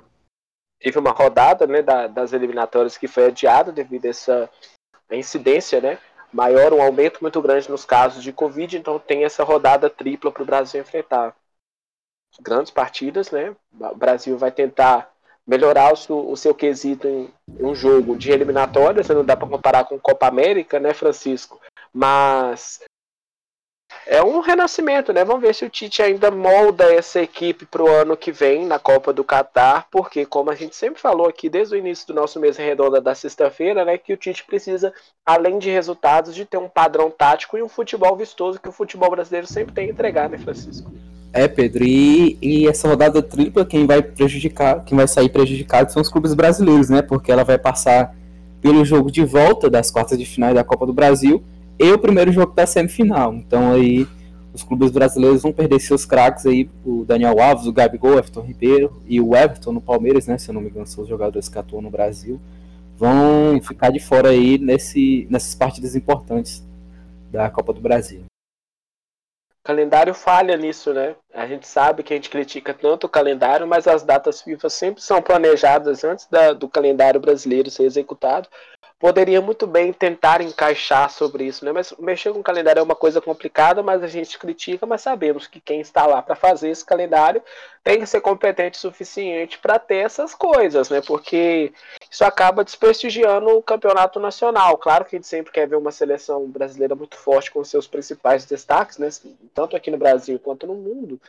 Teve 0.78 0.98
uma 0.98 1.12
rodada 1.12 1.66
né, 1.66 1.80
da, 1.80 2.06
das 2.06 2.34
eliminatórias 2.34 2.98
que 2.98 3.08
foi 3.08 3.28
adiada 3.28 3.72
devido 3.72 4.04
a 4.04 4.08
essa 4.10 4.50
incidência 5.10 5.80
né, 5.80 5.98
maior, 6.32 6.72
um 6.72 6.82
aumento 6.82 7.20
muito 7.20 7.40
grande 7.40 7.70
nos 7.70 7.84
casos 7.84 8.22
de 8.22 8.32
Covid, 8.32 8.76
então 8.76 8.98
tem 8.98 9.24
essa 9.24 9.44
rodada 9.44 9.88
tripla 9.88 10.30
para 10.30 10.42
o 10.42 10.46
Brasil 10.46 10.80
enfrentar. 10.80 11.34
Grandes 12.40 12.70
partidas, 12.70 13.30
né? 13.30 13.54
O 13.72 13.94
Brasil 13.94 14.36
vai 14.36 14.52
tentar 14.52 15.10
melhorar 15.46 15.92
o 15.92 15.96
seu, 15.96 16.30
o 16.30 16.36
seu 16.36 16.54
quesito 16.54 17.08
em, 17.08 17.32
em, 17.58 17.64
um 17.64 17.74
jogo 17.74 18.16
de 18.16 18.30
eliminatória, 18.30 19.02
você 19.02 19.14
não 19.14 19.24
dá 19.24 19.34
para 19.34 19.48
comparar 19.48 19.84
com 19.84 19.98
Copa 19.98 20.26
América, 20.26 20.78
né, 20.78 20.92
Francisco? 20.92 21.58
Mas 21.92 22.80
é 24.06 24.22
um 24.22 24.40
renascimento, 24.40 25.12
né? 25.12 25.24
Vamos 25.24 25.42
ver 25.42 25.54
se 25.54 25.64
o 25.64 25.68
Tite 25.68 26.02
ainda 26.02 26.30
molda 26.30 26.84
essa 26.92 27.20
equipe 27.20 27.66
para 27.66 27.82
o 27.82 27.88
ano 27.88 28.16
que 28.16 28.32
vem 28.32 28.66
na 28.66 28.78
Copa 28.78 29.12
do 29.12 29.22
Catar, 29.22 29.86
porque 29.90 30.24
como 30.24 30.50
a 30.50 30.54
gente 30.54 30.74
sempre 30.74 31.00
falou 31.00 31.28
aqui 31.28 31.48
desde 31.48 31.74
o 31.74 31.78
início 31.78 32.06
do 32.06 32.14
nosso 32.14 32.40
mês 32.40 32.56
redonda 32.56 33.00
da 33.00 33.14
sexta-feira, 33.14 33.84
né, 33.84 33.98
que 33.98 34.12
o 34.12 34.16
Tite 34.16 34.44
precisa, 34.44 34.92
além 35.24 35.58
de 35.58 35.70
resultados, 35.70 36.34
de 36.34 36.44
ter 36.44 36.56
um 36.56 36.68
padrão 36.68 37.10
tático 37.10 37.58
e 37.58 37.62
um 37.62 37.68
futebol 37.68 38.16
vistoso 38.16 38.60
que 38.60 38.68
o 38.68 38.72
futebol 38.72 39.10
brasileiro 39.10 39.46
sempre 39.46 39.74
tem 39.74 39.88
a 39.88 39.90
entregar, 39.90 40.28
né, 40.28 40.38
Francisco? 40.38 40.90
É, 41.32 41.46
Pedro, 41.46 41.84
e, 41.84 42.38
e 42.40 42.66
essa 42.66 42.88
rodada 42.88 43.22
tripla, 43.22 43.64
quem 43.66 43.86
vai 43.86 44.02
prejudicar, 44.02 44.82
quem 44.84 44.96
vai 44.96 45.06
sair 45.06 45.28
prejudicado 45.28 45.92
são 45.92 46.00
os 46.00 46.08
clubes 46.08 46.32
brasileiros, 46.32 46.88
né? 46.88 47.02
Porque 47.02 47.30
ela 47.30 47.44
vai 47.44 47.58
passar 47.58 48.16
pelo 48.62 48.82
jogo 48.82 49.10
de 49.10 49.22
volta 49.24 49.68
das 49.68 49.90
quartas 49.90 50.18
de 50.18 50.24
final 50.24 50.54
da 50.54 50.64
Copa 50.64 50.86
do 50.86 50.92
Brasil 50.94 51.44
e 51.78 51.92
o 51.92 51.98
primeiro 51.98 52.32
jogo 52.32 52.54
da 52.54 52.66
semifinal. 52.66 53.34
Então 53.34 53.72
aí 53.72 54.06
os 54.52 54.62
clubes 54.62 54.90
brasileiros 54.90 55.42
vão 55.42 55.52
perder 55.52 55.80
seus 55.80 56.04
craques 56.04 56.46
aí, 56.46 56.68
o 56.84 57.04
Daniel 57.04 57.40
Alves, 57.40 57.66
o 57.66 57.72
Gabigol, 57.72 58.14
o 58.14 58.18
Everton 58.18 58.40
Ribeiro 58.40 59.02
e 59.06 59.20
o 59.20 59.36
Everton 59.36 59.72
no 59.72 59.80
Palmeiras, 59.80 60.26
né? 60.26 60.38
Se 60.38 60.50
eu 60.50 60.54
não 60.54 60.60
me 60.60 60.68
engano, 60.68 60.86
são 60.86 61.02
os 61.02 61.08
jogadores 61.08 61.48
que 61.48 61.58
atuam 61.58 61.82
no 61.82 61.90
Brasil. 61.90 62.40
Vão 62.96 63.60
ficar 63.62 63.90
de 63.90 64.00
fora 64.00 64.30
aí 64.30 64.58
nesse, 64.58 65.26
nessas 65.30 65.54
partidas 65.54 65.94
importantes 65.94 66.66
da 67.30 67.48
Copa 67.48 67.72
do 67.72 67.80
Brasil 67.80 68.22
calendário 69.68 70.14
falha 70.14 70.56
nisso, 70.56 70.94
né? 70.94 71.14
A 71.34 71.46
gente 71.46 71.68
sabe 71.68 72.02
que 72.02 72.14
a 72.14 72.16
gente 72.16 72.30
critica 72.30 72.72
tanto 72.72 73.04
o 73.04 73.08
calendário, 73.08 73.66
mas 73.66 73.86
as 73.86 74.02
datas 74.02 74.40
FIFA 74.40 74.70
sempre 74.70 75.02
são 75.02 75.20
planejadas 75.20 76.02
antes 76.04 76.26
da, 76.26 76.54
do 76.54 76.66
calendário 76.66 77.20
brasileiro 77.20 77.70
ser 77.70 77.82
executado 77.82 78.48
poderia 78.98 79.40
muito 79.40 79.66
bem 79.66 79.92
tentar 79.92 80.40
encaixar 80.40 81.08
sobre 81.10 81.44
isso, 81.44 81.64
né? 81.64 81.70
Mas 81.72 81.94
mexer 81.98 82.32
com 82.32 82.40
o 82.40 82.42
calendário 82.42 82.80
é 82.80 82.82
uma 82.82 82.96
coisa 82.96 83.20
complicada, 83.20 83.82
mas 83.82 84.02
a 84.02 84.08
gente 84.08 84.38
critica, 84.38 84.86
mas 84.86 85.02
sabemos 85.02 85.46
que 85.46 85.60
quem 85.60 85.80
está 85.80 86.04
lá 86.04 86.20
para 86.20 86.34
fazer 86.34 86.70
esse 86.70 86.84
calendário 86.84 87.42
tem 87.84 88.00
que 88.00 88.06
ser 88.06 88.20
competente 88.20 88.76
o 88.76 88.80
suficiente 88.80 89.58
para 89.58 89.78
ter 89.78 89.98
essas 89.98 90.34
coisas, 90.34 90.90
né? 90.90 91.00
Porque 91.00 91.72
isso 92.10 92.24
acaba 92.24 92.64
desprestigiando 92.64 93.48
o 93.50 93.62
campeonato 93.62 94.18
nacional. 94.18 94.78
Claro 94.78 95.04
que 95.04 95.16
a 95.16 95.18
gente 95.18 95.28
sempre 95.28 95.52
quer 95.52 95.68
ver 95.68 95.76
uma 95.76 95.92
seleção 95.92 96.48
brasileira 96.48 96.94
muito 96.94 97.16
forte 97.16 97.50
com 97.50 97.62
seus 97.62 97.86
principais 97.86 98.44
destaques, 98.46 98.98
né? 98.98 99.08
Tanto 99.52 99.76
aqui 99.76 99.90
no 99.90 99.98
Brasil 99.98 100.38
quanto 100.38 100.66
no 100.66 100.74
mundo. 100.74 101.20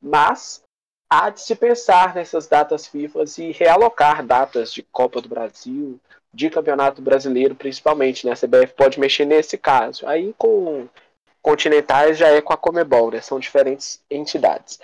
Mas 0.00 0.62
há 1.10 1.28
de 1.28 1.42
se 1.42 1.54
pensar 1.54 2.14
nessas 2.14 2.48
datas 2.48 2.86
FIFA 2.86 3.24
e 3.38 3.52
realocar 3.52 4.24
datas 4.24 4.72
de 4.72 4.82
Copa 4.82 5.20
do 5.20 5.28
Brasil, 5.28 6.00
de 6.32 6.48
Campeonato 6.48 7.02
Brasileiro, 7.02 7.54
principalmente, 7.54 8.26
né? 8.26 8.32
A 8.32 8.36
CBF 8.36 8.72
pode 8.74 8.98
mexer 8.98 9.26
nesse 9.26 9.58
caso. 9.58 10.06
Aí 10.06 10.34
com 10.38 10.88
continentais 11.42 12.16
já 12.16 12.28
é 12.28 12.40
com 12.40 12.54
a 12.54 12.56
Comebol, 12.56 13.10
né? 13.10 13.20
São 13.20 13.38
diferentes 13.38 14.02
entidades. 14.10 14.78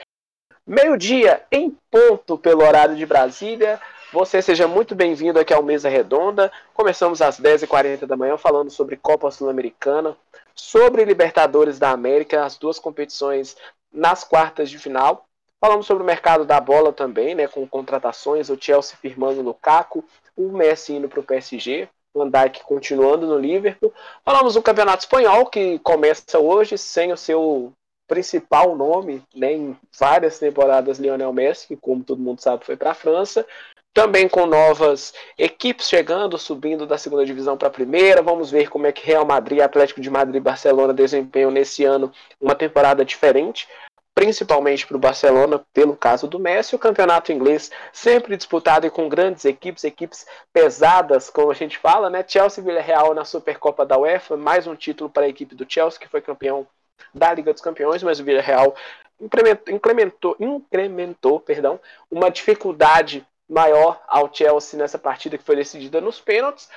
Meio-dia 0.67 1.43
em 1.51 1.75
ponto 1.91 2.37
pelo 2.37 2.63
horário 2.63 2.95
de 2.95 3.07
Brasília. 3.07 3.81
Você 4.11 4.41
seja 4.41 4.67
muito 4.67 4.95
bem-vindo 4.95 5.39
aqui 5.39 5.53
ao 5.53 5.63
Mesa 5.63 5.91
Redonda. 5.91 6.51
Começamos 6.73 7.21
às 7.21 7.39
10h40 7.39 8.07
da 8.07 8.17
manhã 8.17 8.39
falando 8.39 8.71
sobre 8.71 8.97
Copa 8.97 9.31
Sul-Americana, 9.31 10.17
sobre 10.55 11.05
Libertadores 11.05 11.79
da 11.79 11.91
América, 11.91 12.43
as 12.43 12.57
duas 12.57 12.79
competições 12.79 13.55
nas 13.93 14.25
quartas 14.25 14.71
de 14.71 14.79
final. 14.79 15.27
Falamos 15.61 15.85
sobre 15.85 16.03
o 16.03 16.07
mercado 16.07 16.47
da 16.47 16.59
bola 16.59 16.91
também, 16.91 17.35
né, 17.35 17.47
com 17.49 17.69
contratações, 17.69 18.49
o 18.49 18.57
Chelsea 18.59 18.97
firmando 18.97 19.43
Lukaku, 19.43 20.03
o 20.35 20.53
Messi 20.53 20.95
indo 20.95 21.09
para 21.09 21.21
o 21.21 21.25
PSG, 21.25 21.87
o 22.15 22.21
Van 22.21 22.31
Dijk 22.31 22.63
continuando 22.65 23.27
no 23.27 23.39
Liverpool. 23.39 23.93
Falamos 24.25 24.55
do 24.55 24.63
Campeonato 24.63 25.03
Espanhol, 25.03 25.45
que 25.47 25.79
começa 25.81 26.39
hoje 26.39 26.79
sem 26.79 27.13
o 27.13 27.17
seu 27.17 27.75
principal 28.07 28.75
nome, 28.75 29.23
né, 29.37 29.53
em 29.53 29.77
várias 29.99 30.39
temporadas, 30.39 30.99
Lionel 30.99 31.33
Messi, 31.33 31.69
que 31.69 31.77
como 31.77 32.03
todo 32.03 32.23
mundo 32.23 32.41
sabe 32.41 32.65
foi 32.65 32.75
para 32.75 32.93
a 32.93 32.95
França. 32.95 33.45
Também 33.95 34.29
com 34.29 34.47
novas 34.47 35.13
equipes 35.37 35.89
chegando, 35.89 36.39
subindo 36.39 36.87
da 36.87 36.97
segunda 36.97 37.27
divisão 37.27 37.57
para 37.57 37.69
a 37.69 37.73
primeira. 37.73 38.23
Vamos 38.23 38.51
ver 38.51 38.69
como 38.69 38.87
é 38.87 38.93
que 38.93 39.05
Real 39.05 39.25
Madrid, 39.25 39.61
Atlético 39.61 40.01
de 40.01 40.11
Madrid 40.11 40.37
e 40.37 40.41
Barcelona 40.41 40.95
desempenham 40.95 41.51
nesse 41.51 41.85
ano 41.85 42.13
uma 42.41 42.55
temporada 42.55 43.05
diferente 43.05 43.67
principalmente 44.19 44.85
para 44.85 44.97
o 44.97 44.99
Barcelona, 45.01 45.65
pelo 45.73 45.97
caso 45.97 46.27
do 46.27 46.41
Messi, 46.41 46.75
o 46.75 46.79
campeonato 46.79 47.31
inglês 47.31 47.71
sempre 47.93 48.37
disputado 48.37 48.85
e 48.85 48.91
com 48.91 49.09
grandes 49.09 49.45
equipes, 49.45 49.85
equipes 49.85 50.27
pesadas, 50.53 51.31
como 51.31 51.53
a 51.53 51.55
gente 51.55 51.79
fala, 51.79 52.11
né? 52.11 52.25
Chelsea 52.27 52.61
e 52.61 52.65
Villarreal 52.65 53.15
na 53.15 53.25
Supercopa 53.25 53.87
da 53.87 53.97
UEFA, 53.97 54.37
mais 54.37 54.67
um 54.67 54.75
título 54.75 55.09
para 55.09 55.23
a 55.23 55.29
equipe 55.29 55.55
do 55.55 55.65
Chelsea, 55.69 56.01
que 56.01 56.09
foi 56.09 56.21
campeão 56.21 56.67
da 57.15 57.33
Liga 57.33 57.53
dos 57.53 57.63
Campeões, 57.63 58.03
mas 58.03 58.19
o 58.19 58.25
Villarreal 58.25 58.75
incrementou, 59.21 59.73
incrementou, 59.73 60.37
incrementou 60.41 61.39
perdão, 61.39 61.79
uma 62.11 62.29
dificuldade 62.29 63.25
maior 63.49 64.01
ao 64.07 64.33
Chelsea 64.33 64.79
nessa 64.79 64.99
partida 64.99 65.39
que 65.39 65.45
foi 65.45 65.57
decidida 65.57 66.01
nos 66.01 66.21
pênaltis, 66.21 66.69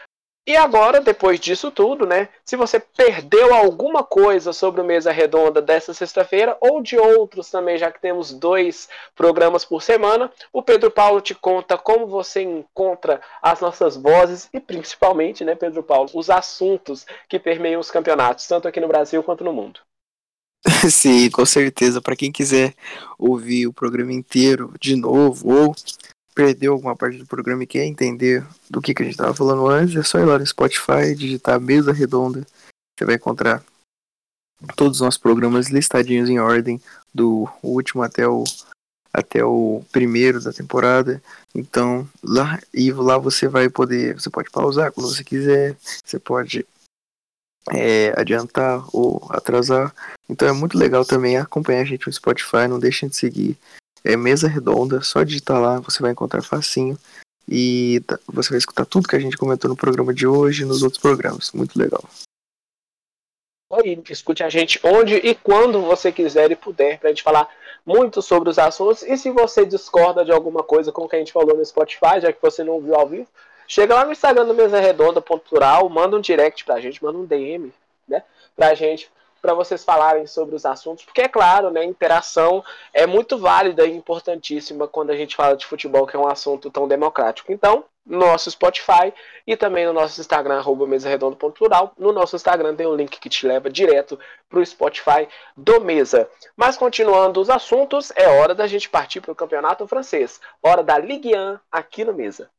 e 0.47 0.55
agora, 0.57 0.99
depois 0.99 1.39
disso 1.39 1.69
tudo, 1.69 2.03
né? 2.03 2.27
Se 2.43 2.55
você 2.55 2.79
perdeu 2.79 3.53
alguma 3.53 4.03
coisa 4.03 4.51
sobre 4.51 4.81
o 4.81 4.83
Mesa 4.83 5.11
Redonda 5.11 5.61
dessa 5.61 5.93
sexta-feira, 5.93 6.57
ou 6.59 6.81
de 6.81 6.97
outros 6.97 7.51
também, 7.51 7.77
já 7.77 7.91
que 7.91 8.01
temos 8.01 8.33
dois 8.33 8.89
programas 9.15 9.63
por 9.63 9.83
semana, 9.83 10.31
o 10.51 10.63
Pedro 10.63 10.89
Paulo 10.89 11.21
te 11.21 11.35
conta 11.35 11.77
como 11.77 12.07
você 12.07 12.41
encontra 12.41 13.21
as 13.39 13.61
nossas 13.61 13.95
vozes 13.95 14.49
e 14.51 14.59
principalmente, 14.59 15.45
né, 15.45 15.53
Pedro 15.53 15.83
Paulo, 15.83 16.09
os 16.15 16.27
assuntos 16.31 17.05
que 17.29 17.37
permeiam 17.37 17.79
os 17.79 17.91
campeonatos, 17.91 18.47
tanto 18.47 18.67
aqui 18.67 18.79
no 18.79 18.87
Brasil 18.87 19.21
quanto 19.21 19.43
no 19.43 19.53
mundo. 19.53 19.79
Sim, 20.89 21.29
com 21.29 21.45
certeza. 21.45 22.01
Para 22.01 22.15
quem 22.15 22.31
quiser 22.31 22.73
ouvir 23.17 23.67
o 23.67 23.73
programa 23.73 24.11
inteiro 24.11 24.73
de 24.79 24.95
novo 24.95 25.53
ou 25.53 25.75
perdeu 26.33 26.73
alguma 26.73 26.95
parte 26.95 27.17
do 27.17 27.25
programa 27.25 27.63
e 27.63 27.67
quer 27.67 27.85
entender 27.85 28.45
do 28.69 28.81
que, 28.81 28.93
que 28.93 29.01
a 29.01 29.05
gente 29.05 29.13
estava 29.13 29.33
falando 29.33 29.67
antes, 29.67 29.95
é 29.95 30.03
só 30.03 30.19
ir 30.19 30.25
lá 30.25 30.39
no 30.39 30.45
Spotify, 30.45 31.15
digitar 31.15 31.59
mesa 31.59 31.91
redonda. 31.91 32.45
Você 32.97 33.05
vai 33.05 33.15
encontrar 33.15 33.63
todos 34.75 34.97
os 34.97 35.01
nossos 35.01 35.19
programas 35.19 35.69
listadinhos 35.69 36.29
em 36.29 36.39
ordem, 36.39 36.81
do 37.13 37.49
último 37.61 38.03
até 38.03 38.27
o 38.27 38.43
até 39.13 39.43
o 39.43 39.83
primeiro 39.91 40.41
da 40.41 40.53
temporada. 40.53 41.21
Então, 41.53 42.07
lá 42.23 42.57
e 42.73 42.93
lá 42.93 43.17
você 43.17 43.45
vai 43.45 43.69
poder, 43.69 44.17
você 44.17 44.29
pode 44.29 44.49
pausar 44.49 44.91
quando 44.91 45.09
você 45.09 45.21
quiser, 45.21 45.75
você 45.81 46.17
pode 46.17 46.65
é, 47.69 48.13
adiantar 48.19 48.83
ou 48.93 49.21
atrasar. 49.29 49.93
Então 50.29 50.47
é 50.47 50.53
muito 50.53 50.77
legal 50.77 51.05
também 51.05 51.37
acompanhar 51.37 51.81
a 51.81 51.85
gente 51.85 52.07
no 52.07 52.13
Spotify, 52.13 52.67
não 52.69 52.79
deixem 52.79 53.09
de 53.09 53.17
seguir. 53.17 53.57
É 54.03 54.17
mesa 54.17 54.47
redonda, 54.47 55.01
só 55.01 55.23
digitar 55.23 55.61
lá, 55.61 55.79
você 55.79 56.01
vai 56.01 56.11
encontrar 56.11 56.41
facinho. 56.41 56.97
E 57.47 58.01
você 58.27 58.49
vai 58.49 58.57
escutar 58.57 58.85
tudo 58.85 59.07
que 59.07 59.15
a 59.15 59.19
gente 59.19 59.37
comentou 59.37 59.69
no 59.69 59.75
programa 59.75 60.13
de 60.13 60.25
hoje 60.25 60.63
e 60.63 60.65
nos 60.65 60.83
outros 60.83 61.01
programas. 61.01 61.51
Muito 61.51 61.77
legal. 61.77 62.03
Oi, 63.69 64.03
escute 64.09 64.43
a 64.43 64.49
gente 64.49 64.79
onde 64.83 65.15
e 65.15 65.33
quando 65.33 65.81
você 65.81 66.11
quiser 66.11 66.51
e 66.51 66.55
puder, 66.55 66.99
para 66.99 67.09
a 67.09 67.11
gente 67.11 67.23
falar 67.23 67.49
muito 67.85 68.21
sobre 68.21 68.49
os 68.49 68.59
assuntos. 68.59 69.01
E 69.03 69.17
se 69.17 69.31
você 69.31 69.65
discorda 69.65 70.25
de 70.25 70.31
alguma 70.31 70.63
coisa 70.63 70.91
com 70.91 71.03
o 71.03 71.09
que 71.09 71.15
a 71.15 71.19
gente 71.19 71.31
falou 71.31 71.55
no 71.55 71.65
Spotify, 71.65 72.19
já 72.21 72.33
que 72.33 72.41
você 72.41 72.63
não 72.63 72.81
viu 72.81 72.95
ao 72.95 73.07
vivo, 73.07 73.27
chega 73.67 73.95
lá 73.95 74.05
no 74.05 74.11
Instagram 74.11 74.45
do 74.45 74.53
Mesa 74.53 74.79
Redonda, 74.79 75.21
ponto 75.21 75.47
plural, 75.47 75.87
manda 75.89 76.17
um 76.17 76.21
direct 76.21 76.65
pra 76.65 76.79
gente, 76.79 77.03
manda 77.03 77.17
um 77.17 77.25
DM, 77.25 77.71
né? 78.07 78.23
Pra 78.55 78.73
gente, 78.73 79.09
para 79.41 79.53
vocês 79.53 79.83
falarem 79.83 80.27
sobre 80.27 80.55
os 80.55 80.65
assuntos, 80.65 81.03
porque 81.03 81.21
é 81.21 81.27
claro, 81.27 81.71
né, 81.71 81.83
interação 81.83 82.63
é 82.93 83.07
muito 83.07 83.37
válida 83.37 83.85
e 83.85 83.95
importantíssima 83.95 84.87
quando 84.87 85.09
a 85.09 85.15
gente 85.15 85.35
fala 85.35 85.55
de 85.55 85.65
futebol, 85.65 86.05
que 86.05 86.15
é 86.15 86.19
um 86.19 86.27
assunto 86.27 86.69
tão 86.69 86.87
democrático. 86.87 87.51
Então, 87.51 87.85
no 88.05 88.19
nosso 88.19 88.49
Spotify 88.49 89.13
e 89.45 89.55
também 89.55 89.85
no 89.85 89.93
nosso 89.93 90.19
Instagram, 90.19 90.57
arroba 90.57 90.87
mesa 90.87 91.07
redonda.plural. 91.07 91.93
No 91.97 92.11
nosso 92.11 92.35
Instagram 92.35 92.75
tem 92.75 92.87
um 92.87 92.95
link 92.95 93.19
que 93.19 93.29
te 93.29 93.45
leva 93.45 93.69
direto 93.69 94.19
para 94.49 94.59
o 94.59 94.65
Spotify 94.65 95.27
do 95.55 95.79
Mesa. 95.81 96.29
Mas 96.55 96.77
continuando 96.77 97.39
os 97.39 97.49
assuntos, 97.49 98.11
é 98.15 98.27
hora 98.27 98.55
da 98.55 98.67
gente 98.67 98.89
partir 98.89 99.21
para 99.21 99.31
o 99.31 99.35
campeonato 99.35 99.87
francês. 99.87 100.41
Hora 100.61 100.83
da 100.83 100.97
Ligue 100.97 101.35
1 101.35 101.59
aqui 101.71 102.03
no 102.03 102.13
Mesa. 102.13 102.49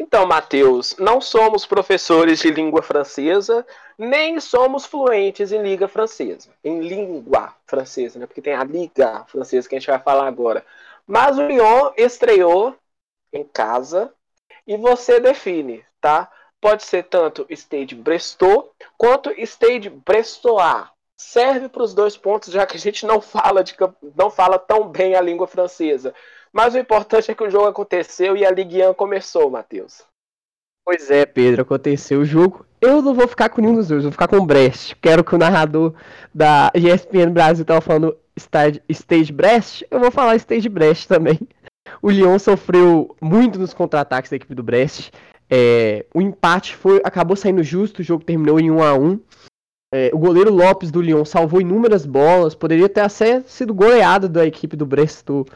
Então, 0.00 0.24
Matheus, 0.24 0.96
não 0.96 1.20
somos 1.20 1.66
professores 1.66 2.38
de 2.38 2.52
língua 2.52 2.82
francesa, 2.82 3.66
nem 3.98 4.38
somos 4.38 4.86
fluentes 4.86 5.50
em 5.50 5.60
língua 5.60 5.88
francesa, 5.88 6.50
em 6.62 6.80
língua 6.80 7.52
francesa, 7.66 8.16
né? 8.16 8.26
Porque 8.26 8.40
tem 8.40 8.54
a 8.54 8.62
liga 8.62 9.24
francesa 9.24 9.68
que 9.68 9.74
a 9.74 9.78
gente 9.78 9.90
vai 9.90 9.98
falar 9.98 10.28
agora. 10.28 10.64
Mas 11.04 11.36
o 11.36 11.42
Lyon 11.42 11.90
estreou 11.96 12.76
em 13.32 13.42
casa 13.42 14.12
e 14.64 14.76
você 14.76 15.18
define, 15.18 15.84
tá? 16.00 16.30
Pode 16.60 16.84
ser 16.84 17.04
tanto 17.04 17.44
Stade 17.50 17.96
Brestow 17.96 18.72
quanto 18.96 19.32
Stade 19.44 19.90
Brestois. 19.90 20.86
Serve 21.16 21.68
para 21.68 21.82
os 21.82 21.92
dois 21.92 22.16
pontos, 22.16 22.52
já 22.52 22.64
que 22.64 22.76
a 22.76 22.80
gente 22.80 23.04
não 23.04 23.20
fala, 23.20 23.64
de, 23.64 23.74
não 24.14 24.30
fala 24.30 24.56
tão 24.60 24.88
bem 24.88 25.16
a 25.16 25.20
língua 25.20 25.48
francesa. 25.48 26.14
Mas 26.52 26.74
o 26.74 26.78
importante 26.78 27.30
é 27.30 27.34
que 27.34 27.42
o 27.42 27.50
jogo 27.50 27.66
aconteceu 27.66 28.36
e 28.36 28.44
a 28.44 28.50
Ligue 28.50 28.86
1 28.86 28.94
começou, 28.94 29.50
Matheus. 29.50 30.02
Pois 30.84 31.10
é, 31.10 31.26
Pedro, 31.26 31.62
aconteceu 31.62 32.20
o 32.20 32.24
jogo. 32.24 32.64
Eu 32.80 33.02
não 33.02 33.14
vou 33.14 33.28
ficar 33.28 33.48
com 33.48 33.60
nenhum 33.60 33.74
dos 33.74 33.88
dois, 33.88 34.04
vou 34.04 34.12
ficar 34.12 34.28
com 34.28 34.36
o 34.36 34.46
Brest. 34.46 34.94
Quero 35.02 35.22
que 35.22 35.34
o 35.34 35.38
narrador 35.38 35.94
da 36.34 36.70
ESPN 36.74 37.30
Brasil 37.30 37.64
tava 37.64 37.80
falando 37.80 38.16
Stage, 38.36 38.82
Stage 38.88 39.32
Brest, 39.32 39.82
eu 39.90 40.00
vou 40.00 40.10
falar 40.10 40.36
Stage 40.36 40.68
Brest 40.68 41.06
também. 41.06 41.38
O 42.02 42.10
Lyon 42.10 42.38
sofreu 42.38 43.16
muito 43.18 43.58
nos 43.58 43.72
contra-ataques 43.72 44.30
da 44.30 44.36
equipe 44.36 44.54
do 44.54 44.62
Brest. 44.62 45.10
É, 45.50 46.04
o 46.14 46.20
empate 46.20 46.76
foi 46.76 47.00
acabou 47.02 47.34
saindo 47.34 47.62
justo, 47.62 48.00
o 48.00 48.04
jogo 48.04 48.22
terminou 48.22 48.60
em 48.60 48.70
1 48.70 48.82
a 48.82 48.92
1 48.92 49.18
é, 49.92 50.10
o 50.12 50.18
goleiro 50.18 50.52
Lopes 50.52 50.90
do 50.90 51.00
Lyon 51.00 51.24
salvou 51.24 51.60
inúmeras 51.60 52.04
bolas, 52.04 52.54
poderia 52.54 52.88
ter 52.88 53.00
até 53.00 53.40
sido 53.40 53.72
goleado 53.72 54.28
da 54.28 54.46
equipe 54.46 54.76
do 54.76 54.84
Bresto, 54.84 55.46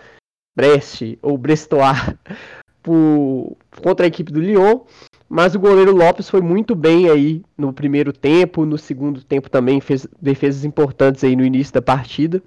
Brest 0.54 1.02
ou 1.22 1.38
Brestois 1.38 1.98
por, 2.82 3.56
contra 3.82 4.06
a 4.06 4.08
equipe 4.08 4.32
do 4.32 4.40
Lyon. 4.40 4.80
Mas 5.28 5.54
o 5.54 5.58
goleiro 5.58 5.96
Lopes 5.96 6.28
foi 6.28 6.42
muito 6.42 6.74
bem 6.74 7.08
aí 7.08 7.42
no 7.56 7.72
primeiro 7.72 8.12
tempo, 8.12 8.66
no 8.66 8.76
segundo 8.76 9.24
tempo 9.24 9.48
também 9.48 9.80
fez 9.80 10.06
defesas 10.20 10.62
importantes 10.62 11.24
aí 11.24 11.34
no 11.34 11.44
início 11.44 11.72
da 11.72 11.80
partida. 11.80 12.42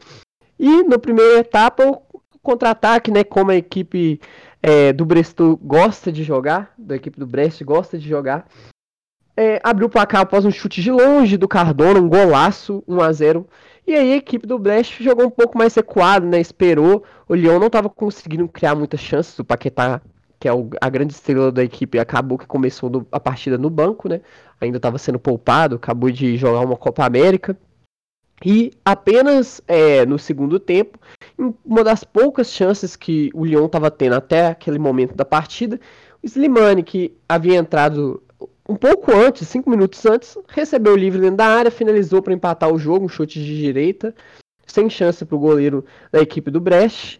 E 0.59 0.83
na 0.83 0.99
primeira 0.99 1.39
etapa, 1.39 1.83
o 1.83 2.21
contra-ataque, 2.43 3.09
né, 3.09 3.23
como 3.23 3.49
a 3.49 3.55
equipe 3.55 4.21
é, 4.61 4.93
do 4.93 5.03
Bresto 5.03 5.59
gosta 5.63 6.11
de 6.11 6.23
jogar, 6.23 6.73
da 6.77 6.95
equipe 6.95 7.19
do 7.19 7.25
Brest 7.25 7.63
gosta 7.63 7.97
de 7.97 8.07
jogar, 8.07 8.47
é, 9.35 9.59
abriu 9.63 9.87
o 9.87 9.89
placar 9.89 10.21
após 10.21 10.45
um 10.45 10.51
chute 10.51 10.81
de 10.81 10.91
longe 10.91 11.37
do 11.37 11.47
Cardona, 11.47 11.99
um 11.99 12.07
golaço, 12.07 12.83
1 12.87 13.01
a 13.01 13.11
0 13.11 13.47
e 13.87 13.93
aí 13.93 14.13
a 14.13 14.17
equipe 14.17 14.47
do 14.47 14.57
Brest 14.57 15.01
jogou 15.01 15.25
um 15.25 15.29
pouco 15.29 15.57
mais 15.57 15.75
recuado, 15.75 16.25
né? 16.25 16.39
Esperou. 16.39 17.03
O 17.27 17.35
Lyon 17.35 17.59
não 17.59 17.67
estava 17.67 17.89
conseguindo 17.89 18.47
criar 18.47 18.75
muitas 18.75 18.99
chances. 18.99 19.37
O 19.37 19.43
Paquetá, 19.43 20.01
que 20.39 20.47
é 20.47 20.53
o, 20.53 20.69
a 20.81 20.89
grande 20.89 21.13
estrela 21.13 21.51
da 21.51 21.63
equipe, 21.63 21.99
acabou 21.99 22.37
que 22.37 22.47
começou 22.47 22.89
no, 22.89 23.07
a 23.11 23.19
partida 23.19 23.57
no 23.57 23.69
banco, 23.69 24.09
né? 24.09 24.21
Ainda 24.59 24.77
estava 24.77 24.97
sendo 24.97 25.19
poupado, 25.19 25.75
acabou 25.75 26.09
de 26.09 26.35
jogar 26.35 26.61
uma 26.61 26.75
Copa 26.75 27.05
América. 27.05 27.57
E 28.43 28.71
apenas 28.83 29.61
é, 29.67 30.05
no 30.05 30.19
segundo 30.19 30.59
tempo, 30.59 30.99
uma 31.63 31.83
das 31.83 32.03
poucas 32.03 32.51
chances 32.51 32.95
que 32.95 33.29
o 33.33 33.45
Lyon 33.45 33.67
estava 33.67 33.89
tendo 33.89 34.15
até 34.15 34.47
aquele 34.47 34.77
momento 34.79 35.15
da 35.15 35.23
partida, 35.23 35.79
o 36.21 36.25
Slimani, 36.25 36.83
que 36.83 37.15
havia 37.29 37.55
entrado 37.55 38.21
um 38.67 38.75
pouco 38.75 39.11
antes, 39.11 39.47
cinco 39.47 39.69
minutos 39.69 40.05
antes, 40.05 40.37
recebeu 40.47 40.93
o 40.93 40.97
livre 40.97 41.21
dentro 41.21 41.37
da 41.37 41.47
área, 41.47 41.71
finalizou 41.71 42.21
para 42.21 42.33
empatar 42.33 42.73
o 42.73 42.79
jogo, 42.79 43.05
um 43.05 43.09
chute 43.09 43.39
de 43.39 43.57
direita, 43.57 44.13
sem 44.65 44.89
chance 44.89 45.23
para 45.23 45.35
o 45.35 45.39
goleiro 45.39 45.85
da 46.11 46.19
equipe 46.19 46.49
do 46.49 46.59
Brest. 46.59 47.19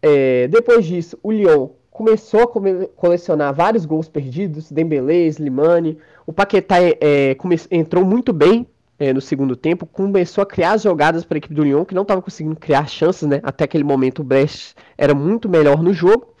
É, 0.00 0.46
depois 0.48 0.84
disso, 0.84 1.18
o 1.22 1.32
Lyon 1.32 1.70
começou 1.90 2.42
a 2.42 2.46
colecionar 2.94 3.54
vários 3.54 3.84
gols 3.84 4.08
perdidos, 4.08 4.70
Dembélé, 4.70 5.26
Slimani. 5.26 5.98
O 6.26 6.32
Paquetá 6.32 6.76
é, 6.80 7.36
entrou 7.70 8.04
muito 8.04 8.32
bem 8.32 8.66
é, 8.98 9.12
no 9.12 9.20
segundo 9.20 9.56
tempo, 9.56 9.86
começou 9.86 10.42
a 10.42 10.46
criar 10.46 10.76
jogadas 10.76 11.24
para 11.24 11.36
a 11.36 11.38
equipe 11.38 11.54
do 11.54 11.64
Lyon, 11.64 11.84
que 11.84 11.94
não 11.94 12.02
estava 12.02 12.22
conseguindo 12.22 12.56
criar 12.56 12.88
chances, 12.88 13.26
né? 13.26 13.40
Até 13.42 13.64
aquele 13.64 13.84
momento 13.84 14.20
o 14.20 14.24
Brest 14.24 14.74
era 14.96 15.14
muito 15.14 15.48
melhor 15.48 15.82
no 15.82 15.92
jogo. 15.92 16.34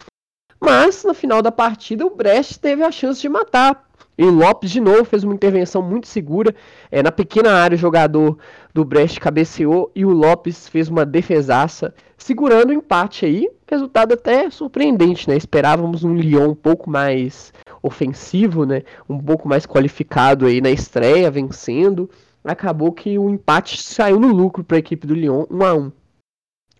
Mas 0.60 1.04
no 1.04 1.12
final 1.12 1.42
da 1.42 1.52
partida 1.52 2.06
o 2.06 2.14
Brest 2.14 2.58
teve 2.58 2.82
a 2.82 2.90
chance 2.90 3.20
de 3.20 3.28
matar. 3.28 3.85
E 4.18 4.24
Lopes 4.24 4.70
de 4.70 4.80
novo 4.80 5.04
fez 5.04 5.24
uma 5.24 5.34
intervenção 5.34 5.82
muito 5.82 6.06
segura. 6.06 6.54
É, 6.90 7.02
na 7.02 7.12
pequena 7.12 7.52
área, 7.52 7.74
o 7.74 7.78
jogador 7.78 8.38
do 8.72 8.84
Brest 8.84 9.18
cabeceou 9.18 9.90
e 9.94 10.04
o 10.04 10.10
Lopes 10.10 10.68
fez 10.68 10.88
uma 10.88 11.04
defesaça, 11.04 11.94
segurando 12.16 12.70
o 12.70 12.72
empate 12.72 13.26
aí. 13.26 13.48
Resultado 13.68 14.14
até 14.14 14.48
surpreendente, 14.48 15.28
né? 15.28 15.36
Esperávamos 15.36 16.02
um 16.02 16.14
Lyon 16.14 16.50
um 16.50 16.54
pouco 16.54 16.88
mais 16.88 17.52
ofensivo, 17.82 18.64
né? 18.64 18.82
Um 19.08 19.18
pouco 19.18 19.48
mais 19.48 19.66
qualificado 19.66 20.46
aí 20.46 20.60
na 20.60 20.70
estreia, 20.70 21.30
vencendo. 21.30 22.08
Acabou 22.42 22.92
que 22.92 23.18
o 23.18 23.28
empate 23.28 23.82
saiu 23.82 24.18
no 24.18 24.28
lucro 24.28 24.64
para 24.64 24.76
a 24.76 24.80
equipe 24.80 25.06
do 25.06 25.14
Lyon, 25.14 25.44
1 25.50 25.64
a 25.64 25.74
1 25.74 25.92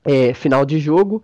é, 0.04 0.32
Final 0.32 0.64
de 0.64 0.78
jogo. 0.78 1.22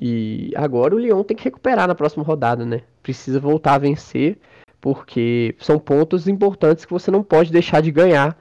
E 0.00 0.50
agora 0.56 0.94
o 0.94 0.98
Lyon 0.98 1.22
tem 1.22 1.36
que 1.36 1.44
recuperar 1.44 1.86
na 1.86 1.94
próxima 1.94 2.24
rodada, 2.24 2.66
né? 2.66 2.82
Precisa 3.02 3.38
voltar 3.38 3.74
a 3.74 3.78
vencer 3.78 4.38
porque 4.86 5.56
são 5.58 5.80
pontos 5.80 6.28
importantes 6.28 6.84
que 6.84 6.92
você 6.92 7.10
não 7.10 7.20
pode 7.20 7.50
deixar 7.50 7.82
de 7.82 7.90
ganhar. 7.90 8.38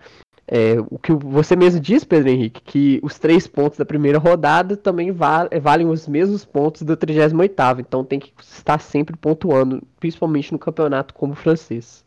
É, 0.48 0.76
o 0.92 1.00
que 1.00 1.12
você 1.12 1.56
mesmo 1.56 1.80
diz, 1.82 2.04
Pedro 2.04 2.30
Henrique, 2.30 2.62
que 2.62 3.00
os 3.02 3.18
três 3.18 3.48
pontos 3.48 3.80
da 3.80 3.84
primeira 3.84 4.20
rodada 4.20 4.78
também 4.78 5.12
val 5.12 5.50
valem 5.60 5.88
os 5.88 6.08
mesmos 6.08 6.46
pontos 6.46 6.84
do 6.84 6.96
38 6.96 7.56
então 7.80 8.06
tem 8.06 8.20
que 8.20 8.32
estar 8.44 8.80
sempre 8.80 9.18
pontuando, 9.18 9.82
principalmente 10.00 10.52
no 10.52 10.60
campeonato 10.60 11.16
como 11.16 11.34
francês. 11.34 12.06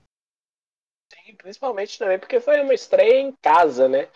Sim, 1.12 1.35
principalmente 1.35 1.98
também 1.98 2.20
porque 2.20 2.39
foi 2.39 2.60
uma 2.60 2.74
estreia 2.74 3.20
em 3.20 3.35
casa, 3.43 3.89
né? 3.89 4.06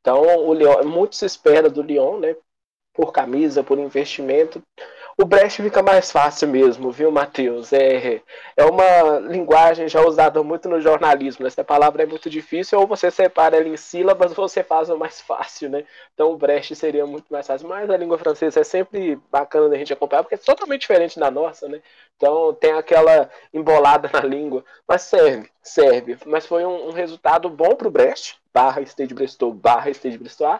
Então 0.00 0.46
o 0.46 0.54
Lyon, 0.54 0.84
muito 0.84 1.16
se 1.16 1.26
espera 1.26 1.68
do 1.68 1.82
Lyon, 1.82 2.20
né? 2.20 2.36
Por 2.94 3.10
camisa, 3.10 3.64
por 3.64 3.80
investimento. 3.80 4.62
O 5.18 5.26
Brecht 5.26 5.62
fica 5.62 5.82
mais 5.82 6.10
fácil 6.10 6.48
mesmo, 6.48 6.90
viu, 6.90 7.10
Matheus? 7.10 7.72
É, 7.72 8.22
é 8.56 8.64
uma 8.64 9.18
linguagem 9.18 9.86
já 9.86 10.00
usada 10.00 10.42
muito 10.42 10.68
no 10.68 10.80
jornalismo. 10.80 11.42
Né? 11.42 11.48
Essa 11.48 11.62
palavra 11.62 12.02
é 12.02 12.06
muito 12.06 12.30
difícil, 12.30 12.80
ou 12.80 12.86
você 12.86 13.10
separa 13.10 13.56
ela 13.56 13.68
em 13.68 13.76
sílabas, 13.76 14.32
ou 14.36 14.48
você 14.48 14.62
faz 14.62 14.88
o 14.88 14.96
mais 14.96 15.20
fácil, 15.20 15.68
né? 15.68 15.84
Então 16.14 16.32
o 16.32 16.36
Brecht 16.36 16.74
seria 16.74 17.06
muito 17.06 17.26
mais 17.30 17.46
fácil. 17.46 17.68
Mas 17.68 17.90
a 17.90 17.96
língua 17.96 18.16
francesa 18.18 18.60
é 18.60 18.64
sempre 18.64 19.16
bacana 19.30 19.68
da 19.68 19.76
gente 19.76 19.92
acompanhar, 19.92 20.22
porque 20.22 20.34
é 20.34 20.38
totalmente 20.38 20.80
diferente 20.80 21.20
da 21.20 21.30
nossa, 21.30 21.68
né? 21.68 21.82
Então 22.16 22.54
tem 22.54 22.72
aquela 22.72 23.28
embolada 23.52 24.10
na 24.12 24.20
língua. 24.20 24.64
Mas 24.88 25.02
serve, 25.02 25.50
serve. 25.62 26.16
Mas 26.24 26.46
foi 26.46 26.64
um, 26.64 26.88
um 26.88 26.92
resultado 26.92 27.50
bom 27.50 27.74
para 27.74 27.88
o 27.88 27.90
Brecht, 27.90 28.40
barra 28.52 28.82
Stade 28.82 29.14
Bristol, 29.14 29.52
barra 29.52 29.90
Stade 29.92 30.16
Bristol. 30.18 30.58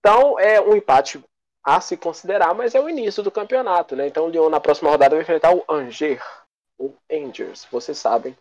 Então 0.00 0.38
é 0.38 0.60
um 0.60 0.76
empate 0.76 1.22
a 1.64 1.80
se 1.80 1.96
considerar, 1.96 2.54
mas 2.54 2.74
é 2.74 2.80
o 2.80 2.88
início 2.88 3.22
do 3.22 3.30
campeonato, 3.30 3.96
né? 3.96 4.06
Então 4.06 4.26
o 4.26 4.28
Lyon 4.28 4.50
na 4.50 4.60
próxima 4.60 4.90
rodada 4.90 5.14
vai 5.14 5.22
enfrentar 5.22 5.54
o 5.54 5.64
Angers, 5.68 6.22
o 6.78 6.92
Angers, 7.10 7.66
vocês 7.70 7.96
sabem. 7.96 8.36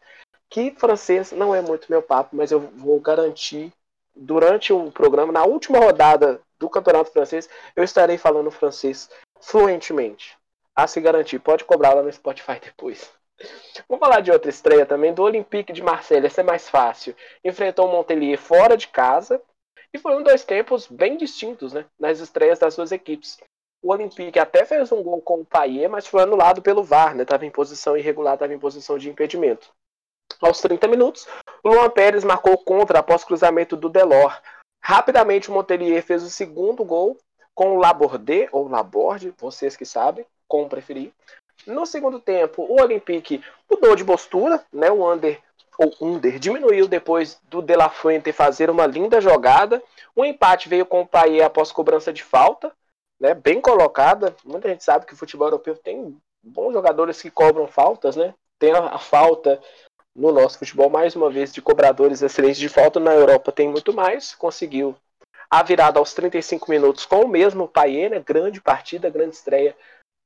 Que 0.49 0.71
francês 0.71 1.31
não 1.31 1.55
é 1.55 1.61
muito 1.61 1.87
meu 1.89 2.01
papo, 2.01 2.35
mas 2.35 2.51
eu 2.51 2.59
vou 2.59 2.99
garantir 2.99 3.71
durante 4.15 4.71
o 4.71 4.91
programa, 4.91 5.31
na 5.31 5.43
última 5.43 5.79
rodada 5.79 6.39
do 6.59 6.69
campeonato 6.69 7.11
francês, 7.11 7.49
eu 7.75 7.83
estarei 7.83 8.17
falando 8.17 8.51
francês 8.51 9.09
fluentemente. 9.41 10.37
A 10.75 10.87
se 10.87 10.99
garantir, 11.01 11.39
pode 11.39 11.63
cobrar 11.65 11.93
lá 11.93 12.01
no 12.01 12.11
Spotify 12.11 12.59
depois. 12.61 13.11
Vamos 13.89 13.99
falar 13.99 14.21
de 14.21 14.31
outra 14.31 14.49
estreia 14.49 14.85
também, 14.85 15.13
do 15.13 15.23
Olympique 15.23 15.73
de 15.73 15.81
Marselha, 15.81 16.27
essa 16.27 16.41
é 16.41 16.43
mais 16.43 16.69
fácil. 16.69 17.15
Enfrentou 17.43 17.87
o 17.87 17.91
Montpellier 17.91 18.37
fora 18.37 18.77
de 18.77 18.87
casa 18.87 19.41
e 19.93 19.99
foram 19.99 20.23
dois 20.23 20.43
tempos 20.43 20.87
bem 20.87 21.15
distintos 21.15 21.71
né, 21.71 21.85
nas 21.99 22.19
estreias 22.19 22.59
das 22.59 22.75
duas 22.75 22.91
equipes. 22.91 23.37
O 23.81 23.91
Olympique 23.91 24.39
até 24.39 24.65
fez 24.65 24.91
um 24.91 25.03
gol 25.03 25.21
com 25.21 25.41
o 25.41 25.45
Payet, 25.45 25.87
mas 25.87 26.07
foi 26.07 26.23
anulado 26.23 26.61
pelo 26.61 26.83
VAR, 26.83 27.19
estava 27.19 27.43
né, 27.43 27.47
em 27.47 27.51
posição 27.51 27.97
irregular, 27.97 28.33
estava 28.33 28.53
em 28.53 28.59
posição 28.59 28.97
de 28.97 29.09
impedimento. 29.09 29.69
Aos 30.41 30.59
30 30.61 30.87
minutos, 30.87 31.27
Luan 31.63 31.89
Pérez 31.89 32.23
marcou 32.23 32.57
contra 32.57 32.99
após 32.99 33.23
cruzamento 33.23 33.75
do 33.75 33.89
Delor. 33.89 34.41
Rapidamente 34.81 35.49
o 35.49 35.53
Montpellier 35.53 36.01
fez 36.01 36.23
o 36.23 36.29
segundo 36.29 36.83
gol 36.83 37.17
com 37.53 37.75
o 37.75 37.79
Laborde, 37.79 38.49
ou 38.51 38.67
Laborde, 38.67 39.33
vocês 39.37 39.77
que 39.77 39.85
sabem, 39.85 40.25
como 40.47 40.67
preferir. 40.67 41.11
No 41.67 41.85
segundo 41.85 42.19
tempo, 42.19 42.63
o 42.63 42.81
Olympique 42.81 43.43
mudou 43.69 43.95
de 43.95 44.03
postura, 44.03 44.65
né? 44.71 44.91
O 44.91 45.09
Under 45.09 45.41
o 45.77 45.91
under 46.01 46.39
diminuiu 46.39 46.87
depois 46.87 47.39
do 47.43 47.61
De 47.61 47.75
La 47.75 47.89
Fuente 47.89 48.31
fazer 48.31 48.69
uma 48.69 48.85
linda 48.85 49.19
jogada. 49.19 49.81
O 50.15 50.23
empate 50.23 50.69
veio 50.69 50.85
com 50.85 51.01
o 51.01 51.07
Payet 51.07 51.41
após 51.41 51.71
cobrança 51.71 52.13
de 52.13 52.23
falta, 52.23 52.71
né, 53.19 53.33
bem 53.33 53.59
colocada. 53.59 54.35
Muita 54.45 54.69
gente 54.69 54.83
sabe 54.83 55.05
que 55.05 55.13
o 55.13 55.17
futebol 55.17 55.47
europeu 55.47 55.75
tem 55.75 56.15
bons 56.43 56.73
jogadores 56.73 57.21
que 57.21 57.31
cobram 57.31 57.67
faltas, 57.67 58.15
né? 58.15 58.33
Tem 58.59 58.71
a, 58.71 58.79
a 58.79 58.99
falta 58.99 59.59
no 60.15 60.31
nosso 60.31 60.59
futebol, 60.59 60.89
mais 60.89 61.15
uma 61.15 61.29
vez, 61.29 61.51
de 61.51 61.61
cobradores 61.61 62.21
excelentes 62.21 62.59
de 62.59 62.69
falta. 62.69 62.99
Na 62.99 63.13
Europa 63.13 63.51
tem 63.51 63.67
muito 63.67 63.93
mais. 63.93 64.35
Conseguiu 64.35 64.95
a 65.49 65.63
virada 65.63 65.99
aos 65.99 66.13
35 66.13 66.69
minutos 66.69 67.05
com 67.05 67.21
o 67.21 67.27
mesmo 67.27 67.67
Payet, 67.67 68.09
né? 68.09 68.19
Grande 68.19 68.61
partida, 68.61 69.09
grande 69.09 69.35
estreia 69.35 69.75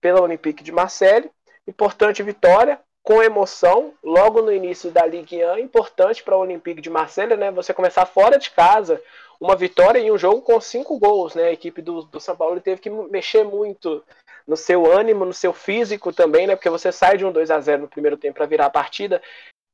pela 0.02 0.22
Olympique 0.22 0.64
de 0.64 0.72
Marseille. 0.72 1.32
Importante 1.68 2.24
vitória 2.24 2.80
com 3.08 3.24
emoção, 3.24 3.94
logo 4.04 4.42
no 4.42 4.52
início 4.52 4.92
da 4.92 5.06
Ligue 5.06 5.38
1, 5.42 5.60
importante 5.60 6.22
para 6.22 6.36
o 6.36 6.42
Olympique 6.42 6.82
de 6.82 6.90
Marselha, 6.90 7.38
né? 7.38 7.50
Você 7.52 7.74
começar 7.74 8.06
fora 8.06 8.38
de 8.38 8.52
casa, 8.52 9.02
uma 9.40 9.56
vitória 9.56 9.98
em 9.98 10.12
um 10.12 10.18
jogo 10.18 10.42
com 10.42 10.60
cinco 10.60 11.00
gols, 11.00 11.34
né? 11.34 11.44
A 11.44 11.54
equipe 11.54 11.82
do, 11.82 12.02
do 12.02 12.20
São 12.20 12.36
Paulo 12.36 12.60
teve 12.60 12.82
que 12.82 12.90
mexer 12.90 13.46
muito 13.46 14.04
no 14.46 14.58
seu 14.58 14.92
ânimo, 14.92 15.24
no 15.24 15.32
seu 15.32 15.54
físico 15.54 16.12
também, 16.12 16.48
né? 16.48 16.58
Porque 16.58 16.70
você 16.70 16.92
sai 16.92 17.16
de 17.16 17.26
um 17.26 17.32
2 17.32 17.50
a 17.50 17.62
0 17.62 17.84
no 17.84 17.88
primeiro 17.88 18.18
tempo 18.18 18.36
para 18.36 18.46
virar 18.46 18.66
a 18.66 18.70
partida. 18.70 19.22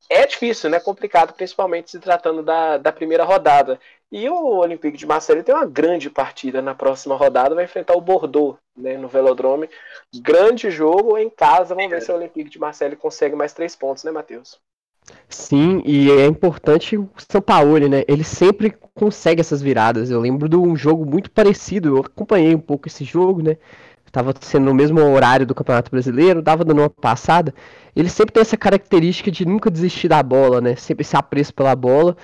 É 0.09 0.25
difícil, 0.25 0.69
né? 0.69 0.79
Complicado, 0.79 1.33
principalmente 1.33 1.91
se 1.91 1.99
tratando 1.99 2.43
da, 2.43 2.77
da 2.77 2.91
primeira 2.91 3.23
rodada. 3.23 3.79
E 4.11 4.29
o 4.29 4.57
Olympique 4.57 4.97
de 4.97 5.07
Marseille 5.07 5.41
tem 5.41 5.55
uma 5.55 5.65
grande 5.65 6.09
partida 6.09 6.61
na 6.61 6.75
próxima 6.75 7.15
rodada, 7.15 7.55
vai 7.55 7.63
enfrentar 7.63 7.95
o 7.95 8.01
Bordeaux, 8.01 8.59
né, 8.77 8.95
no 8.95 9.07
Velodrome. 9.07 9.67
Grande 10.15 10.69
jogo 10.69 11.17
em 11.17 11.31
casa, 11.31 11.73
vamos 11.73 11.89
ver 11.89 12.01
se 12.01 12.11
o 12.11 12.15
Olympique 12.15 12.49
de 12.49 12.59
Marseille 12.59 12.95
consegue 12.95 13.35
mais 13.35 13.53
três 13.53 13.75
pontos, 13.75 14.03
né, 14.03 14.11
Matheus? 14.11 14.59
Sim, 15.27 15.81
e 15.83 16.11
é 16.11 16.27
importante 16.27 16.95
o 16.95 17.09
São 17.17 17.41
Paulo, 17.41 17.77
né? 17.87 18.03
Ele 18.07 18.23
sempre 18.23 18.73
consegue 18.93 19.41
essas 19.41 19.61
viradas. 19.61 20.09
Eu 20.09 20.19
lembro 20.19 20.47
de 20.47 20.55
um 20.55 20.75
jogo 20.75 21.05
muito 21.05 21.31
parecido, 21.31 21.89
eu 21.89 22.01
acompanhei 22.01 22.53
um 22.53 22.59
pouco 22.59 22.87
esse 22.87 23.03
jogo, 23.03 23.41
né? 23.41 23.57
Tava 24.13 24.31
sendo 24.41 24.65
no 24.65 24.75
mesmo 24.75 25.01
horário 25.01 25.43
do 25.43 25.55
Campeonato 25.55 25.89
Brasileiro, 25.89 26.39
dava 26.39 26.63
dando 26.63 26.81
uma 26.81 26.89
passada. 26.89 27.51
Ele 27.95 28.07
sempre 28.07 28.31
tem 28.31 28.41
essa 28.41 28.55
característica 28.55 29.31
de 29.31 29.43
nunca 29.43 29.71
desistir 29.71 30.07
da 30.07 30.21
bola, 30.21 30.61
né? 30.61 30.75
Sempre 30.75 31.03
se 31.03 31.17
apreço 31.17 31.51
pela 31.51 31.75
bola. 31.75 32.15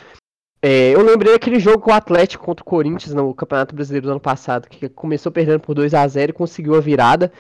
É, 0.62 0.92
eu 0.92 1.02
lembrei 1.02 1.34
daquele 1.34 1.60
jogo 1.60 1.80
com 1.80 1.90
o 1.90 1.94
Atlético 1.96 2.46
contra 2.46 2.62
o 2.62 2.66
Corinthians 2.66 3.16
no 3.16 3.34
Campeonato 3.34 3.74
Brasileiro 3.74 4.06
do 4.06 4.12
ano 4.12 4.20
passado, 4.20 4.70
que 4.70 4.88
começou 4.88 5.32
perdendo 5.32 5.62
por 5.62 5.74
2 5.74 5.96
a 5.96 6.08
0 6.08 6.30
e 6.30 6.34
conseguiu 6.34 6.76
a 6.76 6.80
virada. 6.80 7.32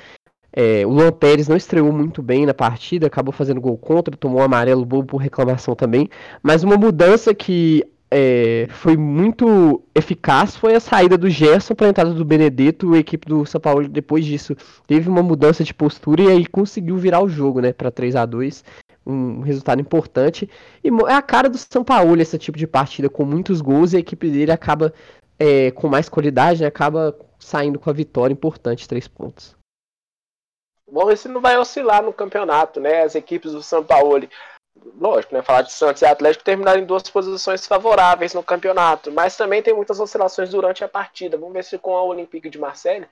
É, 0.51 0.83
o 0.83 0.89
Luan 0.89 1.11
Pérez 1.11 1.47
não 1.47 1.55
estreou 1.55 1.91
muito 1.91 2.23
bem 2.23 2.47
na 2.47 2.53
partida, 2.55 3.05
acabou 3.05 3.31
fazendo 3.31 3.61
gol 3.61 3.77
contra, 3.77 4.17
tomou 4.17 4.39
um 4.39 4.43
amarelo 4.43 4.83
bobo 4.83 5.09
por 5.09 5.17
reclamação 5.17 5.75
também. 5.75 6.09
Mas 6.41 6.63
uma 6.63 6.75
mudança 6.75 7.35
que 7.35 7.85
é, 8.11 8.67
foi 8.71 8.97
muito 8.97 9.83
eficaz 9.93 10.55
foi 10.55 10.73
a 10.73 10.79
saída 10.79 11.17
do 11.17 11.29
Gerson 11.29 11.75
para 11.75 11.87
a 11.87 11.89
entrada 11.89 12.13
do 12.13 12.25
Benedetto. 12.25 12.93
A 12.93 12.97
equipe 12.97 13.27
do 13.27 13.45
São 13.45 13.61
Paulo, 13.61 13.87
depois 13.87 14.25
disso, 14.25 14.55
teve 14.87 15.07
uma 15.07 15.21
mudança 15.21 15.63
de 15.63 15.73
postura 15.73 16.23
e 16.23 16.27
aí 16.27 16.45
conseguiu 16.45 16.97
virar 16.97 17.21
o 17.21 17.29
jogo 17.29 17.59
né, 17.59 17.71
para 17.71 17.91
3 17.91 18.15
a 18.15 18.25
2 18.25 18.63
um 19.05 19.41
resultado 19.41 19.81
importante. 19.81 20.49
E 20.83 20.89
é 21.07 21.13
a 21.13 21.21
cara 21.21 21.49
do 21.49 21.57
São 21.57 21.83
Paulo 21.83 22.19
esse 22.21 22.37
tipo 22.37 22.57
de 22.57 22.67
partida 22.67 23.09
com 23.09 23.25
muitos 23.25 23.61
gols 23.61 23.93
e 23.93 23.97
a 23.97 23.99
equipe 23.99 24.29
dele 24.29 24.51
acaba 24.51 24.93
é, 25.37 25.71
com 25.71 25.87
mais 25.87 26.09
qualidade, 26.09 26.61
né, 26.61 26.67
acaba 26.67 27.17
saindo 27.39 27.79
com 27.79 27.89
a 27.89 27.93
vitória 27.93 28.33
importante, 28.33 28.87
três 28.87 29.07
pontos. 29.07 29.55
Bom, 30.91 31.09
esse 31.11 31.27
não 31.27 31.39
vai 31.39 31.57
oscilar 31.57 32.03
no 32.03 32.11
campeonato, 32.11 32.79
né? 32.79 33.03
As 33.03 33.13
equipes 33.13 33.51
do 33.51 33.61
São 33.61 33.83
Paulo, 33.83 34.27
lógico, 34.99 35.33
né? 35.33 35.41
Falar 35.41 35.61
de 35.61 35.71
Santos 35.71 36.01
e 36.01 36.05
Atlético 36.05 36.43
terminaram 36.43 36.79
em 36.79 36.85
duas 36.85 37.03
posições 37.03 37.65
favoráveis 37.65 38.33
no 38.33 38.43
campeonato, 38.43 39.11
mas 39.11 39.35
também 39.35 39.61
tem 39.61 39.73
muitas 39.73 39.99
oscilações 39.99 40.49
durante 40.49 40.83
a 40.83 40.87
partida. 40.87 41.37
Vamos 41.37 41.53
ver 41.53 41.63
se 41.63 41.77
com 41.77 41.95
a 41.95 42.03
Olympique 42.03 42.49
de 42.49 42.57
Marseille 42.57 43.07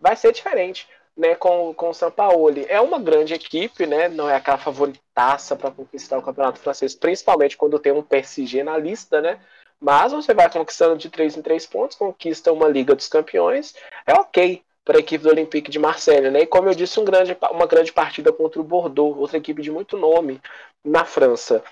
vai 0.00 0.16
ser 0.16 0.32
diferente 0.32 0.88
né, 1.18 1.34
com, 1.34 1.74
com 1.74 1.90
o 1.90 1.94
Sampaoli. 1.94 2.64
É 2.68 2.80
uma 2.80 2.98
grande 2.98 3.34
equipe, 3.34 3.84
né, 3.86 4.08
não 4.08 4.30
é 4.30 4.36
aquela 4.36 4.56
favoritaça 4.56 5.56
para 5.56 5.72
conquistar 5.72 6.16
o 6.16 6.22
campeonato 6.22 6.60
francês, 6.60 6.94
principalmente 6.94 7.56
quando 7.56 7.78
tem 7.78 7.92
um 7.92 8.02
PSG 8.02 8.62
na 8.62 8.78
lista, 8.78 9.20
né? 9.20 9.40
Mas 9.80 10.12
você 10.12 10.32
vai 10.34 10.50
conquistando 10.50 10.96
de 10.96 11.08
3 11.08 11.36
em 11.36 11.42
3 11.42 11.66
pontos, 11.66 11.96
conquista 11.96 12.52
uma 12.52 12.68
Liga 12.68 12.94
dos 12.94 13.08
Campeões, 13.08 13.74
é 14.06 14.12
ok 14.14 14.62
para 14.88 14.96
a 14.96 15.00
equipe 15.00 15.22
do 15.22 15.28
Olympique 15.28 15.70
de 15.70 15.78
Marseille, 15.78 16.30
né? 16.30 16.40
E 16.40 16.46
como 16.46 16.70
eu 16.70 16.74
disse, 16.74 16.98
um 16.98 17.04
grande, 17.04 17.36
uma 17.50 17.66
grande 17.66 17.92
partida 17.92 18.32
contra 18.32 18.58
o 18.58 18.64
Bordeaux, 18.64 19.18
outra 19.18 19.36
equipe 19.36 19.60
de 19.60 19.70
muito 19.70 19.98
nome 19.98 20.40
na 20.82 21.04
França. 21.04 21.62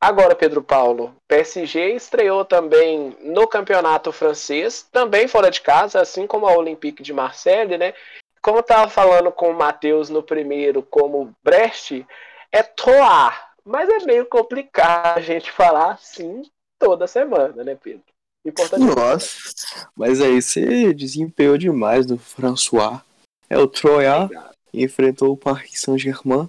Agora, 0.00 0.34
Pedro 0.34 0.60
Paulo, 0.60 1.14
PSG 1.28 1.94
estreou 1.94 2.44
também 2.44 3.16
no 3.20 3.46
campeonato 3.46 4.10
francês, 4.10 4.82
também 4.90 5.28
fora 5.28 5.52
de 5.52 5.60
casa, 5.60 6.00
assim 6.00 6.26
como 6.26 6.48
a 6.48 6.56
Olympique 6.56 7.00
de 7.00 7.12
Marseille, 7.12 7.78
né? 7.78 7.94
como 8.42 8.58
eu 8.58 8.62
tava 8.64 8.90
falando 8.90 9.30
com 9.30 9.50
o 9.50 9.54
Matheus 9.54 10.10
no 10.10 10.20
primeiro, 10.20 10.82
como 10.82 11.32
Brecht, 11.44 12.04
é 12.50 12.62
Troar. 12.64 13.54
Mas 13.64 13.88
é 13.88 14.04
meio 14.04 14.26
complicado 14.26 15.18
a 15.18 15.20
gente 15.20 15.50
falar 15.50 15.92
assim 15.92 16.42
toda 16.76 17.06
semana, 17.06 17.62
né, 17.62 17.78
Pedro? 17.80 18.13
Importante 18.44 18.84
Nossa, 18.84 19.88
mas 19.96 20.20
aí 20.20 20.40
você 20.40 20.92
desempenhou 20.92 21.56
demais 21.56 22.04
do 22.04 22.18
François. 22.18 23.00
É 23.48 23.58
o 23.58 23.66
Troyat 23.66 24.30
enfrentou 24.72 25.32
o 25.32 25.36
Paris 25.36 25.80
Saint-Germain. 25.80 26.48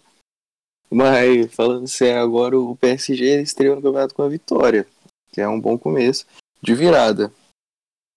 Mas 0.90 1.54
falando 1.54 1.88
sério, 1.88 2.22
agora 2.22 2.60
o 2.60 2.76
PSG 2.76 3.42
estreou 3.42 3.76
no 3.76 3.82
campeonato 3.82 4.14
com 4.14 4.24
a 4.24 4.30
vitória, 4.30 4.88
que 5.32 5.42
é 5.42 5.48
um 5.48 5.60
bom 5.60 5.78
começo 5.78 6.26
de 6.62 6.76
virada 6.76 7.32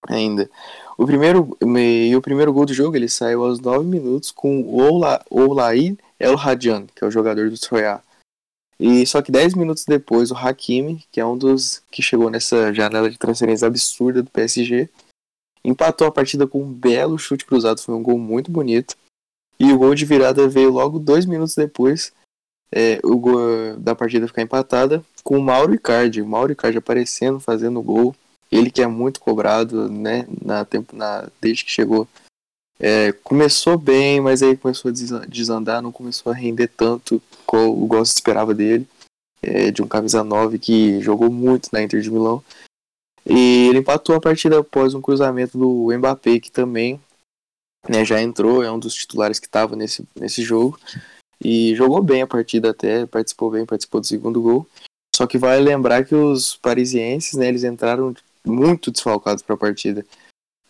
ainda. 0.07 0.51
O 0.97 1.07
primeiro, 1.07 1.57
e 1.61 2.15
o 2.15 2.23
primeiro 2.23 2.53
gol 2.53 2.67
do 2.67 2.75
jogo 2.75 2.97
ele 2.97 3.09
saiu 3.09 3.45
aos 3.45 3.61
9 3.61 3.85
minutos 3.85 4.31
com 4.31 4.61
o 4.61 4.79
Ola, 4.79 5.25
Olaid 5.31 5.99
El 6.19 6.39
Hadjan, 6.39 6.87
que 6.95 7.05
é 7.05 7.07
o 7.07 7.11
jogador 7.11 7.51
do 7.51 7.59
Troyat. 7.59 8.03
E 8.81 9.05
só 9.07 9.21
que 9.21 9.33
10 9.33 9.55
minutos 9.55 9.85
depois, 9.85 10.31
o 10.31 10.37
Hakimi, 10.37 11.05
que 11.11 11.21
é 11.21 11.27
um 11.27 11.37
dos 11.37 11.83
que 11.91 12.01
chegou 12.01 12.31
nessa 12.31 12.73
janela 12.73 13.11
de 13.11 13.19
transferência 13.19 13.67
absurda 13.67 14.23
do 14.23 14.31
PSG, 14.31 14.89
empatou 15.65 16.07
a 16.07 16.13
partida 16.13 16.47
com 16.47 16.63
um 16.63 16.73
belo 16.73 17.19
chute 17.19 17.45
cruzado, 17.45 17.81
foi 17.81 17.95
um 17.95 18.03
gol 18.03 18.19
muito 18.19 18.51
bonito. 18.51 18.97
E 19.59 19.73
o 19.73 19.79
gol 19.79 19.95
de 19.95 20.05
virada 20.05 20.47
veio 20.49 20.71
logo 20.71 21.01
dois 21.01 21.27
minutos 21.27 21.57
depois 21.57 22.13
é, 22.71 23.01
o 23.03 23.17
gol 23.17 23.77
da 23.79 23.95
partida 23.95 24.27
ficar 24.27 24.43
empatada 24.43 25.03
com 25.25 25.39
o 25.39 25.43
Mauro 25.43 25.75
Icardi. 25.75 26.23
O 26.23 26.27
Mauro 26.27 26.53
Icardi 26.53 26.79
aparecendo, 26.79 27.41
fazendo 27.41 27.83
gol. 27.83 28.15
Ele 28.51 28.71
que 28.71 28.83
é 28.83 28.87
muito 28.87 29.21
cobrado, 29.21 29.89
né, 29.91 30.27
na 30.43 30.65
tempo, 30.65 30.97
na, 30.97 31.29
desde 31.41 31.65
que 31.65 31.71
chegou 31.71 32.09
É, 32.81 33.11
começou 33.25 33.77
bem, 33.77 34.21
mas 34.21 34.41
aí 34.41 34.57
começou 34.57 34.91
a 34.91 35.27
desandar, 35.27 35.83
não 35.83 35.91
começou 35.91 36.31
a 36.31 36.35
render 36.35 36.69
tanto 36.69 37.21
como 37.49 37.83
o 37.83 37.87
gosto 37.87 38.15
esperava 38.15 38.55
dele. 38.55 38.87
É, 39.41 39.71
de 39.71 39.81
um 39.81 39.87
camisa 39.87 40.25
9 40.25 40.59
que 40.59 41.01
jogou 41.01 41.31
muito 41.31 41.69
na 41.73 41.81
Inter 41.81 42.01
de 42.01 42.11
Milão. 42.11 42.43
E 43.25 43.69
ele 43.69 43.79
empatou 43.79 44.17
a 44.17 44.21
partida 44.21 44.59
após 44.59 44.95
um 44.95 45.01
cruzamento 45.01 45.57
do 45.57 45.97
Mbappé, 45.97 46.41
que 46.41 46.51
também 46.51 47.01
né, 47.89 48.05
já 48.05 48.21
entrou, 48.21 48.63
é 48.63 48.71
um 48.71 48.79
dos 48.79 48.95
titulares 48.95 49.39
que 49.39 49.47
estava 49.47 49.77
nesse, 49.77 50.05
nesse 50.19 50.43
jogo. 50.43 50.79
E 51.43 51.75
jogou 51.77 52.03
bem 52.03 52.23
a 52.23 52.27
partida 52.27 52.71
até, 52.71 53.07
participou 53.07 53.51
bem, 53.51 53.65
participou 53.65 54.01
do 54.01 54.07
segundo 54.07 54.43
gol. 54.43 54.67
Só 55.15 55.27
que 55.27 55.39
vale 55.39 55.63
lembrar 55.63 56.05
que 56.05 56.15
os 56.15 56.57
parisienses, 56.57 57.35
né, 57.35 57.49
eles 57.49 57.65
entraram 57.65 58.15
muito 58.45 58.91
desfalcados 58.91 59.43
para 59.43 59.55
a 59.55 59.59
partida. 59.59 60.05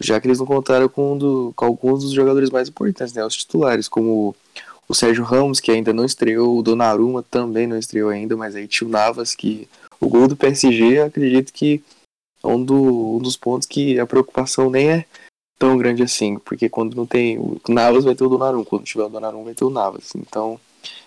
Já 0.00 0.20
que 0.20 0.26
eles 0.26 0.38
não 0.38 0.46
contaram 0.46 0.88
com, 0.88 1.14
um 1.14 1.18
do, 1.18 1.52
com, 1.56 1.64
alguns 1.64 2.02
dos 2.02 2.12
jogadores 2.12 2.50
mais 2.50 2.68
importantes, 2.68 3.14
né, 3.14 3.24
os 3.24 3.36
titulares, 3.36 3.88
como 3.88 4.34
o 4.88 4.94
Sérgio 4.94 5.22
Ramos, 5.22 5.60
que 5.60 5.70
ainda 5.70 5.92
não 5.92 6.04
estreou, 6.04 6.58
o 6.58 6.62
Donnarumma 6.62 7.22
também 7.22 7.66
não 7.66 7.78
estreou 7.78 8.08
ainda, 8.08 8.36
mas 8.36 8.56
aí 8.56 8.66
tinha 8.66 8.88
o 8.88 8.90
Navas, 8.90 9.34
que 9.34 9.68
o 10.00 10.08
gol 10.08 10.26
do 10.26 10.36
PSG, 10.36 11.00
acredito 11.00 11.52
que 11.52 11.82
é 12.42 12.46
um, 12.46 12.64
do, 12.64 13.16
um 13.16 13.18
dos 13.18 13.36
pontos 13.36 13.66
que 13.66 14.00
a 14.00 14.06
preocupação 14.06 14.70
nem 14.70 14.90
é 14.90 15.04
tão 15.58 15.76
grande 15.76 16.02
assim, 16.02 16.38
porque 16.38 16.68
quando 16.68 16.94
não 16.94 17.04
tem 17.04 17.38
o 17.38 17.60
Navas 17.68 18.04
vai 18.04 18.14
ter 18.14 18.24
o 18.24 18.28
Donnarumma, 18.28 18.64
quando 18.64 18.84
tiver 18.84 19.04
o 19.04 19.08
Donnarumma 19.08 19.44
vai 19.44 19.54
ter 19.54 19.64
o 19.64 19.70
Navas. 19.70 20.12
Então, 20.14 20.58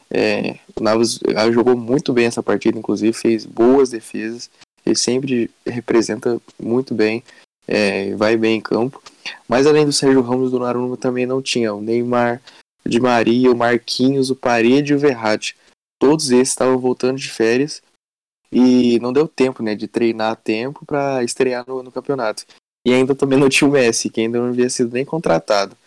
é, 0.10 0.60
o 0.76 0.84
Navas 0.84 1.20
jogou 1.52 1.76
muito 1.76 2.12
bem 2.12 2.26
essa 2.26 2.44
partida, 2.44 2.78
inclusive 2.78 3.14
fez 3.14 3.45
boas 3.45 3.90
defesas. 3.90 4.49
Ele 4.86 4.95
sempre 4.95 5.49
representa 5.66 6.40
muito 6.62 6.94
bem, 6.94 7.24
é, 7.68 8.14
vai 8.16 8.36
bem 8.36 8.58
em 8.58 8.62
campo. 8.62 9.02
Mas 9.48 9.66
além 9.66 9.86
do 9.86 9.94
Sérgio 9.94 10.22
Ramos, 10.22 10.49
o 10.49 10.52
Donnarumma 10.52 10.98
também 10.98 11.26
não 11.26 11.41
tinha 11.41 11.74
o 11.74 11.80
Neymar, 11.80 12.41
Di 12.86 12.99
Maria, 12.99 13.52
o 13.52 13.56
Marquinhos, 13.56 14.30
o 14.30 14.36
Parede 14.36 14.94
e 14.94 14.95
o 14.95 14.99
Verratti. 14.99 15.56
Todos 15.99 16.32
esses 16.32 16.49
estavam 16.49 16.78
voltando 16.78 17.18
de 17.18 17.30
férias 17.30 17.82
e 18.52 18.99
não 18.99 19.14
deu 19.14 19.28
tempo, 19.28 19.64
né, 19.64 19.76
de 19.76 19.88
treinar 19.88 20.32
a 20.32 20.36
tempo 20.36 20.86
para 20.86 21.24
estrear 21.24 21.64
no, 21.68 21.82
no 21.82 21.91
campeonato. 21.91 22.45
E 22.86 22.94
ainda 22.94 23.16
também 23.16 23.40
não 23.40 23.49
tinha 23.49 23.68
o 23.68 23.72
Messi, 23.72 24.10
que 24.10 24.22
ainda 24.22 24.40
não 24.40 24.48
havia 24.48 24.70
sido 24.70 24.91
nem 24.91 25.06
contratado. 25.06 25.78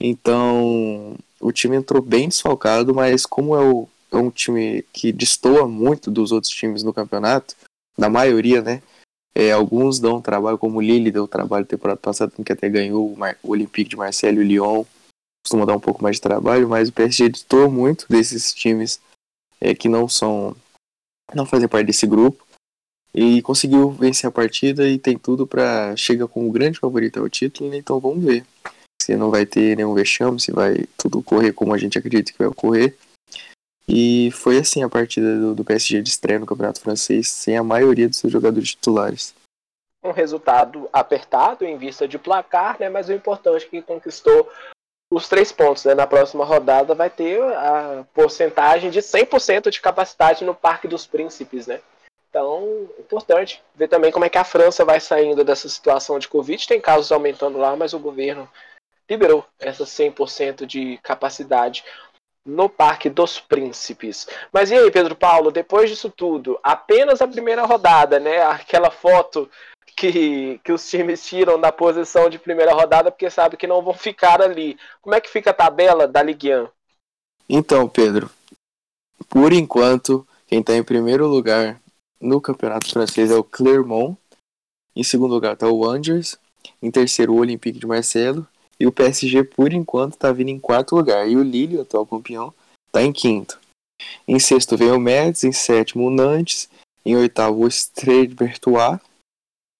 Então, 0.00 1.16
o 1.40 1.52
time 1.52 1.76
entrou 1.76 2.00
bem 2.00 2.28
desfalcado, 2.28 2.94
mas 2.94 3.26
como 3.26 3.56
é, 3.56 3.60
o, 3.60 3.88
é 4.12 4.16
um 4.16 4.30
time 4.30 4.84
que 4.92 5.12
destoa 5.12 5.66
muito 5.66 6.10
dos 6.10 6.30
outros 6.30 6.52
times 6.52 6.82
no 6.82 6.92
campeonato, 6.92 7.56
da 7.98 8.08
maioria, 8.08 8.62
né? 8.62 8.80
É, 9.34 9.52
alguns 9.52 9.98
dão 9.98 10.20
trabalho, 10.20 10.58
como 10.58 10.78
o 10.78 10.82
Lille 10.82 11.10
deu 11.10 11.26
trabalho 11.28 11.66
temporada 11.66 11.98
passada, 12.00 12.32
que 12.44 12.52
até 12.52 12.68
ganhou 12.68 13.12
o, 13.12 13.16
Mar 13.16 13.36
o 13.42 13.50
Olympique 13.50 13.90
de 13.90 13.96
Marseille 13.96 14.38
e 14.38 14.40
o 14.40 14.44
Lyon, 14.44 14.84
costuma 15.48 15.64
dar 15.64 15.74
um 15.74 15.80
pouco 15.80 16.02
mais 16.02 16.16
de 16.16 16.22
trabalho, 16.22 16.68
mas 16.68 16.90
o 16.90 16.92
PSG 16.92 17.30
destoa 17.30 17.68
muito 17.70 18.04
desses 18.06 18.52
times 18.52 19.00
é, 19.58 19.74
que 19.74 19.88
não 19.88 20.06
são 20.06 20.54
não 21.34 21.46
fazem 21.46 21.66
parte 21.66 21.86
desse 21.86 22.06
grupo 22.06 22.46
e 23.14 23.40
conseguiu 23.42 23.90
vencer 23.90 24.28
a 24.28 24.30
partida 24.30 24.86
e 24.86 24.98
tem 24.98 25.16
tudo 25.16 25.46
para 25.46 25.96
chega 25.96 26.28
como 26.28 26.52
grande 26.52 26.78
favorito 26.78 27.18
ao 27.18 27.28
título, 27.30 27.70
né? 27.70 27.78
então 27.78 27.98
vamos 27.98 28.22
ver 28.22 28.44
se 29.00 29.16
não 29.16 29.30
vai 29.30 29.46
ter 29.46 29.74
nenhum 29.74 29.94
vexame, 29.94 30.38
se 30.38 30.52
vai 30.52 30.84
tudo 30.98 31.22
correr 31.22 31.52
como 31.52 31.72
a 31.72 31.78
gente 31.78 31.98
acredita 31.98 32.30
que 32.30 32.38
vai 32.38 32.48
ocorrer. 32.48 32.94
E 33.88 34.30
foi 34.32 34.58
assim 34.58 34.82
a 34.82 34.88
partida 34.88 35.38
do, 35.38 35.54
do 35.54 35.64
PSG 35.64 36.02
de 36.02 36.10
estreia 36.10 36.38
no 36.38 36.44
Campeonato 36.44 36.80
Francês, 36.80 37.28
sem 37.28 37.56
a 37.56 37.62
maioria 37.62 38.06
dos 38.06 38.18
seus 38.18 38.30
jogadores 38.30 38.70
titulares. 38.72 39.34
Um 40.04 40.10
resultado 40.10 40.90
apertado 40.92 41.64
em 41.64 41.78
vista 41.78 42.06
de 42.06 42.18
placar, 42.18 42.78
né? 42.78 42.90
Mas 42.90 43.08
o 43.08 43.14
importante 43.14 43.64
é 43.64 43.68
que 43.68 43.80
conquistou 43.80 44.50
os 45.10 45.28
três 45.28 45.52
pontos. 45.52 45.84
Né? 45.84 45.94
Na 45.94 46.06
próxima 46.06 46.44
rodada 46.44 46.94
vai 46.94 47.10
ter 47.10 47.42
a 47.42 48.04
porcentagem 48.14 48.90
de 48.90 49.00
100% 49.00 49.70
de 49.70 49.80
capacidade 49.80 50.44
no 50.44 50.54
Parque 50.54 50.88
dos 50.88 51.06
Príncipes, 51.06 51.66
né? 51.66 51.80
Então, 52.30 52.88
importante 52.98 53.62
ver 53.74 53.88
também 53.88 54.12
como 54.12 54.24
é 54.24 54.28
que 54.28 54.36
a 54.36 54.44
França 54.44 54.84
vai 54.84 55.00
saindo 55.00 55.42
dessa 55.42 55.68
situação 55.68 56.18
de 56.18 56.28
Covid. 56.28 56.68
Tem 56.68 56.80
casos 56.80 57.10
aumentando 57.10 57.58
lá, 57.58 57.74
mas 57.74 57.94
o 57.94 57.98
governo 57.98 58.48
liberou 59.08 59.44
essa 59.58 59.84
100% 59.84 60.66
de 60.66 60.98
capacidade 61.02 61.82
no 62.44 62.68
Parque 62.68 63.08
dos 63.08 63.40
Príncipes. 63.40 64.28
Mas 64.52 64.70
e 64.70 64.76
aí, 64.76 64.90
Pedro 64.90 65.16
Paulo, 65.16 65.50
depois 65.50 65.88
disso 65.88 66.10
tudo, 66.10 66.58
apenas 66.62 67.22
a 67.22 67.28
primeira 67.28 67.64
rodada, 67.64 68.20
né? 68.20 68.42
Aquela 68.42 68.90
foto 68.90 69.50
que, 69.98 70.60
que 70.62 70.72
os 70.72 70.88
times 70.88 71.26
tiram 71.26 71.60
da 71.60 71.72
posição 71.72 72.30
de 72.30 72.38
primeira 72.38 72.72
rodada 72.72 73.10
porque 73.10 73.28
sabe 73.28 73.56
que 73.56 73.66
não 73.66 73.82
vão 73.82 73.92
ficar 73.92 74.40
ali. 74.40 74.78
Como 75.02 75.14
é 75.14 75.20
que 75.20 75.28
fica 75.28 75.50
a 75.50 75.54
tabela 75.54 76.06
da 76.06 76.22
Ligue 76.22 76.54
1? 76.54 76.68
Então, 77.48 77.88
Pedro, 77.88 78.30
por 79.28 79.52
enquanto, 79.52 80.26
quem 80.46 80.60
está 80.60 80.76
em 80.76 80.84
primeiro 80.84 81.26
lugar 81.26 81.80
no 82.20 82.40
campeonato 82.40 82.88
francês 82.88 83.32
é 83.32 83.34
o 83.34 83.42
Clermont. 83.42 84.16
Em 84.94 85.02
segundo 85.02 85.34
lugar 85.34 85.54
está 85.54 85.68
o 85.68 85.84
Angers. 85.84 86.38
Em 86.80 86.92
terceiro, 86.92 87.32
o 87.32 87.38
Olympique 87.38 87.80
de 87.80 87.86
Marcelo. 87.86 88.46
E 88.78 88.86
o 88.86 88.92
PSG, 88.92 89.42
por 89.42 89.72
enquanto, 89.72 90.12
está 90.12 90.30
vindo 90.30 90.50
em 90.50 90.60
quarto 90.60 90.94
lugar. 90.94 91.28
E 91.28 91.36
o 91.36 91.42
Lille, 91.42 91.78
o 91.78 91.82
atual 91.82 92.06
campeão, 92.06 92.54
está 92.86 93.02
em 93.02 93.12
quinto. 93.12 93.58
Em 94.28 94.38
sexto 94.38 94.76
vem 94.76 94.92
o 94.92 95.00
Metz. 95.00 95.42
Em 95.42 95.50
sétimo, 95.50 96.06
o 96.06 96.10
Nantes. 96.10 96.68
Em 97.04 97.16
oitavo, 97.16 97.64
o 97.64 97.68
Stade 97.68 98.28
Bertois. 98.28 99.00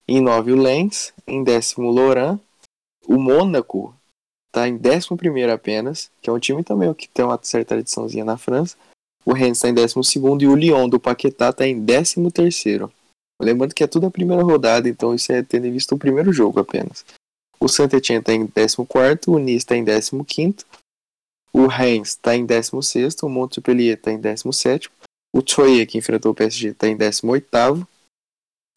Em 0.08 0.22
nove, 0.22 0.52
o 0.52 0.56
Lens. 0.56 1.12
Em 1.26 1.44
décimo, 1.44 1.88
o 1.88 1.92
Laurent. 1.92 2.40
O 3.06 3.18
Mônaco 3.18 3.94
está 4.46 4.66
em 4.66 4.76
décimo 4.76 5.16
primeiro 5.16 5.52
apenas, 5.52 6.10
que 6.22 6.30
é 6.30 6.32
um 6.32 6.38
time 6.38 6.64
também 6.64 6.92
que 6.94 7.08
tem 7.08 7.24
uma 7.24 7.38
certa 7.42 7.74
tradiçãozinha 7.74 8.24
na 8.24 8.38
França. 8.38 8.76
O 9.24 9.32
Rennes 9.34 9.58
está 9.58 9.68
em 9.68 9.74
12 9.74 9.94
e 10.40 10.46
o 10.46 10.54
Lyon 10.56 10.88
do 10.88 10.98
Paquetá 10.98 11.50
está 11.50 11.66
em 11.66 11.84
13. 11.84 12.16
Lembrando 13.40 13.74
que 13.74 13.84
é 13.84 13.86
tudo 13.86 14.06
a 14.06 14.10
primeira 14.10 14.42
rodada, 14.42 14.88
então 14.88 15.14
isso 15.14 15.30
é 15.30 15.42
tendo 15.42 15.70
visto 15.70 15.94
o 15.94 15.98
primeiro 15.98 16.32
jogo 16.32 16.58
apenas. 16.58 17.04
O 17.60 17.68
Saint-Etienne 17.68 18.20
está 18.20 18.32
em 18.32 18.46
14, 18.46 19.16
o 19.28 19.38
Nice 19.38 19.58
está 19.58 19.76
em 19.76 19.84
15, 19.84 20.64
o 21.52 21.66
Reims 21.66 22.10
está 22.10 22.34
em 22.34 22.46
16, 22.46 23.16
o 23.22 23.28
Montpellier 23.28 23.96
está 23.96 24.12
em 24.12 24.18
17, 24.18 24.90
o 25.34 25.42
Troyes, 25.42 25.86
que 25.86 25.98
enfrentou 25.98 26.32
o 26.32 26.34
PSG, 26.34 26.68
está 26.68 26.88
em 26.88 26.96
18. 26.96 27.46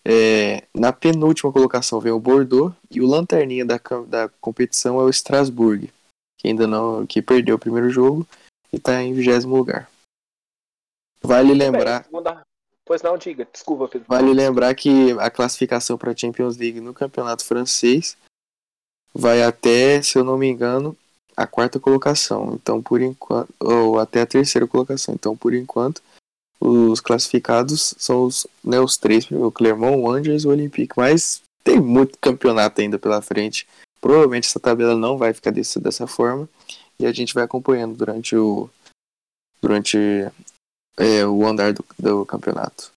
É, 0.04 0.68
na 0.74 0.92
penúltima 0.92 1.52
colocação 1.52 2.00
vem 2.00 2.12
o 2.12 2.20
Bordeaux 2.20 2.76
e 2.90 3.02
o 3.02 3.08
lanterninha 3.08 3.66
da, 3.66 3.80
da 4.08 4.30
competição 4.42 5.00
é 5.00 5.04
o 5.04 5.10
Strasbourg, 5.10 5.92
que 6.38 6.48
ainda 6.48 6.66
não 6.66 7.06
que 7.06 7.22
perdeu 7.22 7.56
o 7.56 7.60
primeiro 7.60 7.90
jogo 7.90 8.26
e 8.74 8.78
está 8.78 9.02
em 9.02 9.14
20 9.14 9.46
lugar. 9.46 9.90
Vale 11.22 11.54
lembrar. 11.54 12.08
Pois 12.84 13.02
não, 13.04 13.18
diga, 13.18 13.48
desculpa, 13.52 13.88
Pedro. 13.88 14.08
Vale 14.08 14.34
lembrar 14.34 14.74
que 14.74 15.12
a 15.20 15.30
classificação 15.30 15.98
para 15.98 16.12
a 16.12 16.18
Champions 16.18 16.58
League 16.58 16.82
no 16.82 16.94
campeonato 16.94 17.46
francês 17.46 18.18
vai 19.14 19.44
até, 19.44 20.02
se 20.02 20.18
eu 20.18 20.24
não 20.24 20.38
me 20.38 20.48
engano, 20.48 20.98
a 21.38 21.46
quarta 21.46 21.80
colocação. 21.80 22.54
Então, 22.56 22.82
por 22.82 23.02
enquanto. 23.02 23.54
Ou 23.60 24.00
até 24.00 24.22
a 24.22 24.26
terceira 24.26 24.68
colocação. 24.68 25.14
Então, 25.14 25.38
por 25.38 25.54
enquanto, 25.54 26.02
os 26.64 27.00
classificados 27.00 27.96
são 27.98 28.26
os, 28.26 28.46
né, 28.64 28.80
os 28.80 28.96
três: 28.96 29.30
o 29.32 29.52
Clermont, 29.52 29.98
o 29.98 30.10
Angers 30.10 30.44
e 30.44 30.48
o 30.48 30.52
Olympique. 30.52 30.94
Mas 30.96 31.42
tem 31.64 31.82
muito 31.82 32.18
campeonato 32.20 32.80
ainda 32.80 33.00
pela 33.00 33.22
frente. 33.22 33.68
Provavelmente 34.00 34.48
essa 34.48 34.60
tabela 34.60 34.96
não 34.96 35.18
vai 35.18 35.34
ficar 35.34 35.50
desse, 35.50 35.80
dessa 35.80 36.06
forma. 36.06 36.48
E 37.00 37.06
a 37.06 37.12
gente 37.12 37.34
vai 37.34 37.44
acompanhando 37.44 37.96
durante 37.98 38.36
o. 38.36 38.70
Durante 39.60 39.98
é, 40.98 41.26
o 41.26 41.46
andar 41.46 41.74
do, 41.74 41.84
do 41.98 42.26
campeonato. 42.26 42.92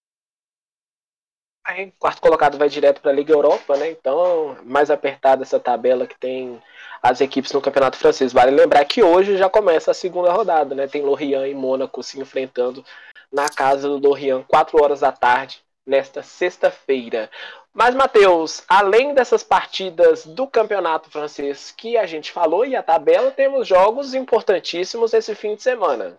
Quarto 1.97 2.21
colocado 2.21 2.57
vai 2.59 2.69
direto 2.69 3.01
para 3.01 3.09
a 3.09 3.13
Liga 3.13 3.33
Europa, 3.33 3.75
né? 3.75 3.89
Então, 3.89 4.55
mais 4.63 4.91
apertada 4.91 5.41
essa 5.41 5.59
tabela 5.59 6.05
que 6.05 6.17
tem 6.17 6.61
as 7.01 7.21
equipes 7.21 7.51
no 7.53 7.61
Campeonato 7.61 7.97
Francês. 7.97 8.31
Vale 8.31 8.51
lembrar 8.51 8.85
que 8.85 9.01
hoje 9.01 9.35
já 9.35 9.49
começa 9.49 9.89
a 9.89 9.93
segunda 9.95 10.31
rodada, 10.31 10.75
né? 10.75 10.87
Tem 10.87 11.01
Lorient 11.01 11.49
e 11.49 11.55
Mônaco 11.55 12.03
se 12.03 12.19
enfrentando 12.19 12.85
na 13.31 13.49
casa 13.49 13.89
do 13.89 13.97
Lorient, 13.97 14.45
4 14.47 14.81
horas 14.81 14.99
da 14.99 15.11
tarde, 15.11 15.59
nesta 15.85 16.21
sexta-feira. 16.21 17.29
Mas, 17.73 17.93
Matheus, 17.93 18.63
além 18.69 19.13
dessas 19.13 19.43
partidas 19.43 20.25
do 20.25 20.47
Campeonato 20.47 21.09
Francês 21.09 21.73
que 21.75 21.97
a 21.97 22.05
gente 22.05 22.31
falou 22.31 22.65
e 22.65 22.75
a 22.75 22.83
tabela, 22.83 23.31
temos 23.31 23.67
jogos 23.67 24.13
importantíssimos 24.13 25.13
esse 25.13 25.35
fim 25.35 25.55
de 25.55 25.63
semana. 25.63 26.17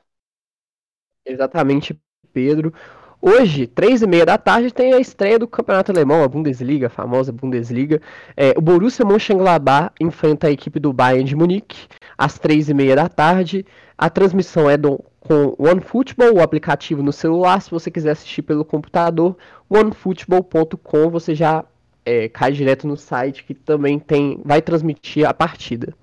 Exatamente, 1.25 1.99
Pedro. 2.33 2.75
Hoje, 3.21 3.67
três 3.67 4.03
e 4.03 4.07
meia 4.07 4.27
da 4.27 4.39
tarde, 4.39 4.73
tem 4.73 4.93
a 4.93 5.01
estreia 5.01 5.39
do 5.39 5.49
Campeonato 5.49 5.91
Alemão, 5.91 6.23
a 6.23 6.29
Bundesliga, 6.29 6.87
a 6.87 6.91
famosa 6.91 7.33
Bundesliga. 7.33 8.01
É, 8.37 8.55
o 8.57 8.61
Borussia 8.61 9.05
Mönchengladbach 9.05 9.93
enfrenta 10.01 10.47
a 10.47 10.51
equipe 10.51 10.79
do 10.79 10.93
Bayern 10.93 11.25
de 11.25 11.35
Munique 11.35 11.89
às 12.17 12.39
três 12.39 12.69
e 12.69 12.75
meia 12.75 12.95
da 12.95 13.09
tarde. 13.09 13.65
A 13.97 14.11
transmissão 14.11 14.69
é 14.69 14.77
do, 14.77 15.03
com 15.21 15.57
OneFootball, 15.59 16.35
o 16.35 16.43
aplicativo 16.43 17.03
no 17.03 17.13
celular. 17.13 17.61
Se 17.61 17.71
você 17.71 17.91
quiser 17.91 18.11
assistir 18.11 18.43
pelo 18.43 18.65
computador, 18.65 19.37
onefootball.com, 19.69 21.11
você 21.11 21.35
já 21.35 21.65
é, 22.05 22.29
cai 22.29 22.53
direto 22.53 22.87
no 22.87 22.97
site 22.97 23.45
que 23.45 23.55
também 23.55 23.99
tem, 23.99 24.41
vai 24.45 24.63
transmitir 24.63 25.29
a 25.29 25.35
partida. 25.35 25.95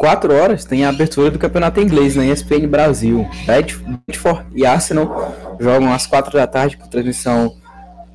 4 0.00 0.34
horas 0.34 0.64
tem 0.64 0.82
a 0.82 0.88
abertura 0.88 1.30
do 1.30 1.38
campeonato 1.38 1.78
inglês 1.78 2.16
na 2.16 2.24
ESPN 2.24 2.66
Brasil. 2.66 3.28
Bedford 3.44 4.46
e 4.54 4.64
Arsenal 4.64 5.36
jogam 5.60 5.92
às 5.92 6.06
4 6.06 6.32
da 6.32 6.46
tarde 6.46 6.78
com 6.78 6.88
transmissão 6.88 7.54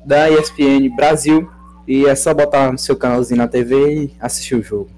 da 0.04 0.28
ESPN 0.28 0.88
Brasil. 0.96 1.48
E 1.86 2.04
é 2.04 2.16
só 2.16 2.34
botar 2.34 2.72
no 2.72 2.78
seu 2.78 2.98
canalzinho 2.98 3.38
na 3.38 3.46
TV 3.46 4.02
e 4.02 4.16
assistir 4.20 4.56
o 4.56 4.62
jogo. 4.64 4.90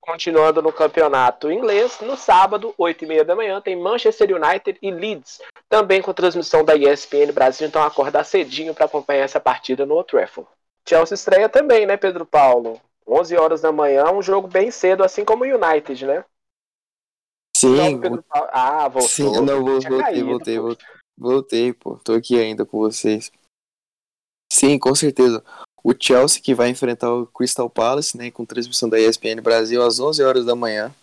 Continuando 0.00 0.60
no 0.60 0.72
campeonato 0.72 1.52
inglês, 1.52 2.00
no 2.00 2.16
sábado, 2.16 2.74
8 2.76 3.04
e 3.04 3.06
meia 3.06 3.24
da 3.24 3.36
manhã, 3.36 3.60
tem 3.60 3.80
Manchester 3.80 4.34
United 4.34 4.76
e 4.82 4.90
Leeds, 4.90 5.40
também 5.68 6.02
com 6.02 6.12
transmissão 6.12 6.64
da 6.64 6.74
ESPN 6.74 7.30
Brasil, 7.32 7.68
então 7.68 7.84
acordar 7.84 8.24
cedinho 8.24 8.74
para 8.74 8.86
acompanhar 8.86 9.22
essa 9.22 9.38
partida 9.38 9.86
no 9.86 9.94
Old 9.94 10.08
Trafford. 10.08 10.50
Chelsea 10.88 11.14
estreia 11.14 11.48
também, 11.48 11.86
né, 11.86 11.96
Pedro 11.96 12.26
Paulo? 12.26 12.80
11 13.08 13.36
horas 13.36 13.60
da 13.62 13.72
manhã, 13.72 14.10
um 14.10 14.22
jogo 14.22 14.46
bem 14.46 14.70
cedo, 14.70 15.02
assim 15.02 15.24
como 15.24 15.44
o 15.44 15.46
United, 15.46 16.06
né? 16.06 16.24
Sim. 17.56 17.80
Então. 17.80 18.22
Ah, 18.30 18.86
voltou. 18.88 19.08
Sim, 19.08 19.32
não, 19.40 19.64
voltei, 19.64 19.98
caído, 19.98 20.26
voltei, 20.26 20.58
voltei, 20.58 20.86
voltei, 21.16 21.72
pô. 21.72 21.96
Tô 22.04 22.12
aqui 22.12 22.38
ainda 22.38 22.64
com 22.64 22.78
vocês. 22.78 23.32
Sim, 24.52 24.78
com 24.78 24.94
certeza. 24.94 25.42
O 25.82 25.92
Chelsea 25.98 26.42
que 26.42 26.54
vai 26.54 26.68
enfrentar 26.68 27.12
o 27.12 27.26
Crystal 27.26 27.68
Palace, 27.68 28.16
né, 28.16 28.30
com 28.30 28.44
transmissão 28.44 28.88
da 28.88 29.00
ESPN 29.00 29.40
Brasil 29.42 29.82
às 29.82 29.98
11 29.98 30.22
horas 30.22 30.44
da 30.44 30.54
manhã. 30.54 30.94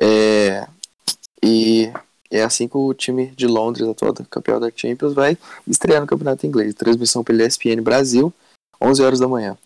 É... 0.00 0.66
E 1.42 1.90
é 2.30 2.42
assim 2.42 2.68
que 2.68 2.76
o 2.76 2.94
time 2.94 3.28
de 3.28 3.46
Londres, 3.46 3.88
atual 3.88 4.14
campeão 4.28 4.60
da 4.60 4.70
Champions, 4.74 5.14
vai 5.14 5.36
estrear 5.66 6.00
no 6.00 6.06
Campeonato 6.06 6.46
Inglês. 6.46 6.74
Transmissão 6.74 7.24
pela 7.24 7.42
ESPN 7.42 7.82
Brasil, 7.82 8.32
11 8.80 9.02
horas 9.02 9.18
da 9.18 9.26
manhã. 9.26 9.58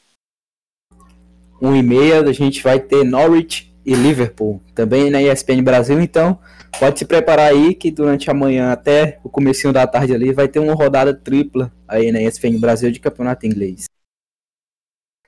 1 1.64 1.76
e 1.76 1.82
meia 1.82 2.20
a 2.20 2.32
gente 2.32 2.62
vai 2.62 2.78
ter 2.78 3.04
Norwich 3.04 3.74
e 3.86 3.94
Liverpool, 3.94 4.60
também 4.74 5.10
na 5.10 5.22
ESPN 5.22 5.62
Brasil, 5.62 6.00
então 6.00 6.38
pode 6.78 6.98
se 6.98 7.06
preparar 7.06 7.50
aí 7.50 7.74
que 7.74 7.90
durante 7.90 8.30
a 8.30 8.34
manhã 8.34 8.70
até 8.70 9.18
o 9.24 9.30
comecinho 9.30 9.72
da 9.72 9.86
tarde 9.86 10.14
ali 10.14 10.32
vai 10.32 10.46
ter 10.46 10.58
uma 10.58 10.74
rodada 10.74 11.14
tripla 11.14 11.72
aí 11.88 12.12
na 12.12 12.20
ESPN 12.20 12.58
Brasil 12.58 12.90
de 12.90 13.00
campeonato 13.00 13.46
inglês. 13.46 13.86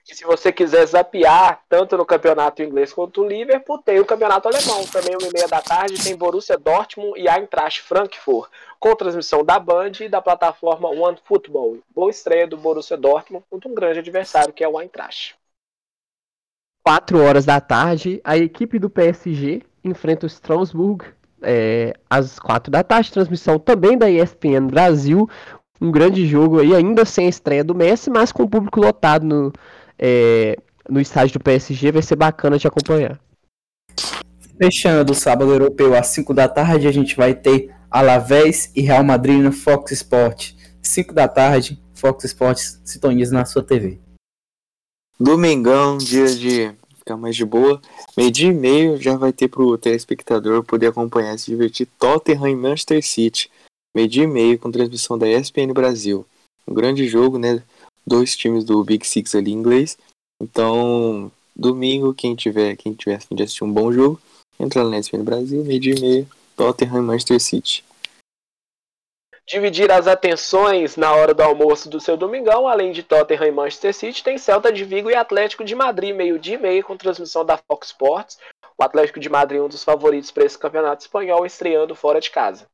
E 0.08 0.14
se 0.14 0.24
você 0.24 0.52
quiser 0.52 0.86
zapear 0.86 1.62
tanto 1.68 1.96
no 1.96 2.06
campeonato 2.06 2.62
inglês 2.62 2.92
quanto 2.92 3.22
o 3.22 3.26
Liverpool, 3.26 3.78
tem 3.78 3.98
o 3.98 4.04
campeonato 4.04 4.46
alemão. 4.46 4.84
Também, 4.86 5.16
uma 5.16 5.26
e 5.26 5.32
meia 5.32 5.48
da 5.48 5.60
tarde, 5.60 6.00
tem 6.00 6.14
Borussia 6.14 6.56
Dortmund 6.56 7.20
e 7.20 7.28
Eintracht 7.28 7.82
Frankfurt, 7.82 8.48
com 8.78 8.94
transmissão 8.94 9.44
da 9.44 9.58
Band 9.58 9.92
e 10.00 10.08
da 10.08 10.22
plataforma 10.22 10.88
One 10.88 11.18
Football. 11.24 11.78
Boa 11.92 12.10
estreia 12.10 12.46
do 12.46 12.56
Borussia 12.56 12.96
Dortmund 12.96 13.44
contra 13.50 13.68
um 13.68 13.74
grande 13.74 13.98
adversário, 13.98 14.52
que 14.52 14.62
é 14.62 14.68
o 14.68 14.80
Eintracht. 14.80 15.34
4 16.86 17.20
horas 17.20 17.44
da 17.44 17.60
tarde, 17.60 18.20
a 18.22 18.36
equipe 18.38 18.78
do 18.78 18.88
PSG 18.88 19.60
enfrenta 19.82 20.24
o 20.24 20.28
Strasbourg 20.28 21.04
é, 21.42 21.92
às 22.08 22.38
4 22.38 22.70
da 22.70 22.84
tarde. 22.84 23.10
Transmissão 23.10 23.58
também 23.58 23.98
da 23.98 24.08
ESPN 24.08 24.68
Brasil. 24.68 25.28
Um 25.80 25.90
grande 25.90 26.24
jogo 26.28 26.60
aí, 26.60 26.72
ainda 26.72 27.04
sem 27.04 27.26
a 27.26 27.28
estreia 27.28 27.64
do 27.64 27.74
Messi, 27.74 28.08
mas 28.08 28.30
com 28.30 28.44
o 28.44 28.48
público 28.48 28.78
lotado 28.78 29.26
no, 29.26 29.52
é, 29.98 30.56
no 30.88 31.00
estádio 31.00 31.40
do 31.40 31.42
PSG. 31.42 31.90
Vai 31.90 32.02
ser 32.02 32.14
bacana 32.14 32.56
de 32.56 32.68
acompanhar. 32.68 33.18
Fechando 34.56 35.10
o 35.10 35.16
sábado 35.16 35.50
europeu 35.50 35.92
às 35.92 36.06
5 36.06 36.32
da 36.32 36.48
tarde, 36.48 36.86
a 36.86 36.92
gente 36.92 37.16
vai 37.16 37.34
ter 37.34 37.68
Alavés 37.90 38.70
e 38.76 38.82
Real 38.82 39.02
Madrid 39.02 39.42
no 39.42 39.50
Fox 39.50 39.90
Sport. 39.90 40.52
5 40.80 41.12
da 41.12 41.26
tarde, 41.26 41.82
Fox 41.94 42.22
Sports 42.22 42.80
sintoniza 42.84 43.34
na 43.34 43.44
sua 43.44 43.64
TV. 43.64 44.05
Domingão, 45.18 45.96
dia 45.96 46.26
de 46.26 46.74
ficar 46.98 47.16
mais 47.16 47.34
de 47.34 47.44
boa. 47.44 47.80
Meio 48.14 48.30
dia 48.30 48.50
e 48.50 48.52
meio 48.52 49.00
já 49.00 49.16
vai 49.16 49.32
ter 49.32 49.48
pro 49.48 49.78
telespectador 49.78 50.62
poder 50.62 50.88
acompanhar, 50.88 51.38
se 51.38 51.46
divertir 51.46 51.88
Tottenham 51.98 52.48
e 52.48 52.54
Manchester 52.54 53.02
City. 53.02 53.50
Meio 53.94 54.08
dia 54.08 54.24
e 54.24 54.26
meio 54.26 54.58
com 54.58 54.70
transmissão 54.70 55.16
da 55.16 55.26
ESPN 55.26 55.72
Brasil. 55.72 56.26
Um 56.68 56.74
grande 56.74 57.08
jogo, 57.08 57.38
né? 57.38 57.62
Dois 58.06 58.36
times 58.36 58.62
do 58.62 58.84
Big 58.84 59.06
Six 59.06 59.34
ali 59.34 59.52
em 59.52 59.54
inglês. 59.54 59.96
Então, 60.38 61.32
domingo, 61.54 62.12
quem 62.12 62.34
tiver, 62.34 62.76
quem 62.76 62.92
tiver 62.92 63.18
fim 63.22 63.34
de 63.34 63.42
assistir 63.42 63.64
um 63.64 63.72
bom 63.72 63.90
jogo, 63.90 64.20
entra 64.60 64.84
na 64.84 64.98
ESPN 64.98 65.24
Brasil, 65.24 65.64
meio 65.64 65.80
dia 65.80 65.94
e 65.94 66.00
meio, 66.00 66.28
Tottenham 66.54 66.98
e 66.98 67.02
Manchester 67.02 67.40
City 67.40 67.82
dividir 69.48 69.90
as 69.92 70.08
atenções 70.08 70.96
na 70.96 71.12
hora 71.14 71.32
do 71.32 71.42
almoço 71.42 71.88
do 71.88 72.00
seu 72.00 72.16
domingão, 72.16 72.66
além 72.66 72.90
de 72.90 73.02
Tottenham 73.02 73.46
e 73.46 73.52
Manchester 73.52 73.94
City, 73.94 74.22
tem 74.22 74.36
Celta 74.36 74.72
de 74.72 74.84
Vigo 74.84 75.08
e 75.08 75.14
Atlético 75.14 75.64
de 75.64 75.74
Madrid, 75.74 76.14
meio-dia 76.14 76.56
e 76.56 76.60
meio, 76.60 76.84
com 76.84 76.96
transmissão 76.96 77.44
da 77.44 77.56
Fox 77.56 77.88
Sports. 77.88 78.38
O 78.76 78.82
Atlético 78.82 79.20
de 79.20 79.28
Madrid, 79.28 79.60
um 79.60 79.68
dos 79.68 79.84
favoritos 79.84 80.30
para 80.30 80.44
esse 80.44 80.58
campeonato 80.58 81.02
espanhol, 81.02 81.46
estreando 81.46 81.94
fora 81.94 82.20
de 82.20 82.30
casa. 82.30 82.66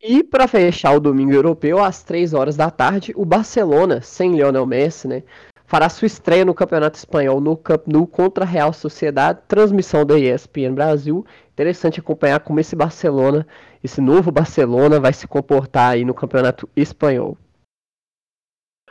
E 0.00 0.22
para 0.22 0.48
fechar 0.48 0.92
o 0.92 1.00
domingo 1.00 1.32
europeu, 1.32 1.82
às 1.82 2.02
3 2.02 2.32
horas 2.32 2.56
da 2.56 2.70
tarde, 2.70 3.12
o 3.16 3.24
Barcelona, 3.24 4.00
sem 4.00 4.36
Lionel 4.36 4.64
Messi, 4.64 5.08
né, 5.08 5.24
fará 5.66 5.88
sua 5.88 6.06
estreia 6.06 6.44
no 6.44 6.54
Campeonato 6.54 6.96
Espanhol 6.96 7.40
no 7.40 7.56
Camp 7.56 7.86
Nou 7.88 8.06
contra 8.06 8.44
a 8.44 8.46
Real 8.46 8.72
Sociedade, 8.72 9.42
transmissão 9.46 10.06
da 10.06 10.18
ESPN 10.18 10.72
Brasil. 10.72 11.26
Interessante 11.58 11.98
acompanhar 11.98 12.38
como 12.38 12.60
esse 12.60 12.76
Barcelona, 12.76 13.44
esse 13.82 14.00
novo 14.00 14.30
Barcelona 14.30 15.00
vai 15.00 15.12
se 15.12 15.26
comportar 15.26 15.94
aí 15.94 16.04
no 16.04 16.14
Campeonato 16.14 16.70
Espanhol. 16.76 17.36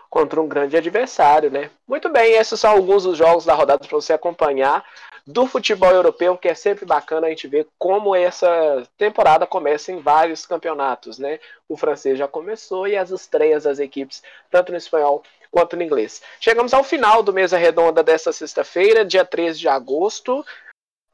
Contra 0.10 0.42
um 0.42 0.50
grande 0.50 0.76
adversário, 0.76 1.50
né? 1.50 1.72
Muito 1.88 2.10
bem, 2.10 2.34
esses 2.34 2.60
são 2.60 2.72
alguns 2.72 3.04
dos 3.04 3.18
jogos 3.18 3.46
da 3.46 3.54
rodada 3.54 3.88
para 3.88 3.96
você 3.96 4.12
acompanhar 4.12 4.84
do 5.26 5.48
futebol 5.48 5.92
europeu, 5.92 6.38
que 6.38 6.50
é 6.50 6.54
sempre 6.54 6.84
bacana 6.84 7.28
a 7.28 7.30
gente 7.30 7.48
ver 7.48 7.70
como 7.80 8.14
essa 8.14 8.84
temporada 8.98 9.48
começa 9.48 9.94
em 9.94 10.02
vários 10.02 10.46
campeonatos, 10.46 11.18
né? 11.18 11.40
O 11.70 11.78
francês 11.78 12.20
já 12.20 12.28
começou 12.28 12.86
e 12.86 12.98
as 12.98 13.12
estreias 13.12 13.64
das 13.64 13.80
equipes, 13.80 14.22
tanto 14.52 14.74
no 14.74 14.78
espanhol 14.78 15.24
quanto 15.50 15.78
no 15.78 15.84
inglês. 15.84 16.22
Chegamos 16.42 16.74
ao 16.74 16.84
final 16.84 17.24
do 17.24 17.32
Mesa 17.32 17.58
Redonda 17.58 18.04
dessa 18.04 18.34
sexta-feira, 18.34 19.06
dia 19.06 19.24
13 19.24 19.58
de 19.58 19.70
agosto. 19.70 20.46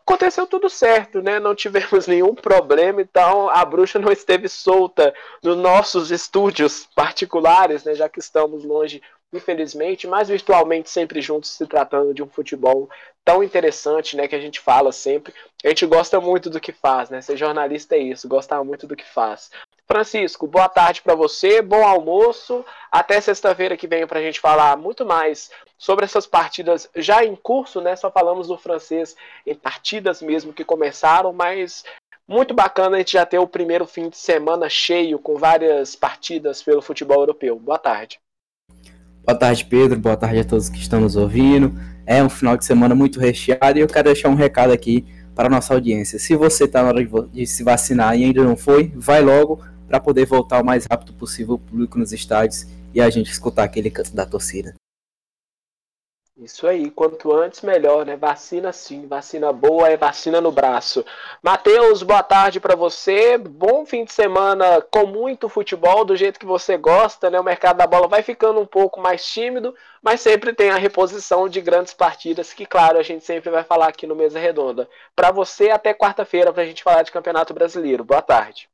Aconteceu 0.05 0.45
tudo 0.45 0.69
certo, 0.69 1.21
né? 1.21 1.39
Não 1.39 1.55
tivemos 1.55 2.05
nenhum 2.07 2.35
problema, 2.35 3.01
então 3.01 3.49
a 3.49 3.63
bruxa 3.63 3.99
não 3.99 4.11
esteve 4.11 4.49
solta 4.49 5.13
nos 5.41 5.57
nossos 5.57 6.11
estúdios 6.11 6.87
particulares, 6.95 7.83
né? 7.83 7.95
Já 7.95 8.09
que 8.09 8.19
estamos 8.19 8.63
longe 8.63 9.01
infelizmente, 9.33 10.07
mas 10.07 10.29
virtualmente 10.29 10.89
sempre 10.89 11.19
juntos, 11.21 11.49
se 11.49 11.65
tratando 11.65 12.13
de 12.13 12.21
um 12.21 12.29
futebol 12.29 12.87
tão 13.25 13.43
interessante, 13.43 14.15
né, 14.15 14.27
que 14.27 14.35
a 14.35 14.39
gente 14.39 14.59
fala 14.59 14.91
sempre. 14.91 15.33
A 15.63 15.69
gente 15.69 15.85
gosta 15.85 16.19
muito 16.21 16.49
do 16.49 16.59
que 16.59 16.71
faz, 16.71 17.09
né? 17.09 17.21
Ser 17.21 17.35
jornalista 17.37 17.95
é 17.95 17.99
isso, 17.99 18.27
gostar 18.27 18.63
muito 18.63 18.85
do 18.85 18.95
que 18.95 19.05
faz. 19.05 19.49
Francisco, 19.87 20.47
boa 20.47 20.69
tarde 20.69 21.01
para 21.01 21.13
você, 21.13 21.61
bom 21.61 21.85
almoço. 21.85 22.65
Até 22.91 23.19
sexta-feira 23.19 23.75
que 23.75 23.87
vem 23.87 24.07
para 24.07 24.19
a 24.19 24.21
gente 24.21 24.39
falar 24.39 24.77
muito 24.77 25.05
mais 25.05 25.51
sobre 25.77 26.05
essas 26.05 26.25
partidas 26.25 26.89
já 26.95 27.23
em 27.25 27.35
curso, 27.35 27.81
né? 27.81 27.95
Só 27.95 28.09
falamos 28.09 28.47
do 28.47 28.57
francês 28.57 29.15
em 29.45 29.53
partidas 29.53 30.21
mesmo 30.21 30.53
que 30.53 30.63
começaram, 30.63 31.33
mas 31.33 31.83
muito 32.27 32.53
bacana 32.53 32.95
a 32.95 32.99
gente 32.99 33.13
já 33.13 33.25
ter 33.25 33.39
o 33.39 33.47
primeiro 33.47 33.85
fim 33.85 34.07
de 34.07 34.17
semana 34.17 34.69
cheio 34.69 35.19
com 35.19 35.37
várias 35.37 35.95
partidas 35.95 36.63
pelo 36.63 36.81
futebol 36.81 37.19
europeu. 37.19 37.59
Boa 37.59 37.77
tarde. 37.77 38.19
Boa 39.25 39.37
tarde, 39.37 39.65
Pedro. 39.65 39.99
Boa 39.99 40.15
tarde 40.15 40.39
a 40.39 40.45
todos 40.45 40.69
que 40.69 40.79
estão 40.79 41.01
nos 41.01 41.17
ouvindo. 41.17 41.73
É 42.05 42.23
um 42.23 42.29
final 42.29 42.55
de 42.55 42.63
semana 42.63 42.95
muito 42.95 43.19
recheado 43.19 43.77
e 43.77 43.81
eu 43.81 43.87
quero 43.87 44.05
deixar 44.05 44.29
um 44.29 44.35
recado 44.35 44.71
aqui 44.71 45.05
para 45.35 45.47
a 45.47 45.49
nossa 45.49 45.73
audiência. 45.73 46.19
Se 46.19 46.35
você 46.35 46.65
está 46.65 46.83
na 46.83 46.89
hora 46.89 47.05
de 47.31 47.45
se 47.45 47.63
vacinar 47.63 48.17
e 48.17 48.23
ainda 48.23 48.43
não 48.43 48.55
foi, 48.55 48.91
vai 48.95 49.21
logo 49.21 49.61
para 49.93 49.99
poder 49.99 50.25
voltar 50.25 50.59
o 50.59 50.65
mais 50.65 50.87
rápido 50.87 51.13
possível 51.13 51.53
o 51.53 51.59
público 51.59 51.99
nos 51.99 52.11
estádios 52.11 52.65
e 52.95 52.99
a 52.99 53.11
gente 53.11 53.29
escutar 53.29 53.63
aquele 53.63 53.91
canto 53.91 54.11
da 54.15 54.25
torcida. 54.25 54.73
Isso 56.35 56.65
aí, 56.65 56.89
quanto 56.89 57.31
antes 57.31 57.61
melhor, 57.61 58.03
né? 58.03 58.17
Vacina 58.17 58.73
sim, 58.73 59.05
vacina 59.05 59.53
boa 59.53 59.87
é 59.87 59.95
vacina 59.95 60.41
no 60.41 60.51
braço. 60.51 61.05
Matheus, 61.43 62.01
boa 62.01 62.23
tarde 62.23 62.59
para 62.59 62.75
você. 62.75 63.37
Bom 63.37 63.85
fim 63.85 64.03
de 64.03 64.11
semana 64.11 64.81
com 64.81 65.05
muito 65.05 65.47
futebol, 65.47 66.03
do 66.03 66.15
jeito 66.15 66.39
que 66.39 66.45
você 66.47 66.75
gosta, 66.75 67.29
né? 67.29 67.39
O 67.39 67.43
mercado 67.43 67.77
da 67.77 67.85
bola 67.85 68.07
vai 68.07 68.23
ficando 68.23 68.59
um 68.59 68.65
pouco 68.65 68.99
mais 68.99 69.23
tímido, 69.23 69.75
mas 70.01 70.21
sempre 70.21 70.55
tem 70.55 70.71
a 70.71 70.77
reposição 70.77 71.47
de 71.47 71.61
grandes 71.61 71.93
partidas, 71.93 72.51
que 72.51 72.65
claro, 72.65 72.97
a 72.97 73.03
gente 73.03 73.23
sempre 73.23 73.51
vai 73.51 73.63
falar 73.63 73.89
aqui 73.89 74.07
no 74.07 74.15
Mesa 74.15 74.39
Redonda. 74.39 74.89
Para 75.15 75.29
você 75.29 75.69
até 75.69 75.93
quarta-feira 75.93 76.51
para 76.51 76.63
a 76.63 76.65
gente 76.65 76.81
falar 76.81 77.03
de 77.03 77.11
Campeonato 77.11 77.53
Brasileiro. 77.53 78.03
Boa 78.03 78.23
tarde. 78.23 78.72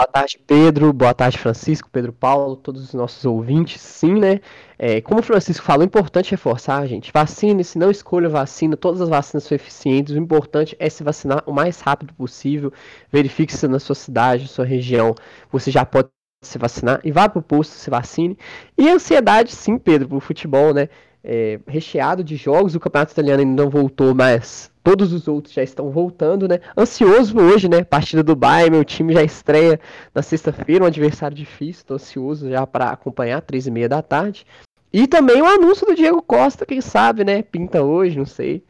Boa 0.00 0.06
tarde, 0.12 0.38
Pedro. 0.46 0.92
Boa 0.92 1.12
tarde, 1.12 1.38
Francisco, 1.38 1.90
Pedro 1.90 2.12
Paulo, 2.12 2.54
todos 2.56 2.84
os 2.84 2.94
nossos 2.94 3.24
ouvintes. 3.24 3.80
Sim, 3.80 4.14
né? 4.14 4.40
É, 4.78 5.00
como 5.00 5.18
o 5.18 5.22
Francisco 5.24 5.64
falou, 5.64 5.82
é 5.82 5.86
importante 5.86 6.30
reforçar, 6.30 6.86
gente. 6.86 7.10
Vacine-se, 7.12 7.76
não 7.76 7.90
escolha 7.90 8.28
vacina. 8.28 8.76
Todas 8.76 9.00
as 9.00 9.08
vacinas 9.08 9.42
são 9.42 9.56
eficientes. 9.56 10.14
O 10.14 10.18
importante 10.18 10.76
é 10.78 10.88
se 10.88 11.02
vacinar 11.02 11.42
o 11.46 11.52
mais 11.52 11.80
rápido 11.80 12.14
possível. 12.14 12.72
Verifique 13.10 13.52
se 13.52 13.66
na 13.66 13.80
sua 13.80 13.96
cidade, 13.96 14.44
na 14.44 14.48
sua 14.48 14.64
região, 14.64 15.16
você 15.50 15.68
já 15.68 15.84
pode 15.84 16.08
se 16.44 16.58
vacinar. 16.58 17.00
E 17.02 17.10
vá 17.10 17.28
para 17.28 17.40
o 17.40 17.42
posto, 17.42 17.72
se 17.72 17.90
vacine. 17.90 18.38
E 18.78 18.88
ansiedade, 18.88 19.50
sim, 19.50 19.78
Pedro, 19.78 20.08
para 20.08 20.18
o 20.18 20.20
futebol, 20.20 20.72
né? 20.72 20.88
É, 21.28 21.60
recheado 21.66 22.24
de 22.24 22.36
jogos. 22.36 22.74
O 22.74 22.80
campeonato 22.80 23.12
italiano 23.12 23.42
ainda 23.42 23.62
não 23.62 23.68
voltou, 23.68 24.14
mas 24.14 24.72
todos 24.82 25.12
os 25.12 25.28
outros 25.28 25.52
já 25.52 25.62
estão 25.62 25.90
voltando, 25.90 26.48
né? 26.48 26.60
Ansioso 26.74 27.38
hoje, 27.38 27.68
né? 27.68 27.84
Partida 27.84 28.22
do 28.22 28.34
Bayern, 28.34 28.70
meu 28.70 28.84
time 28.84 29.12
já 29.12 29.22
estreia 29.22 29.78
na 30.14 30.22
sexta-feira, 30.22 30.82
um 30.84 30.86
adversário 30.86 31.36
difícil, 31.36 31.84
tô 31.86 31.94
ansioso 31.94 32.48
já 32.48 32.66
para 32.66 32.88
acompanhar, 32.88 33.42
três 33.42 33.66
e 33.66 33.70
meia 33.70 33.90
da 33.90 34.00
tarde. 34.00 34.46
E 34.90 35.06
também 35.06 35.42
o 35.42 35.46
anúncio 35.46 35.86
do 35.86 35.94
Diego 35.94 36.22
Costa, 36.22 36.64
quem 36.64 36.80
sabe, 36.80 37.22
né? 37.22 37.42
Pinta 37.42 37.82
hoje, 37.82 38.16
não 38.16 38.24
sei. 38.24 38.64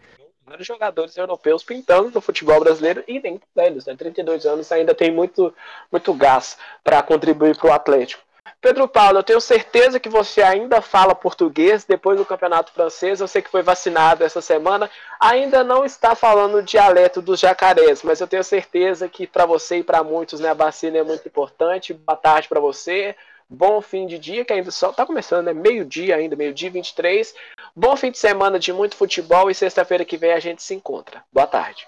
Vários 0.44 0.66
jogadores 0.66 1.16
europeus 1.16 1.62
pintando 1.62 2.10
no 2.10 2.20
futebol 2.20 2.59
brasileiro 2.59 3.05
e 3.06 3.20
nem 3.20 3.40
velhos, 3.55 3.86
né? 3.86 3.94
32 3.94 4.47
anos 4.47 4.72
ainda 4.72 4.94
tem 4.94 5.12
muito, 5.12 5.55
muito 5.93 6.12
gás 6.14 6.59
para 6.82 7.01
contribuir 7.02 7.56
para 7.56 7.70
o 7.70 7.72
Atlético. 7.72 8.28
Pedro 8.61 8.89
Paulo, 8.89 9.19
eu 9.19 9.23
tenho 9.23 9.41
certeza 9.41 10.01
que 10.01 10.09
você 10.09 10.43
ainda 10.43 10.81
fala 10.81 11.15
português 11.15 11.85
depois 11.85 12.19
do 12.19 12.25
Campeonato 12.25 12.73
Francês. 12.73 13.20
Eu 13.20 13.29
sei 13.29 13.43
que 13.43 13.51
foi 13.51 13.62
vacinado 13.62 14.25
essa 14.25 14.41
semana. 14.41 14.91
Ainda 15.20 15.62
não 15.62 15.85
está 15.85 16.15
falando 16.15 16.57
o 16.57 16.62
dialeto 16.62 17.23
dos 17.23 17.41
jacarés, 17.41 18.03
mas 18.03 18.20
eu 18.20 18.27
tenho 18.27 18.45
certeza 18.45 19.09
que 19.09 19.27
para 19.27 19.47
você 19.47 19.79
e 19.79 19.83
para 19.83 20.03
muitos 20.03 20.41
né, 20.41 20.49
a 20.49 20.55
vacina 20.55 20.99
é 20.99 21.03
muito 21.03 21.27
importante. 21.27 21.95
Boa 21.95 22.16
tarde 22.16 22.49
para 22.49 22.61
você. 22.61 23.15
Bom 23.51 23.81
fim 23.81 24.07
de 24.07 24.19
dia, 24.19 24.45
que 24.45 24.53
ainda 24.53 24.70
só 24.70 24.91
está 24.91 25.07
começando, 25.07 25.47
né? 25.47 25.55
Meio-dia 25.55 26.16
ainda, 26.16 26.37
meio-dia 26.37 26.70
23. 26.70 27.35
Bom 27.75 27.97
fim 27.97 28.11
de 28.11 28.19
semana 28.19 28.59
de 28.59 28.75
muito 28.75 28.95
futebol 28.95 29.51
e 29.51 29.55
sexta-feira 29.55 30.05
que 30.05 30.19
vem 30.19 30.33
a 30.33 30.41
gente 30.41 30.62
se 30.62 30.75
encontra. 30.75 31.25
Boa 31.33 31.47
tarde. 31.47 31.87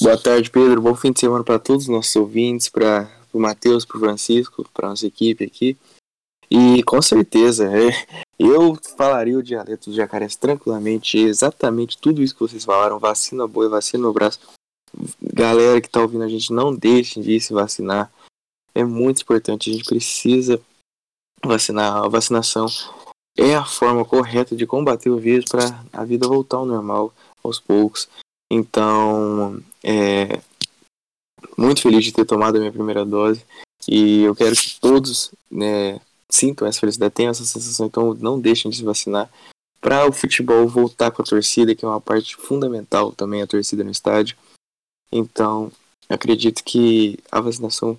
Boa 0.00 0.20
tarde, 0.20 0.50
Pedro. 0.50 0.80
Bom 0.80 0.96
fim 0.96 1.12
de 1.12 1.20
semana 1.20 1.44
para 1.44 1.60
todos 1.60 1.84
os 1.84 1.88
nossos 1.88 2.14
ouvintes, 2.16 2.68
para 2.68 3.08
pro 3.38 3.40
Matheus, 3.40 3.84
pro 3.84 4.00
Francisco, 4.00 4.68
pra 4.74 4.88
nossa 4.88 5.06
equipe 5.06 5.44
aqui. 5.44 5.76
E 6.50 6.82
com 6.82 7.00
certeza, 7.00 7.70
é, 7.70 7.90
eu 8.38 8.76
falaria 8.96 9.38
o 9.38 9.42
dialeto 9.42 9.90
dos 9.90 9.94
jacarés 9.94 10.34
tranquilamente, 10.34 11.18
exatamente 11.18 11.98
tudo 11.98 12.22
isso 12.22 12.34
que 12.34 12.40
vocês 12.40 12.64
falaram, 12.64 12.98
vacina 12.98 13.46
boa, 13.46 13.68
vacina 13.68 14.02
no 14.02 14.12
braço. 14.12 14.40
Galera 15.22 15.80
que 15.80 15.88
tá 15.88 16.00
ouvindo 16.00 16.24
a 16.24 16.28
gente, 16.28 16.52
não 16.52 16.74
deixem 16.74 17.22
de 17.22 17.38
se 17.38 17.52
vacinar. 17.52 18.10
É 18.74 18.82
muito 18.82 19.22
importante, 19.22 19.70
a 19.70 19.72
gente 19.74 19.84
precisa 19.84 20.60
vacinar. 21.44 22.04
A 22.04 22.08
vacinação 22.08 22.66
é 23.36 23.54
a 23.54 23.64
forma 23.64 24.04
correta 24.04 24.56
de 24.56 24.66
combater 24.66 25.10
o 25.10 25.18
vírus 25.18 25.44
para 25.44 25.84
a 25.92 26.04
vida 26.04 26.26
voltar 26.26 26.56
ao 26.56 26.66
normal 26.66 27.12
aos 27.44 27.60
poucos. 27.60 28.08
Então, 28.50 29.62
é, 29.84 30.40
muito 31.58 31.82
feliz 31.82 32.04
de 32.04 32.12
ter 32.12 32.24
tomado 32.24 32.56
a 32.56 32.60
minha 32.60 32.72
primeira 32.72 33.04
dose 33.04 33.44
e 33.88 34.22
eu 34.22 34.34
quero 34.34 34.54
que 34.54 34.78
todos 34.80 35.32
né, 35.50 36.00
sintam 36.30 36.68
essa 36.68 36.78
felicidade, 36.78 37.14
tenham 37.14 37.30
essa 37.30 37.44
sensação, 37.44 37.86
então 37.86 38.14
não 38.14 38.38
deixem 38.38 38.70
de 38.70 38.76
se 38.76 38.84
vacinar 38.84 39.28
para 39.80 40.06
o 40.06 40.12
futebol 40.12 40.68
voltar 40.68 41.10
com 41.10 41.22
a 41.22 41.24
torcida, 41.24 41.74
que 41.74 41.84
é 41.84 41.88
uma 41.88 42.00
parte 42.00 42.36
fundamental 42.36 43.12
também 43.12 43.42
a 43.42 43.46
torcida 43.46 43.82
no 43.82 43.90
estádio. 43.90 44.36
Então, 45.10 45.70
acredito 46.08 46.62
que 46.64 47.18
a 47.30 47.40
vacinação 47.40 47.98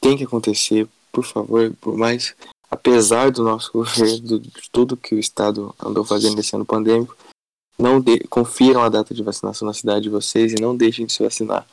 tem 0.00 0.16
que 0.16 0.24
acontecer, 0.24 0.88
por 1.12 1.24
favor, 1.24 1.72
por 1.80 1.96
mais 1.96 2.34
apesar 2.70 3.30
do 3.30 3.42
nosso 3.42 3.72
governo, 3.74 4.38
de 4.38 4.50
tudo 4.70 4.96
que 4.96 5.14
o 5.14 5.18
estado 5.18 5.74
andou 5.84 6.04
fazendo 6.04 6.36
nesse 6.36 6.54
ano 6.54 6.64
pandêmico, 6.64 7.16
não 7.78 8.00
de, 8.00 8.20
confiram 8.28 8.82
a 8.82 8.88
data 8.88 9.14
de 9.14 9.22
vacinação 9.22 9.66
na 9.66 9.74
cidade 9.74 10.02
de 10.02 10.10
vocês 10.10 10.52
e 10.52 10.60
não 10.60 10.76
deixem 10.76 11.06
de 11.06 11.12
se 11.12 11.22
vacinar. 11.22 11.66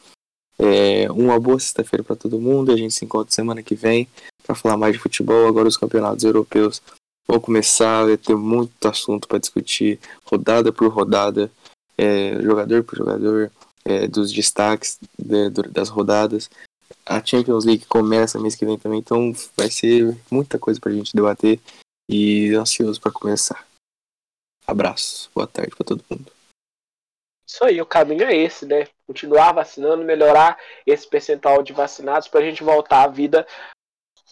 É, 0.59 1.11
uma 1.11 1.39
boa 1.39 1.59
sexta-feira 1.59 2.03
para 2.03 2.15
todo 2.15 2.39
mundo. 2.39 2.71
A 2.71 2.77
gente 2.77 2.93
se 2.93 3.05
encontra 3.05 3.33
semana 3.33 3.61
que 3.61 3.75
vem 3.75 4.07
para 4.43 4.55
falar 4.55 4.77
mais 4.77 4.93
de 4.93 4.99
futebol. 4.99 5.47
Agora 5.47 5.67
os 5.67 5.77
campeonatos 5.77 6.23
europeus 6.23 6.81
vão 7.27 7.39
começar, 7.39 8.05
vai 8.05 8.17
ter 8.17 8.35
muito 8.35 8.87
assunto 8.87 9.27
para 9.27 9.37
discutir, 9.37 9.99
rodada 10.23 10.71
por 10.71 10.87
rodada, 10.87 11.51
é, 11.97 12.41
jogador 12.41 12.83
por 12.83 12.97
jogador, 12.97 13.51
é, 13.83 14.07
dos 14.07 14.31
destaques 14.31 14.97
de, 15.17 15.49
das 15.49 15.89
rodadas. 15.89 16.49
A 17.05 17.23
Champions 17.23 17.65
League 17.65 17.85
começa 17.85 18.39
mês 18.39 18.55
que 18.55 18.65
vem 18.65 18.77
também, 18.77 18.99
então 18.99 19.33
vai 19.55 19.69
ser 19.69 20.17
muita 20.31 20.57
coisa 20.57 20.79
para 20.79 20.91
a 20.91 20.95
gente 20.95 21.15
debater 21.15 21.59
e 22.09 22.53
ansioso 22.55 22.99
para 22.99 23.11
começar. 23.11 23.67
Abraço, 24.65 25.29
boa 25.33 25.47
tarde 25.47 25.75
para 25.75 25.85
todo 25.85 26.03
mundo. 26.09 26.31
Isso 27.47 27.63
aí, 27.63 27.81
o 27.81 27.85
caminho 27.85 28.23
é 28.23 28.35
esse, 28.35 28.65
né? 28.65 28.87
Continuar 29.07 29.53
vacinando, 29.53 30.03
melhorar 30.03 30.57
esse 30.85 31.07
percentual 31.07 31.63
de 31.63 31.73
vacinados 31.73 32.27
para 32.27 32.41
a 32.41 32.43
gente 32.43 32.63
voltar 32.63 33.03
à 33.03 33.07
vida 33.07 33.47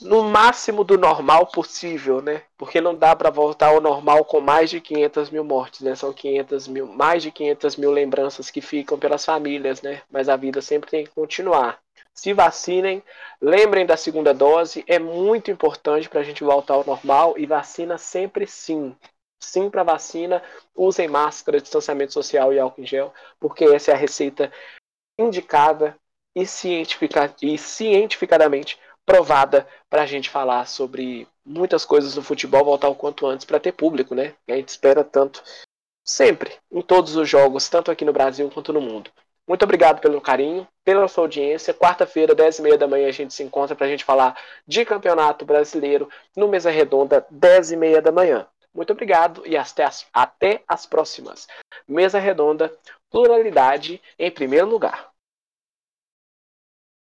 no 0.02 0.24
máximo 0.24 0.84
do 0.84 0.98
normal 0.98 1.48
possível, 1.48 2.22
né? 2.22 2.42
Porque 2.58 2.82
não 2.82 2.94
dá 2.94 3.16
para 3.16 3.30
voltar 3.30 3.68
ao 3.68 3.80
normal 3.80 4.26
com 4.26 4.42
mais 4.42 4.70
de 4.70 4.82
500 4.82 5.30
mil 5.30 5.44
mortes, 5.44 5.82
né? 5.82 5.96
São 5.96 6.12
500 6.12 6.68
mil, 6.68 6.88
mais 6.88 7.24
de 7.24 7.32
500 7.32 7.78
mil 7.78 7.92
lembranças 7.92 8.50
que 8.52 8.62
ficam 8.62 9.00
pelas 9.00 9.24
famílias, 9.24 9.82
né? 9.82 10.02
Mas 10.12 10.28
a 10.28 10.36
vida 10.36 10.62
sempre 10.62 10.90
tem 10.90 11.06
que 11.06 11.12
continuar. 11.12 11.80
Se 12.14 12.34
vacinem, 12.34 13.04
lembrem 13.42 13.86
da 13.86 13.98
segunda 13.98 14.34
dose, 14.34 14.84
é 14.88 15.00
muito 15.00 15.52
importante 15.52 16.10
para 16.10 16.22
a 16.22 16.24
gente 16.24 16.44
voltar 16.44 16.74
ao 16.74 16.86
normal 16.86 17.36
e 17.38 17.46
vacina 17.46 17.98
sempre 17.98 18.48
sim 18.48 18.96
sim 19.40 19.70
para 19.70 19.84
vacina, 19.84 20.42
usem 20.76 21.08
máscara, 21.08 21.62
distanciamento 21.62 22.14
social 22.14 22.54
e 22.54 22.60
álcool 22.60 22.82
em 22.82 22.86
gel, 22.86 23.14
porque 23.40 23.66
essa 23.66 23.92
é 23.92 23.94
a 23.94 23.98
receita 23.98 24.52
indicada 25.20 25.98
e, 26.36 26.46
cientifica, 26.46 27.34
e 27.42 27.58
cientificadamente 27.58 28.80
provada 29.06 29.68
para 29.90 30.02
a 30.02 30.06
gente 30.06 30.30
falar 30.30 30.66
sobre 30.66 31.28
muitas 31.46 31.86
coisas 31.86 32.16
no 32.16 32.24
futebol, 32.24 32.66
voltar 32.66 32.90
o 32.90 32.96
quanto 32.96 33.28
antes 33.28 33.46
para 33.46 33.60
ter 33.60 33.72
público, 33.72 34.16
né? 34.16 34.34
A 34.48 34.54
gente 34.54 34.70
espera 34.70 35.04
tanto, 35.04 35.44
sempre, 36.04 36.52
em 36.72 36.82
todos 36.82 37.16
os 37.16 37.30
jogos, 37.30 37.70
tanto 37.70 37.92
aqui 37.92 38.04
no 38.04 38.12
Brasil 38.12 38.50
quanto 38.50 38.74
no 38.74 38.82
mundo. 38.82 39.12
Muito 39.48 39.62
obrigado 39.64 40.02
pelo 40.02 40.20
carinho, 40.20 40.68
pela 40.84 41.08
sua 41.08 41.26
audiência. 41.26 41.74
Quarta-feira, 41.74 42.36
10h30 42.36 42.78
da 42.78 42.88
manhã, 42.88 43.08
a 43.08 43.12
gente 43.12 43.34
se 43.34 43.44
encontra 43.44 43.76
para 43.76 43.86
a 43.86 43.90
gente 43.90 44.04
falar 44.04 44.36
de 44.68 44.84
Campeonato 44.84 45.46
Brasileiro 45.46 46.10
no 46.36 46.48
Mesa 46.48 46.72
Redonda, 46.72 47.26
10h30 47.32 48.02
da 48.02 48.12
manhã. 48.12 48.48
Muito 48.76 48.92
obrigado 48.92 49.42
e 49.48 49.56
até 49.56 49.86
as, 50.68 50.86
próximas. 50.86 51.48
Mesa 51.88 52.20
Redonda, 52.20 52.78
pluralidade 53.10 54.02
em 54.20 54.30
primeiro 54.30 54.68
lugar. 54.68 55.15